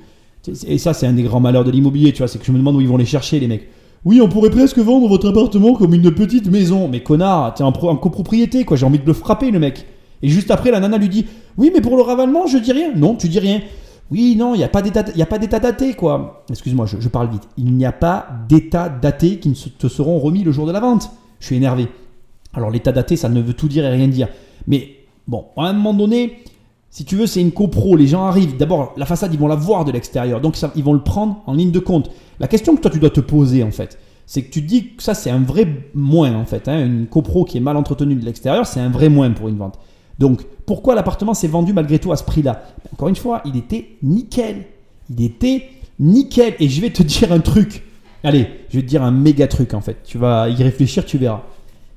Et 0.65 0.79
ça 0.79 0.93
c'est 0.93 1.05
un 1.05 1.13
des 1.13 1.23
grands 1.23 1.39
malheurs 1.39 1.63
de 1.63 1.71
l'immobilier, 1.71 2.11
tu 2.13 2.19
vois, 2.19 2.27
c'est 2.27 2.39
que 2.39 2.45
je 2.45 2.51
me 2.51 2.57
demande 2.57 2.75
où 2.75 2.81
ils 2.81 2.87
vont 2.87 2.97
les 2.97 3.05
chercher 3.05 3.39
les 3.39 3.47
mecs. 3.47 3.67
Oui, 4.03 4.19
on 4.19 4.27
pourrait 4.27 4.49
presque 4.49 4.79
vendre 4.79 5.07
votre 5.07 5.29
appartement 5.29 5.75
comme 5.75 5.93
une 5.93 6.11
petite 6.11 6.49
maison. 6.49 6.87
Mais 6.87 7.03
connard, 7.03 7.53
t'es 7.53 7.63
en, 7.63 7.67
en 7.67 7.95
copropriété 7.95 8.65
quoi, 8.65 8.75
j'ai 8.75 8.87
envie 8.87 8.97
de 8.97 9.05
le 9.05 9.13
frapper 9.13 9.51
le 9.51 9.59
mec. 9.59 9.85
Et 10.23 10.29
juste 10.29 10.51
après, 10.51 10.71
la 10.71 10.79
nana 10.79 10.97
lui 10.97 11.09
dit 11.09 11.25
Oui, 11.57 11.71
mais 11.73 11.81
pour 11.81 11.95
le 11.95 12.01
ravalement, 12.01 12.47
je 12.47 12.57
dis 12.57 12.71
rien. 12.71 12.93
Non, 12.95 13.15
tu 13.15 13.27
dis 13.27 13.39
rien. 13.39 13.61
Oui, 14.11 14.35
non, 14.37 14.53
il 14.53 14.57
n'y 14.57 14.63
a 14.63 14.67
pas 14.67 14.81
d'état, 14.81 15.03
daté, 15.59 15.93
quoi. 15.93 16.43
Excuse-moi, 16.49 16.85
je, 16.85 16.99
je, 16.99 17.07
parle 17.07 17.29
vite. 17.29 17.47
Il 17.57 17.73
n'y 17.73 17.85
a 17.85 17.93
pas 17.93 18.27
d'état 18.49 18.89
daté 18.89 19.39
qui 19.39 19.49
ne 19.49 19.55
te 19.55 19.87
seront 19.87 20.19
remis 20.19 20.43
le 20.43 20.51
jour 20.51 20.67
de 20.67 20.73
la 20.73 20.81
vente. 20.81 21.09
Je 21.39 21.45
suis 21.45 21.55
énervé. 21.55 21.87
Alors 22.53 22.69
l'état 22.69 22.91
daté, 22.91 23.15
ça 23.15 23.29
ne 23.29 23.41
veut 23.41 23.53
tout 23.53 23.69
dire 23.69 23.85
et 23.85 23.89
rien 23.89 24.09
dire. 24.09 24.27
Mais 24.67 24.97
bon, 25.27 25.45
à 25.55 25.67
un 25.67 25.73
moment 25.73 25.93
donné, 25.93 26.43
si 26.89 27.05
tu 27.05 27.15
veux, 27.15 27.25
c'est 27.25 27.39
une 27.39 27.53
copro. 27.53 27.95
Les 27.95 28.07
gens 28.07 28.25
arrivent. 28.25 28.57
D'abord, 28.57 28.93
la 28.97 29.05
façade, 29.05 29.33
ils 29.33 29.39
vont 29.39 29.47
la 29.47 29.55
voir 29.55 29.85
de 29.85 29.93
l'extérieur. 29.93 30.41
Donc, 30.41 30.57
ça, 30.57 30.71
ils 30.75 30.83
vont 30.83 30.93
le 30.93 31.01
prendre 31.01 31.41
en 31.47 31.53
ligne 31.53 31.71
de 31.71 31.79
compte. 31.79 32.11
La 32.39 32.49
question 32.49 32.75
que 32.75 32.81
toi, 32.81 32.91
tu 32.91 32.99
dois 32.99 33.09
te 33.09 33.21
poser, 33.21 33.63
en 33.63 33.71
fait, 33.71 33.97
c'est 34.25 34.43
que 34.43 34.51
tu 34.51 34.61
te 34.61 34.67
dis 34.67 34.95
que 34.95 35.03
ça, 35.03 35.13
c'est 35.13 35.29
un 35.29 35.39
vrai 35.39 35.65
moins, 35.93 36.35
en 36.35 36.45
fait. 36.45 36.67
Hein. 36.67 36.85
Une 36.85 37.07
copro 37.07 37.45
qui 37.45 37.57
est 37.57 37.61
mal 37.61 37.77
entretenue 37.77 38.15
de 38.15 38.25
l'extérieur, 38.25 38.65
c'est 38.65 38.81
un 38.81 38.89
vrai 38.89 39.07
moins 39.07 39.31
pour 39.31 39.47
une 39.47 39.57
vente. 39.57 39.79
Donc, 40.21 40.45
pourquoi 40.65 40.95
l'appartement 40.95 41.33
s'est 41.33 41.47
vendu 41.47 41.73
malgré 41.73 41.99
tout 41.99 42.11
à 42.11 42.15
ce 42.15 42.23
prix-là? 42.23 42.63
Encore 42.93 43.09
une 43.09 43.15
fois, 43.15 43.41
il 43.43 43.57
était 43.57 43.97
nickel. 44.03 44.65
Il 45.09 45.21
était 45.21 45.69
nickel. 45.99 46.53
Et 46.59 46.69
je 46.69 46.79
vais 46.79 46.91
te 46.91 47.03
dire 47.17 47.33
un 47.33 47.39
truc. 47.39 47.83
Allez, 48.23 48.47
je 48.69 48.77
vais 48.77 48.83
te 48.83 48.87
dire 48.87 49.03
un 49.03 49.11
méga 49.11 49.47
truc, 49.47 49.73
en 49.73 49.81
fait. 49.81 49.97
Tu 50.03 50.17
vas 50.17 50.47
y 50.47 50.63
réfléchir, 50.63 51.05
tu 51.05 51.17
verras 51.17 51.41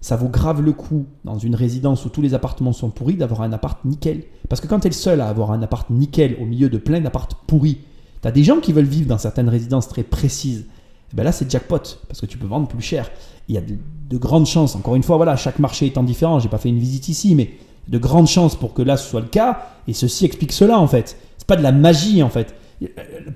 ça 0.04 0.16
vaut 0.16 0.28
grave 0.28 0.60
le 0.60 0.72
coup 0.72 1.06
dans 1.24 1.38
une 1.38 1.54
résidence 1.54 2.04
où 2.04 2.10
tous 2.10 2.20
les 2.20 2.34
appartements 2.34 2.74
sont 2.74 2.90
pourris 2.90 3.14
d'avoir 3.14 3.40
un 3.40 3.54
appart 3.54 3.82
nickel. 3.86 4.24
Parce 4.50 4.60
que 4.60 4.66
quand 4.66 4.80
tu 4.80 4.88
es 4.88 4.90
le 4.90 4.94
seul 4.94 5.22
à 5.22 5.28
avoir 5.28 5.50
un 5.50 5.62
appart 5.62 5.88
nickel 5.88 6.36
au 6.42 6.44
milieu 6.44 6.68
de 6.68 6.76
plein 6.76 7.00
d'apparts 7.00 7.26
pourris, 7.46 7.78
tu 8.20 8.28
as 8.28 8.30
des 8.30 8.44
gens 8.44 8.60
qui 8.60 8.74
veulent 8.74 8.84
vivre 8.84 9.08
dans 9.08 9.16
certaines 9.16 9.48
résidences 9.48 9.88
très 9.88 10.02
précises. 10.02 10.58
Et 10.58 10.66
eh 11.14 11.16
ben 11.16 11.24
là, 11.24 11.32
c'est 11.32 11.50
jackpot 11.50 11.78
parce 12.06 12.20
que 12.20 12.26
tu 12.26 12.36
peux 12.36 12.46
vendre 12.46 12.68
plus 12.68 12.82
cher. 12.82 13.10
Il 13.48 13.54
y 13.54 13.58
a 13.58 13.62
de, 13.62 14.18
grandes 14.18 14.44
chances. 14.44 14.76
Encore 14.76 14.94
une 14.94 15.02
fois, 15.02 15.16
voilà, 15.16 15.36
chaque 15.36 15.58
marché 15.58 15.86
étant 15.86 16.02
différent. 16.02 16.38
J'ai 16.38 16.50
pas 16.50 16.58
fait 16.58 16.68
une 16.68 16.78
visite 16.78 17.08
ici, 17.08 17.34
mais 17.34 17.52
de 17.88 17.98
grandes 17.98 18.28
chances 18.28 18.56
pour 18.56 18.74
que 18.74 18.82
là 18.82 18.96
ce 18.96 19.08
soit 19.08 19.20
le 19.20 19.26
cas. 19.26 19.66
Et 19.88 19.92
ceci 19.92 20.24
explique 20.24 20.52
cela 20.52 20.78
en 20.78 20.86
fait. 20.86 21.16
C'est 21.36 21.46
pas 21.46 21.56
de 21.56 21.62
la 21.62 21.72
magie 21.72 22.22
en 22.22 22.30
fait. 22.30 22.54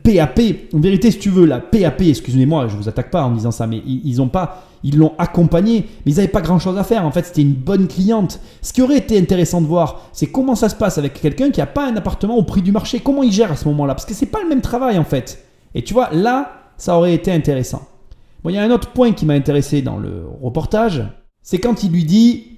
PAP, 0.02 0.40
en 0.74 0.80
vérité, 0.80 1.10
si 1.10 1.18
tu 1.18 1.30
veux, 1.30 1.46
la 1.46 1.60
PAP, 1.60 2.02
excusez-moi, 2.02 2.68
je 2.68 2.76
vous 2.76 2.88
attaque 2.88 3.10
pas 3.10 3.22
en 3.22 3.30
disant 3.30 3.50
ça, 3.50 3.66
mais 3.66 3.80
ils 3.86 4.28
pas, 4.28 4.64
ils 4.82 4.98
l'ont 4.98 5.12
accompagnée, 5.18 5.86
mais 6.04 6.12
ils 6.12 6.16
n'avaient 6.16 6.28
pas 6.28 6.40
grand 6.40 6.58
chose 6.58 6.76
à 6.76 6.84
faire. 6.84 7.04
En 7.04 7.10
fait, 7.10 7.26
c'était 7.26 7.42
une 7.42 7.54
bonne 7.54 7.86
cliente. 7.86 8.40
Ce 8.62 8.72
qui 8.72 8.82
aurait 8.82 8.98
été 8.98 9.18
intéressant 9.18 9.60
de 9.60 9.66
voir, 9.66 10.08
c'est 10.12 10.26
comment 10.26 10.54
ça 10.54 10.68
se 10.68 10.74
passe 10.74 10.98
avec 10.98 11.20
quelqu'un 11.20 11.50
qui 11.50 11.60
n'a 11.60 11.66
pas 11.66 11.86
un 11.86 11.96
appartement 11.96 12.36
au 12.36 12.42
prix 12.42 12.62
du 12.62 12.72
marché. 12.72 13.00
Comment 13.00 13.22
il 13.22 13.32
gère 13.32 13.52
à 13.52 13.56
ce 13.56 13.66
moment-là? 13.68 13.94
Parce 13.94 14.06
que 14.06 14.14
c'est 14.14 14.26
pas 14.26 14.42
le 14.42 14.48
même 14.48 14.60
travail 14.60 14.98
en 14.98 15.04
fait. 15.04 15.44
Et 15.74 15.82
tu 15.82 15.94
vois, 15.94 16.10
là, 16.12 16.52
ça 16.76 16.96
aurait 16.96 17.14
été 17.14 17.32
intéressant. 17.32 17.82
Bon, 18.42 18.50
il 18.50 18.56
y 18.56 18.58
a 18.58 18.62
un 18.62 18.70
autre 18.70 18.90
point 18.90 19.12
qui 19.12 19.26
m'a 19.26 19.34
intéressé 19.34 19.82
dans 19.82 19.96
le 19.96 20.24
reportage, 20.42 21.04
c'est 21.42 21.58
quand 21.58 21.82
il 21.82 21.92
lui 21.92 22.04
dit 22.04 22.57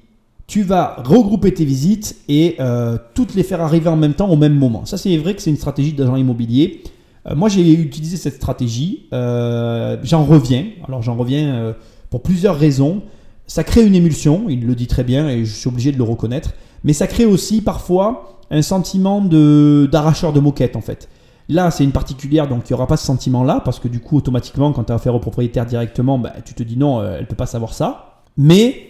tu 0.50 0.64
vas 0.64 0.96
regrouper 1.04 1.54
tes 1.54 1.64
visites 1.64 2.16
et 2.28 2.56
euh, 2.58 2.98
toutes 3.14 3.36
les 3.36 3.44
faire 3.44 3.60
arriver 3.60 3.88
en 3.88 3.96
même 3.96 4.14
temps 4.14 4.28
au 4.28 4.34
même 4.34 4.56
moment. 4.56 4.84
Ça, 4.84 4.98
c'est 4.98 5.16
vrai 5.16 5.36
que 5.36 5.40
c'est 5.40 5.50
une 5.50 5.56
stratégie 5.56 5.92
d'agent 5.92 6.16
immobilier. 6.16 6.82
Euh, 7.28 7.36
moi, 7.36 7.48
j'ai 7.48 7.70
utilisé 7.72 8.16
cette 8.16 8.34
stratégie. 8.34 9.06
Euh, 9.12 9.96
j'en 10.02 10.24
reviens. 10.24 10.66
Alors, 10.88 11.02
j'en 11.02 11.14
reviens 11.14 11.72
pour 12.10 12.22
plusieurs 12.22 12.58
raisons. 12.58 13.02
Ça 13.46 13.62
crée 13.62 13.86
une 13.86 13.94
émulsion, 13.94 14.46
il 14.48 14.66
le 14.66 14.74
dit 14.74 14.88
très 14.88 15.04
bien 15.04 15.28
et 15.28 15.44
je 15.44 15.54
suis 15.54 15.68
obligé 15.68 15.92
de 15.92 15.98
le 15.98 16.02
reconnaître. 16.02 16.50
Mais 16.82 16.94
ça 16.94 17.06
crée 17.06 17.26
aussi 17.26 17.60
parfois 17.62 18.40
un 18.50 18.62
sentiment 18.62 19.20
d'arracheur 19.20 20.32
de, 20.32 20.40
moquette 20.40 20.74
en 20.74 20.80
fait. 20.80 21.08
Là, 21.48 21.70
c'est 21.70 21.84
une 21.84 21.92
particulière, 21.92 22.48
donc 22.48 22.68
il 22.68 22.72
n'y 22.72 22.74
aura 22.74 22.88
pas 22.88 22.96
ce 22.96 23.06
sentiment-là, 23.06 23.60
parce 23.64 23.78
que 23.78 23.86
du 23.86 24.00
coup, 24.00 24.16
automatiquement, 24.16 24.72
quand 24.72 24.84
tu 24.84 24.92
as 24.92 24.96
affaire 24.96 25.14
au 25.14 25.20
propriétaire 25.20 25.66
directement, 25.66 26.18
bah, 26.18 26.32
tu 26.44 26.54
te 26.54 26.64
dis 26.64 26.76
non, 26.76 27.04
elle 27.04 27.20
ne 27.20 27.26
peut 27.26 27.36
pas 27.36 27.46
savoir 27.46 27.72
ça. 27.72 28.22
Mais 28.36 28.89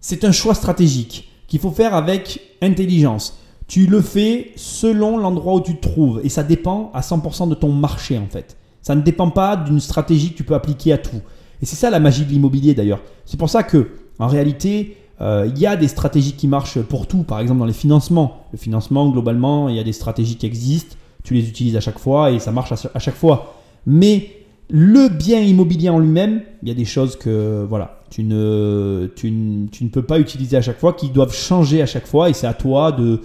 c'est 0.00 0.24
un 0.24 0.32
choix 0.32 0.54
stratégique 0.54 1.30
qu'il 1.46 1.60
faut 1.60 1.70
faire 1.70 1.94
avec 1.94 2.40
intelligence. 2.62 3.38
Tu 3.66 3.86
le 3.86 4.00
fais 4.00 4.52
selon 4.56 5.18
l'endroit 5.18 5.54
où 5.54 5.60
tu 5.60 5.76
te 5.76 5.82
trouves 5.82 6.20
et 6.24 6.28
ça 6.28 6.42
dépend 6.42 6.90
à 6.94 7.00
100% 7.00 7.48
de 7.48 7.54
ton 7.54 7.72
marché 7.72 8.18
en 8.18 8.26
fait. 8.26 8.56
Ça 8.82 8.94
ne 8.94 9.02
dépend 9.02 9.30
pas 9.30 9.56
d'une 9.56 9.80
stratégie 9.80 10.32
que 10.32 10.36
tu 10.36 10.44
peux 10.44 10.54
appliquer 10.54 10.92
à 10.92 10.98
tout. 10.98 11.20
Et 11.62 11.66
c'est 11.66 11.76
ça 11.76 11.90
la 11.90 12.00
magie 12.00 12.24
de 12.24 12.30
l'immobilier 12.30 12.74
d'ailleurs. 12.74 13.00
C'est 13.26 13.36
pour 13.36 13.50
ça 13.50 13.62
que 13.62 13.90
en 14.18 14.26
réalité, 14.26 14.96
euh, 15.20 15.48
il 15.54 15.60
y 15.60 15.66
a 15.66 15.76
des 15.76 15.88
stratégies 15.88 16.32
qui 16.32 16.48
marchent 16.48 16.80
pour 16.80 17.06
tout. 17.06 17.22
Par 17.22 17.40
exemple 17.40 17.60
dans 17.60 17.66
les 17.66 17.72
financements. 17.72 18.44
Le 18.52 18.58
financement 18.58 19.08
globalement, 19.10 19.68
il 19.68 19.76
y 19.76 19.80
a 19.80 19.84
des 19.84 19.92
stratégies 19.92 20.36
qui 20.36 20.46
existent. 20.46 20.96
Tu 21.22 21.34
les 21.34 21.48
utilises 21.48 21.76
à 21.76 21.80
chaque 21.80 21.98
fois 21.98 22.30
et 22.30 22.38
ça 22.38 22.52
marche 22.52 22.72
à 22.72 22.98
chaque 22.98 23.14
fois. 23.14 23.54
Mais 23.86 24.30
le 24.70 25.08
bien 25.08 25.40
immobilier 25.40 25.90
en 25.90 25.98
lui-même, 25.98 26.42
il 26.62 26.68
y 26.68 26.72
a 26.72 26.74
des 26.74 26.84
choses 26.84 27.16
que 27.16 27.66
voilà, 27.68 27.99
tu 28.10 28.24
ne, 28.24 29.08
tu, 29.14 29.30
ne, 29.30 29.88
peux 29.88 30.02
pas 30.02 30.18
utiliser 30.18 30.56
à 30.56 30.62
chaque 30.62 30.78
fois, 30.78 30.92
qui 30.92 31.10
doivent 31.10 31.34
changer 31.34 31.80
à 31.80 31.86
chaque 31.86 32.06
fois, 32.06 32.28
et 32.28 32.32
c'est 32.32 32.46
à 32.46 32.54
toi 32.54 32.92
de, 32.92 33.20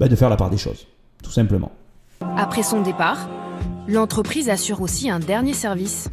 bah, 0.00 0.08
de 0.08 0.16
faire 0.16 0.30
la 0.30 0.36
part 0.36 0.50
des 0.50 0.56
choses, 0.56 0.86
tout 1.22 1.30
simplement. 1.30 1.70
Après 2.36 2.62
son 2.62 2.80
départ, 2.80 3.28
l'entreprise 3.86 4.48
assure 4.48 4.80
aussi 4.80 5.10
un 5.10 5.20
dernier 5.20 5.52
service. 5.52 6.08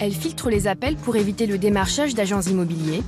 Elle 0.00 0.12
filtre 0.12 0.50
les 0.50 0.66
appels 0.68 0.96
pour 0.96 1.16
éviter 1.16 1.46
le 1.46 1.58
démarchage 1.58 2.14
d'agents 2.14 2.40
immobiliers 2.40 3.02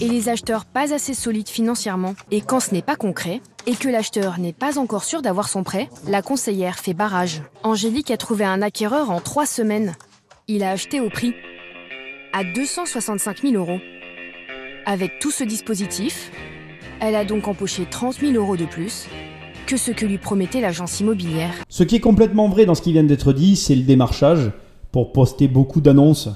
et 0.00 0.08
les 0.08 0.28
acheteurs 0.28 0.64
pas 0.64 0.94
assez 0.94 1.14
solides 1.14 1.48
financièrement. 1.48 2.14
Et 2.30 2.40
quand 2.40 2.60
ce 2.60 2.72
n'est 2.74 2.82
pas 2.82 2.96
concret, 2.96 3.40
et 3.66 3.74
que 3.74 3.88
l'acheteur 3.88 4.38
n'est 4.38 4.52
pas 4.52 4.78
encore 4.78 5.04
sûr 5.04 5.22
d'avoir 5.22 5.48
son 5.48 5.62
prêt, 5.62 5.90
la 6.08 6.22
conseillère 6.22 6.78
fait 6.78 6.94
barrage. 6.94 7.42
Angélique 7.62 8.10
a 8.10 8.16
trouvé 8.16 8.44
un 8.44 8.62
acquéreur 8.62 9.10
en 9.10 9.20
trois 9.20 9.46
semaines. 9.46 9.94
Il 10.48 10.62
a 10.62 10.70
acheté 10.70 11.00
au 11.00 11.10
prix 11.10 11.34
à 12.32 12.44
265 12.44 13.42
000 13.42 13.54
euros. 13.54 13.80
Avec 14.86 15.18
tout 15.20 15.30
ce 15.30 15.44
dispositif, 15.44 16.30
elle 17.00 17.14
a 17.14 17.24
donc 17.24 17.48
empoché 17.48 17.86
30 17.90 18.20
000 18.20 18.32
euros 18.34 18.56
de 18.56 18.66
plus 18.66 19.08
que 19.66 19.76
ce 19.76 19.90
que 19.90 20.06
lui 20.06 20.18
promettait 20.18 20.60
l'agence 20.60 21.00
immobilière. 21.00 21.52
Ce 21.68 21.82
qui 21.84 21.96
est 21.96 22.00
complètement 22.00 22.48
vrai 22.48 22.66
dans 22.66 22.74
ce 22.74 22.82
qui 22.82 22.92
vient 22.92 23.04
d'être 23.04 23.32
dit, 23.32 23.56
c'est 23.56 23.74
le 23.74 23.82
démarchage. 23.82 24.52
Pour 24.92 25.12
poster 25.12 25.46
beaucoup 25.46 25.80
d'annonces, 25.80 26.28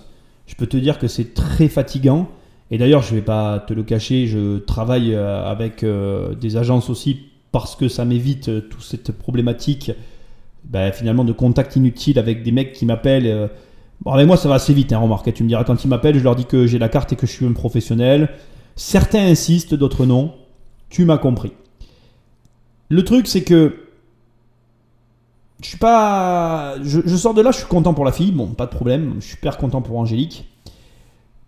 je 0.47 0.55
peux 0.55 0.67
te 0.67 0.77
dire 0.77 0.99
que 0.99 1.09
c'est 1.09 1.35
très 1.35 1.69
fatigant. 1.69 2.29
Et 2.71 2.79
d'ailleurs, 2.79 3.03
je 3.03 3.11
ne 3.15 3.19
vais 3.19 3.25
pas 3.25 3.59
te 3.61 3.73
le 3.73 3.83
cacher, 3.83 4.27
je 4.27 4.59
travaille 4.59 5.15
euh, 5.15 5.45
avec 5.45 5.83
euh, 5.83 6.35
des 6.35 6.57
agences 6.57 6.91
aussi 6.91 7.21
parce 7.53 7.77
que 7.77 7.89
ça 7.89 8.05
m'évite 8.05 8.49
euh, 8.49 8.61
toute 8.61 8.83
cette 8.83 9.13
problématique 9.13 9.93
ben, 10.65 10.93
finalement 10.93 11.25
de 11.25 11.33
contact 11.33 11.77
inutile 11.77 12.19
avec 12.19 12.43
des 12.43 12.53
mecs 12.53 12.73
qui 12.73 12.87
m'appellent 12.87 13.51
Bon, 14.05 14.13
avec 14.13 14.27
moi, 14.27 14.37
ça 14.37 14.49
va 14.49 14.57
assez 14.57 14.75
vite, 14.75 14.93
hein, 14.93 14.99
remarque. 14.99 15.33
Tu 15.33 15.43
me 15.43 15.49
diras, 15.49 15.65
quand 15.65 15.83
ils 15.83 15.89
m'appellent, 15.89 16.19
je 16.19 16.25
leur 16.25 16.37
dis 16.37 16.45
que 16.45 16.67
j'ai 16.67 16.79
la 16.79 16.89
carte 16.89 17.13
et 17.13 17.17
que 17.17 17.27
je 17.27 17.33
suis 17.33 17.47
un 17.47 17.53
professionnel. 17.53 18.31
Certains 18.77 19.27
insistent, 19.27 19.75
d'autres 19.75 20.05
non. 20.05 20.35
Tu 20.91 21.05
m'as 21.05 21.19
compris. 21.19 21.53
Le 22.91 23.03
truc, 23.03 23.27
c'est 23.27 23.43
que. 23.43 23.77
Je 25.63 25.69
suis 25.69 25.79
pas. 25.79 26.75
Je, 26.83 27.17
sors 27.17 27.33
de 27.33 27.41
là, 27.41 27.51
je 27.51 27.59
suis 27.59 27.67
content 27.67 27.95
pour 27.95 28.05
la 28.05 28.13
fille. 28.13 28.33
Bon, 28.33 28.49
pas 28.49 28.67
de 28.67 28.71
problème. 28.71 29.15
Je 29.21 29.25
suis 29.25 29.37
super 29.37 29.57
content 29.57 29.81
pour 29.81 29.99
Angélique. 29.99 30.51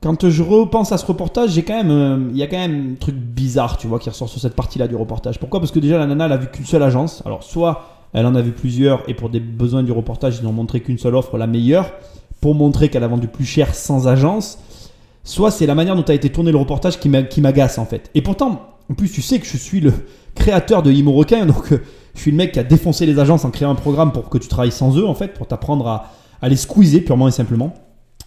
Quand 0.00 0.28
je 0.28 0.42
repense 0.42 0.92
à 0.92 0.98
ce 0.98 1.04
reportage, 1.04 1.50
j'ai 1.50 1.64
quand 1.64 1.76
même, 1.76 1.90
euh, 1.90 2.28
il 2.30 2.36
y 2.36 2.42
a 2.42 2.46
quand 2.46 2.58
même 2.58 2.92
un 2.92 2.94
truc 2.94 3.16
bizarre, 3.16 3.76
tu 3.76 3.86
vois, 3.86 3.98
qui 3.98 4.08
ressort 4.08 4.28
sur 4.28 4.40
cette 4.40 4.54
partie-là 4.54 4.88
du 4.88 4.94
reportage. 4.94 5.38
Pourquoi? 5.38 5.58
Parce 5.60 5.72
que 5.72 5.78
déjà 5.78 5.98
la 5.98 6.06
nana, 6.06 6.26
elle 6.26 6.32
a 6.32 6.36
vu 6.36 6.46
qu'une 6.46 6.64
seule 6.64 6.82
agence. 6.82 7.22
Alors 7.26 7.42
soit 7.42 8.06
elle 8.12 8.24
en 8.24 8.34
a 8.34 8.40
vu 8.40 8.52
plusieurs 8.52 9.02
et 9.08 9.14
pour 9.14 9.28
des 9.30 9.40
besoins 9.40 9.82
du 9.82 9.92
reportage, 9.92 10.38
ils 10.38 10.44
n'ont 10.44 10.52
montré 10.52 10.80
qu'une 10.80 10.98
seule 10.98 11.16
offre, 11.16 11.36
la 11.36 11.46
meilleure 11.46 11.90
pour 12.40 12.54
montrer 12.54 12.88
qu'elle 12.88 13.04
a 13.04 13.08
vendu 13.08 13.28
plus 13.28 13.44
cher 13.44 13.74
sans 13.74 14.08
agence, 14.08 14.58
soit 15.24 15.50
c'est 15.50 15.66
la 15.66 15.74
manière 15.74 15.96
dont 15.96 16.02
a 16.02 16.14
été 16.14 16.30
tourné 16.30 16.52
le 16.52 16.58
reportage 16.58 16.98
qui 16.98 17.40
m'agace 17.40 17.78
en 17.78 17.84
fait. 17.84 18.10
Et 18.14 18.22
pourtant, 18.22 18.76
en 18.90 18.94
plus, 18.94 19.10
tu 19.10 19.22
sais 19.22 19.38
que 19.38 19.46
je 19.46 19.56
suis 19.56 19.80
le 19.80 19.92
créateur 20.34 20.82
de 20.82 20.92
Imo 20.92 21.12
Requin, 21.12 21.46
donc 21.46 21.72
euh, 21.72 21.82
je 22.14 22.20
suis 22.20 22.30
le 22.30 22.36
mec 22.36 22.52
qui 22.52 22.58
a 22.58 22.64
défoncé 22.64 23.06
les 23.06 23.18
agences 23.18 23.44
en 23.44 23.50
créant 23.50 23.70
un 23.70 23.76
programme 23.76 24.12
pour 24.12 24.28
que 24.28 24.38
tu 24.38 24.48
travailles 24.48 24.72
sans 24.72 24.96
eux 24.96 25.06
en 25.06 25.14
fait, 25.14 25.28
pour 25.34 25.46
t'apprendre 25.46 25.86
à, 25.88 26.48
les 26.48 26.56
squeezer 26.56 27.00
purement 27.00 27.28
et 27.28 27.32
simplement. 27.32 27.74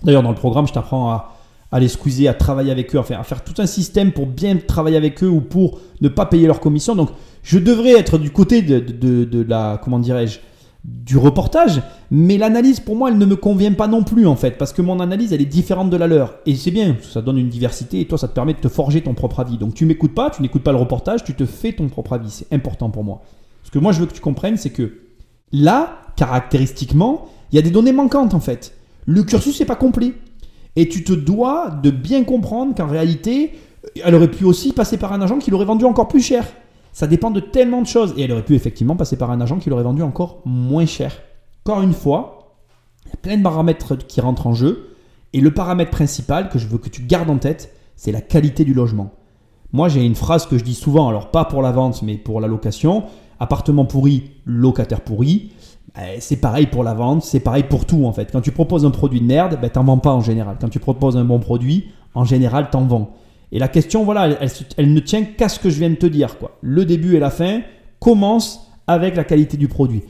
D'ailleurs, 0.04 0.24
dans 0.24 0.30
le 0.30 0.36
programme, 0.36 0.68
je 0.68 0.74
t'apprends 0.74 1.12
à, 1.12 1.34
à, 1.72 1.80
les 1.80 1.88
squeezer, 1.88 2.28
à 2.28 2.34
travailler 2.34 2.72
avec 2.72 2.94
eux, 2.96 3.00
enfin, 3.00 3.16
à 3.16 3.24
faire 3.24 3.44
tout 3.44 3.54
un 3.62 3.66
système 3.66 4.12
pour 4.12 4.26
bien 4.26 4.58
travailler 4.58 4.98
avec 4.98 5.24
eux 5.24 5.30
ou 5.30 5.42
pour 5.42 5.80
ne 6.02 6.10
pas 6.10 6.26
payer 6.26 6.48
leur 6.48 6.60
commission. 6.60 6.96
Donc, 6.96 7.10
je 7.44 7.60
devrais 7.60 7.92
être 7.92 8.18
du 8.18 8.32
côté 8.32 8.62
de 8.62 9.46
la, 9.48 9.80
comment 9.82 10.00
dirais-je, 10.00 10.40
du 10.86 11.18
reportage, 11.18 11.82
mais 12.10 12.38
l'analyse 12.38 12.80
pour 12.80 12.96
moi 12.96 13.10
elle 13.10 13.18
ne 13.18 13.26
me 13.26 13.36
convient 13.36 13.74
pas 13.74 13.88
non 13.88 14.04
plus 14.04 14.26
en 14.26 14.36
fait, 14.36 14.58
parce 14.58 14.72
que 14.72 14.82
mon 14.82 15.00
analyse 15.00 15.34
elle 15.34 15.42
est 15.42 15.46
différente 15.46 15.90
de 15.90 15.98
la 15.98 16.08
leur. 16.08 16.36
Et 16.46 16.56
c'est 16.56 16.72
bien, 16.72 16.96
ça 17.02 17.22
donne 17.22 17.38
une 17.38 17.50
diversité 17.50 18.00
et 18.00 18.06
toi 18.06 18.18
ça 18.18 18.28
te 18.28 18.34
permet 18.34 18.54
de 18.54 18.60
te 18.60 18.70
forger 18.70 19.02
ton 19.02 19.14
propre 19.14 19.42
avis. 19.42 19.58
Donc 19.58 19.74
tu 19.74 19.86
m'écoutes 19.86 20.16
pas, 20.16 20.30
tu 20.30 20.42
n'écoutes 20.42 20.64
pas 20.64 20.72
le 20.72 20.78
reportage, 20.78 21.24
tu 21.24 21.34
te 21.34 21.46
fais 21.46 21.74
ton 21.74 21.90
propre 21.90 22.14
avis, 22.14 22.30
c'est 22.30 22.54
important 22.54 22.90
pour 22.90 23.04
moi. 23.04 23.22
Ce 23.64 23.72
que 23.72 23.80
moi 23.80 23.92
je 23.92 24.00
veux 24.00 24.06
que 24.06 24.14
tu 24.14 24.22
comprennes 24.22 24.58
c'est 24.58 24.70
que 24.70 25.02
là, 25.52 26.00
caractéristiquement, 26.16 27.28
il 27.52 27.58
y 27.58 27.60
a 27.60 27.62
des 27.62 27.72
données 27.72 27.92
manquantes 27.92 28.34
en 28.34 28.40
fait. 28.40 28.74
Le 29.06 29.24
cursus 29.24 29.60
n'est 29.60 29.66
pas 29.66 29.76
complet. 29.76 30.14
Et 30.76 30.88
tu 30.88 31.04
te 31.04 31.12
dois 31.12 31.72
de 31.84 31.90
bien 31.90 32.24
comprendre 32.24 32.74
qu'en 32.76 32.88
réalité, 32.88 33.54
elle 34.04 34.16
aurait 34.16 34.32
pu 34.32 34.46
aussi 34.46 34.72
passer 34.72 34.98
par 34.98 35.14
un 35.14 35.22
agent 35.22 35.40
qui 35.40 35.52
l'aurait 35.52 35.66
vendu 35.66 35.84
encore 35.84 36.08
plus 36.08 36.22
cher. 36.22 36.46
Ça 36.94 37.08
dépend 37.08 37.32
de 37.32 37.40
tellement 37.40 37.82
de 37.82 37.88
choses. 37.88 38.14
Et 38.18 38.24
elle 38.24 38.32
aurait 38.32 38.46
pu 38.46 38.56
effectivement 38.56 38.96
passer 38.96 39.18
par 39.18 39.32
un 39.32 39.42
agent 39.42 39.60
qui 39.60 39.70
l'aurait 39.70 39.84
vendu 39.84 40.02
encore 40.02 40.42
moins 40.46 40.86
cher. 40.86 41.14
Encore 41.66 41.82
une 41.82 41.94
fois, 41.94 42.56
il 43.06 43.10
y 43.10 43.14
a 43.14 43.18
plein 43.18 43.38
de 43.38 43.44
paramètres 43.44 43.98
qui 43.98 44.22
rentrent 44.22 44.48
en 44.48 44.54
jeu. 44.54 44.96
Et 45.34 45.42
le 45.42 45.54
paramètre 45.54 45.92
principal 45.92 46.50
que 46.50 46.58
je 46.58 46.68
veux 46.68 46.78
que 46.78 46.90
tu 46.90 47.04
gardes 47.04 47.30
en 47.30 47.38
tête, 47.38 47.74
c'est 47.96 48.12
la 48.12 48.22
qualité 48.22 48.64
du 48.64 48.74
logement. 48.74 49.12
Moi, 49.72 49.88
j'ai 49.88 50.04
une 50.04 50.16
phrase 50.16 50.48
que 50.48 50.58
je 50.58 50.64
dis 50.64 50.74
souvent, 50.74 51.10
alors 51.10 51.30
pas 51.30 51.46
pour 51.46 51.62
la 51.62 51.72
vente, 51.72 52.02
mais 52.02 52.18
pour 52.18 52.42
la 52.42 52.48
location. 52.48 53.04
Appartement 53.40 53.86
pourri, 53.86 54.32
locataire 54.46 55.02
pourri. 55.02 55.52
Eh, 55.98 56.20
C'est 56.20 56.38
pareil 56.38 56.68
pour 56.68 56.84
la 56.84 56.94
vente, 56.94 57.24
c'est 57.24 57.40
pareil 57.40 57.64
pour 57.64 57.86
tout 57.86 58.06
en 58.06 58.12
fait. 58.12 58.32
Quand 58.32 58.42
tu 58.42 58.52
proposes 58.52 58.86
un 58.86 58.92
produit 58.92 59.22
de 59.22 59.26
merde, 59.26 59.60
ben, 59.62 59.70
t'en 59.70 59.84
vends 59.84 59.98
pas 59.98 60.14
en 60.14 60.22
général. 60.22 60.58
Quand 60.60 60.70
tu 60.70 60.80
proposes 60.80 61.18
un 61.18 61.26
bon 61.26 61.40
produit, 61.40 61.92
en 62.16 62.26
général, 62.26 62.70
t'en 62.72 62.86
vends. 62.86 63.12
Et 63.52 63.60
la 63.60 63.68
question, 63.68 64.04
voilà, 64.04 64.30
elle, 64.78 64.94
ne 64.94 65.00
tient 65.00 65.24
qu'à 65.24 65.50
ce 65.50 65.60
que 65.60 65.70
je 65.70 65.80
viens 65.80 65.90
de 65.90 65.96
te 65.96 66.06
dire. 66.06 66.38
Quoi. 66.38 66.58
Le 66.62 66.86
début 66.86 67.16
et 67.16 67.20
la 67.20 67.32
fin 67.32 67.62
commencent 68.00 68.68
avec 68.88 69.16
la 69.16 69.24
qualité 69.24 69.58
du 69.58 69.68
produit. 69.68 70.04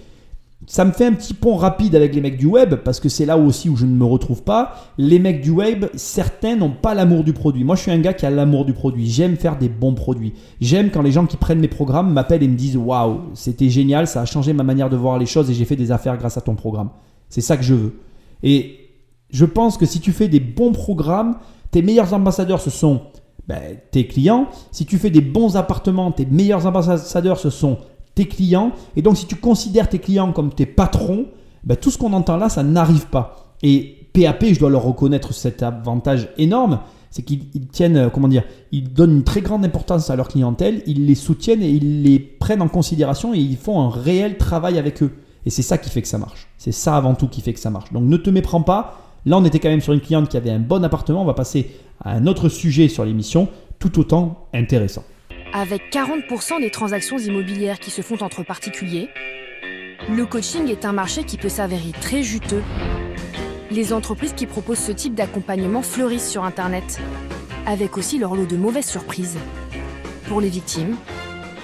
Ça 0.68 0.84
me 0.84 0.92
fait 0.92 1.06
un 1.06 1.14
petit 1.14 1.34
pont 1.34 1.56
rapide 1.56 1.96
avec 1.96 2.14
les 2.14 2.20
mecs 2.20 2.38
du 2.38 2.46
web, 2.46 2.76
parce 2.76 3.00
que 3.00 3.08
c'est 3.08 3.26
là 3.26 3.38
aussi 3.38 3.70
où 3.70 3.78
je 3.78 3.86
ne 3.86 3.96
me 3.96 4.04
retrouve 4.04 4.44
pas. 4.44 4.76
Les 4.98 5.18
mecs 5.18 5.42
du 5.42 5.52
web, 5.52 5.86
certains 5.96 6.58
n'ont 6.58 6.70
pas 6.70 6.94
l'amour 6.94 7.24
du 7.24 7.32
produit. 7.32 7.64
Moi, 7.64 7.76
je 7.76 7.82
suis 7.84 7.92
un 7.92 8.00
gars 8.00 8.14
qui 8.14 8.26
a 8.26 8.30
l'amour 8.30 8.66
du 8.66 8.74
produit. 8.74 9.10
J'aime 9.10 9.38
faire 9.38 9.58
des 9.58 9.70
bons 9.70 9.94
produits. 9.94 10.34
J'aime 10.60 10.92
quand 10.92 11.02
les 11.02 11.14
gens 11.14 11.26
qui 11.26 11.38
prennent 11.38 11.60
mes 11.60 11.70
programmes 11.70 12.12
m'appellent 12.12 12.44
et 12.44 12.48
me 12.48 12.58
disent 12.58 12.76
Waouh, 12.76 13.22
c'était 13.36 13.70
génial, 13.70 14.06
ça 14.06 14.22
a 14.22 14.26
changé 14.26 14.52
ma 14.52 14.64
manière 14.64 14.90
de 14.90 14.98
voir 14.98 15.18
les 15.18 15.26
choses 15.26 15.50
et 15.50 15.54
j'ai 15.54 15.66
fait 15.66 15.78
des 15.78 15.92
affaires 15.92 16.18
grâce 16.18 16.38
à 16.38 16.42
ton 16.42 16.56
programme. 16.56 16.90
C'est 17.30 17.42
ça 17.42 17.56
que 17.56 17.64
je 17.64 17.74
veux. 17.74 18.00
Et 18.44 18.90
je 19.32 19.46
pense 19.46 19.78
que 19.78 19.86
si 19.86 20.02
tu 20.02 20.12
fais 20.12 20.28
des 20.28 20.40
bons 20.42 20.74
programmes, 20.74 21.38
tes 21.72 21.82
meilleurs 21.82 22.14
ambassadeurs, 22.14 22.60
ce 22.60 22.70
sont 22.70 23.02
ben, 23.50 23.78
tes 23.90 24.06
clients. 24.06 24.48
Si 24.72 24.86
tu 24.86 25.00
fais 25.00 25.10
des 25.10 25.22
bons 25.22 25.58
appartements, 25.58 26.12
tes 26.12 26.28
meilleurs 26.28 26.68
ambassadeurs, 26.68 27.40
ce 27.40 27.50
sont 27.50 27.80
tes 28.14 28.26
clients. 28.26 28.72
Et 28.96 29.02
donc, 29.02 29.18
si 29.18 29.26
tu 29.26 29.36
considères 29.36 29.90
tes 29.90 29.98
clients 29.98 30.32
comme 30.32 30.54
tes 30.54 30.68
patrons, 30.68 31.26
ben, 31.64 31.76
tout 31.76 31.90
ce 31.90 31.98
qu'on 31.98 32.14
entend 32.14 32.38
là, 32.38 32.48
ça 32.48 32.62
n'arrive 32.62 33.08
pas. 33.08 33.56
Et 33.64 34.08
PAP, 34.14 34.46
je 34.54 34.60
dois 34.60 34.70
leur 34.70 34.84
reconnaître 34.84 35.34
cet 35.34 35.64
avantage 35.64 36.30
énorme, 36.38 36.80
c'est 37.10 37.24
qu'ils 37.24 37.46
ils 37.56 37.68
tiennent, 37.68 37.98
euh, 37.98 38.10
comment 38.10 38.28
dire, 38.28 38.44
ils 38.72 38.94
donnent 38.94 39.16
une 39.16 39.24
très 39.24 39.42
grande 39.42 39.66
importance 39.66 40.12
à 40.12 40.16
leur 40.16 40.28
clientèle, 40.28 40.84
ils 40.86 41.08
les 41.08 41.16
soutiennent 41.16 41.64
et 41.64 41.70
ils 41.70 42.04
les 42.04 42.20
prennent 42.20 42.62
en 42.62 42.68
considération 42.68 43.34
et 43.34 43.40
ils 43.40 43.58
font 43.58 43.82
un 43.82 43.90
réel 43.90 44.38
travail 44.38 44.78
avec 44.78 45.02
eux. 45.02 45.12
Et 45.48 45.50
c'est 45.50 45.64
ça 45.64 45.80
qui 45.80 45.90
fait 45.90 46.04
que 46.04 46.08
ça 46.08 46.20
marche. 46.20 46.48
C'est 46.60 46.72
ça 46.72 46.96
avant 46.96 47.16
tout 47.16 47.28
qui 47.28 47.42
fait 47.42 47.54
que 47.54 47.60
ça 47.60 47.72
marche. 47.72 47.92
Donc 47.92 48.04
ne 48.04 48.18
te 48.18 48.30
méprends 48.30 48.62
pas. 48.62 49.09
Là, 49.26 49.38
on 49.38 49.46
était 49.46 49.60
quand 49.60 49.70
même 49.70 49.82
sur 49.82 49.94
une 49.94 50.02
cliente 50.02 50.30
qui 50.30 50.38
avait 50.38 50.52
un 50.52 50.60
bon 50.60 50.84
appartement. 50.84 51.22
On 51.22 51.26
va 51.26 51.34
passer 51.34 51.72
à 52.04 52.12
un 52.12 52.28
autre 52.28 52.50
sujet 52.50 52.88
sur 52.88 53.04
l'émission, 53.06 53.50
tout 53.80 54.00
autant 54.00 54.48
intéressant. 54.54 55.04
Avec 55.54 55.92
40% 55.92 56.62
des 56.62 56.70
transactions 56.70 57.18
immobilières 57.18 57.80
qui 57.80 57.92
se 57.92 58.02
font 58.02 58.22
entre 58.22 58.44
particuliers, 58.44 59.10
le 60.10 60.26
coaching 60.26 60.70
est 60.70 60.86
un 60.86 60.94
marché 60.94 61.24
qui 61.24 61.38
peut 61.38 61.50
s'avérer 61.50 61.92
très 62.00 62.24
juteux. 62.24 62.64
Les 63.72 63.94
entreprises 63.94 64.34
qui 64.34 64.46
proposent 64.46 64.80
ce 64.80 64.92
type 64.92 65.16
d'accompagnement 65.16 65.82
fleurissent 65.82 66.30
sur 66.30 66.44
Internet, 66.44 67.00
avec 67.66 67.98
aussi 67.98 68.18
leur 68.18 68.36
lot 68.36 68.46
de 68.46 68.58
mauvaises 68.58 68.88
surprises. 68.88 69.38
Pour 70.28 70.42
les 70.42 70.50
victimes, 70.50 70.96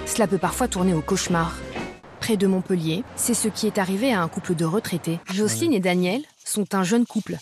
cela 0.04 0.26
peut 0.26 0.38
parfois 0.38 0.68
tourner 0.68 0.94
au 0.94 1.00
cauchemar. 1.00 1.56
Près 2.20 2.36
de 2.36 2.46
Montpellier, 2.46 3.04
c'est 3.14 3.34
ce 3.34 3.48
qui 3.48 3.66
est 3.66 3.78
arrivé 3.78 4.12
à 4.12 4.22
un 4.22 4.28
couple 4.28 4.54
de 4.54 4.64
retraités. 4.64 5.18
Jocelyne 5.32 5.72
et 5.72 5.80
Daniel 5.80 6.22
sont 6.48 6.74
un 6.74 6.82
jeune 6.84 7.06
couple. 7.06 7.36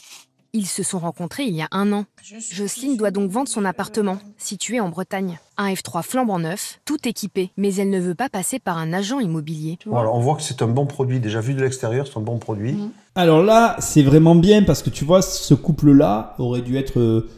Ils 0.57 0.66
se 0.66 0.84
sont 0.84 1.00
rencontrés 1.00 1.42
il 1.42 1.55
y 1.55 1.62
a 1.62 1.68
un 1.72 1.92
an. 1.92 2.05
Jocelyne 2.52 2.96
doit 2.96 3.11
donc 3.11 3.28
vendre 3.28 3.48
son 3.48 3.64
appartement, 3.64 4.18
situé 4.38 4.78
en 4.78 4.88
Bretagne. 4.88 5.40
Un 5.59 5.72
F3 5.72 6.05
flambant 6.05 6.38
neuf, 6.38 6.78
tout 6.84 7.09
équipé, 7.09 7.50
mais 7.57 7.74
elle 7.74 7.90
ne 7.90 7.98
veut 7.98 8.14
pas 8.14 8.28
passer 8.28 8.61
par 8.61 8.78
un 8.78 8.92
agent 8.92 9.18
immobilier. 9.18 9.78
Bon, 9.84 9.96
alors 9.98 10.14
on 10.14 10.20
voit 10.20 10.36
que 10.36 10.42
c'est 10.42 10.62
un 10.62 10.68
bon 10.68 10.86
produit. 10.86 11.18
Déjà 11.18 11.40
vu 11.40 11.55
de 11.55 11.61
l'extérieur, 11.61 12.07
c'est 12.07 12.16
un 12.18 12.22
bon 12.22 12.38
produit. 12.38 12.76
Alors 13.16 13.42
là, 13.42 13.74
c'est 13.80 14.02
vraiment 14.05 14.36
bien 14.36 14.62
parce 14.62 14.82
que 14.82 14.90
tu 14.90 15.05
vois, 15.05 15.22
ce 15.22 15.55
couple-là 15.55 16.36
aurait 16.38 16.62
dû 16.62 16.76
être. 16.76 17.00
euh, 17.00 17.28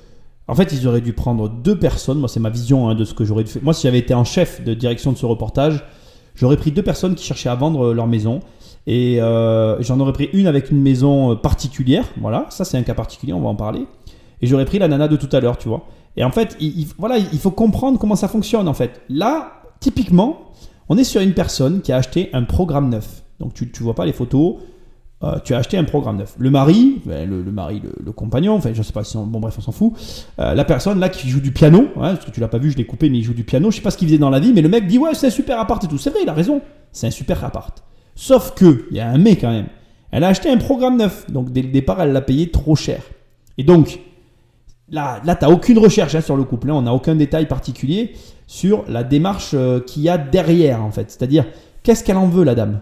En 0.46 0.54
fait, 0.54 0.72
ils 0.72 0.86
auraient 0.86 1.00
dû 1.00 1.14
prendre 1.14 1.48
deux 1.48 1.78
personnes. 1.78 2.18
Moi, 2.18 2.28
c'est 2.28 2.40
ma 2.40 2.50
vision 2.50 2.90
hein, 2.90 2.94
de 2.94 3.06
ce 3.06 3.14
que 3.14 3.24
j'aurais 3.24 3.44
dû 3.44 3.50
faire. 3.50 3.62
Moi, 3.64 3.72
si 3.72 3.84
j'avais 3.84 3.98
été 3.98 4.12
en 4.12 4.24
chef 4.24 4.62
de 4.62 4.74
direction 4.74 5.12
de 5.12 5.16
ce 5.16 5.24
reportage, 5.24 5.82
j'aurais 6.34 6.58
pris 6.58 6.70
deux 6.70 6.82
personnes 6.82 7.14
qui 7.14 7.24
cherchaient 7.24 7.48
à 7.48 7.54
vendre 7.54 7.86
euh, 7.86 7.94
leur 7.94 8.06
maison. 8.06 8.40
Et 8.86 9.20
euh, 9.20 9.82
j'en 9.82 9.98
aurais 10.00 10.12
pris 10.12 10.28
une 10.32 10.46
avec 10.46 10.70
une 10.70 10.80
maison 10.80 11.32
euh, 11.32 11.34
particulière. 11.34 12.04
Voilà, 12.20 12.46
ça, 12.50 12.64
c'est 12.64 12.76
un 12.78 12.82
cas 12.82 12.94
particulier, 12.94 13.32
on 13.32 13.40
va 13.40 13.48
en 13.48 13.56
parler. 13.56 13.86
Et 14.42 14.46
j'aurais 14.46 14.64
pris 14.64 14.78
la 14.78 14.86
nana 14.88 15.08
de 15.08 15.16
tout 15.16 15.28
à 15.34 15.40
l'heure, 15.40 15.58
tu 15.58 15.68
vois. 15.68 15.86
Et 16.16 16.24
en 16.24 16.30
fait, 16.30 16.56
il, 16.60 16.80
il- 16.80 16.86
voilà, 16.98 17.18
il 17.18 17.38
faut 17.38 17.50
comprendre 17.50 17.98
comment 17.98 18.16
ça 18.16 18.28
fonctionne, 18.28 18.68
en 18.68 18.74
fait. 18.74 19.00
Là, 19.08 19.62
typiquement, 19.80 20.52
on 20.88 20.96
est 20.98 21.04
sur 21.04 21.20
une 21.20 21.32
personne 21.34 21.80
qui 21.80 21.90
a 21.92 21.96
acheté 21.96 22.30
un 22.32 22.44
programme 22.44 22.88
neuf. 22.90 23.22
Donc, 23.40 23.54
tu 23.54 23.64
ne 23.66 23.84
vois 23.84 23.94
pas 23.94 24.06
les 24.06 24.12
photos. 24.12 24.56
Euh, 25.24 25.38
tu 25.42 25.54
as 25.54 25.58
acheté 25.58 25.78
un 25.78 25.84
programme 25.84 26.18
neuf. 26.18 26.34
Le 26.38 26.50
mari, 26.50 27.00
ben, 27.06 27.28
le, 27.28 27.42
mari, 27.50 27.82
le, 28.04 28.12
compagnon, 28.12 28.54
enfin 28.54 28.70
je 28.74 28.82
sais 28.82 28.92
pas 28.92 29.02
si 29.02 29.16
on- 29.16 29.24
bon 29.26 29.40
bref 29.40 29.54
on 29.58 29.62
s'en 29.62 29.72
fout. 29.72 29.94
La 30.36 30.64
personne 30.66 31.00
là 31.00 31.08
qui 31.08 31.28
joue 31.30 31.40
du 31.40 31.52
piano, 31.52 31.86
hein, 31.96 32.14
parce 32.14 32.26
que 32.26 32.30
tu 32.30 32.38
l'as 32.38 32.48
pas 32.48 32.58
vu, 32.58 32.70
je 32.70 32.76
l'ai 32.76 32.84
coupé, 32.84 33.08
mais 33.08 33.16
il 33.18 33.24
joue 33.24 33.32
du 33.32 33.42
piano. 33.44 33.70
Je 33.70 33.76
sais 33.76 33.82
pas 33.82 33.90
ce 33.90 33.96
qu'il 33.96 34.08
faisait 34.08 34.18
dans 34.18 34.28
la 34.28 34.40
vie, 34.40 34.52
mais 34.52 34.60
le 34.60 34.68
mec 34.68 34.86
dit 34.86 34.98
ouais 34.98 35.14
c'est 35.14 35.28
un 35.28 35.30
super 35.30 35.58
appart 35.58 35.82
et 35.82 35.88
tout. 35.88 35.96
C'est 35.96 36.10
vrai, 36.10 36.20
il 36.22 36.28
a 36.28 36.34
raison. 36.34 36.60
C'est 36.92 37.06
un 37.06 37.10
super 37.10 37.42
appart. 37.46 37.82
Sauf 38.16 38.54
que 38.54 38.86
il 38.90 38.96
y 38.96 39.00
a 39.00 39.08
un 39.08 39.18
mais 39.18 39.36
quand 39.36 39.50
même. 39.50 39.66
Elle 40.10 40.24
a 40.24 40.28
acheté 40.28 40.48
un 40.50 40.56
programme 40.56 40.96
neuf, 40.96 41.30
donc 41.30 41.52
dès 41.52 41.62
le 41.62 41.68
départ 41.68 42.00
elle 42.00 42.12
l'a 42.12 42.22
payé 42.22 42.50
trop 42.50 42.74
cher. 42.74 43.02
Et 43.58 43.62
donc 43.62 44.00
là, 44.88 45.20
là 45.24 45.34
t'as 45.36 45.50
aucune 45.50 45.78
recherche 45.78 46.14
hein, 46.14 46.22
sur 46.22 46.36
le 46.36 46.44
couple. 46.44 46.68
Là, 46.68 46.74
on 46.74 46.82
n'a 46.82 46.94
aucun 46.94 47.14
détail 47.14 47.46
particulier 47.46 48.14
sur 48.46 48.84
la 48.88 49.04
démarche 49.04 49.50
euh, 49.52 49.80
qu'il 49.80 50.02
y 50.02 50.08
a 50.08 50.16
derrière 50.16 50.82
en 50.82 50.90
fait. 50.90 51.10
C'est-à-dire 51.10 51.44
qu'est-ce 51.82 52.02
qu'elle 52.02 52.16
en 52.16 52.26
veut 52.26 52.44
la 52.44 52.54
dame? 52.54 52.80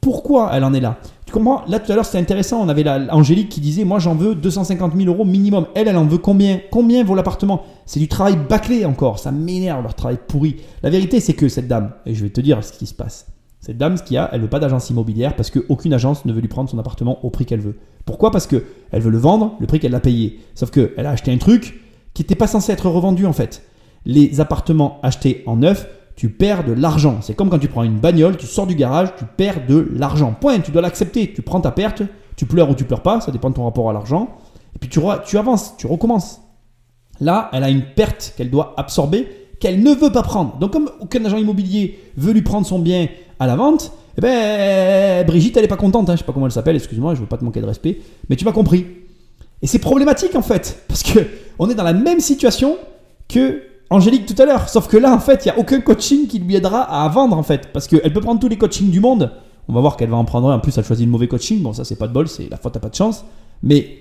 Pourquoi 0.00 0.50
elle 0.52 0.64
en 0.64 0.74
est 0.74 0.80
là? 0.80 0.98
Tu 1.24 1.32
comprends? 1.32 1.62
Là 1.68 1.78
tout 1.78 1.92
à 1.92 1.94
l'heure 1.94 2.04
c'était 2.04 2.18
intéressant, 2.18 2.60
on 2.60 2.68
avait 2.68 2.82
la, 2.82 3.14
Angélique 3.14 3.50
qui 3.50 3.60
disait 3.60 3.84
moi 3.84 4.00
j'en 4.00 4.16
veux 4.16 4.34
250 4.34 4.96
000 4.96 5.08
euros 5.08 5.24
minimum. 5.24 5.66
Elle, 5.76 5.86
elle 5.86 5.96
en 5.96 6.04
veut 6.04 6.18
combien? 6.18 6.60
Combien 6.72 7.04
vaut 7.04 7.14
l'appartement? 7.14 7.62
C'est 7.86 8.00
du 8.00 8.08
travail 8.08 8.36
bâclé 8.36 8.84
encore, 8.84 9.20
ça 9.20 9.30
m'énerve 9.30 9.82
leur 9.82 9.94
travail 9.94 10.18
pourri. 10.26 10.56
La 10.82 10.90
vérité 10.90 11.20
c'est 11.20 11.34
que 11.34 11.48
cette 11.48 11.68
dame, 11.68 11.92
et 12.06 12.14
je 12.14 12.24
vais 12.24 12.30
te 12.30 12.40
dire 12.40 12.64
ce 12.64 12.72
qui 12.72 12.86
se 12.86 12.94
passe, 12.94 13.26
cette 13.64 13.78
dame 13.78 13.96
ce 13.96 14.02
qu'il 14.02 14.16
y 14.16 14.18
a, 14.18 14.28
elle 14.30 14.42
veut 14.42 14.48
pas 14.48 14.58
d'agence 14.58 14.90
immobilière 14.90 15.34
parce 15.36 15.50
qu'aucune 15.50 15.94
agence 15.94 16.26
ne 16.26 16.34
veut 16.34 16.42
lui 16.42 16.48
prendre 16.48 16.68
son 16.68 16.78
appartement 16.78 17.24
au 17.24 17.30
prix 17.30 17.46
qu'elle 17.46 17.62
veut. 17.62 17.78
Pourquoi? 18.04 18.30
Parce 18.30 18.46
que 18.46 18.62
elle 18.90 19.00
veut 19.00 19.10
le 19.10 19.16
vendre, 19.16 19.54
le 19.58 19.66
prix 19.66 19.80
qu'elle 19.80 19.92
l'a 19.92 20.00
payé. 20.00 20.40
Sauf 20.54 20.70
qu'elle 20.70 21.06
a 21.06 21.08
acheté 21.08 21.32
un 21.32 21.38
truc 21.38 21.80
qui 22.12 22.20
n'était 22.20 22.34
pas 22.34 22.46
censé 22.46 22.72
être 22.72 22.90
revendu 22.90 23.24
en 23.24 23.32
fait. 23.32 23.62
Les 24.04 24.38
appartements 24.42 25.00
achetés 25.02 25.42
en 25.46 25.56
neuf, 25.56 25.88
tu 26.14 26.28
perds 26.28 26.64
de 26.64 26.72
l'argent. 26.72 27.20
C'est 27.22 27.34
comme 27.34 27.48
quand 27.48 27.58
tu 27.58 27.68
prends 27.68 27.84
une 27.84 28.00
bagnole, 28.00 28.36
tu 28.36 28.44
sors 28.44 28.66
du 28.66 28.74
garage, 28.74 29.16
tu 29.16 29.24
perds 29.24 29.66
de 29.66 29.88
l'argent. 29.94 30.36
Point, 30.38 30.60
tu 30.60 30.70
dois 30.70 30.82
l'accepter. 30.82 31.32
Tu 31.32 31.40
prends 31.40 31.62
ta 31.62 31.70
perte, 31.70 32.02
tu 32.36 32.44
pleures 32.44 32.68
ou 32.68 32.74
tu 32.74 32.84
pleures 32.84 33.02
pas, 33.02 33.22
ça 33.22 33.32
dépend 33.32 33.48
de 33.48 33.54
ton 33.54 33.64
rapport 33.64 33.88
à 33.88 33.94
l'argent. 33.94 34.28
Et 34.76 34.78
puis 34.78 34.90
tu, 34.90 35.00
tu 35.24 35.38
avances, 35.38 35.74
tu 35.78 35.86
recommences. 35.86 36.42
Là, 37.18 37.48
elle 37.54 37.64
a 37.64 37.70
une 37.70 37.94
perte 37.96 38.34
qu'elle 38.36 38.50
doit 38.50 38.74
absorber, 38.76 39.26
qu'elle 39.58 39.82
ne 39.82 39.94
veut 39.94 40.12
pas 40.12 40.22
prendre. 40.22 40.58
Donc 40.58 40.74
comme 40.74 40.90
aucun 41.00 41.24
agent 41.24 41.38
immobilier 41.38 41.98
veut 42.18 42.32
lui 42.32 42.42
prendre 42.42 42.66
son 42.66 42.78
bien 42.78 43.08
à 43.38 43.46
la 43.46 43.56
vente, 43.56 43.92
eh 44.16 44.20
ben, 44.20 45.26
Brigitte, 45.26 45.56
elle 45.56 45.62
n'est 45.62 45.68
pas 45.68 45.76
contente. 45.76 46.08
Hein. 46.08 46.14
Je 46.14 46.18
sais 46.18 46.24
pas 46.24 46.32
comment 46.32 46.46
elle 46.46 46.52
s'appelle, 46.52 46.76
excuse-moi, 46.76 47.14
je 47.14 47.20
veux 47.20 47.26
pas 47.26 47.38
te 47.38 47.44
manquer 47.44 47.60
de 47.60 47.66
respect. 47.66 48.00
Mais 48.28 48.36
tu 48.36 48.44
m'as 48.44 48.52
compris. 48.52 48.86
Et 49.62 49.66
c'est 49.66 49.78
problématique 49.78 50.34
en 50.34 50.42
fait, 50.42 50.84
parce 50.88 51.02
que 51.02 51.20
on 51.58 51.70
est 51.70 51.74
dans 51.74 51.84
la 51.84 51.92
même 51.92 52.20
situation 52.20 52.76
que 53.28 53.62
Angélique 53.90 54.26
tout 54.26 54.40
à 54.42 54.46
l'heure. 54.46 54.68
Sauf 54.68 54.88
que 54.88 54.96
là, 54.96 55.12
en 55.12 55.20
fait, 55.20 55.44
il 55.44 55.48
n'y 55.48 55.56
a 55.56 55.58
aucun 55.58 55.80
coaching 55.80 56.26
qui 56.26 56.38
lui 56.38 56.56
aidera 56.56 56.82
à 56.82 57.08
vendre 57.08 57.36
en 57.36 57.42
fait, 57.42 57.68
parce 57.72 57.86
qu'elle 57.86 58.12
peut 58.12 58.20
prendre 58.20 58.40
tous 58.40 58.48
les 58.48 58.58
coachings 58.58 58.90
du 58.90 59.00
monde. 59.00 59.30
On 59.68 59.72
va 59.72 59.80
voir 59.80 59.96
qu'elle 59.96 60.10
va 60.10 60.16
en 60.16 60.24
prendre 60.24 60.50
un. 60.50 60.56
En 60.56 60.60
plus, 60.60 60.76
elle 60.76 60.84
choisit 60.84 61.06
le 61.06 61.12
mauvais 61.12 61.28
coaching. 61.28 61.62
Bon, 61.62 61.72
ça 61.72 61.84
c'est 61.84 61.96
pas 61.96 62.08
de 62.08 62.12
bol, 62.12 62.28
c'est 62.28 62.48
la 62.50 62.56
faute 62.56 62.76
à 62.76 62.80
pas 62.80 62.88
de 62.88 62.94
chance. 62.94 63.24
Mais 63.62 63.98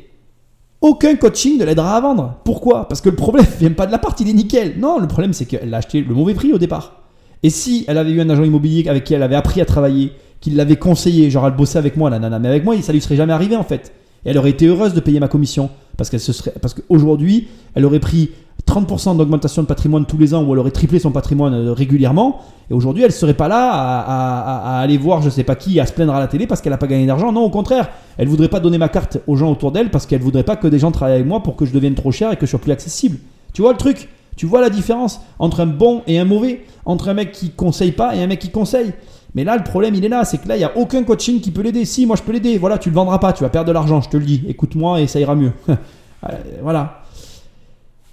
aucun 0.81 1.15
coaching 1.15 1.57
ne 1.57 1.65
l'aidera 1.65 1.95
à 1.95 2.01
vendre. 2.01 2.35
Pourquoi? 2.43 2.87
Parce 2.87 3.01
que 3.01 3.09
le 3.09 3.15
problème 3.15 3.45
vient 3.59 3.71
pas 3.71 3.85
de 3.85 3.91
la 3.91 3.99
part, 3.99 4.15
il 4.19 4.29
est 4.29 4.33
nickel. 4.33 4.79
Non, 4.79 4.99
le 4.99 5.07
problème 5.07 5.33
c'est 5.33 5.45
qu'elle 5.45 5.73
a 5.73 5.77
acheté 5.77 6.01
le 6.01 6.13
mauvais 6.13 6.33
prix 6.33 6.53
au 6.53 6.57
départ. 6.57 7.02
Et 7.43 7.49
si 7.49 7.85
elle 7.87 7.97
avait 7.97 8.11
eu 8.11 8.21
un 8.21 8.29
agent 8.29 8.43
immobilier 8.43 8.87
avec 8.87 9.03
qui 9.03 9.13
elle 9.13 9.23
avait 9.23 9.35
appris 9.35 9.61
à 9.61 9.65
travailler, 9.65 10.13
qui 10.39 10.49
l'avait 10.49 10.77
conseillé, 10.77 11.29
genre 11.29 11.45
elle 11.45 11.55
bossait 11.55 11.77
avec 11.77 11.97
moi, 11.97 12.09
la 12.09 12.19
nana, 12.19 12.39
mais 12.39 12.47
avec 12.47 12.63
moi, 12.63 12.75
ça 12.81 12.93
lui 12.93 13.01
serait 13.01 13.15
jamais 13.15 13.33
arrivé 13.33 13.55
en 13.55 13.63
fait. 13.63 13.91
Et 14.25 14.29
elle 14.29 14.37
aurait 14.37 14.51
été 14.51 14.65
heureuse 14.65 14.93
de 14.93 14.99
payer 14.99 15.19
ma 15.19 15.27
commission. 15.27 15.69
Parce 15.97 16.09
qu'elle 16.09 16.19
se 16.19 16.33
serait, 16.33 16.53
parce 16.59 16.73
qu'aujourd'hui, 16.73 17.47
elle 17.75 17.85
aurait 17.85 17.99
pris 17.99 18.31
30% 18.67 19.17
d'augmentation 19.17 19.61
de 19.61 19.67
patrimoine 19.67 20.05
tous 20.05 20.17
les 20.17 20.33
ans, 20.33 20.43
ou 20.43 20.53
elle 20.53 20.59
aurait 20.59 20.71
triplé 20.71 20.97
son 20.99 21.11
patrimoine 21.11 21.53
euh, 21.53 21.73
régulièrement. 21.73 22.41
Et 22.71 22.73
aujourd'hui, 22.73 23.03
elle 23.03 23.11
serait 23.11 23.33
pas 23.33 23.47
là 23.47 23.71
à, 23.71 24.79
aller 24.79 24.97
voir 24.97 25.21
je 25.21 25.29
sais 25.29 25.43
pas 25.43 25.55
qui, 25.55 25.79
à 25.79 25.85
se 25.85 25.93
plaindre 25.93 26.15
à 26.15 26.19
la 26.19 26.27
télé 26.27 26.47
parce 26.47 26.61
qu'elle 26.61 26.73
a 26.73 26.77
pas 26.77 26.87
gagné 26.87 27.05
d'argent. 27.05 27.31
Non, 27.31 27.41
au 27.41 27.49
contraire, 27.49 27.89
elle 28.17 28.27
voudrait 28.27 28.47
pas 28.47 28.59
donner 28.59 28.77
ma 28.77 28.89
carte 28.89 29.19
aux 29.27 29.35
gens 29.35 29.51
autour 29.51 29.71
d'elle 29.71 29.91
parce 29.91 30.05
qu'elle 30.05 30.21
voudrait 30.21 30.43
pas 30.43 30.55
que 30.55 30.67
des 30.67 30.79
gens 30.79 30.91
travaillent 30.91 31.15
avec 31.15 31.27
moi 31.27 31.43
pour 31.43 31.55
que 31.55 31.65
je 31.65 31.73
devienne 31.73 31.95
trop 31.95 32.11
cher 32.11 32.31
et 32.31 32.37
que 32.37 32.45
je 32.45 32.51
sois 32.51 32.59
plus 32.59 32.71
accessible. 32.71 33.17
Tu 33.53 33.61
vois 33.61 33.73
le 33.73 33.77
truc? 33.77 34.07
Tu 34.35 34.45
vois 34.45 34.61
la 34.61 34.69
différence 34.69 35.21
entre 35.39 35.61
un 35.61 35.65
bon 35.65 36.01
et 36.07 36.19
un 36.19 36.25
mauvais 36.25 36.65
Entre 36.85 37.09
un 37.09 37.13
mec 37.13 37.31
qui 37.31 37.51
conseille 37.51 37.91
pas 37.91 38.15
et 38.15 38.23
un 38.23 38.27
mec 38.27 38.39
qui 38.39 38.49
conseille 38.49 38.93
mais 39.35 39.43
là, 39.43 39.57
le 39.57 39.63
problème, 39.63 39.95
il 39.95 40.05
est 40.05 40.09
là, 40.09 40.25
c'est 40.25 40.37
que 40.37 40.47
là, 40.47 40.55
il 40.55 40.59
n'y 40.59 40.65
a 40.65 40.77
aucun 40.77 41.03
coaching 41.03 41.41
qui 41.41 41.51
peut 41.51 41.61
l'aider. 41.61 41.85
Si, 41.85 42.05
moi, 42.05 42.15
je 42.15 42.21
peux 42.21 42.31
l'aider. 42.31 42.57
Voilà, 42.57 42.77
tu 42.77 42.89
le 42.89 42.95
vendras 42.95 43.17
pas, 43.17 43.33
tu 43.33 43.43
vas 43.43 43.49
perdre 43.49 43.67
de 43.67 43.73
l'argent, 43.73 44.01
je 44.01 44.09
te 44.09 44.17
le 44.17 44.25
dis. 44.25 44.43
Écoute-moi 44.47 45.01
et 45.01 45.07
ça 45.07 45.19
ira 45.19 45.35
mieux. 45.35 45.51
Euh, 46.25 46.37
voilà. 46.61 47.03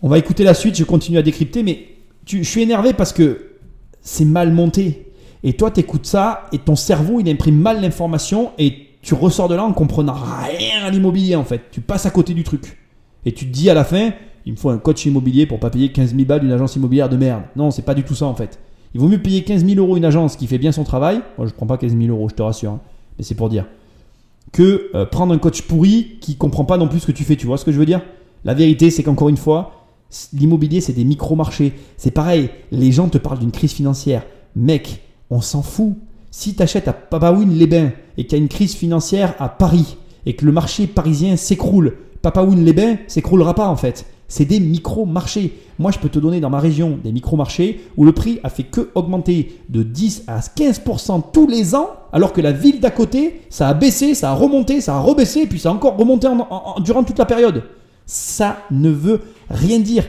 On 0.03 0.09
va 0.09 0.19
écouter 0.19 0.43
la 0.43 0.53
suite, 0.53 0.77
je 0.77 0.83
continue 0.83 1.19
à 1.19 1.23
décrypter, 1.23 1.63
mais 1.63 1.87
je 2.27 2.43
suis 2.43 2.61
énervé 2.61 2.93
parce 2.93 3.13
que 3.13 3.53
c'est 4.03 4.25
mal 4.25 4.53
monté. 4.53 5.13
Et 5.45 5.53
toi, 5.53 5.71
tu 5.71 5.79
écoutes 5.79 6.07
ça 6.07 6.49
et 6.51 6.59
ton 6.59 6.75
cerveau, 6.75 7.21
il 7.21 7.29
imprime 7.31 7.55
mal 7.55 7.81
l'information 7.81 8.51
et 8.59 8.89
tu 9.01 9.15
ressors 9.15 9.47
de 9.47 9.55
là 9.55 9.63
en 9.63 9.73
comprenant 9.73 10.15
rien 10.15 10.85
à 10.85 10.91
l'immobilier, 10.91 11.37
en 11.37 11.45
fait. 11.45 11.71
Tu 11.71 11.81
passes 11.81 12.05
à 12.05 12.11
côté 12.11 12.35
du 12.35 12.43
truc. 12.43 12.79
Et 13.25 13.31
tu 13.31 13.47
te 13.47 13.53
dis 13.53 13.71
à 13.71 13.75
la 13.75 13.85
fin, 13.85 14.11
il 14.47 14.53
me 14.53 14.57
faut 14.57 14.71
un 14.71 14.79
coach 14.79 15.05
immobilier 15.07 15.47
pour 15.47 15.61
pas 15.61 15.71
payer 15.71 15.91
15 15.93 16.15
000 16.15 16.25
balles 16.25 16.41
d'une 16.41 16.53
agence 16.53 16.77
immobilière 16.77 17.09
de 17.09 17.17
merde. 17.17 17.43
Non, 17.57 17.71
c'est 17.71 17.83
pas 17.83 17.95
du 17.95 18.05
tout 18.05 18.15
ça 18.15 18.27
en 18.27 18.35
fait. 18.35 18.59
Il 18.95 19.01
vaut 19.01 19.09
mieux 19.09 19.23
payer 19.23 19.45
15 19.45 19.65
000 19.65 19.79
euros 19.79 19.97
une 19.97 20.05
agence 20.05 20.37
qui 20.37 20.47
fait 20.47 20.59
bien 20.59 20.73
son 20.73 20.85
travail. 20.85 21.21
Moi, 21.39 21.47
je 21.47 21.53
prends 21.53 21.67
pas 21.67 21.79
15 21.79 21.97
000 21.97 22.09
euros, 22.11 22.29
je 22.29 22.35
te 22.35 22.43
rassure. 22.43 22.73
hein. 22.73 22.81
Mais 23.19 23.25
c'est 23.25 23.35
pour 23.35 23.49
dire. 23.49 23.67
Que 24.53 24.91
euh, 24.95 25.07
prendre 25.07 25.33
un 25.33 25.39
coach 25.39 25.63
pourri 25.63 26.17
qui 26.21 26.37
comprend 26.37 26.65
pas 26.65 26.77
non 26.77 26.89
plus 26.89 27.01
ce 27.01 27.07
que 27.07 27.13
tu 27.13 27.23
fais. 27.23 27.37
Tu 27.37 27.47
vois 27.47 27.57
ce 27.57 27.65
que 27.65 27.71
je 27.71 27.79
veux 27.79 27.87
dire? 27.87 28.03
La 28.45 28.55
vérité, 28.55 28.91
c'est 28.91 29.03
qu'encore 29.03 29.29
une 29.29 29.37
fois, 29.37 29.87
l'immobilier, 30.33 30.81
c'est 30.81 30.93
des 30.93 31.05
micro-marchés. 31.05 31.75
C'est 31.97 32.11
pareil. 32.11 32.51
Les 32.73 32.91
gens 32.91 33.09
te 33.09 33.19
parlent 33.19 33.39
d'une 33.39 33.53
crise 33.53 33.73
financière. 33.73 34.25
Mec, 34.57 35.03
on 35.31 35.41
s'en 35.41 35.63
fout. 35.63 35.95
Si 36.33 36.55
tu 36.55 36.63
à 36.63 36.93
Papawin-les-Bains 36.93 37.93
et 38.17 38.25
qu'il 38.25 38.39
y 38.39 38.41
a 38.41 38.43
une 38.43 38.49
crise 38.49 38.75
financière 38.75 39.35
à 39.39 39.49
Paris 39.49 39.97
et 40.27 40.35
que 40.35 40.47
le 40.47 40.53
marché 40.53 40.87
parisien 40.87 41.37
s'écroule, 41.37 41.97
Papawin-les-Bains 42.23 42.99
s'écroulera 43.09 43.55
pas 43.55 43.69
en 43.69 43.77
fait. 43.77 44.07
C'est 44.31 44.45
des 44.45 44.61
micro-marchés. 44.61 45.59
Moi, 45.81 45.91
je 45.91 45.99
peux 45.99 46.09
te 46.09 46.21
donner 46.21 46.39
dans 46.39 46.51
ma 46.51 46.61
région 46.61 47.01
des 47.03 47.11
micro-marchés 47.11 47.81
où 47.97 48.05
le 48.05 48.13
prix 48.13 48.39
a 48.45 48.49
fait 48.49 48.63
que 48.63 48.89
augmenter 48.95 49.61
de 49.69 49.83
10 49.83 50.23
à 50.29 50.39
15% 50.39 51.25
tous 51.33 51.49
les 51.49 51.75
ans, 51.75 51.89
alors 52.13 52.33
que 52.33 52.41
la 52.41 52.53
ville 52.53 52.79
d'à 52.79 52.93
côté, 52.93 53.41
ça 53.51 53.69
a 53.69 53.75
baissé, 53.75 54.15
ça 54.15 54.31
a 54.31 54.35
remonté, 54.35 54.81
ça 54.81 54.95
a 54.95 55.01
rebaissé, 55.01 55.47
puis 55.47 55.59
ça 55.59 55.71
a 55.71 55.73
encore 55.73 55.97
remonté 55.97 56.29
durant 56.85 57.03
toute 57.03 57.19
la 57.19 57.27
période. 57.27 57.65
Ça 58.07 58.59
ne 58.71 58.91
veut 58.91 59.21
rien 59.51 59.81
dire. 59.81 60.05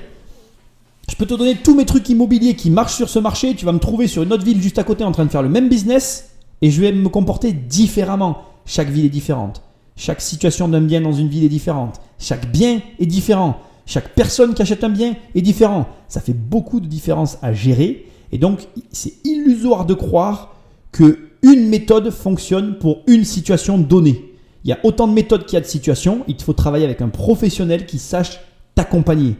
Je 1.09 1.15
peux 1.15 1.25
te 1.25 1.33
donner 1.33 1.55
tous 1.55 1.75
mes 1.75 1.85
trucs 1.85 2.07
immobiliers 2.07 2.53
qui 2.53 2.69
marchent 2.69 2.95
sur 2.95 3.09
ce 3.09 3.17
marché. 3.17 3.55
Tu 3.55 3.65
vas 3.65 3.71
me 3.71 3.79
trouver 3.79 4.05
sur 4.05 4.21
une 4.21 4.31
autre 4.31 4.45
ville 4.45 4.61
juste 4.61 4.77
à 4.77 4.83
côté 4.83 5.03
en 5.03 5.11
train 5.11 5.25
de 5.25 5.31
faire 5.31 5.41
le 5.41 5.49
même 5.49 5.67
business 5.67 6.29
et 6.61 6.69
je 6.69 6.79
vais 6.79 6.91
me 6.91 7.09
comporter 7.09 7.53
différemment. 7.53 8.43
Chaque 8.67 8.89
ville 8.89 9.05
est 9.05 9.09
différente. 9.09 9.63
Chaque 9.95 10.21
situation 10.21 10.67
d'un 10.67 10.81
bien 10.81 11.01
dans 11.01 11.11
une 11.11 11.27
ville 11.27 11.43
est 11.43 11.49
différente. 11.49 11.99
Chaque 12.19 12.51
bien 12.51 12.81
est 12.99 13.07
différent. 13.07 13.59
Chaque 13.91 14.15
personne 14.15 14.53
qui 14.53 14.61
achète 14.61 14.85
un 14.85 14.89
bien 14.89 15.17
est 15.35 15.41
différent. 15.41 15.85
Ça 16.07 16.21
fait 16.21 16.31
beaucoup 16.31 16.79
de 16.79 16.87
différences 16.87 17.37
à 17.41 17.51
gérer 17.51 18.05
et 18.31 18.37
donc 18.37 18.69
c'est 18.93 19.15
illusoire 19.25 19.85
de 19.85 19.93
croire 19.93 20.55
que 20.93 21.19
une 21.41 21.67
méthode 21.67 22.09
fonctionne 22.09 22.77
pour 22.79 22.99
une 23.05 23.25
situation 23.25 23.77
donnée. 23.77 24.31
Il 24.63 24.69
y 24.69 24.71
a 24.71 24.77
autant 24.83 25.09
de 25.09 25.13
méthodes 25.13 25.45
qu'il 25.45 25.55
y 25.55 25.57
a 25.57 25.61
de 25.61 25.65
situations. 25.65 26.23
Il 26.29 26.41
faut 26.41 26.53
travailler 26.53 26.85
avec 26.85 27.01
un 27.01 27.09
professionnel 27.09 27.85
qui 27.85 27.97
sache 27.97 28.39
t'accompagner. 28.75 29.35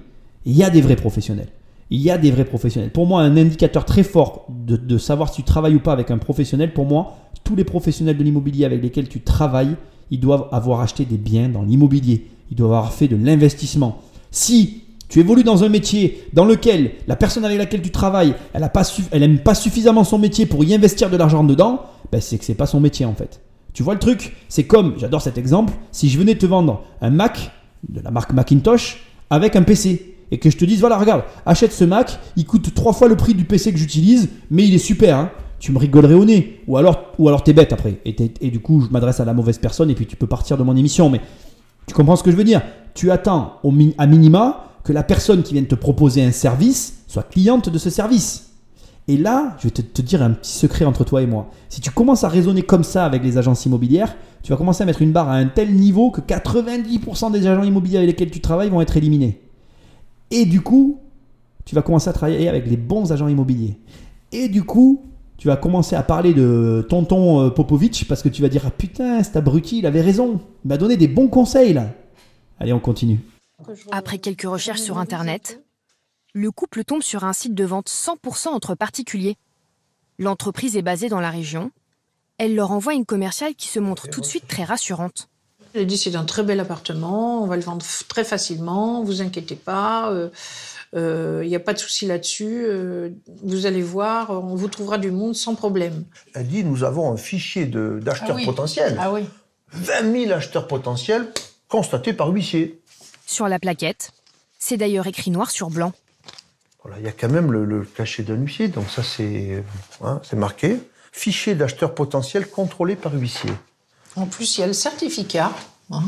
Il 0.46 0.54
y 0.54 0.64
a 0.64 0.70
des 0.70 0.82
vrais 0.82 0.98
professionnels. 0.98 1.48
Il 1.90 2.02
y 2.02 2.12
a 2.12 2.18
des 2.18 2.32
vrais 2.32 2.44
professionnels. 2.44 2.92
Pour 2.92 3.08
moi, 3.08 3.22
un 3.22 3.38
indicateur 3.38 3.86
très 3.86 4.04
fort 4.04 4.48
de, 4.50 4.76
de 4.76 4.98
savoir 4.98 5.30
si 5.30 5.38
tu 5.38 5.44
travailles 5.44 5.76
ou 5.76 5.80
pas 5.80 5.94
avec 5.94 6.12
un 6.12 6.18
professionnel, 6.18 6.74
pour 6.74 6.86
moi, 6.86 7.16
tous 7.46 7.56
les 7.56 7.64
professionnels 7.64 8.18
de 8.18 8.24
l'immobilier 8.26 8.66
avec 8.66 8.82
lesquels 8.82 9.08
tu 9.08 9.22
travailles, 9.22 9.78
ils 10.10 10.20
doivent 10.20 10.50
avoir 10.52 10.82
acheté 10.82 11.06
des 11.06 11.16
biens 11.16 11.48
dans 11.48 11.64
l'immobilier. 11.64 12.28
Ils 12.50 12.58
doivent 12.58 12.74
avoir 12.74 12.92
fait 12.92 13.08
de 13.08 13.16
l'investissement. 13.16 14.02
Si 14.32 14.84
tu 15.10 15.20
évolues 15.20 15.44
dans 15.44 15.64
un 15.64 15.70
métier 15.70 16.24
dans 16.34 16.46
lequel 16.46 16.92
la 17.08 17.18
personne 17.18 17.44
avec 17.44 17.58
laquelle 17.58 17.82
tu 17.82 17.92
travailles, 17.92 18.34
elle 18.54 18.62
n'aime 18.62 19.40
pas, 19.40 19.52
pas 19.52 19.56
suffisamment 19.56 20.06
son 20.06 20.18
métier 20.18 20.46
pour 20.46 20.64
y 20.64 20.74
investir 20.74 21.10
de 21.10 21.18
l'argent 21.18 21.44
dedans, 21.44 21.82
ben 22.12 22.22
c'est 22.22 22.38
que 22.38 22.46
c'est 22.46 22.56
pas 22.56 22.66
son 22.66 22.80
métier 22.80 23.06
en 23.06 23.14
fait. 23.14 23.42
Tu 23.74 23.84
vois 23.84 23.94
le 23.94 24.00
truc? 24.00 24.36
C'est 24.48 24.64
comme, 24.64 24.96
j'adore 24.98 25.22
cet 25.22 25.38
exemple, 25.38 25.74
si 25.92 26.10
je 26.10 26.18
venais 26.18 26.36
te 26.36 26.46
vendre 26.46 26.84
un 27.02 27.10
Mac 27.10 27.52
de 27.90 28.00
la 28.00 28.12
marque 28.12 28.34
Macintosh 28.34 29.04
avec 29.30 29.56
un 29.56 29.64
PC 29.64 30.16
et 30.32 30.38
que 30.38 30.50
je 30.50 30.58
te 30.58 30.66
dise 30.66 30.80
voilà 30.80 30.98
regarde 30.98 31.24
achète 31.46 31.74
ce 31.74 31.84
Mac 31.84 32.20
il 32.38 32.46
coûte 32.46 32.74
trois 32.74 32.94
fois 32.94 33.08
le 33.08 33.18
prix 33.18 33.34
du 33.34 33.44
PC 33.44 33.72
que 33.72 33.78
j'utilise 33.78 34.30
mais 34.50 34.66
il 34.66 34.74
est 34.74 34.78
super 34.78 35.18
hein. 35.18 35.32
tu 35.60 35.72
me 35.72 35.80
rigolerais 35.80 36.14
au 36.14 36.24
nez 36.24 36.62
ou 36.68 36.78
alors 36.78 37.12
ou 37.18 37.28
alors 37.28 37.44
t'es 37.44 37.54
bête 37.54 37.74
après 37.74 37.96
et 38.06 38.52
du 38.52 38.60
coup 38.60 38.82
je 38.82 38.90
m'adresse 38.92 39.20
à 39.20 39.26
la 39.26 39.34
mauvaise 39.34 39.58
personne 39.58 39.90
et 39.90 39.96
puis 39.96 40.06
tu 40.06 40.16
peux 40.16 40.28
partir 40.28 40.58
de 40.58 40.64
mon 40.64 40.76
émission 40.76 41.10
mais 41.10 41.22
tu 41.88 41.94
comprends 41.94 42.16
ce 42.16 42.24
que 42.24 42.32
je 42.32 42.36
veux 42.36 42.44
dire? 42.44 42.62
Tu 42.94 43.12
attends 43.12 43.60
à 43.98 44.08
minima 44.08 44.66
que 44.84 44.94
la 44.94 45.04
personne 45.04 45.44
qui 45.44 45.54
vient 45.54 45.64
te 45.64 45.76
proposer 45.76 46.24
un 46.24 46.32
service 46.32 47.04
soit 47.08 47.24
cliente 47.24 47.70
de 47.70 47.78
ce 47.78 47.90
service 47.90 48.52
et 49.08 49.18
là, 49.18 49.56
je 49.60 49.64
vais 49.64 49.72
te, 49.72 49.82
te 49.82 50.02
dire 50.02 50.22
un 50.22 50.32
petit 50.32 50.52
secret 50.52 50.86
entre 50.86 51.04
toi 51.04 51.22
et 51.22 51.26
moi. 51.26 51.50
Si 51.70 51.82
tu 51.82 51.92
commences 51.92 52.24
à 52.24 52.30
raisonner 52.30 52.62
comme 52.62 52.84
ça 52.84 53.06
avec 53.06 53.24
les 53.24 53.38
agences 53.38 53.66
immobilières, 53.66 54.16
tu 54.44 54.52
vas 54.52 54.58
commencer 54.58 54.84
à 54.84 54.86
mettre 54.86 55.02
une 55.02 55.12
barre 55.12 55.30
à 55.30 55.36
un 55.36 55.48
tel 55.48 55.74
niveau 55.74 56.12
que 56.12 56.22
90% 56.22 57.32
des 57.32 57.48
agents 57.48 57.64
immobiliers 57.64 57.98
avec 57.98 58.12
lesquels 58.12 58.32
tu 58.32 58.42
travailles 58.42 58.70
vont 58.70 58.82
être 58.82 58.96
éliminés. 58.96 59.42
Et 60.30 60.46
du 60.46 60.62
coup, 60.62 61.00
tu 61.66 61.76
vas 61.76 61.82
commencer 61.82 62.10
à 62.10 62.14
travailler 62.14 62.48
avec 62.48 62.68
les 62.68 62.78
bons 62.78 63.12
agents 63.12 63.28
immobiliers. 63.28 63.78
Et 64.32 64.48
du 64.48 64.64
coup, 64.64 65.02
tu 65.38 65.48
vas 65.48 65.58
commencer 65.58 65.96
à 65.96 66.04
parler 66.04 66.34
de 66.34 66.86
tonton 66.88 67.42
euh, 67.42 67.50
Popovic 67.50 68.06
parce 68.08 68.22
que 68.22 68.30
tu 68.30 68.42
vas 68.42 68.50
dire 68.50 68.64
ah, 68.66 68.72
putain, 68.72 69.22
cet 69.24 69.36
abruti, 69.36 69.80
il 69.80 69.86
avait 69.88 70.02
raison. 70.02 70.40
Il 70.64 70.68
m'a 70.68 70.78
donné 70.78 70.96
des 70.96 71.08
bons 71.08 71.28
conseils 71.28 71.74
là. 71.74 71.88
Allez, 72.62 72.74
on 72.74 72.80
continue. 72.80 73.20
Après 73.92 74.20
quelques 74.20 74.44
recherches 74.44 74.82
sur 74.82 75.00
Internet, 75.00 75.64
le 76.36 76.52
couple 76.52 76.84
tombe 76.84 77.02
sur 77.02 77.24
un 77.24 77.34
site 77.34 77.56
de 77.56 77.64
vente 77.64 77.90
100% 77.90 78.50
entre 78.50 78.76
particuliers. 78.76 79.36
L'entreprise 80.20 80.78
est 80.78 80.84
basée 80.84 81.10
dans 81.10 81.20
la 81.20 81.32
région. 81.32 81.72
Elle 82.38 82.54
leur 82.54 82.72
envoie 82.72 82.94
une 82.94 83.06
commerciale 83.06 83.56
qui 83.56 83.68
se 83.68 83.80
montre 83.80 84.08
tout 84.10 84.22
de 84.22 84.28
suite 84.28 84.48
très 84.48 84.64
rassurante. 84.64 85.28
Elle 85.74 85.82
a 85.82 85.86
dit 85.86 85.98
c'est 85.98 86.16
un 86.16 86.24
très 86.24 86.44
bel 86.44 86.60
appartement, 86.60 87.42
on 87.42 87.48
va 87.48 87.56
le 87.56 87.64
vendre 87.64 87.84
très 88.08 88.24
facilement, 88.24 89.04
vous 89.04 89.24
inquiétez 89.24 89.56
pas, 89.56 90.14
il 90.94 91.48
n'y 91.48 91.56
a 91.56 91.60
pas 91.60 91.74
de 91.74 91.80
souci 91.80 92.06
là-dessus, 92.06 92.62
euh, 92.64 93.10
vous 93.42 93.66
allez 93.66 93.82
voir, 93.82 94.30
on 94.30 94.54
vous 94.54 94.68
trouvera 94.68 95.00
du 95.00 95.10
monde 95.10 95.34
sans 95.34 95.56
problème. 95.56 96.04
Elle 96.36 96.48
dit 96.48 96.64
nous 96.64 96.84
avons 96.84 97.12
un 97.12 97.18
fichier 97.18 97.66
d'acheteurs 97.66 98.32
Ah 98.34 98.36
oui. 98.36 98.46
potentiels. 98.46 98.98
Ah 99.00 99.12
oui. 99.12 99.24
20 99.74 100.26
000 100.26 100.32
acheteurs 100.34 100.68
potentiels 100.68 101.32
constatés 101.72 102.14
par 102.14 102.28
huissier. 102.30 102.80
Sur 103.26 103.48
la 103.48 103.58
plaquette, 103.58 104.12
c'est 104.60 104.78
d'ailleurs 104.78 105.08
écrit 105.08 105.32
noir 105.32 105.50
sur 105.50 105.70
blanc. 105.70 105.94
Voilà, 106.84 107.00
il 107.00 107.06
y 107.06 107.08
a 107.08 107.12
quand 107.12 107.30
même 107.30 107.52
le, 107.52 107.64
le 107.66 107.84
cachet 107.86 108.24
d'un 108.24 108.36
huissier, 108.36 108.68
donc 108.68 108.90
ça 108.90 109.04
c'est 109.04 109.64
hein, 110.04 110.20
c'est 110.24 110.36
marqué. 110.36 110.78
Fichier 111.12 111.56
d'acheteurs 111.56 111.94
potentiels 111.96 112.50
contrôlé 112.50 112.96
par 112.96 113.14
huissier. 113.14 113.52
En 114.16 114.26
plus, 114.26 114.58
il 114.58 114.62
y 114.62 114.64
a 114.64 114.68
le 114.68 114.74
certificat. 114.74 115.52
hein. 115.92 116.04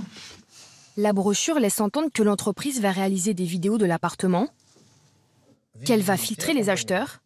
La 0.97 1.13
brochure 1.13 1.59
laisse 1.59 1.79
entendre 1.81 2.09
que 2.13 2.23
l'entreprise 2.23 2.79
va 2.81 2.91
réaliser 2.91 3.33
des 3.33 3.45
vidéos 3.45 3.77
de 3.77 3.85
l'appartement, 3.85 4.47
qu'elle 5.85 6.01
va 6.01 6.17
filtrer 6.17 6.53
les 6.53 6.69
acheteurs 6.69 7.21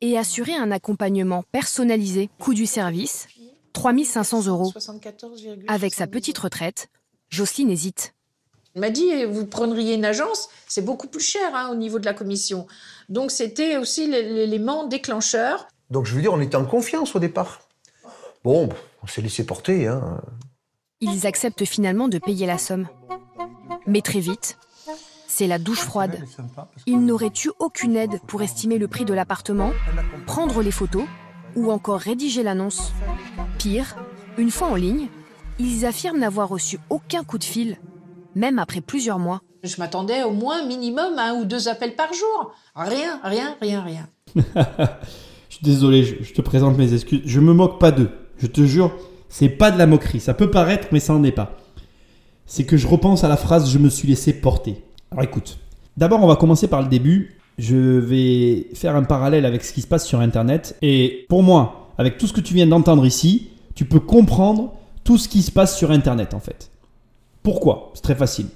et 0.00 0.18
assurer 0.18 0.54
un 0.54 0.70
accompagnement 0.72 1.42
personnalisé. 1.52 2.28
Coût 2.38 2.52
du 2.54 2.66
service 2.66 3.28
3500 3.72 4.46
euros. 4.46 4.72
74,72. 4.76 5.64
Avec 5.68 5.94
sa 5.94 6.06
petite 6.06 6.38
retraite, 6.38 6.88
Jocelyne 7.28 7.70
hésite. 7.70 8.14
Elle 8.74 8.80
m'a 8.82 8.90
dit, 8.90 9.24
vous 9.24 9.46
prendriez 9.46 9.94
une 9.94 10.04
agence, 10.04 10.48
c'est 10.68 10.84
beaucoup 10.84 11.06
plus 11.08 11.20
cher 11.24 11.54
hein, 11.54 11.70
au 11.70 11.74
niveau 11.74 11.98
de 11.98 12.04
la 12.04 12.12
commission. 12.14 12.66
Donc 13.08 13.30
c'était 13.30 13.76
aussi 13.78 14.06
l'é- 14.06 14.22
l'élément 14.22 14.86
déclencheur. 14.86 15.66
Donc 15.90 16.04
je 16.06 16.14
veux 16.14 16.20
dire, 16.20 16.32
on 16.32 16.40
était 16.40 16.56
en 16.56 16.66
confiance 16.66 17.16
au 17.16 17.18
départ. 17.18 17.60
Bon, 18.44 18.68
on 19.02 19.06
s'est 19.06 19.22
laissé 19.22 19.44
porter. 19.46 19.86
Hein. 19.86 20.20
Ils 21.00 21.26
acceptent 21.26 21.64
finalement 21.64 22.08
de 22.08 22.18
payer 22.18 22.46
la 22.46 22.58
somme. 22.58 22.86
Mais 23.86 24.02
très 24.02 24.20
vite, 24.20 24.58
c'est 25.26 25.46
la 25.46 25.58
douche 25.58 25.80
froide. 25.80 26.24
Ils 26.86 27.00
n'auraient 27.04 27.32
eu 27.44 27.50
aucune 27.58 27.96
aide 27.96 28.20
pour 28.26 28.42
estimer 28.42 28.78
le 28.78 28.88
prix 28.88 29.04
de 29.04 29.14
l'appartement, 29.14 29.72
prendre 30.26 30.62
les 30.62 30.70
photos 30.70 31.04
ou 31.54 31.72
encore 31.72 32.00
rédiger 32.00 32.42
l'annonce. 32.42 32.92
Pire, 33.58 33.96
une 34.38 34.50
fois 34.50 34.68
en 34.68 34.74
ligne, 34.74 35.08
ils 35.58 35.86
affirment 35.86 36.20
n'avoir 36.20 36.48
reçu 36.48 36.78
aucun 36.90 37.24
coup 37.24 37.38
de 37.38 37.44
fil, 37.44 37.76
même 38.34 38.58
après 38.58 38.80
plusieurs 38.80 39.18
mois. 39.18 39.42
Je 39.64 39.76
m'attendais 39.78 40.22
au 40.22 40.30
moins 40.30 40.66
minimum 40.66 41.18
à 41.18 41.30
un 41.30 41.40
ou 41.40 41.44
deux 41.44 41.68
appels 41.68 41.96
par 41.96 42.12
jour. 42.12 42.52
Rien, 42.74 43.20
rien, 43.24 43.56
rien, 43.60 43.82
rien. 43.82 44.08
Je 45.48 45.54
suis 45.56 45.64
désolé, 45.64 46.04
je, 46.04 46.22
je 46.22 46.34
te 46.34 46.42
présente 46.42 46.76
mes 46.76 46.92
excuses. 46.92 47.22
Je 47.24 47.40
me 47.40 47.54
moque 47.54 47.80
pas 47.80 47.90
d'eux. 47.90 48.10
Je 48.36 48.46
te 48.46 48.66
jure, 48.66 48.92
c'est 49.30 49.48
pas 49.48 49.70
de 49.70 49.78
la 49.78 49.86
moquerie. 49.86 50.20
Ça 50.20 50.34
peut 50.34 50.50
paraître, 50.50 50.88
mais 50.92 51.00
ça 51.00 51.14
n'en 51.14 51.24
est 51.24 51.32
pas. 51.32 51.56
C'est 52.44 52.64
que 52.64 52.76
je 52.76 52.86
repense 52.86 53.24
à 53.24 53.28
la 53.28 53.38
phrase 53.38 53.70
je 53.70 53.78
me 53.78 53.88
suis 53.88 54.06
laissé 54.06 54.34
porter. 54.34 54.84
Alors 55.10 55.24
écoute, 55.24 55.58
d'abord 55.96 56.22
on 56.22 56.26
va 56.26 56.36
commencer 56.36 56.68
par 56.68 56.82
le 56.82 56.88
début. 56.88 57.38
Je 57.56 57.76
vais 57.76 58.66
faire 58.74 58.96
un 58.96 59.04
parallèle 59.04 59.46
avec 59.46 59.64
ce 59.64 59.72
qui 59.72 59.80
se 59.80 59.86
passe 59.86 60.06
sur 60.06 60.20
Internet. 60.20 60.76
Et 60.82 61.24
pour 61.30 61.42
moi, 61.42 61.90
avec 61.96 62.18
tout 62.18 62.26
ce 62.26 62.34
que 62.34 62.42
tu 62.42 62.52
viens 62.52 62.66
d'entendre 62.66 63.06
ici, 63.06 63.48
tu 63.74 63.86
peux 63.86 64.00
comprendre 64.00 64.74
tout 65.06 65.16
ce 65.16 65.28
qui 65.28 65.40
se 65.42 65.50
passe 65.50 65.78
sur 65.78 65.90
Internet 65.90 66.34
en 66.34 66.40
fait. 66.40 66.70
Pourquoi? 67.42 67.92
C'est 67.94 68.02
très 68.02 68.16
facile. 68.16 68.46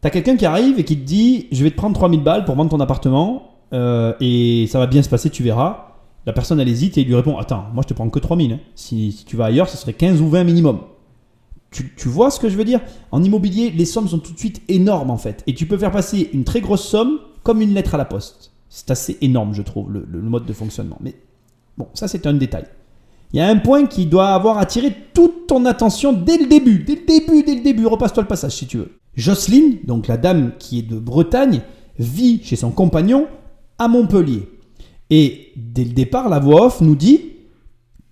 T'as 0.00 0.10
quelqu'un 0.10 0.36
qui 0.36 0.44
arrive 0.44 0.78
et 0.80 0.84
qui 0.84 0.98
te 0.98 1.04
dit 1.04 1.46
Je 1.52 1.62
vais 1.62 1.70
te 1.70 1.76
prendre 1.76 1.94
3000 1.94 2.22
balles 2.22 2.44
pour 2.44 2.56
vendre 2.56 2.70
ton 2.70 2.80
appartement 2.80 3.44
euh, 3.72 4.12
et 4.20 4.66
ça 4.68 4.78
va 4.80 4.86
bien 4.86 5.02
se 5.02 5.08
passer, 5.08 5.30
tu 5.30 5.42
verras. 5.42 5.94
La 6.26 6.32
personne 6.32 6.60
elle 6.60 6.68
hésite 6.68 6.98
et 6.98 7.02
il 7.02 7.06
lui 7.06 7.14
répond 7.14 7.38
Attends, 7.38 7.66
moi 7.72 7.82
je 7.82 7.88
te 7.88 7.94
prends 7.94 8.10
que 8.10 8.18
3000. 8.18 8.52
hein. 8.52 8.58
Si, 8.74 9.12
si 9.12 9.24
tu 9.24 9.36
vas 9.36 9.46
ailleurs, 9.46 9.68
ce 9.68 9.76
serait 9.76 9.92
15 9.94 10.20
ou 10.20 10.28
20 10.28 10.44
minimum. 10.44 10.80
Tu, 11.70 11.90
vois 12.06 12.30
ce 12.30 12.38
que 12.38 12.50
je 12.50 12.56
veux 12.56 12.66
dire? 12.66 12.80
En 13.12 13.24
immobilier, 13.24 13.70
les 13.70 13.86
sommes 13.86 14.06
sont 14.06 14.18
tout 14.18 14.34
de 14.34 14.38
suite 14.38 14.60
énormes 14.68 15.10
en 15.10 15.16
fait. 15.16 15.42
Et 15.46 15.54
tu 15.54 15.64
peux 15.64 15.78
faire 15.78 15.90
passer 15.90 16.28
une 16.34 16.44
très 16.44 16.60
grosse 16.60 16.86
somme 16.86 17.18
comme 17.44 17.62
une 17.62 17.72
lettre 17.72 17.94
à 17.94 17.98
la 17.98 18.04
poste. 18.04 18.52
C'est 18.68 18.90
assez 18.90 19.16
énorme, 19.22 19.54
je 19.54 19.62
trouve, 19.62 19.90
le, 19.90 20.06
le 20.06 20.20
mode 20.20 20.44
de 20.44 20.52
fonctionnement. 20.52 20.98
Mais 21.00 21.14
bon, 21.78 21.86
ça 21.94 22.08
c'est 22.08 22.26
un 22.26 22.34
détail. 22.34 22.64
Il 23.32 23.38
y 23.38 23.40
a 23.40 23.48
un 23.48 23.58
point 23.58 23.86
qui 23.86 24.06
doit 24.06 24.28
avoir 24.28 24.58
attiré 24.58 24.94
toute 25.14 25.46
ton 25.46 25.64
attention 25.64 26.12
dès 26.12 26.36
le 26.36 26.46
début. 26.46 26.80
Dès 26.80 26.96
le 26.96 27.06
début, 27.06 27.42
dès 27.42 27.54
le 27.54 27.62
début. 27.62 27.86
Repasse-toi 27.86 28.24
le 28.24 28.28
passage 28.28 28.52
si 28.52 28.66
tu 28.66 28.78
veux. 28.78 28.98
Jocelyne, 29.14 29.78
donc 29.84 30.06
la 30.06 30.16
dame 30.16 30.52
qui 30.58 30.80
est 30.80 30.82
de 30.82 30.98
Bretagne, 30.98 31.62
vit 31.98 32.42
chez 32.42 32.56
son 32.56 32.70
compagnon 32.70 33.26
à 33.78 33.88
Montpellier. 33.88 34.48
Et 35.10 35.52
dès 35.56 35.84
le 35.84 35.92
départ, 35.92 36.28
la 36.28 36.38
voix 36.38 36.66
off 36.66 36.80
nous 36.80 36.94
dit, 36.94 37.32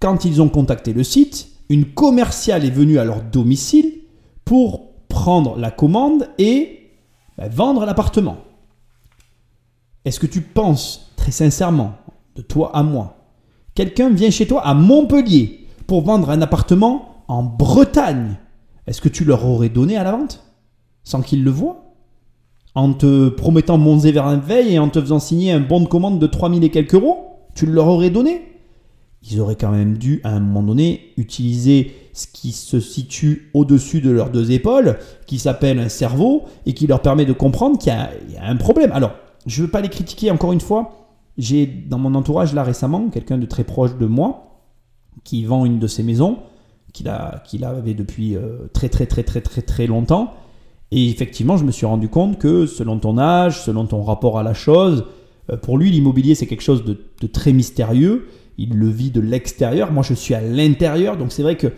quand 0.01 0.24
ils 0.24 0.40
ont 0.40 0.48
contacté 0.48 0.92
le 0.92 1.05
site, 1.05 1.48
une 1.68 1.86
commerciale 1.86 2.64
est 2.64 2.70
venue 2.70 2.98
à 2.98 3.05
leur 3.05 3.22
domicile 3.22 4.01
pour 4.44 4.90
prendre 5.09 5.56
la 5.59 5.70
commande 5.70 6.28
et 6.38 6.90
bah, 7.36 7.48
vendre 7.48 7.84
l'appartement. 7.84 8.38
Est-ce 10.05 10.18
que 10.18 10.26
tu 10.26 10.40
penses, 10.40 11.12
très 11.16 11.30
sincèrement, 11.30 11.94
de 12.36 12.42
toi 12.42 12.74
à 12.74 12.82
moi, 12.82 13.19
quelqu'un 13.81 14.11
vient 14.11 14.28
chez 14.28 14.47
toi 14.47 14.61
à 14.61 14.74
Montpellier 14.74 15.66
pour 15.86 16.02
vendre 16.02 16.28
un 16.28 16.43
appartement 16.43 17.24
en 17.28 17.43
Bretagne 17.43 18.36
Est-ce 18.86 19.01
que 19.01 19.09
tu 19.09 19.24
leur 19.24 19.47
aurais 19.47 19.70
donné 19.70 19.97
à 19.97 20.05
la 20.05 20.12
vente 20.12 20.44
sans 21.02 21.23
qu'ils 21.23 21.43
le 21.43 21.51
voient? 21.51 21.94
En 22.74 22.93
te 22.93 23.31
promettant 23.31 23.78
monts 23.78 24.01
et 24.01 24.12
veille 24.12 24.74
et 24.74 24.78
en 24.78 24.90
te 24.90 25.01
faisant 25.01 25.19
signer 25.19 25.52
un 25.52 25.61
bon 25.61 25.81
de 25.81 25.86
commande 25.86 26.19
de 26.19 26.27
3000 26.27 26.62
et 26.62 26.69
quelques 26.69 26.93
euros 26.93 27.39
Tu 27.55 27.65
leur 27.65 27.86
aurais 27.86 28.11
donné? 28.11 28.43
Ils 29.31 29.40
auraient 29.40 29.57
quand 29.57 29.73
même 29.73 29.97
dû, 29.97 30.20
à 30.24 30.35
un 30.35 30.40
moment 30.40 30.62
donné, 30.62 31.15
utiliser 31.16 31.94
ce 32.12 32.27
qui 32.27 32.52
se 32.52 32.81
situe 32.81 33.51
au-dessus 33.55 34.02
de 34.02 34.11
leurs 34.11 34.28
deux 34.28 34.51
épaules, 34.51 34.98
qui 35.24 35.39
s'appelle 35.39 35.78
un 35.78 35.89
cerveau, 35.89 36.44
et 36.66 36.74
qui 36.74 36.86
leur 36.86 37.01
permet 37.01 37.24
de 37.24 37.32
comprendre 37.32 37.78
qu'il 37.78 37.94
y, 37.94 38.36
a 38.36 38.44
un 38.44 38.57
problème. 38.57 38.93
Alors, 38.93 39.12
je 39.47 39.62
ne 39.62 39.66
veux 39.66 39.70
pas 39.70 39.81
les 39.81 39.89
critiquer 39.89 40.31
encore 40.31 40.52
une 40.52 40.61
fois. 40.61 41.01
J'ai 41.39 41.66
dans 41.66 41.98
mon 41.98 42.15
entourage 42.15 42.55
là 42.55 42.62
récemment 42.62 43.09
quelqu'un 43.09 43.39
de 43.39 43.47
très 43.47 43.65
proche 43.65 43.97
de 43.97 44.07
moi 44.07 44.62
qui 45.24 45.44
vend 45.44 45.65
une 45.65 45.78
de 45.78 45.86
ses 45.86 46.02
maisons, 46.02 46.39
qu'il 46.93 47.09
avait 47.65 47.94
depuis 47.94 48.36
euh, 48.36 48.69
très 48.73 48.89
très 48.89 49.07
très 49.07 49.23
très 49.23 49.40
très 49.40 49.62
très 49.62 49.86
longtemps 49.86 50.35
et 50.90 51.09
effectivement, 51.09 51.57
je 51.57 51.65
me 51.65 51.70
suis 51.70 51.86
rendu 51.86 52.09
compte 52.09 52.39
que 52.39 52.66
selon 52.66 52.98
ton 52.98 53.19
âge, 53.19 53.62
selon 53.62 53.86
ton 53.86 54.02
rapport 54.02 54.39
à 54.39 54.43
la 54.43 54.55
chose, 54.55 55.05
euh, 55.51 55.57
pour 55.57 55.78
lui, 55.78 55.90
l'immobilier, 55.90 56.35
c'est 56.35 56.47
quelque 56.47 56.62
chose 56.62 56.85
de, 56.85 57.27
très 57.27 57.52
mystérieux. 57.52 58.27
Il 58.59 58.74
le 58.74 58.89
vit 58.89 59.11
de 59.11 59.20
l'extérieur. 59.20 59.93
Moi, 59.93 60.02
je 60.02 60.15
suis 60.15 60.35
à 60.35 60.40
l'intérieur. 60.40 61.16
Donc, 61.16 61.32
c'est 61.32 61.43
vrai 61.43 61.57
que 61.57 61.69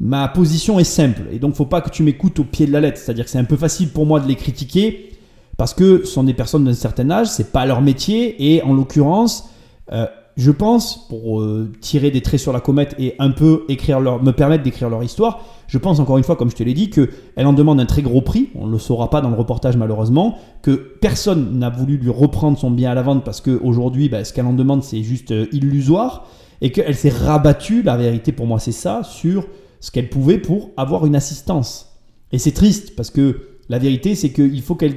ma 0.00 0.26
position 0.28 0.78
est 0.78 0.84
simple. 0.84 1.22
Et 1.30 1.38
donc, 1.38 1.54
faut 1.54 1.66
pas 1.66 1.80
que 1.80 1.90
tu 1.90 2.02
m'écoutes 2.02 2.40
au 2.40 2.44
pied 2.44 2.66
de 2.66 2.72
la 2.72 2.80
lettre. 2.80 2.98
C'est-à-dire 2.98 3.24
que 3.24 3.30
c'est 3.30 3.38
un 3.38 3.44
peu 3.44 3.56
facile 3.56 3.88
pour 3.90 4.04
moi 4.04 4.18
de 4.20 4.26
les 4.26 4.34
critiquer 4.34 5.10
parce 5.56 5.74
que 5.74 6.04
ce 6.04 6.12
sont 6.12 6.24
des 6.24 6.34
personnes 6.34 6.64
d'un 6.64 6.74
certain 6.74 7.10
âge, 7.10 7.28
c'est 7.28 7.52
pas 7.52 7.64
leur 7.66 7.80
métier. 7.80 8.54
Et 8.54 8.62
en 8.62 8.74
l'occurrence, 8.74 9.48
euh, 9.92 10.06
je 10.36 10.50
pense, 10.50 11.08
pour 11.08 11.40
euh, 11.40 11.72
tirer 11.80 12.10
des 12.10 12.20
traits 12.20 12.40
sur 12.40 12.52
la 12.52 12.60
comète 12.60 12.94
et 12.98 13.14
un 13.18 13.30
peu 13.30 13.64
écrire 13.68 14.00
leur, 14.00 14.22
me 14.22 14.32
permettre 14.32 14.62
d'écrire 14.62 14.90
leur 14.90 15.02
histoire, 15.02 15.40
je 15.66 15.78
pense 15.78 15.98
encore 15.98 16.18
une 16.18 16.24
fois, 16.24 16.36
comme 16.36 16.50
je 16.50 16.56
te 16.56 16.62
l'ai 16.62 16.74
dit, 16.74 16.90
qu'elle 16.90 17.46
en 17.46 17.54
demande 17.54 17.80
un 17.80 17.86
très 17.86 18.02
gros 18.02 18.20
prix. 18.20 18.50
On 18.54 18.66
ne 18.66 18.72
le 18.72 18.78
saura 18.78 19.08
pas 19.08 19.22
dans 19.22 19.30
le 19.30 19.36
reportage 19.36 19.76
malheureusement. 19.76 20.36
Que 20.62 20.72
personne 21.00 21.58
n'a 21.58 21.70
voulu 21.70 21.96
lui 21.96 22.10
reprendre 22.10 22.58
son 22.58 22.70
bien 22.70 22.90
à 22.90 22.94
la 22.94 23.02
vente 23.02 23.24
parce 23.24 23.40
qu'aujourd'hui, 23.40 24.10
bah, 24.10 24.24
ce 24.24 24.34
qu'elle 24.34 24.46
en 24.46 24.52
demande, 24.52 24.82
c'est 24.82 25.02
juste 25.02 25.30
euh, 25.30 25.46
illusoire. 25.52 26.26
Et 26.60 26.70
qu'elle 26.70 26.94
s'est 26.94 27.10
rabattue, 27.10 27.82
la 27.82 27.96
vérité 27.96 28.32
pour 28.32 28.46
moi, 28.46 28.58
c'est 28.58 28.72
ça, 28.72 29.02
sur 29.04 29.46
ce 29.80 29.90
qu'elle 29.90 30.08
pouvait 30.08 30.38
pour 30.38 30.70
avoir 30.76 31.06
une 31.06 31.16
assistance. 31.16 31.98
Et 32.32 32.38
c'est 32.38 32.52
triste 32.52 32.94
parce 32.96 33.10
que 33.10 33.40
la 33.68 33.78
vérité, 33.78 34.14
c'est 34.14 34.30
qu'il 34.30 34.62
faut 34.62 34.74
qu'elle 34.74 34.96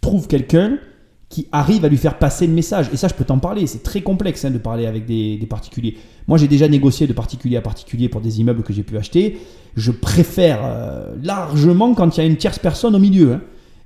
trouve 0.00 0.26
quelqu'un 0.26 0.78
qui 1.28 1.46
arrive 1.52 1.84
à 1.84 1.88
lui 1.88 1.96
faire 1.96 2.18
passer 2.18 2.46
le 2.46 2.52
message. 2.52 2.90
Et 2.92 2.96
ça, 2.96 3.06
je 3.06 3.14
peux 3.14 3.24
t'en 3.24 3.38
parler. 3.38 3.66
C'est 3.68 3.84
très 3.84 4.02
complexe 4.02 4.44
hein, 4.44 4.50
de 4.50 4.58
parler 4.58 4.86
avec 4.86 5.06
des, 5.06 5.46
particuliers. 5.48 5.96
Moi, 6.26 6.38
j'ai 6.38 6.48
déjà 6.48 6.68
négocié 6.68 7.06
de 7.06 7.12
particulier 7.12 7.56
à 7.56 7.62
particulier 7.62 8.08
pour 8.08 8.20
des 8.20 8.40
immeubles 8.40 8.64
que 8.64 8.72
j'ai 8.72 8.82
pu 8.82 8.98
acheter. 8.98 9.38
Je 9.76 9.92
préfère 9.92 10.60
euh, 10.64 11.14
largement 11.22 11.94
quand 11.94 12.16
il 12.16 12.20
y 12.20 12.24
a 12.24 12.26
une 12.26 12.36
tierce 12.36 12.58
personne 12.58 12.96
au 12.96 12.98
milieu. 12.98 13.34
Hein. 13.34 13.40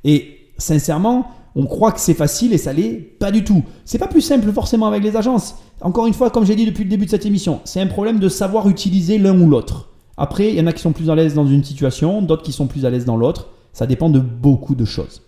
Et 0.05 0.39
sincèrement, 0.57 1.27
on 1.55 1.66
croit 1.66 1.93
que 1.93 2.01
c'est 2.01 2.15
facile 2.15 2.55
et 2.55 2.59
ça 2.59 2.73
l'est 2.73 2.95
pas 2.95 3.31
du 3.31 3.45
tout. 3.45 3.62
C'est 3.85 3.99
pas 3.99 4.09
plus 4.09 4.23
simple 4.23 4.51
forcément 4.51 4.86
avec 4.86 5.03
les 5.03 5.15
agences. 5.15 5.57
Encore 5.82 6.07
une 6.07 6.15
fois, 6.15 6.31
comme 6.31 6.47
j'ai 6.47 6.57
dit 6.57 6.65
depuis 6.65 6.85
le 6.85 6.91
début 6.91 7.05
de 7.05 7.11
cette 7.11 7.27
émission, 7.27 7.61
c'est 7.65 7.81
un 7.81 7.86
problème 7.86 8.19
de 8.19 8.28
savoir 8.31 8.70
utiliser 8.70 9.19
l'un 9.19 9.39
ou 9.39 9.51
l'autre. 9.51 9.91
Après, 10.16 10.49
il 10.49 10.55
y 10.55 10.61
en 10.61 10.66
a 10.66 10.73
qui 10.73 10.81
sont 10.81 10.93
plus 10.93 11.11
à 11.11 11.15
l'aise 11.15 11.35
dans 11.35 11.47
une 11.47 11.62
situation, 11.62 12.23
d'autres 12.23 12.43
qui 12.43 12.53
sont 12.53 12.66
plus 12.66 12.86
à 12.86 12.91
l'aise 12.91 13.05
dans 13.05 13.16
l'autre. 13.16 13.49
Ça 13.73 13.86
dépend 13.86 14.09
de 14.09 14.20
beaucoup 14.20 14.74
de 14.74 14.85
choses. 14.85 15.24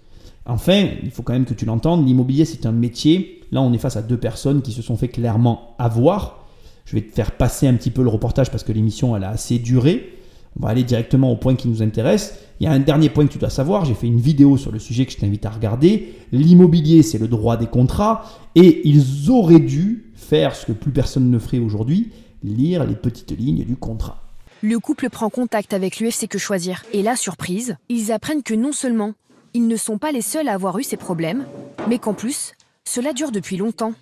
Enfin, 0.47 0.89
il 1.03 1.11
faut 1.11 1.23
quand 1.23 1.33
même 1.33 1.45
que 1.45 1.55
tu 1.55 1.65
l'entendes, 1.65 2.07
l'immobilier 2.07 2.45
c'est 2.45 2.67
un 2.67 2.73
métier. 2.73 3.43
Là, 3.53 3.63
on 3.63 3.73
est 3.73 3.79
face 3.79 3.97
à 3.97 4.03
deux 4.03 4.17
personnes 4.17 4.63
qui 4.63 4.73
se 4.73 4.83
sont 4.83 4.97
fait 4.97 5.09
clairement 5.09 5.75
avoir. 5.79 6.45
Je 6.85 6.95
vais 6.95 7.03
te 7.03 7.13
faire 7.13 7.33
passer 7.33 7.67
un 7.67 7.75
petit 7.75 7.91
peu 7.91 8.03
le 8.03 8.09
reportage 8.09 8.51
parce 8.51 8.63
que 8.63 8.73
l'émission 8.73 9.17
elle 9.17 9.25
a 9.25 9.31
assez 9.31 9.59
duré. 9.59 10.13
On 10.59 10.65
va 10.65 10.71
aller 10.71 10.85
directement 10.85 11.31
au 11.31 11.37
point 11.37 11.55
qui 11.55 11.69
nous 11.69 11.83
intéresse. 11.83 12.39
Il 12.61 12.65
y 12.65 12.67
a 12.67 12.73
un 12.73 12.79
dernier 12.79 13.11
point 13.11 13.27
que 13.27 13.33
tu 13.33 13.39
dois 13.39 13.51
savoir. 13.51 13.85
J'ai 13.85 13.95
fait 13.95 14.07
une 14.07 14.21
vidéo 14.21 14.57
sur 14.57 14.73
le 14.73 14.79
sujet 14.79 15.05
que 15.05 15.13
je 15.13 15.19
t'invite 15.19 15.45
à 15.45 15.51
regarder. 15.51 16.15
L'immobilier, 16.33 17.03
c'est 17.03 17.19
le 17.19 17.29
droit 17.29 17.57
des 17.57 17.67
contrats. 17.67 18.25
Et 18.55 18.89
ils 18.89 19.31
auraient 19.31 19.61
dû 19.61 20.05
faire 20.15 20.57
ce 20.57 20.65
que 20.67 20.73
plus 20.73 20.93
personne 20.93 21.31
ne 21.31 21.39
ferait 21.39 21.59
aujourd'hui, 21.59 22.11
lire 22.43 22.87
les 22.87 22.95
petites 22.95 23.37
lignes 23.37 23.65
du 23.65 23.77
contrat. 23.77 24.23
Le 24.63 24.79
couple 24.79 25.11
prend 25.11 25.29
contact 25.29 25.75
avec 25.75 26.01
l'UFC 26.01 26.27
Que 26.27 26.39
Choisir. 26.39 26.83
Et 26.95 27.03
la 27.03 27.17
surprise, 27.17 27.77
ils 27.91 28.11
apprennent 28.11 28.43
que 28.43 28.55
non 28.55 28.73
seulement 28.73 29.13
ils 29.57 29.69
ne 29.69 29.77
sont 29.77 29.97
pas 29.97 30.13
les 30.13 30.21
seuls 30.21 30.49
à 30.49 30.53
avoir 30.53 30.79
eu 30.79 30.83
ces 30.83 30.99
problèmes, 30.99 31.47
mais 31.89 31.99
qu'en 31.99 32.13
plus, 32.13 32.53
cela 32.85 33.15
dure 33.15 33.33
depuis 33.33 33.57
longtemps. 33.57 33.95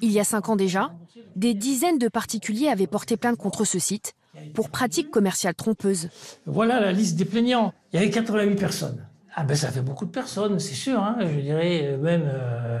Il 0.00 0.10
y 0.10 0.18
a 0.18 0.24
cinq 0.24 0.48
ans 0.48 0.56
déjà, 0.56 0.90
des 1.36 1.52
dizaines 1.52 1.98
de 1.98 2.08
particuliers 2.08 2.68
avaient 2.68 2.86
porté 2.86 3.18
plainte 3.18 3.36
contre 3.36 3.66
ce 3.66 3.78
site 3.78 4.14
pour 4.54 4.70
pratiques 4.70 5.10
commerciales 5.10 5.54
trompeuses. 5.54 6.08
Voilà 6.46 6.80
la 6.80 6.92
liste 6.92 7.16
des 7.16 7.26
plaignants. 7.26 7.74
Il 7.92 8.00
y 8.00 8.02
avait 8.02 8.10
88 8.10 8.56
personnes. 8.56 9.06
Ah 9.34 9.44
ben 9.44 9.54
ça 9.54 9.70
fait 9.70 9.82
beaucoup 9.82 10.06
de 10.06 10.10
personnes, 10.10 10.58
c'est 10.58 10.74
sûr. 10.74 10.98
Hein. 10.98 11.18
je 11.20 11.40
dirais 11.40 11.80
euh, 11.82 11.98
même, 11.98 12.22
euh, 12.24 12.78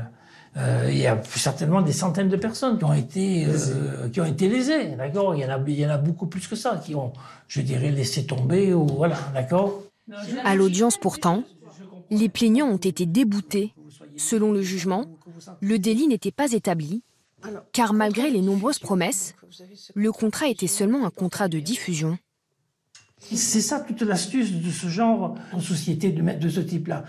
euh, 0.56 0.88
il 0.90 0.96
y 0.96 1.06
a 1.06 1.20
certainement 1.22 1.82
des 1.82 1.92
centaines 1.92 2.30
de 2.30 2.36
personnes 2.36 2.78
qui 2.78 2.84
ont 2.84 2.94
été 2.94 3.46
qui 4.10 4.22
ont 4.22 4.24
été 4.24 4.48
lésées, 4.48 4.96
d'accord. 4.96 5.34
Il 5.34 5.42
y 5.42 5.44
en 5.44 5.50
a 5.50 5.60
il 5.66 5.78
y 5.78 5.84
en 5.84 5.90
a 5.90 5.98
beaucoup 5.98 6.28
plus 6.28 6.48
que 6.48 6.56
ça 6.56 6.80
qui 6.82 6.94
ont, 6.94 7.12
je 7.46 7.60
dirais, 7.60 7.90
laissé 7.90 8.24
tomber 8.24 8.72
ou 8.72 8.86
voilà, 8.86 9.18
d'accord. 9.34 9.82
À 10.44 10.54
l'audience 10.54 10.96
pourtant, 10.96 11.42
les 12.10 12.28
plaignants 12.28 12.68
ont 12.68 12.76
été 12.76 13.06
déboutés. 13.06 13.72
Selon 14.16 14.52
le 14.52 14.62
jugement, 14.62 15.06
le 15.60 15.78
délit 15.78 16.06
n'était 16.06 16.30
pas 16.30 16.52
établi, 16.52 17.02
car 17.72 17.92
malgré 17.92 18.30
les 18.30 18.40
nombreuses 18.40 18.78
promesses, 18.78 19.34
le 19.94 20.12
contrat 20.12 20.48
était 20.48 20.66
seulement 20.66 21.06
un 21.06 21.10
contrat 21.10 21.48
de 21.48 21.58
diffusion. 21.60 22.18
C'est 23.18 23.60
ça 23.60 23.80
toute 23.80 24.02
l'astuce 24.02 24.52
de 24.52 24.70
ce 24.70 24.88
genre 24.88 25.36
en 25.52 25.60
société 25.60 26.12
de, 26.12 26.22
de 26.22 26.48
ce 26.48 26.60
type-là. 26.60 27.04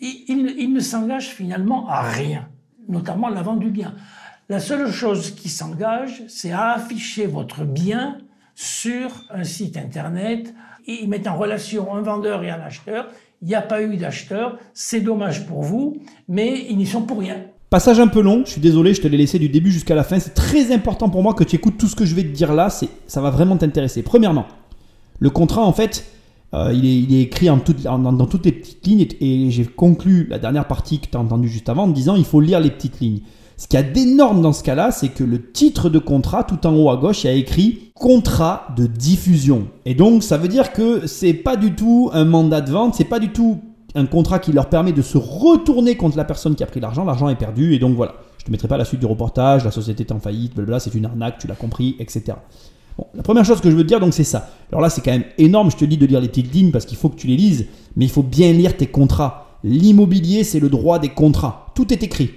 Il, 0.00 0.54
il, 0.58 0.72
ne 0.72 0.80
s'engage 0.80 1.28
finalement 1.28 1.88
à 1.88 2.02
rien, 2.02 2.48
notamment 2.88 3.28
la 3.28 3.42
vente 3.42 3.60
du 3.60 3.70
bien. 3.70 3.94
La 4.48 4.60
seule 4.60 4.90
chose 4.90 5.32
qui 5.32 5.48
s'engage, 5.48 6.22
c'est 6.28 6.50
à 6.50 6.72
afficher 6.72 7.26
votre 7.26 7.64
bien 7.64 8.18
sur 8.54 9.10
un 9.30 9.44
site 9.44 9.76
internet. 9.76 10.54
Et 10.86 11.02
ils 11.02 11.08
mettent 11.08 11.28
en 11.28 11.36
relation 11.36 11.94
un 11.94 12.00
vendeur 12.00 12.42
et 12.42 12.50
un 12.50 12.60
acheteur 12.60 13.08
il 13.42 13.48
n'y 13.48 13.54
a 13.54 13.62
pas 13.62 13.82
eu 13.82 13.96
d'acheteur, 13.96 14.58
c'est 14.74 15.00
dommage 15.00 15.46
pour 15.46 15.62
vous, 15.62 15.98
mais 16.28 16.66
ils 16.68 16.76
n'y 16.76 16.86
sont 16.86 17.02
pour 17.02 17.20
rien. 17.20 17.36
Passage 17.70 18.00
un 18.00 18.06
peu 18.06 18.22
long, 18.22 18.42
je 18.46 18.52
suis 18.52 18.60
désolé, 18.60 18.94
je 18.94 19.02
te 19.02 19.08
l'ai 19.08 19.18
laissé 19.18 19.38
du 19.38 19.50
début 19.50 19.70
jusqu'à 19.70 19.94
la 19.94 20.02
fin. 20.02 20.18
C'est 20.18 20.34
très 20.34 20.72
important 20.72 21.10
pour 21.10 21.22
moi 21.22 21.34
que 21.34 21.44
tu 21.44 21.56
écoutes 21.56 21.76
tout 21.76 21.86
ce 21.86 21.94
que 21.94 22.06
je 22.06 22.14
vais 22.14 22.22
te 22.22 22.28
dire 22.28 22.54
là, 22.54 22.70
ça 22.70 23.20
va 23.20 23.30
vraiment 23.30 23.56
t'intéresser. 23.58 24.02
Premièrement, 24.02 24.46
le 25.20 25.30
contrat 25.30 25.62
en 25.62 25.72
fait, 25.72 26.06
euh, 26.54 26.72
il, 26.72 27.14
est, 27.14 27.22
écrit 27.22 27.46
dans, 27.46 27.58
toutes 27.58 28.46
les 28.46 28.52
petites 28.52 28.86
lignes 28.86 29.06
et 29.20 29.50
j'ai 29.50 29.66
conclu 29.66 30.26
la 30.30 30.38
dernière 30.38 30.66
partie 30.66 30.98
que 30.98 31.06
tu 31.06 31.16
as 31.16 31.20
entendue 31.20 31.48
juste 31.48 31.68
avant 31.68 31.82
en 31.82 31.88
disant 31.88 32.16
il 32.16 32.24
faut 32.24 32.40
lire 32.40 32.58
les 32.58 32.70
petites 32.70 33.00
lignes. 33.00 33.20
Ce 33.58 33.66
qu'il 33.66 33.76
y 33.76 33.82
a 33.82 33.84
d'énorme 33.84 34.40
dans 34.40 34.52
ce 34.52 34.62
cas-là, 34.62 34.92
c'est 34.92 35.08
que 35.08 35.24
le 35.24 35.50
titre 35.50 35.90
de 35.90 35.98
contrat, 35.98 36.44
tout 36.44 36.64
en 36.64 36.76
haut 36.76 36.90
à 36.90 36.96
gauche, 36.96 37.24
il 37.24 37.26
y 37.26 37.30
a 37.30 37.32
écrit 37.32 37.90
contrat 37.92 38.68
de 38.76 38.86
diffusion. 38.86 39.66
Et 39.84 39.96
donc, 39.96 40.22
ça 40.22 40.36
veut 40.36 40.46
dire 40.46 40.72
que 40.72 41.08
c'est 41.08 41.34
pas 41.34 41.56
du 41.56 41.74
tout 41.74 42.08
un 42.12 42.24
mandat 42.24 42.60
de 42.60 42.70
vente, 42.70 42.94
c'est 42.94 43.02
pas 43.02 43.18
du 43.18 43.30
tout 43.30 43.58
un 43.96 44.06
contrat 44.06 44.38
qui 44.38 44.52
leur 44.52 44.68
permet 44.68 44.92
de 44.92 45.02
se 45.02 45.18
retourner 45.18 45.96
contre 45.96 46.16
la 46.16 46.24
personne 46.24 46.54
qui 46.54 46.62
a 46.62 46.66
pris 46.66 46.78
l'argent. 46.78 47.04
L'argent 47.04 47.28
est 47.28 47.34
perdu 47.34 47.74
et 47.74 47.80
donc 47.80 47.96
voilà. 47.96 48.14
Je 48.38 48.44
te 48.44 48.52
mettrai 48.52 48.68
pas 48.68 48.76
la 48.76 48.84
suite 48.84 49.00
du 49.00 49.06
reportage, 49.06 49.64
la 49.64 49.72
société 49.72 50.04
est 50.04 50.12
en 50.12 50.20
faillite, 50.20 50.54
blablabla, 50.54 50.78
c'est 50.78 50.94
une 50.94 51.06
arnaque, 51.06 51.38
tu 51.38 51.48
l'as 51.48 51.56
compris, 51.56 51.96
etc. 51.98 52.36
Bon, 52.96 53.06
la 53.12 53.24
première 53.24 53.44
chose 53.44 53.60
que 53.60 53.72
je 53.72 53.76
veux 53.76 53.82
dire, 53.82 53.98
donc, 53.98 54.14
c'est 54.14 54.22
ça. 54.22 54.50
Alors 54.70 54.82
là, 54.82 54.88
c'est 54.88 55.00
quand 55.00 55.10
même 55.10 55.24
énorme, 55.36 55.72
je 55.72 55.76
te 55.76 55.84
dis 55.84 55.96
de 55.96 56.06
lire 56.06 56.20
les 56.20 56.28
petites 56.28 56.54
lignes 56.54 56.70
parce 56.70 56.86
qu'il 56.86 56.96
faut 56.96 57.08
que 57.08 57.16
tu 57.16 57.26
les 57.26 57.36
lises, 57.36 57.66
mais 57.96 58.04
il 58.04 58.10
faut 58.10 58.22
bien 58.22 58.52
lire 58.52 58.76
tes 58.76 58.86
contrats. 58.86 59.58
L'immobilier, 59.64 60.44
c'est 60.44 60.60
le 60.60 60.68
droit 60.68 61.00
des 61.00 61.08
contrats. 61.08 61.66
Tout 61.74 61.92
est 61.92 62.04
écrit. 62.04 62.30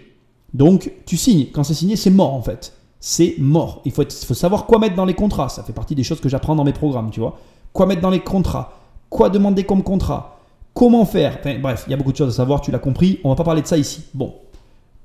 Donc 0.54 0.92
tu 1.06 1.18
signes. 1.18 1.48
Quand 1.52 1.64
c'est 1.64 1.74
signé, 1.74 1.96
c'est 1.96 2.10
mort 2.10 2.34
en 2.34 2.42
fait. 2.42 2.74
C'est 3.00 3.36
mort. 3.40 3.82
Il 3.86 3.92
faut, 3.92 4.04
savoir 4.10 4.66
quoi 4.66 4.80
mettre 4.80 4.96
dans 4.96 5.06
les 5.06 5.14
contrats. 5.14 5.50
Ça 5.50 5.64
fait 5.64 5.74
partie 5.74 5.96
des 5.96 6.04
choses 6.04 6.20
que 6.20 6.30
j'apprends 6.30 6.56
dans 6.56 6.64
mes 6.64 6.74
programmes, 6.74 7.10
tu 7.10 7.20
vois. 7.20 7.40
Quoi 7.74 7.86
mettre 7.86 8.02
dans 8.02 8.10
les 8.10 8.20
contrats 8.20 8.78
Quoi 9.10 9.30
demander 9.30 9.64
comme 9.64 9.84
contrat 9.84 10.40
Comment 10.74 11.06
faire 11.06 11.40
Bref, 11.62 11.86
il 11.88 11.92
y 11.92 11.94
a 11.94 11.98
beaucoup 11.98 12.12
de 12.12 12.18
choses 12.18 12.30
à 12.30 12.38
savoir, 12.38 12.62
tu 12.62 12.72
l'as 12.72 12.80
compris. 12.80 13.20
On 13.24 13.30
va 13.30 13.36
pas 13.36 13.44
parler 13.44 13.62
de 13.62 13.68
ça 13.68 13.78
ici. 13.78 14.04
Bon. 14.14 14.36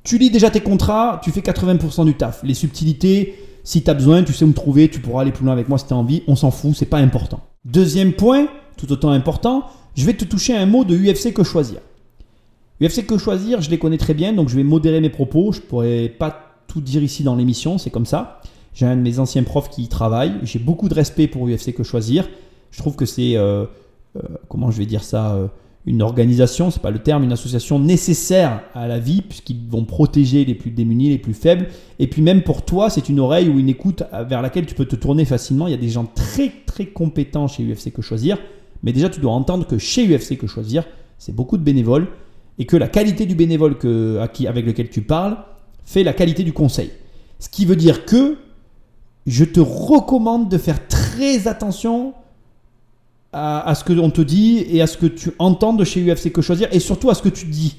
Tu 0.05 0.19
lis 0.19 0.31
déjà 0.31 0.51
tes 0.51 0.61
contrats, 0.61 1.21
tu 1.25 1.33
fais 1.33 1.41
80% 1.41 2.05
du 2.05 2.15
taf. 2.15 2.43
Les 2.45 2.55
subtilités, 2.55 3.35
si 3.65 3.83
tu 3.83 3.91
as 3.91 3.95
besoin, 3.95 4.23
tu 4.23 4.33
sais 4.33 4.45
où 4.45 4.49
me 4.49 4.53
trouver, 4.53 4.89
tu 4.89 5.01
pourras 5.01 5.23
aller 5.23 5.33
plus 5.33 5.45
loin 5.45 5.53
avec 5.53 5.69
moi 5.69 5.79
si 5.79 5.87
tu 5.87 5.93
as 5.93 5.97
envie. 5.97 6.23
On 6.29 6.37
s'en 6.37 6.53
fout, 6.53 6.77
c'est 6.77 6.87
pas 6.87 6.99
important. 6.99 7.41
Deuxième 7.65 8.13
point, 8.13 8.47
tout 8.77 8.93
autant 8.93 9.11
important, 9.11 9.65
je 9.97 10.05
vais 10.05 10.15
te 10.15 10.25
toucher 10.25 10.57
un 10.57 10.67
mot 10.67 10.85
de 10.85 10.97
UFC 10.97 11.33
que 11.33 11.43
choisir. 11.43 11.81
UFC 12.81 13.07
que 13.07 13.17
choisir, 13.17 13.63
je 13.63 13.71
les 13.71 13.79
connais 13.79 13.97
très 13.97 14.15
bien, 14.15 14.33
donc 14.33 14.49
je 14.49 14.57
vais 14.57 14.65
modérer 14.65 15.01
mes 15.01 15.09
propos. 15.09 15.53
Je 15.53 15.61
pourrais 15.61 16.09
pas 16.09 16.57
tout 16.67 16.81
dire 16.81 17.03
ici 17.03 17.23
dans 17.23 17.37
l'émission, 17.37 17.79
c'est 17.79 17.91
comme 17.91 18.07
ça. 18.07 18.41
J'ai 18.75 18.85
un 18.85 18.97
de 18.97 19.01
mes 19.01 19.19
anciens 19.19 19.43
profs 19.43 19.71
qui 19.71 19.85
y 19.85 19.89
travaille. 19.89 20.35
J'ai 20.43 20.59
beaucoup 20.59 20.89
de 20.89 20.95
respect 20.95 21.27
pour 21.27 21.49
UFC 21.49 21.73
que 21.73 21.83
choisir. 21.83 22.29
Je 22.71 22.79
trouve 22.79 22.95
que 22.95 23.07
c'est, 23.07 23.37
euh, 23.37 23.65
euh, 24.17 24.23
comment 24.49 24.71
je 24.71 24.77
vais 24.77 24.85
dire 24.85 25.03
ça, 25.03 25.35
euh, 25.35 25.47
une 25.87 26.03
organisation, 26.03 26.71
c'est 26.71 26.83
pas 26.83 26.91
le 26.91 26.99
terme, 26.99 27.25
une 27.25 27.33
association 27.33 27.79
nécessaire 27.79 28.61
à 28.75 28.87
la 28.87 28.99
vie, 28.99 29.23
puisqu'ils 29.23 29.67
vont 29.71 29.85
protéger 29.85 30.45
les 30.45 30.55
plus 30.55 30.71
démunis, 30.71 31.09
les 31.09 31.19
plus 31.19 31.33
faibles. 31.33 31.69
Et 31.99 32.09
puis 32.09 32.21
même 32.21 32.43
pour 32.43 32.67
toi, 32.67 32.91
c'est 32.91 33.09
une 33.09 33.21
oreille 33.21 33.49
ou 33.49 33.59
une 33.59 33.71
écoute 33.71 34.03
vers 34.29 34.43
laquelle 34.43 34.67
tu 34.67 34.75
peux 34.75 34.85
te 34.85 34.97
tourner 34.97 35.25
facilement. 35.25 35.69
Il 35.69 35.71
y 35.71 35.75
a 35.75 35.79
des 35.79 35.89
gens 35.89 36.05
très 36.05 36.53
très 36.67 36.87
compétents 36.87 37.49
chez 37.49 37.63
UFC 37.63 37.91
que 37.91 38.03
choisir. 38.03 38.37
Mais 38.83 38.93
déjà, 38.93 39.09
tu 39.09 39.21
dois 39.21 39.33
entendre 39.33 39.67
que 39.67 39.79
chez 39.79 40.07
UFC 40.07 40.37
que 40.37 40.47
choisir, 40.47 40.85
c'est 41.19 41.35
beaucoup 41.35 41.57
de 41.57 41.63
bénévoles 41.63 42.09
et 42.59 42.67
que 42.67 42.77
la 42.77 42.89
qualité 42.89 43.27
du 43.27 43.35
bénévole 43.35 43.77
avec 44.47 44.67
lequel 44.67 44.89
tu 44.89 45.03
parles 45.03 45.37
fait 45.85 46.03
la 46.03 46.13
qualité 46.13 46.43
du 46.43 46.53
conseil. 46.53 46.91
Ce 47.39 47.49
qui 47.49 47.65
veut 47.65 47.77
dire 47.77 48.05
que 48.05 48.39
je 49.27 49.45
te 49.45 49.61
recommande 49.61 50.49
de 50.49 50.59
faire 50.59 50.87
très 50.89 51.49
attention 51.49 52.15
à, 53.33 53.75
ce 53.75 53.85
que 53.85 53.93
l'on 53.93 54.11
te 54.11 54.23
dit 54.23 54.65
et 54.71 54.81
à 54.81 54.87
ce 54.87 54.97
que 54.97 55.07
tu 55.07 55.33
entends 55.39 55.75
de 55.75 55.85
chez 55.85 56.01
UFC 56.01 56.33
Que 56.33 56.41
Choisir 56.41 56.69
et 56.73 56.81
surtout 56.81 57.11
à 57.11 57.15
ce 57.15 57.23
que 57.23 57.29
tu 57.29 57.47
dis. 57.47 57.77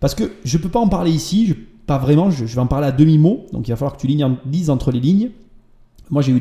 Parce 0.00 0.14
que 0.14 0.32
je 0.44 0.56
ne 0.56 0.62
peux 0.62 0.68
pas 0.68 0.80
en 0.80 0.88
parler 0.88 1.12
ici, 1.12 1.54
pas 1.86 1.98
vraiment, 1.98 2.30
je, 2.30 2.44
vais 2.44 2.58
en 2.58 2.66
parler 2.66 2.88
à 2.88 2.92
demi-mot, 2.92 3.46
donc 3.52 3.68
il 3.68 3.70
va 3.70 3.76
falloir 3.76 3.96
que 3.96 4.00
tu 4.00 4.08
lises 4.08 4.70
entre 4.70 4.90
les 4.90 5.00
lignes. 5.00 5.30
Moi 6.10 6.22
j'ai 6.22 6.32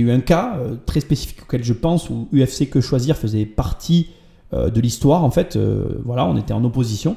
eu, 0.00 0.10
un 0.10 0.20
cas 0.20 0.56
euh, 0.56 0.76
très 0.86 1.00
spécifique 1.00 1.42
auquel 1.42 1.62
je 1.62 1.72
pense 1.74 2.08
où 2.08 2.28
UFC 2.32 2.68
Que 2.70 2.80
Choisir 2.80 3.16
faisait 3.16 3.44
partie 3.44 4.08
de 4.52 4.80
l'histoire 4.80 5.24
en 5.24 5.30
fait. 5.30 5.56
Euh, 5.56 6.00
voilà, 6.04 6.26
on 6.26 6.36
était 6.36 6.52
en 6.52 6.64
opposition. 6.64 7.16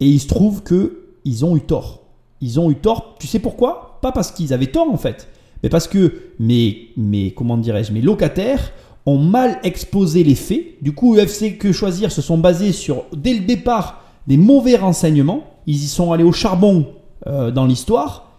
Et 0.00 0.06
il 0.06 0.20
se 0.20 0.28
trouve 0.28 0.62
qu'ils 0.62 1.44
ont 1.44 1.56
eu 1.56 1.60
tort. 1.60 2.00
Ils 2.40 2.58
ont 2.58 2.70
eu 2.70 2.76
tort, 2.76 3.16
tu 3.18 3.26
sais 3.26 3.38
pourquoi? 3.38 3.98
Pas 4.00 4.12
parce 4.12 4.30
qu'ils 4.30 4.52
avaient 4.54 4.66
tort 4.66 4.88
en 4.90 4.96
fait, 4.96 5.28
mais 5.62 5.68
parce 5.68 5.86
que 5.86 6.14
mes, 6.38 6.88
mes 6.96 7.32
comment 7.32 7.58
dirais-je, 7.58 7.92
mes 7.92 8.00
locataires 8.00 8.72
ont 9.06 9.18
mal 9.18 9.58
exposé 9.62 10.24
les 10.24 10.34
faits. 10.34 10.82
Du 10.82 10.94
coup, 10.94 11.16
UFC 11.16 11.58
Que 11.58 11.72
Choisir 11.72 12.12
se 12.12 12.22
sont 12.22 12.38
basés 12.38 12.72
sur, 12.72 13.04
dès 13.14 13.34
le 13.34 13.40
départ, 13.40 14.02
des 14.26 14.36
mauvais 14.36 14.76
renseignements. 14.76 15.44
Ils 15.66 15.76
y 15.76 15.86
sont 15.86 16.12
allés 16.12 16.24
au 16.24 16.32
charbon 16.32 16.86
euh, 17.26 17.50
dans 17.50 17.66
l'histoire. 17.66 18.32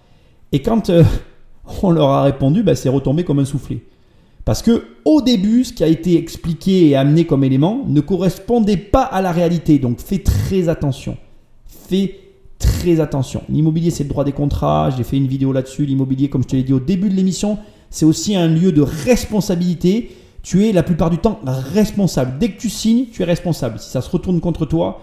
Et 0.52 0.62
quand 0.62 0.90
euh, 0.90 1.04
on 1.84 1.92
leur 1.92 2.10
a 2.10 2.24
répondu, 2.24 2.64
bah, 2.64 2.76
c'est 2.76 2.90
retombé 2.90 3.24
comme 3.24 3.40
un 3.40 3.46
soufflet. 3.46 3.84
Parce 4.46 4.62
que 4.62 4.86
au 5.06 5.22
début, 5.22 5.64
ce 5.64 5.74
qui 5.74 5.84
a 5.84 5.88
été 5.88 6.18
expliqué 6.18 6.90
et 6.90 6.96
amené 6.96 7.26
comme 7.26 7.44
élément 7.44 7.84
ne 7.88 8.02
correspondait 8.02 8.78
pas 8.78 9.04
à 9.04 9.22
la 9.22 9.32
réalité. 9.32 9.80
Donc 9.80 10.00
fais 10.00 10.20
très 10.20 10.70
attention. 10.70 11.18
Fais 11.66 12.16
très 12.58 13.00
attention. 13.00 13.44
L'immobilier, 13.50 13.92
c'est 13.92 14.04
le 14.04 14.10
droit 14.10 14.24
des 14.24 14.32
contrats. 14.32 14.90
J'ai 14.96 15.04
fait 15.04 15.18
une 15.18 15.28
vidéo 15.28 15.54
là-dessus. 15.54 15.86
L'immobilier, 15.86 16.30
comme 16.30 16.44
je 16.44 16.48
te 16.48 16.56
l'ai 16.56 16.64
dit 16.64 16.74
au 16.74 16.80
début 16.80 17.10
de 17.10 17.16
l'émission, 17.16 17.60
c'est 17.90 18.06
aussi 18.06 18.36
un 18.36 18.48
lieu 18.48 18.72
de 18.72 18.82
responsabilité 18.82 20.12
tu 20.44 20.68
es 20.68 20.72
la 20.72 20.84
plupart 20.84 21.10
du 21.10 21.18
temps 21.18 21.40
responsable. 21.46 22.38
Dès 22.40 22.50
que 22.50 22.60
tu 22.60 22.70
signes, 22.70 23.06
tu 23.12 23.22
es 23.22 23.26
responsable. 23.26 23.80
Si 23.80 23.90
ça 23.90 24.02
se 24.02 24.10
retourne 24.10 24.40
contre 24.40 24.66
toi, 24.66 25.02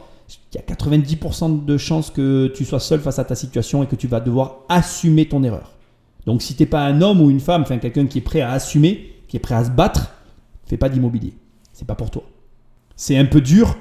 il 0.52 0.56
y 0.56 0.59
a 0.59 0.74
90% 0.74 1.65
de 1.65 1.77
chances 1.78 2.10
que 2.10 2.48
tu 2.48 2.65
sois 2.65 2.81
seul 2.81 3.01
face 3.01 3.19
à 3.19 3.24
ta 3.24 3.35
situation 3.35 3.82
et 3.82 3.86
que 3.86 3.97
tu 3.97 4.09
vas 4.09 4.20
devoir 4.20 4.60
assumer 4.69 5.27
ton 5.27 5.43
erreur. 5.44 5.73
Donc 6.27 6.43
si 6.43 6.55
tu 6.55 6.62
n'es 6.62 6.66
pas 6.66 6.85
un 6.85 7.01
homme 7.01 7.20
ou 7.20 7.31
une 7.31 7.40
femme, 7.40 7.62
enfin 7.62 7.78
quelqu'un 7.78 8.06
qui 8.06 8.19
est 8.19 8.23
prêt 8.23 8.40
à 8.40 8.51
assumer, 8.51 9.12
qui 9.28 9.36
est 9.36 9.40
prêt 9.40 9.55
à 9.55 9.64
se 9.64 9.70
battre, 9.70 10.10
fais 10.66 10.76
pas 10.76 10.88
d'immobilier. 10.88 11.34
C'est 11.72 11.86
pas 11.86 11.94
pour 11.94 12.10
toi. 12.10 12.24
C'est 12.96 13.16
un 13.16 13.26
peu 13.26 13.40
dur, 13.40 13.76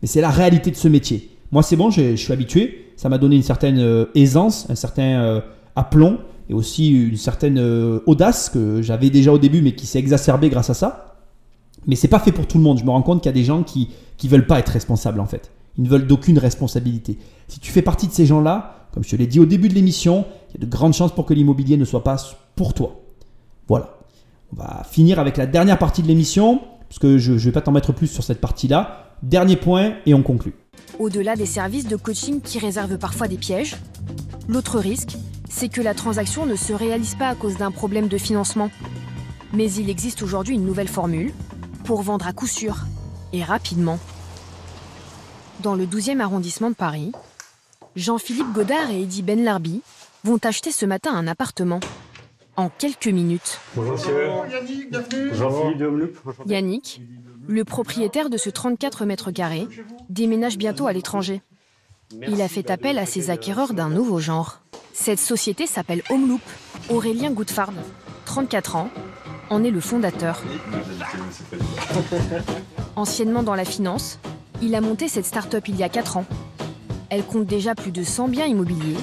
mais 0.00 0.08
c'est 0.08 0.20
la 0.20 0.30
réalité 0.30 0.70
de 0.70 0.76
ce 0.76 0.88
métier. 0.88 1.30
Moi 1.50 1.62
c'est 1.62 1.76
bon, 1.76 1.90
je, 1.90 2.14
suis 2.14 2.32
habitué. 2.32 2.92
Ça 2.96 3.08
m'a 3.08 3.18
donné 3.18 3.36
une 3.36 3.42
certaine 3.42 3.78
euh, 3.78 4.06
aisance, 4.14 4.66
un 4.70 4.74
certain 4.74 5.20
euh, 5.22 5.40
aplomb 5.74 6.18
et 6.48 6.54
aussi 6.54 6.90
une 6.90 7.16
certaine 7.16 7.58
euh, 7.58 8.00
audace 8.06 8.48
que 8.48 8.80
j'avais 8.82 9.10
déjà 9.10 9.32
au 9.32 9.38
début, 9.38 9.60
mais 9.62 9.74
qui 9.74 9.86
s'est 9.86 9.98
exacerbée 9.98 10.50
grâce 10.50 10.70
à 10.70 10.74
ça. 10.74 11.16
Mais 11.86 11.96
c'est 11.96 12.08
pas 12.08 12.20
fait 12.20 12.30
pour 12.30 12.46
tout 12.46 12.58
le 12.58 12.64
monde. 12.64 12.78
Je 12.78 12.84
me 12.84 12.90
rends 12.90 13.02
compte 13.02 13.22
qu'il 13.22 13.28
y 13.28 13.34
a 13.34 13.34
des 13.34 13.44
gens 13.44 13.64
qui 13.64 13.88
qui 14.16 14.28
veulent 14.28 14.46
pas 14.46 14.60
être 14.60 14.68
responsables 14.68 15.18
en 15.18 15.26
fait. 15.26 15.50
Ils 15.78 15.84
ne 15.84 15.88
veulent 15.88 16.06
d'aucune 16.06 16.38
responsabilité. 16.38 17.18
Si 17.48 17.58
tu 17.58 17.72
fais 17.72 17.82
partie 17.82 18.06
de 18.06 18.12
ces 18.12 18.26
gens-là, 18.26 18.88
comme 18.92 19.02
je 19.02 19.10
te 19.10 19.16
l'ai 19.16 19.26
dit 19.26 19.40
au 19.40 19.46
début 19.46 19.68
de 19.68 19.74
l'émission, 19.74 20.26
il 20.50 20.60
y 20.60 20.62
a 20.62 20.66
de 20.66 20.70
grandes 20.70 20.94
chances 20.94 21.12
pour 21.12 21.26
que 21.26 21.34
l'immobilier 21.34 21.76
ne 21.76 21.84
soit 21.84 22.04
pas 22.04 22.16
pour 22.54 22.74
toi. 22.74 23.00
Voilà. 23.66 23.98
On 24.54 24.62
va 24.62 24.84
finir 24.84 25.18
avec 25.18 25.36
la 25.36 25.46
dernière 25.46 25.78
partie 25.78 26.02
de 26.02 26.08
l'émission, 26.08 26.60
parce 26.88 26.98
que 26.98 27.16
je 27.16 27.32
ne 27.32 27.38
vais 27.38 27.52
pas 27.52 27.62
t'en 27.62 27.72
mettre 27.72 27.92
plus 27.92 28.06
sur 28.06 28.22
cette 28.22 28.40
partie-là. 28.40 29.14
Dernier 29.22 29.56
point 29.56 29.94
et 30.04 30.14
on 30.14 30.22
conclut. 30.22 30.54
Au-delà 30.98 31.36
des 31.36 31.46
services 31.46 31.86
de 31.86 31.96
coaching 31.96 32.40
qui 32.42 32.58
réservent 32.58 32.98
parfois 32.98 33.28
des 33.28 33.38
pièges, 33.38 33.76
l'autre 34.48 34.78
risque, 34.78 35.16
c'est 35.48 35.68
que 35.68 35.80
la 35.80 35.94
transaction 35.94 36.44
ne 36.44 36.56
se 36.56 36.72
réalise 36.72 37.14
pas 37.14 37.28
à 37.28 37.34
cause 37.34 37.56
d'un 37.56 37.70
problème 37.70 38.08
de 38.08 38.18
financement. 38.18 38.70
Mais 39.54 39.72
il 39.72 39.88
existe 39.88 40.22
aujourd'hui 40.22 40.54
une 40.54 40.66
nouvelle 40.66 40.88
formule 40.88 41.32
pour 41.84 42.02
vendre 42.02 42.26
à 42.26 42.32
coup 42.32 42.46
sûr 42.46 42.84
et 43.32 43.42
rapidement. 43.42 43.98
Dans 45.60 45.74
le 45.74 45.86
12e 45.86 46.20
arrondissement 46.20 46.70
de 46.70 46.74
Paris, 46.74 47.12
Jean-Philippe 47.96 48.52
Godard 48.52 48.90
et 48.90 49.02
Eddie 49.02 49.22
Ben 49.22 49.44
Larbi 49.44 49.80
vont 50.24 50.38
acheter 50.42 50.72
ce 50.72 50.84
matin 50.84 51.14
un 51.14 51.26
appartement. 51.26 51.80
En 52.56 52.68
quelques 52.68 53.06
minutes. 53.06 53.60
Bonjour 53.74 54.44
Yannick, 54.50 54.94
Jean-Philippe 55.32 56.18
Yannick, 56.46 57.00
le 57.48 57.64
propriétaire 57.64 58.28
de 58.28 58.36
ce 58.36 58.50
34 58.50 59.06
mètres 59.06 59.30
carrés, 59.30 59.66
déménage 60.10 60.58
bientôt 60.58 60.86
à 60.86 60.92
l'étranger. 60.92 61.40
Il 62.28 62.42
a 62.42 62.48
fait 62.48 62.70
appel 62.70 62.98
à 62.98 63.06
ses 63.06 63.30
acquéreurs 63.30 63.72
d'un 63.72 63.88
nouveau 63.88 64.18
genre. 64.18 64.60
Cette 64.92 65.18
société 65.18 65.66
s'appelle 65.66 66.02
Homeloop. 66.10 66.42
Aurélien 66.90 67.30
Goudfard, 67.30 67.72
34 68.26 68.76
ans, 68.76 68.90
en 69.48 69.64
est 69.64 69.70
le 69.70 69.80
fondateur. 69.80 70.42
Anciennement 72.96 73.42
dans 73.42 73.54
la 73.54 73.64
finance, 73.64 74.18
il 74.60 74.74
a 74.74 74.82
monté 74.82 75.08
cette 75.08 75.24
start-up 75.24 75.68
il 75.68 75.76
y 75.76 75.84
a 75.84 75.88
4 75.88 76.18
ans. 76.18 76.26
Elle 77.08 77.24
compte 77.24 77.46
déjà 77.46 77.74
plus 77.74 77.92
de 77.92 78.02
100 78.02 78.28
biens 78.28 78.46
immobiliers, 78.46 78.98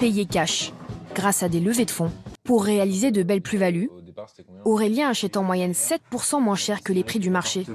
payés 0.00 0.26
cash, 0.26 0.72
grâce 1.14 1.44
à 1.44 1.48
des 1.48 1.60
levées 1.60 1.84
de 1.84 1.90
fonds, 1.90 2.10
pour 2.48 2.64
réaliser 2.64 3.10
de 3.10 3.22
belles 3.22 3.42
plus-values 3.42 3.90
Aurélien 4.64 5.10
achète 5.10 5.36
en 5.36 5.42
moyenne 5.42 5.72
7% 5.72 6.42
moins 6.42 6.54
cher 6.54 6.82
que 6.82 6.94
les 6.94 7.04
prix 7.04 7.18
du 7.18 7.28
marché. 7.28 7.66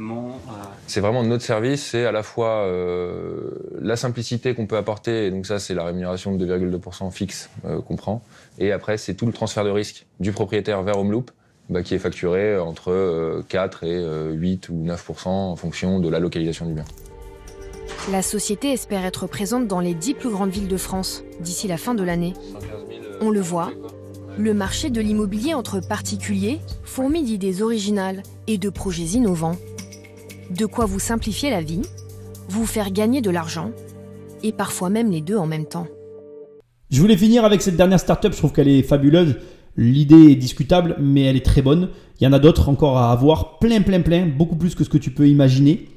C'est 0.88 1.00
vraiment 1.00 1.22
notre 1.22 1.44
service, 1.44 1.91
c'est 1.91 2.06
à 2.06 2.12
la 2.12 2.24
fois 2.24 2.66
euh, 2.66 3.52
la 3.80 3.95
simplicité 3.95 4.56
qu'on 4.56 4.66
peut 4.66 4.76
apporter, 4.76 5.28
et 5.28 5.32
donc 5.32 5.45
ça 5.45 5.60
c'est 5.60 5.76
la 5.76 5.86
rémunération 5.86 6.36
de 6.36 6.44
2,2% 6.48 7.12
fixe 7.12 7.52
euh, 7.66 7.82
qu'on 7.82 7.95
prend, 7.98 8.24
et 8.58 8.72
après 8.72 8.98
c'est 8.98 9.14
tout 9.14 9.28
le 9.28 9.32
transfert 9.32 9.64
de 9.64 9.70
risque 9.70 10.08
du 10.20 10.32
propriétaire 10.32 10.82
vers 10.82 10.98
Homeloop, 10.98 11.30
bah, 11.70 11.84
qui 11.84 11.94
est 11.94 12.00
facturé 12.00 12.58
entre 12.58 13.44
4 13.50 13.82
euh, 13.84 14.34
et 14.34 14.36
8 14.36 14.70
ou 14.70 14.74
9% 14.74 15.28
en 15.28 15.56
fonction 15.56 16.00
de 16.00 16.10
la 16.10 16.18
localisation 16.18 16.66
du 16.66 16.74
bien. 16.74 16.86
La 18.12 18.24
société 18.24 18.72
espère 18.72 19.06
être 19.06 19.28
présente 19.28 19.68
dans 19.68 19.80
les 19.80 19.94
10 19.94 20.16
plus 20.16 20.32
grandes 20.32 20.50
villes 20.50 20.68
de 20.68 20.78
France 20.78 21.24
d'ici 21.41 21.68
la 21.68 21.78
fin 21.78 21.94
de 21.94 22.04
l'année. 22.04 22.34
On 23.22 23.30
le 23.30 23.40
voit, 23.40 23.72
le 24.38 24.53
marché 24.53 24.89
de 24.89 25.01
l'immobilier 25.01 25.53
entre 25.53 25.80
particuliers 25.80 26.60
fourmille 26.84 27.23
d'idées 27.23 27.61
originales 27.61 28.23
et 28.47 28.57
de 28.57 28.69
projets 28.69 29.18
innovants. 29.18 29.55
De 30.49 30.65
quoi 30.65 30.85
vous 30.85 30.99
simplifier 30.99 31.49
la 31.49 31.61
vie, 31.61 31.81
vous 32.49 32.65
faire 32.65 32.91
gagner 32.91 33.22
de 33.22 33.30
l'argent, 33.30 33.72
et 34.43 34.51
parfois 34.51 34.89
même 34.89 35.11
les 35.11 35.22
deux 35.22 35.38
en 35.38 35.45
même 35.45 35.65
temps. 35.65 35.88
Je 36.89 36.99
voulais 36.99 37.18
finir 37.18 37.45
avec 37.45 37.61
cette 37.61 37.76
dernière 37.77 37.99
startup, 37.99 38.34
je 38.34 38.38
trouve 38.38 38.51
qu'elle 38.51 38.68
est 38.68 38.84
fabuleuse. 38.84 39.38
L'idée 39.77 40.31
est 40.31 40.35
discutable, 40.35 40.95
mais 40.99 41.23
elle 41.23 41.38
est 41.38 41.45
très 41.45 41.64
bonne. 41.64 41.89
Il 42.19 42.23
y 42.23 42.27
en 42.27 42.34
a 42.34 42.39
d'autres 42.39 42.69
encore 42.69 42.97
à 42.97 43.11
avoir, 43.11 43.57
plein, 43.57 43.81
plein, 43.81 44.01
plein, 44.01 44.27
beaucoup 44.27 44.55
plus 44.55 44.76
que 44.76 44.84
ce 44.84 44.89
que 44.89 44.99
tu 44.99 45.11
peux 45.11 45.27
imaginer. 45.27 45.88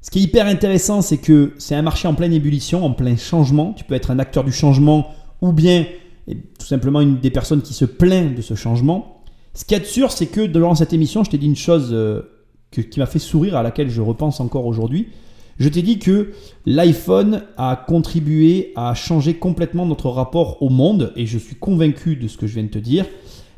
Ce 0.00 0.10
qui 0.10 0.20
est 0.20 0.22
hyper 0.22 0.46
intéressant, 0.46 1.02
c'est 1.02 1.18
que 1.18 1.52
c'est 1.58 1.74
un 1.74 1.82
marché 1.82 2.08
en 2.08 2.14
pleine 2.14 2.32
ébullition, 2.32 2.84
en 2.84 2.92
plein 2.92 3.16
changement. 3.16 3.74
Tu 3.74 3.84
peux 3.84 3.94
être 3.94 4.10
un 4.10 4.18
acteur 4.18 4.44
du 4.44 4.52
changement 4.52 5.10
ou 5.42 5.52
bien 5.52 5.84
et 6.28 6.36
tout 6.36 6.66
simplement 6.66 7.00
une 7.00 7.18
des 7.18 7.30
personnes 7.30 7.62
qui 7.62 7.74
se 7.74 7.84
plaint 7.84 8.34
de 8.34 8.42
ce 8.42 8.54
changement. 8.54 9.22
Ce 9.54 9.64
qui 9.64 9.74
est 9.74 9.84
sûr, 9.84 10.12
c'est 10.12 10.26
que 10.26 10.46
durant 10.46 10.74
cette 10.74 10.92
émission, 10.92 11.24
je 11.24 11.30
t'ai 11.30 11.38
dit 11.38 11.46
une 11.46 11.56
chose 11.56 11.88
euh, 11.92 12.22
qui 12.70 13.00
m'a 13.00 13.06
fait 13.06 13.18
sourire, 13.18 13.56
à 13.56 13.62
laquelle 13.62 13.90
je 13.90 14.02
repense 14.02 14.40
encore 14.40 14.66
aujourd'hui. 14.66 15.08
Je 15.58 15.68
t'ai 15.68 15.82
dit 15.82 15.98
que 15.98 16.32
l'iPhone 16.66 17.42
a 17.56 17.74
contribué 17.74 18.72
à 18.76 18.94
changer 18.94 19.34
complètement 19.34 19.86
notre 19.86 20.10
rapport 20.10 20.62
au 20.62 20.68
monde, 20.68 21.12
et 21.16 21.26
je 21.26 21.38
suis 21.38 21.56
convaincu 21.56 22.14
de 22.14 22.28
ce 22.28 22.36
que 22.36 22.46
je 22.46 22.54
viens 22.54 22.64
de 22.64 22.68
te 22.68 22.78
dire. 22.78 23.06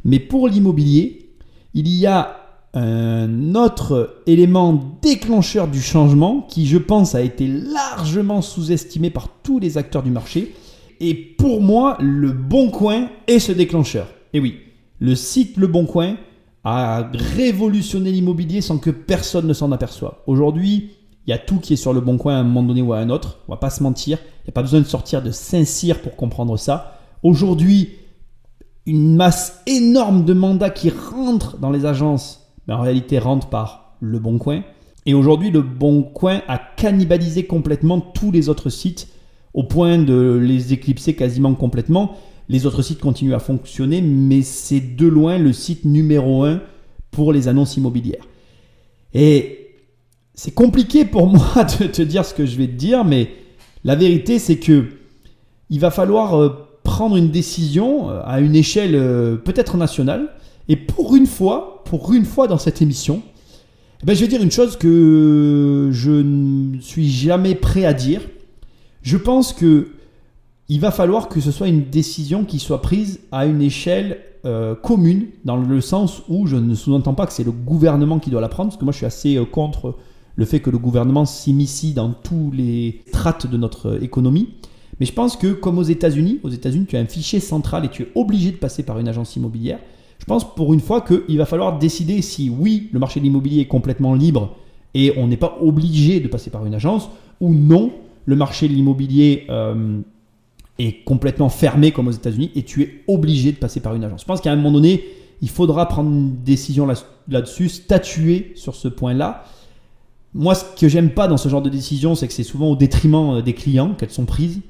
Mais 0.04 0.18
pour 0.18 0.48
l'immobilier, 0.48 1.34
il 1.74 1.88
y 1.88 2.06
a 2.06 2.36
un 2.72 3.54
autre 3.56 4.22
élément 4.26 4.96
déclencheur 5.02 5.68
du 5.68 5.82
changement 5.82 6.46
qui, 6.48 6.66
je 6.66 6.78
pense, 6.78 7.14
a 7.14 7.20
été 7.20 7.48
largement 7.48 8.42
sous-estimé 8.42 9.10
par 9.10 9.28
tous 9.42 9.58
les 9.58 9.76
acteurs 9.76 10.04
du 10.04 10.10
marché, 10.10 10.54
et 11.00 11.14
pour 11.14 11.60
moi, 11.60 11.96
le 12.00 12.30
Bon 12.32 12.70
Coin 12.70 13.08
est 13.26 13.38
ce 13.38 13.52
déclencheur. 13.52 14.06
Et 14.32 14.40
oui, 14.40 14.58
le 14.98 15.14
site 15.14 15.56
Le 15.56 15.66
Bon 15.66 15.86
Coin 15.86 16.16
a 16.62 17.10
révolutionné 17.14 18.12
l'immobilier 18.12 18.60
sans 18.60 18.78
que 18.78 18.90
personne 18.90 19.46
ne 19.46 19.54
s'en 19.54 19.72
aperçoive. 19.72 20.14
Aujourd'hui, 20.26 20.90
Il 21.26 21.30
y 21.30 21.34
a 21.34 21.38
tout 21.38 21.58
qui 21.58 21.74
est 21.74 21.76
sur 21.76 21.92
le 21.92 22.00
bon 22.00 22.18
coin 22.18 22.34
à 22.34 22.38
un 22.38 22.42
moment 22.42 22.62
donné 22.62 22.82
ou 22.82 22.92
à 22.92 22.98
un 22.98 23.10
autre. 23.10 23.38
On 23.46 23.52
va 23.52 23.58
pas 23.58 23.70
se 23.70 23.82
mentir. 23.82 24.18
Il 24.40 24.46
n'y 24.46 24.50
a 24.50 24.52
pas 24.52 24.62
besoin 24.62 24.80
de 24.80 24.86
sortir 24.86 25.22
de 25.22 25.30
Saint-Cyr 25.30 26.00
pour 26.00 26.16
comprendre 26.16 26.56
ça. 26.56 26.98
Aujourd'hui, 27.22 27.90
une 28.86 29.14
masse 29.14 29.62
énorme 29.66 30.24
de 30.24 30.32
mandats 30.32 30.70
qui 30.70 30.90
rentrent 30.90 31.58
dans 31.58 31.70
les 31.70 31.84
agences, 31.84 32.50
mais 32.66 32.74
en 32.74 32.80
réalité 32.80 33.18
rentrent 33.18 33.48
par 33.48 33.96
le 34.00 34.18
bon 34.18 34.38
coin. 34.38 34.62
Et 35.06 35.14
aujourd'hui, 35.14 35.50
le 35.50 35.62
Bon 35.62 36.02
Coin 36.02 36.42
a 36.48 36.58
cannibalisé 36.58 37.46
complètement 37.46 38.00
tous 38.00 38.30
les 38.32 38.48
autres 38.48 38.68
sites 38.68 39.08
au 39.54 39.64
point 39.64 39.98
de 39.98 40.38
les 40.42 40.72
éclipser 40.72 41.14
quasiment 41.14 41.54
complètement. 41.54 42.16
Les 42.48 42.66
autres 42.66 42.82
sites 42.82 43.00
continuent 43.00 43.34
à 43.34 43.38
fonctionner, 43.38 44.02
mais 44.02 44.42
c'est 44.42 44.80
de 44.80 45.06
loin 45.06 45.38
le 45.38 45.52
site 45.52 45.84
numéro 45.84 46.44
un 46.44 46.60
pour 47.10 47.32
les 47.32 47.48
annonces 47.48 47.76
immobilières. 47.76 48.26
Et 49.14 49.68
c'est 50.34 50.54
compliqué 50.54 51.04
pour 51.04 51.26
moi 51.26 51.64
de 51.80 51.86
te 51.86 52.02
dire 52.02 52.24
ce 52.24 52.34
que 52.34 52.46
je 52.46 52.56
vais 52.56 52.66
te 52.66 52.72
dire, 52.72 53.04
mais 53.04 53.30
la 53.84 53.94
vérité, 53.94 54.38
c'est 54.38 54.56
que 54.56 54.86
il 55.70 55.78
va 55.78 55.90
falloir 55.90 56.34
euh, 56.34 56.66
prendre 56.82 57.16
une 57.16 57.30
décision 57.30 58.10
euh, 58.10 58.20
à 58.24 58.40
une 58.40 58.56
échelle 58.56 58.94
euh, 58.94 59.36
peut-être 59.36 59.76
nationale. 59.76 60.28
Et 60.68 60.76
pour 60.76 61.14
une 61.16 61.26
fois, 61.26 61.82
pour 61.84 62.12
une 62.12 62.24
fois 62.24 62.48
dans 62.48 62.58
cette 62.58 62.82
émission, 62.82 63.22
eh 64.02 64.06
ben, 64.06 64.14
je 64.14 64.20
vais 64.20 64.28
dire 64.28 64.42
une 64.42 64.50
chose 64.50 64.76
que 64.76 65.90
je 65.92 66.10
ne 66.10 66.80
suis 66.80 67.08
jamais 67.08 67.54
prêt 67.54 67.84
à 67.84 67.92
dire. 67.94 68.22
Je 69.02 69.16
pense 69.16 69.52
que 69.52 69.88
il 70.68 70.80
va 70.80 70.92
falloir 70.92 71.28
que 71.28 71.40
ce 71.40 71.50
soit 71.50 71.66
une 71.66 71.90
décision 71.90 72.44
qui 72.44 72.60
soit 72.60 72.80
prise 72.80 73.20
à 73.32 73.46
une 73.46 73.60
échelle 73.60 74.18
euh, 74.44 74.74
commune, 74.74 75.26
dans 75.44 75.56
le 75.56 75.80
sens 75.80 76.22
où 76.28 76.46
je 76.46 76.56
ne 76.56 76.74
sous-entends 76.74 77.14
pas 77.14 77.26
que 77.26 77.32
c'est 77.32 77.44
le 77.44 77.50
gouvernement 77.50 78.20
qui 78.20 78.30
doit 78.30 78.40
la 78.40 78.48
prendre, 78.48 78.70
parce 78.70 78.78
que 78.78 78.84
moi 78.84 78.92
je 78.92 78.98
suis 78.98 79.06
assez 79.06 79.36
euh, 79.36 79.44
contre 79.44 79.96
le 80.36 80.44
fait 80.44 80.60
que 80.60 80.70
le 80.70 80.78
gouvernement 80.78 81.24
s'immiscie 81.24 81.92
dans 81.92 82.10
tous 82.10 82.52
les 82.54 83.02
strates 83.08 83.46
de 83.48 83.56
notre 83.56 84.02
économie. 84.02 84.50
Mais 84.98 85.06
je 85.06 85.12
pense 85.12 85.36
que 85.36 85.52
comme 85.52 85.78
aux 85.78 85.82
États-Unis, 85.82 86.38
aux 86.44 86.50
États-Unis 86.50 86.86
tu 86.86 86.96
as 86.96 87.00
un 87.00 87.06
fichier 87.06 87.40
central 87.40 87.84
et 87.84 87.88
tu 87.88 88.02
es 88.02 88.08
obligé 88.14 88.52
de 88.52 88.56
passer 88.56 88.82
par 88.82 88.98
une 88.98 89.08
agence 89.08 89.34
immobilière. 89.36 89.80
Je 90.18 90.24
pense 90.24 90.54
pour 90.54 90.72
une 90.72 90.80
fois 90.80 91.00
qu'il 91.00 91.36
va 91.36 91.46
falloir 91.46 91.78
décider 91.78 92.22
si 92.22 92.48
oui, 92.48 92.90
le 92.92 92.98
marché 92.98 93.18
de 93.20 93.24
l'immobilier 93.24 93.62
est 93.62 93.66
complètement 93.66 94.14
libre 94.14 94.56
et 94.94 95.12
on 95.16 95.26
n'est 95.26 95.36
pas 95.36 95.58
obligé 95.60 96.20
de 96.20 96.28
passer 96.28 96.50
par 96.50 96.64
une 96.64 96.74
agence, 96.74 97.10
ou 97.40 97.54
non, 97.54 97.92
le 98.26 98.36
marché 98.36 98.68
de 98.68 98.72
l'immobilier 98.72 99.46
euh, 99.50 100.00
est 100.78 101.04
complètement 101.04 101.48
fermé 101.48 101.92
comme 101.92 102.08
aux 102.08 102.12
États-Unis 102.12 102.50
et 102.54 102.62
tu 102.62 102.82
es 102.82 103.02
obligé 103.06 103.52
de 103.52 103.56
passer 103.56 103.80
par 103.80 103.94
une 103.94 104.04
agence. 104.04 104.22
Je 104.22 104.26
pense 104.26 104.40
qu'à 104.40 104.52
un 104.52 104.56
moment 104.56 104.72
donné, 104.72 105.04
il 105.42 105.48
faudra 105.48 105.86
prendre 105.88 106.10
une 106.10 106.42
décision 106.42 106.86
là-dessus, 107.28 107.68
statuer 107.68 108.52
sur 108.56 108.74
ce 108.74 108.88
point-là. 108.88 109.44
Moi, 110.34 110.54
ce 110.54 110.64
que 110.78 110.88
j'aime 110.88 111.10
pas 111.10 111.28
dans 111.28 111.36
ce 111.36 111.48
genre 111.48 111.62
de 111.62 111.70
décision, 111.70 112.14
c'est 112.14 112.28
que 112.28 112.32
c'est 112.32 112.44
souvent 112.44 112.70
au 112.70 112.76
détriment 112.76 113.36
euh, 113.36 113.42
des 113.42 113.54
clients 113.54 113.94
qu'elles 113.94 114.10
sont 114.10 114.26
prises 114.26 114.60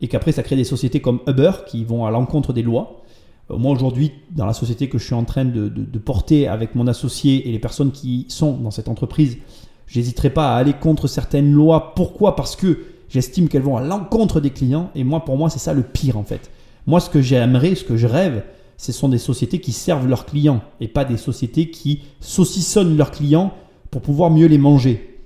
et 0.00 0.08
qu'après 0.08 0.32
ça 0.32 0.42
crée 0.42 0.56
des 0.56 0.64
sociétés 0.64 1.00
comme 1.00 1.20
Uber 1.26 1.50
qui 1.66 1.84
vont 1.84 2.06
à 2.06 2.10
l'encontre 2.10 2.52
des 2.52 2.62
lois. 2.62 3.02
Euh, 3.50 3.56
moi 3.56 3.72
aujourd'hui, 3.72 4.12
dans 4.30 4.46
la 4.46 4.52
société 4.52 4.88
que 4.88 4.98
je 4.98 5.04
suis 5.04 5.14
en 5.14 5.24
train 5.24 5.44
de, 5.44 5.68
porter 5.98 6.46
avec 6.46 6.74
mon 6.74 6.86
associé 6.86 7.48
et 7.48 7.52
les 7.52 7.58
personnes 7.58 7.90
qui 7.90 8.26
sont 8.28 8.56
dans 8.56 8.70
cette 8.70 8.88
entreprise, 8.88 9.38
j'hésiterai 9.86 10.30
pas 10.30 10.54
à 10.54 10.56
aller 10.56 10.74
contre 10.74 11.08
certaines 11.08 11.52
lois. 11.52 11.94
Pourquoi? 11.94 12.36
Parce 12.36 12.54
que 12.54 12.78
j'estime 13.08 13.48
qu'elles 13.48 13.62
vont 13.62 13.76
à 13.76 13.82
l'encontre 13.82 14.40
des 14.40 14.50
clients. 14.50 14.90
Et 14.94 15.04
moi, 15.04 15.24
pour 15.24 15.36
moi, 15.36 15.50
c'est 15.50 15.58
ça 15.58 15.72
le 15.72 15.82
pire 15.82 16.16
en 16.16 16.24
fait. 16.24 16.50
Moi, 16.86 17.00
ce 17.00 17.10
que 17.10 17.20
j'aimerais, 17.20 17.74
ce 17.74 17.84
que 17.84 17.96
je 17.96 18.06
rêve, 18.06 18.44
ce 18.76 18.92
sont 18.92 19.08
des 19.08 19.18
sociétés 19.18 19.60
qui 19.60 19.72
servent 19.72 20.08
leurs 20.08 20.24
clients 20.24 20.62
et 20.80 20.88
pas 20.88 21.04
des 21.04 21.16
sociétés 21.16 21.70
qui 21.70 22.02
saucissonnent 22.20 22.96
leurs 22.96 23.10
clients 23.10 23.52
pour 23.90 24.02
pouvoir 24.02 24.30
mieux 24.30 24.46
les 24.46 24.58
manger. 24.58 25.18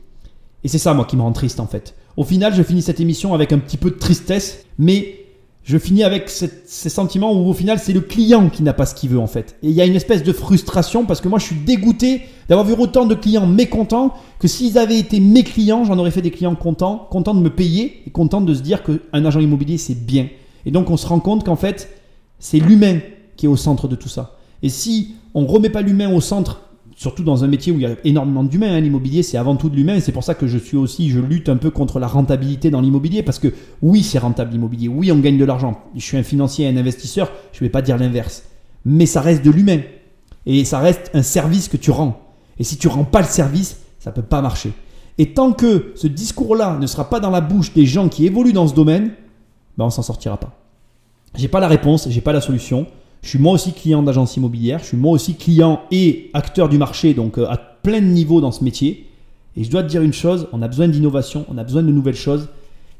Et 0.65 0.69
c'est 0.69 0.79
ça, 0.79 0.95
moi, 0.95 1.05
qui 1.05 1.17
me 1.17 1.23
rend 1.23 1.33
triste 1.33 1.61
en 1.61 1.67
fait. 1.67 1.95
Au 2.17 2.25
final, 2.25 2.55
je 2.55 2.63
finis 2.63 2.83
cette 2.83 3.01
émission 3.01 3.35
avec 3.35 3.53
un 3.53 3.59
petit 3.59 3.77
peu 3.77 3.91
de 3.91 3.97
tristesse, 3.99 4.67
mais 4.79 5.22
je 5.64 5.78
finis 5.78 6.02
avec 6.02 6.28
ces 6.28 6.89
sentiments 6.89 7.32
où 7.32 7.48
au 7.48 7.52
final 7.52 7.78
c'est 7.78 7.93
le 7.93 8.01
client 8.01 8.51
qui 8.51 8.64
n'a 8.64 8.72
pas 8.72 8.84
ce 8.84 8.94
qu'il 8.94 9.10
veut 9.10 9.20
en 9.20 9.28
fait. 9.28 9.56
Et 9.62 9.68
il 9.68 9.72
y 9.72 9.80
a 9.80 9.86
une 9.86 9.94
espèce 9.94 10.24
de 10.24 10.32
frustration 10.32 11.06
parce 11.06 11.20
que 11.20 11.28
moi 11.28 11.39
je 11.39 11.44
suis 11.44 11.56
dégoûté 11.56 12.22
d'avoir 12.48 12.66
vu 12.66 12.74
autant 12.76 13.06
de 13.06 13.14
clients 13.14 13.47
mécontents 13.47 14.12
que 14.40 14.48
s'ils 14.48 14.76
avaient 14.76 14.98
été 14.98 15.20
mes 15.20 15.44
clients, 15.44 15.84
j'en 15.84 15.98
aurais 15.98 16.10
fait 16.10 16.22
des 16.22 16.32
clients 16.32 16.56
contents, 16.56 17.06
contents 17.10 17.34
de 17.34 17.40
me 17.40 17.51
payer 17.51 18.02
et 18.06 18.10
contents 18.10 18.40
de 18.40 18.55
se 18.55 18.60
dire 18.60 18.82
qu'un 18.82 19.24
agent 19.24 19.39
immobilier 19.39 19.78
c'est 19.78 19.94
bien. 19.94 20.28
Et 20.66 20.72
donc 20.72 20.90
on 20.90 20.97
se 20.97 21.06
rend 21.06 21.20
compte 21.20 21.44
qu'en 21.44 21.56
fait 21.56 21.97
c'est 22.40 22.59
l'humain 22.59 22.98
qui 23.36 23.47
est 23.47 23.48
au 23.48 23.56
centre 23.56 23.86
de 23.86 23.94
tout 23.94 24.09
ça. 24.09 24.36
Et 24.64 24.68
si 24.68 25.14
on 25.34 25.47
remet 25.47 25.70
pas 25.70 25.82
l'humain 25.82 26.12
au 26.12 26.20
centre 26.20 26.60
surtout 27.03 27.24
dans 27.24 27.43
un 27.43 27.49
métier 27.49 27.73
où 27.73 27.77
il 27.77 27.83
y 27.83 27.87
a 27.87 27.97
énormément 28.05 28.45
d'humains. 28.45 28.74
Hein, 28.74 28.81
l'immobilier, 28.81 29.24
c'est 29.24 29.37
avant 29.37 29.57
tout 29.57 29.69
de 29.69 29.74
l'humain. 29.74 29.97
Et 29.97 30.01
c'est 30.01 30.12
pour 30.12 30.23
ça 30.23 30.35
que 30.35 30.47
je 30.47 30.57
suis 30.57 30.77
aussi, 30.77 31.11
je 31.11 31.19
lutte 31.19 31.49
un 31.49 31.57
peu 31.57 31.70
contre 31.70 31.99
la 31.99 32.07
rentabilité 32.07 32.70
dans 32.70 32.81
l'immobilier. 32.81 33.24
Parce 33.24 33.41
que 33.41 33.53
oui, 33.83 34.03
c'est 34.05 34.19
rentable 34.19 34.53
l'immobilier. 34.53 34.87
Oui, 34.87 35.11
on 35.11 35.19
gagne 35.19 35.37
de 35.37 35.45
l'argent. 35.45 35.81
Je 35.97 36.01
suis 36.01 36.16
un 36.16 36.23
financier, 36.23 36.66
un 36.69 36.77
investisseur. 36.77 37.33
Je 37.53 37.59
ne 37.59 37.66
vais 37.66 37.70
pas 37.70 37.83
dire 37.83 37.99
l'inverse. 37.99 38.45
Mais 38.85 39.07
ça 39.07 39.20
reste 39.20 39.45
de 39.45 39.51
l'humain. 39.51 39.81
Et 40.47 40.65
ça 40.65 40.79
reste 40.79 41.11
un 41.12 41.23
service 41.23 41.69
que 41.69 41.77
tu 41.77 41.91
rends. 41.91 42.20
Et 42.59 42.65
si 42.65 42.77
tu 42.77 42.87
rends 42.87 43.05
pas 43.05 43.20
le 43.20 43.27
service, 43.27 43.81
ça 43.99 44.11
ne 44.11 44.15
peut 44.15 44.23
pas 44.23 44.41
marcher. 44.41 44.73
Et 45.19 45.35
tant 45.35 45.53
que 45.53 45.93
ce 45.97 46.07
discours-là 46.07 46.79
ne 46.81 46.87
sera 46.87 47.11
pas 47.11 47.19
dans 47.19 47.31
la 47.31 47.41
bouche 47.41 47.74
des 47.74 47.85
gens 47.85 48.09
qui 48.09 48.27
évoluent 48.27 48.53
dans 48.53 48.69
ce 48.69 48.74
domaine, 48.74 49.12
ben 49.77 49.87
on 49.87 49.91
s'en 49.91 50.03
sortira 50.03 50.37
pas. 50.37 50.57
J'ai 51.35 51.49
pas 51.49 51.61
la 51.61 51.69
réponse, 51.69 52.09
j'ai 52.09 52.20
pas 52.20 52.33
la 52.33 52.41
solution. 52.41 52.87
Je 53.23 53.28
suis 53.28 53.39
moi 53.39 53.53
aussi 53.53 53.73
client 53.73 54.03
d'agence 54.03 54.36
immobilière, 54.36 54.81
je 54.81 54.86
suis 54.86 54.97
moi 54.97 55.12
aussi 55.12 55.36
client 55.36 55.82
et 55.93 56.31
acteur 56.35 56.69
du 56.69 56.77
marché, 56.77 57.15
donc 57.15 57.39
euh, 57.39 57.47
à 57.49 57.57
plein 57.57 58.01
de 58.01 58.07
niveaux 58.07 58.40
dans 58.40 58.51
ce 58.51 58.65
métier. 58.65 59.07
Et 59.57 59.62
je 59.62 59.70
dois 59.70 59.85
te 59.85 59.89
dire 59.89 60.03
une 60.03 60.12
chose, 60.12 60.49
on 60.53 60.61
a 60.61 60.66
besoin 60.66 60.89
d'innovation, 60.89 61.47
on 61.49 61.57
a 61.57 61.62
besoin 61.62 61.82
de 61.82 61.93
nouvelles 61.93 62.16
choses. 62.16 62.49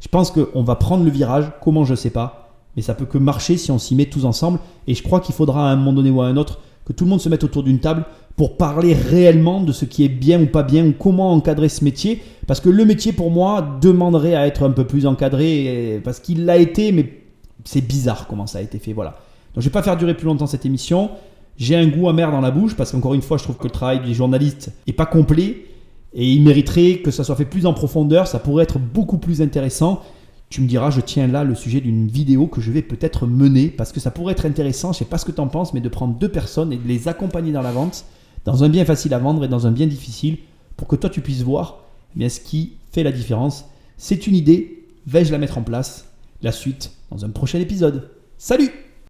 Je 0.01 0.09
pense 0.09 0.31
qu'on 0.31 0.63
va 0.63 0.77
prendre 0.77 1.05
le 1.05 1.11
virage, 1.11 1.47
comment 1.61 1.85
je 1.85 1.93
ne 1.93 1.97
sais 1.97 2.11
pas, 2.11 2.51
mais 2.77 2.83
ça 2.83 2.95
peut 2.95 3.05
que 3.05 3.19
marcher 3.19 3.57
si 3.57 3.73
on 3.73 3.79
s'y 3.79 3.97
met 3.97 4.07
tous 4.07 4.25
ensemble. 4.25 4.61
Et 4.87 4.95
je 4.95 5.03
crois 5.03 5.21
qu'il 5.21 5.35
faudra 5.35 5.69
à 5.69 5.73
un 5.73 5.77
moment 5.77 5.93
donné 5.93 6.11
ou 6.11 6.21
à 6.23 6.27
un 6.27 6.37
autre 6.37 6.61
que 6.85 6.93
tout 6.93 7.05
le 7.05 7.11
monde 7.11 7.21
se 7.21 7.29
mette 7.29 7.43
autour 7.45 7.65
d'une 7.65 7.81
table 7.81 8.05
pour 8.37 8.57
parler 8.57 8.95
réellement 8.95 9.61
de 9.61 9.73
ce 9.73 9.85
qui 9.85 10.05
est 10.05 10.09
bien 10.09 10.41
ou 10.43 10.47
pas 10.47 10.63
bien, 10.63 10.87
ou 10.87 10.93
comment 10.93 11.33
encadrer 11.33 11.69
ce 11.69 11.85
métier. 11.85 12.23
Parce 12.47 12.61
que 12.61 12.69
le 12.69 12.85
métier, 12.85 13.13
pour 13.13 13.31
moi, 13.31 13.79
demanderait 13.81 14.35
à 14.35 14.47
être 14.47 14.65
un 14.65 14.71
peu 14.71 14.85
plus 14.85 15.07
encadré, 15.07 16.01
parce 16.05 16.21
qu'il 16.21 16.45
l'a 16.45 16.59
été, 16.59 16.93
mais 16.93 17.23
c'est 17.65 17.87
bizarre 17.87 18.27
comment 18.29 18.47
ça 18.47 18.59
a 18.59 18.63
été 18.63 18.79
fait. 18.79 18.93
Voilà. 18.93 19.17
Donc 19.55 19.63
je 19.63 19.69
vais 19.69 19.73
pas 19.73 19.83
faire 19.83 19.97
durer 19.97 20.15
plus 20.15 20.27
longtemps 20.27 20.47
cette 20.47 20.67
émission. 20.67 21.11
J'ai 21.57 21.77
un 21.77 21.87
goût 21.87 22.09
amer 22.09 22.31
dans 22.31 22.41
la 22.41 22.51
bouche 22.51 22.75
parce 22.75 22.93
qu'encore 22.93 23.15
une 23.15 23.23
fois, 23.23 23.37
je 23.37 23.45
trouve 23.45 23.57
que 23.57 23.65
le 23.65 23.71
travail 23.71 24.01
des 24.03 24.15
journalistes 24.15 24.73
est 24.87 24.93
pas 24.93 25.07
complet 25.07 25.67
et 26.15 26.31
il 26.31 26.43
mériterait 26.43 26.99
que 26.99 27.11
ça 27.11 27.25
soit 27.25 27.37
fait 27.37 27.45
plus 27.45 27.67
en 27.67 27.75
profondeur. 27.75 28.27
Ça 28.27 28.39
pourrait 28.39 28.65
être 28.65 28.79
beaucoup 28.79 29.19
plus 29.19 29.43
intéressant. 29.43 30.03
Tu 30.49 30.61
me 30.61 30.67
diras, 30.67 30.91
je 30.91 31.01
tiens 31.01 31.27
là 31.27 31.45
le 31.45 31.55
sujet 31.55 31.81
d'une 31.81 32.09
vidéo 32.09 32.47
que 32.47 32.61
je 32.61 32.71
vais 32.71 32.83
peut-être 32.83 33.27
mener 33.27 33.69
parce 33.69 33.93
que 33.93 34.01
ça 34.01 34.11
pourrait 34.11 34.33
être 34.33 34.47
intéressant. 34.47 34.93
Je 34.93 34.99
sais 34.99 35.05
pas 35.05 35.19
ce 35.19 35.25
que 35.25 35.33
tu 35.33 35.41
en 35.41 35.49
penses, 35.49 35.73
mais 35.73 35.81
de 35.81 35.89
prendre 35.89 36.15
deux 36.19 36.29
personnes 36.29 36.73
et 36.73 36.77
de 36.77 36.87
les 36.87 37.09
accompagner 37.09 37.53
dans 37.53 37.63
la 37.63 37.73
vente, 37.73 38.05
dans 38.45 38.65
un 38.65 38.69
bien 38.69 38.85
facile 38.85 39.15
à 39.15 39.19
vendre 39.19 39.45
et 39.45 39.49
dans 39.49 39.67
un 39.67 39.71
bien 39.71 39.87
difficile, 39.87 40.39
pour 40.77 40.89
que 40.89 40.97
toi 40.97 41.09
tu 41.09 41.21
puisses 41.21 41.43
voir 41.43 41.85
eh 42.15 42.19
bien, 42.19 42.29
ce 42.29 42.41
qui 42.41 42.73
fait 42.91 43.03
la 43.03 43.13
différence. 43.13 43.65
C'est 43.97 44.27
une 44.27 44.35
idée. 44.35 44.85
Vais-je 45.07 45.33
la 45.33 45.39
mettre 45.39 45.59
en 45.59 45.63
place? 45.63 46.07
La 46.43 46.53
suite 46.53 46.93
dans 47.11 47.25
un 47.25 47.31
prochain 47.31 47.61
épisode. 47.61 48.11
Salut 48.37 48.92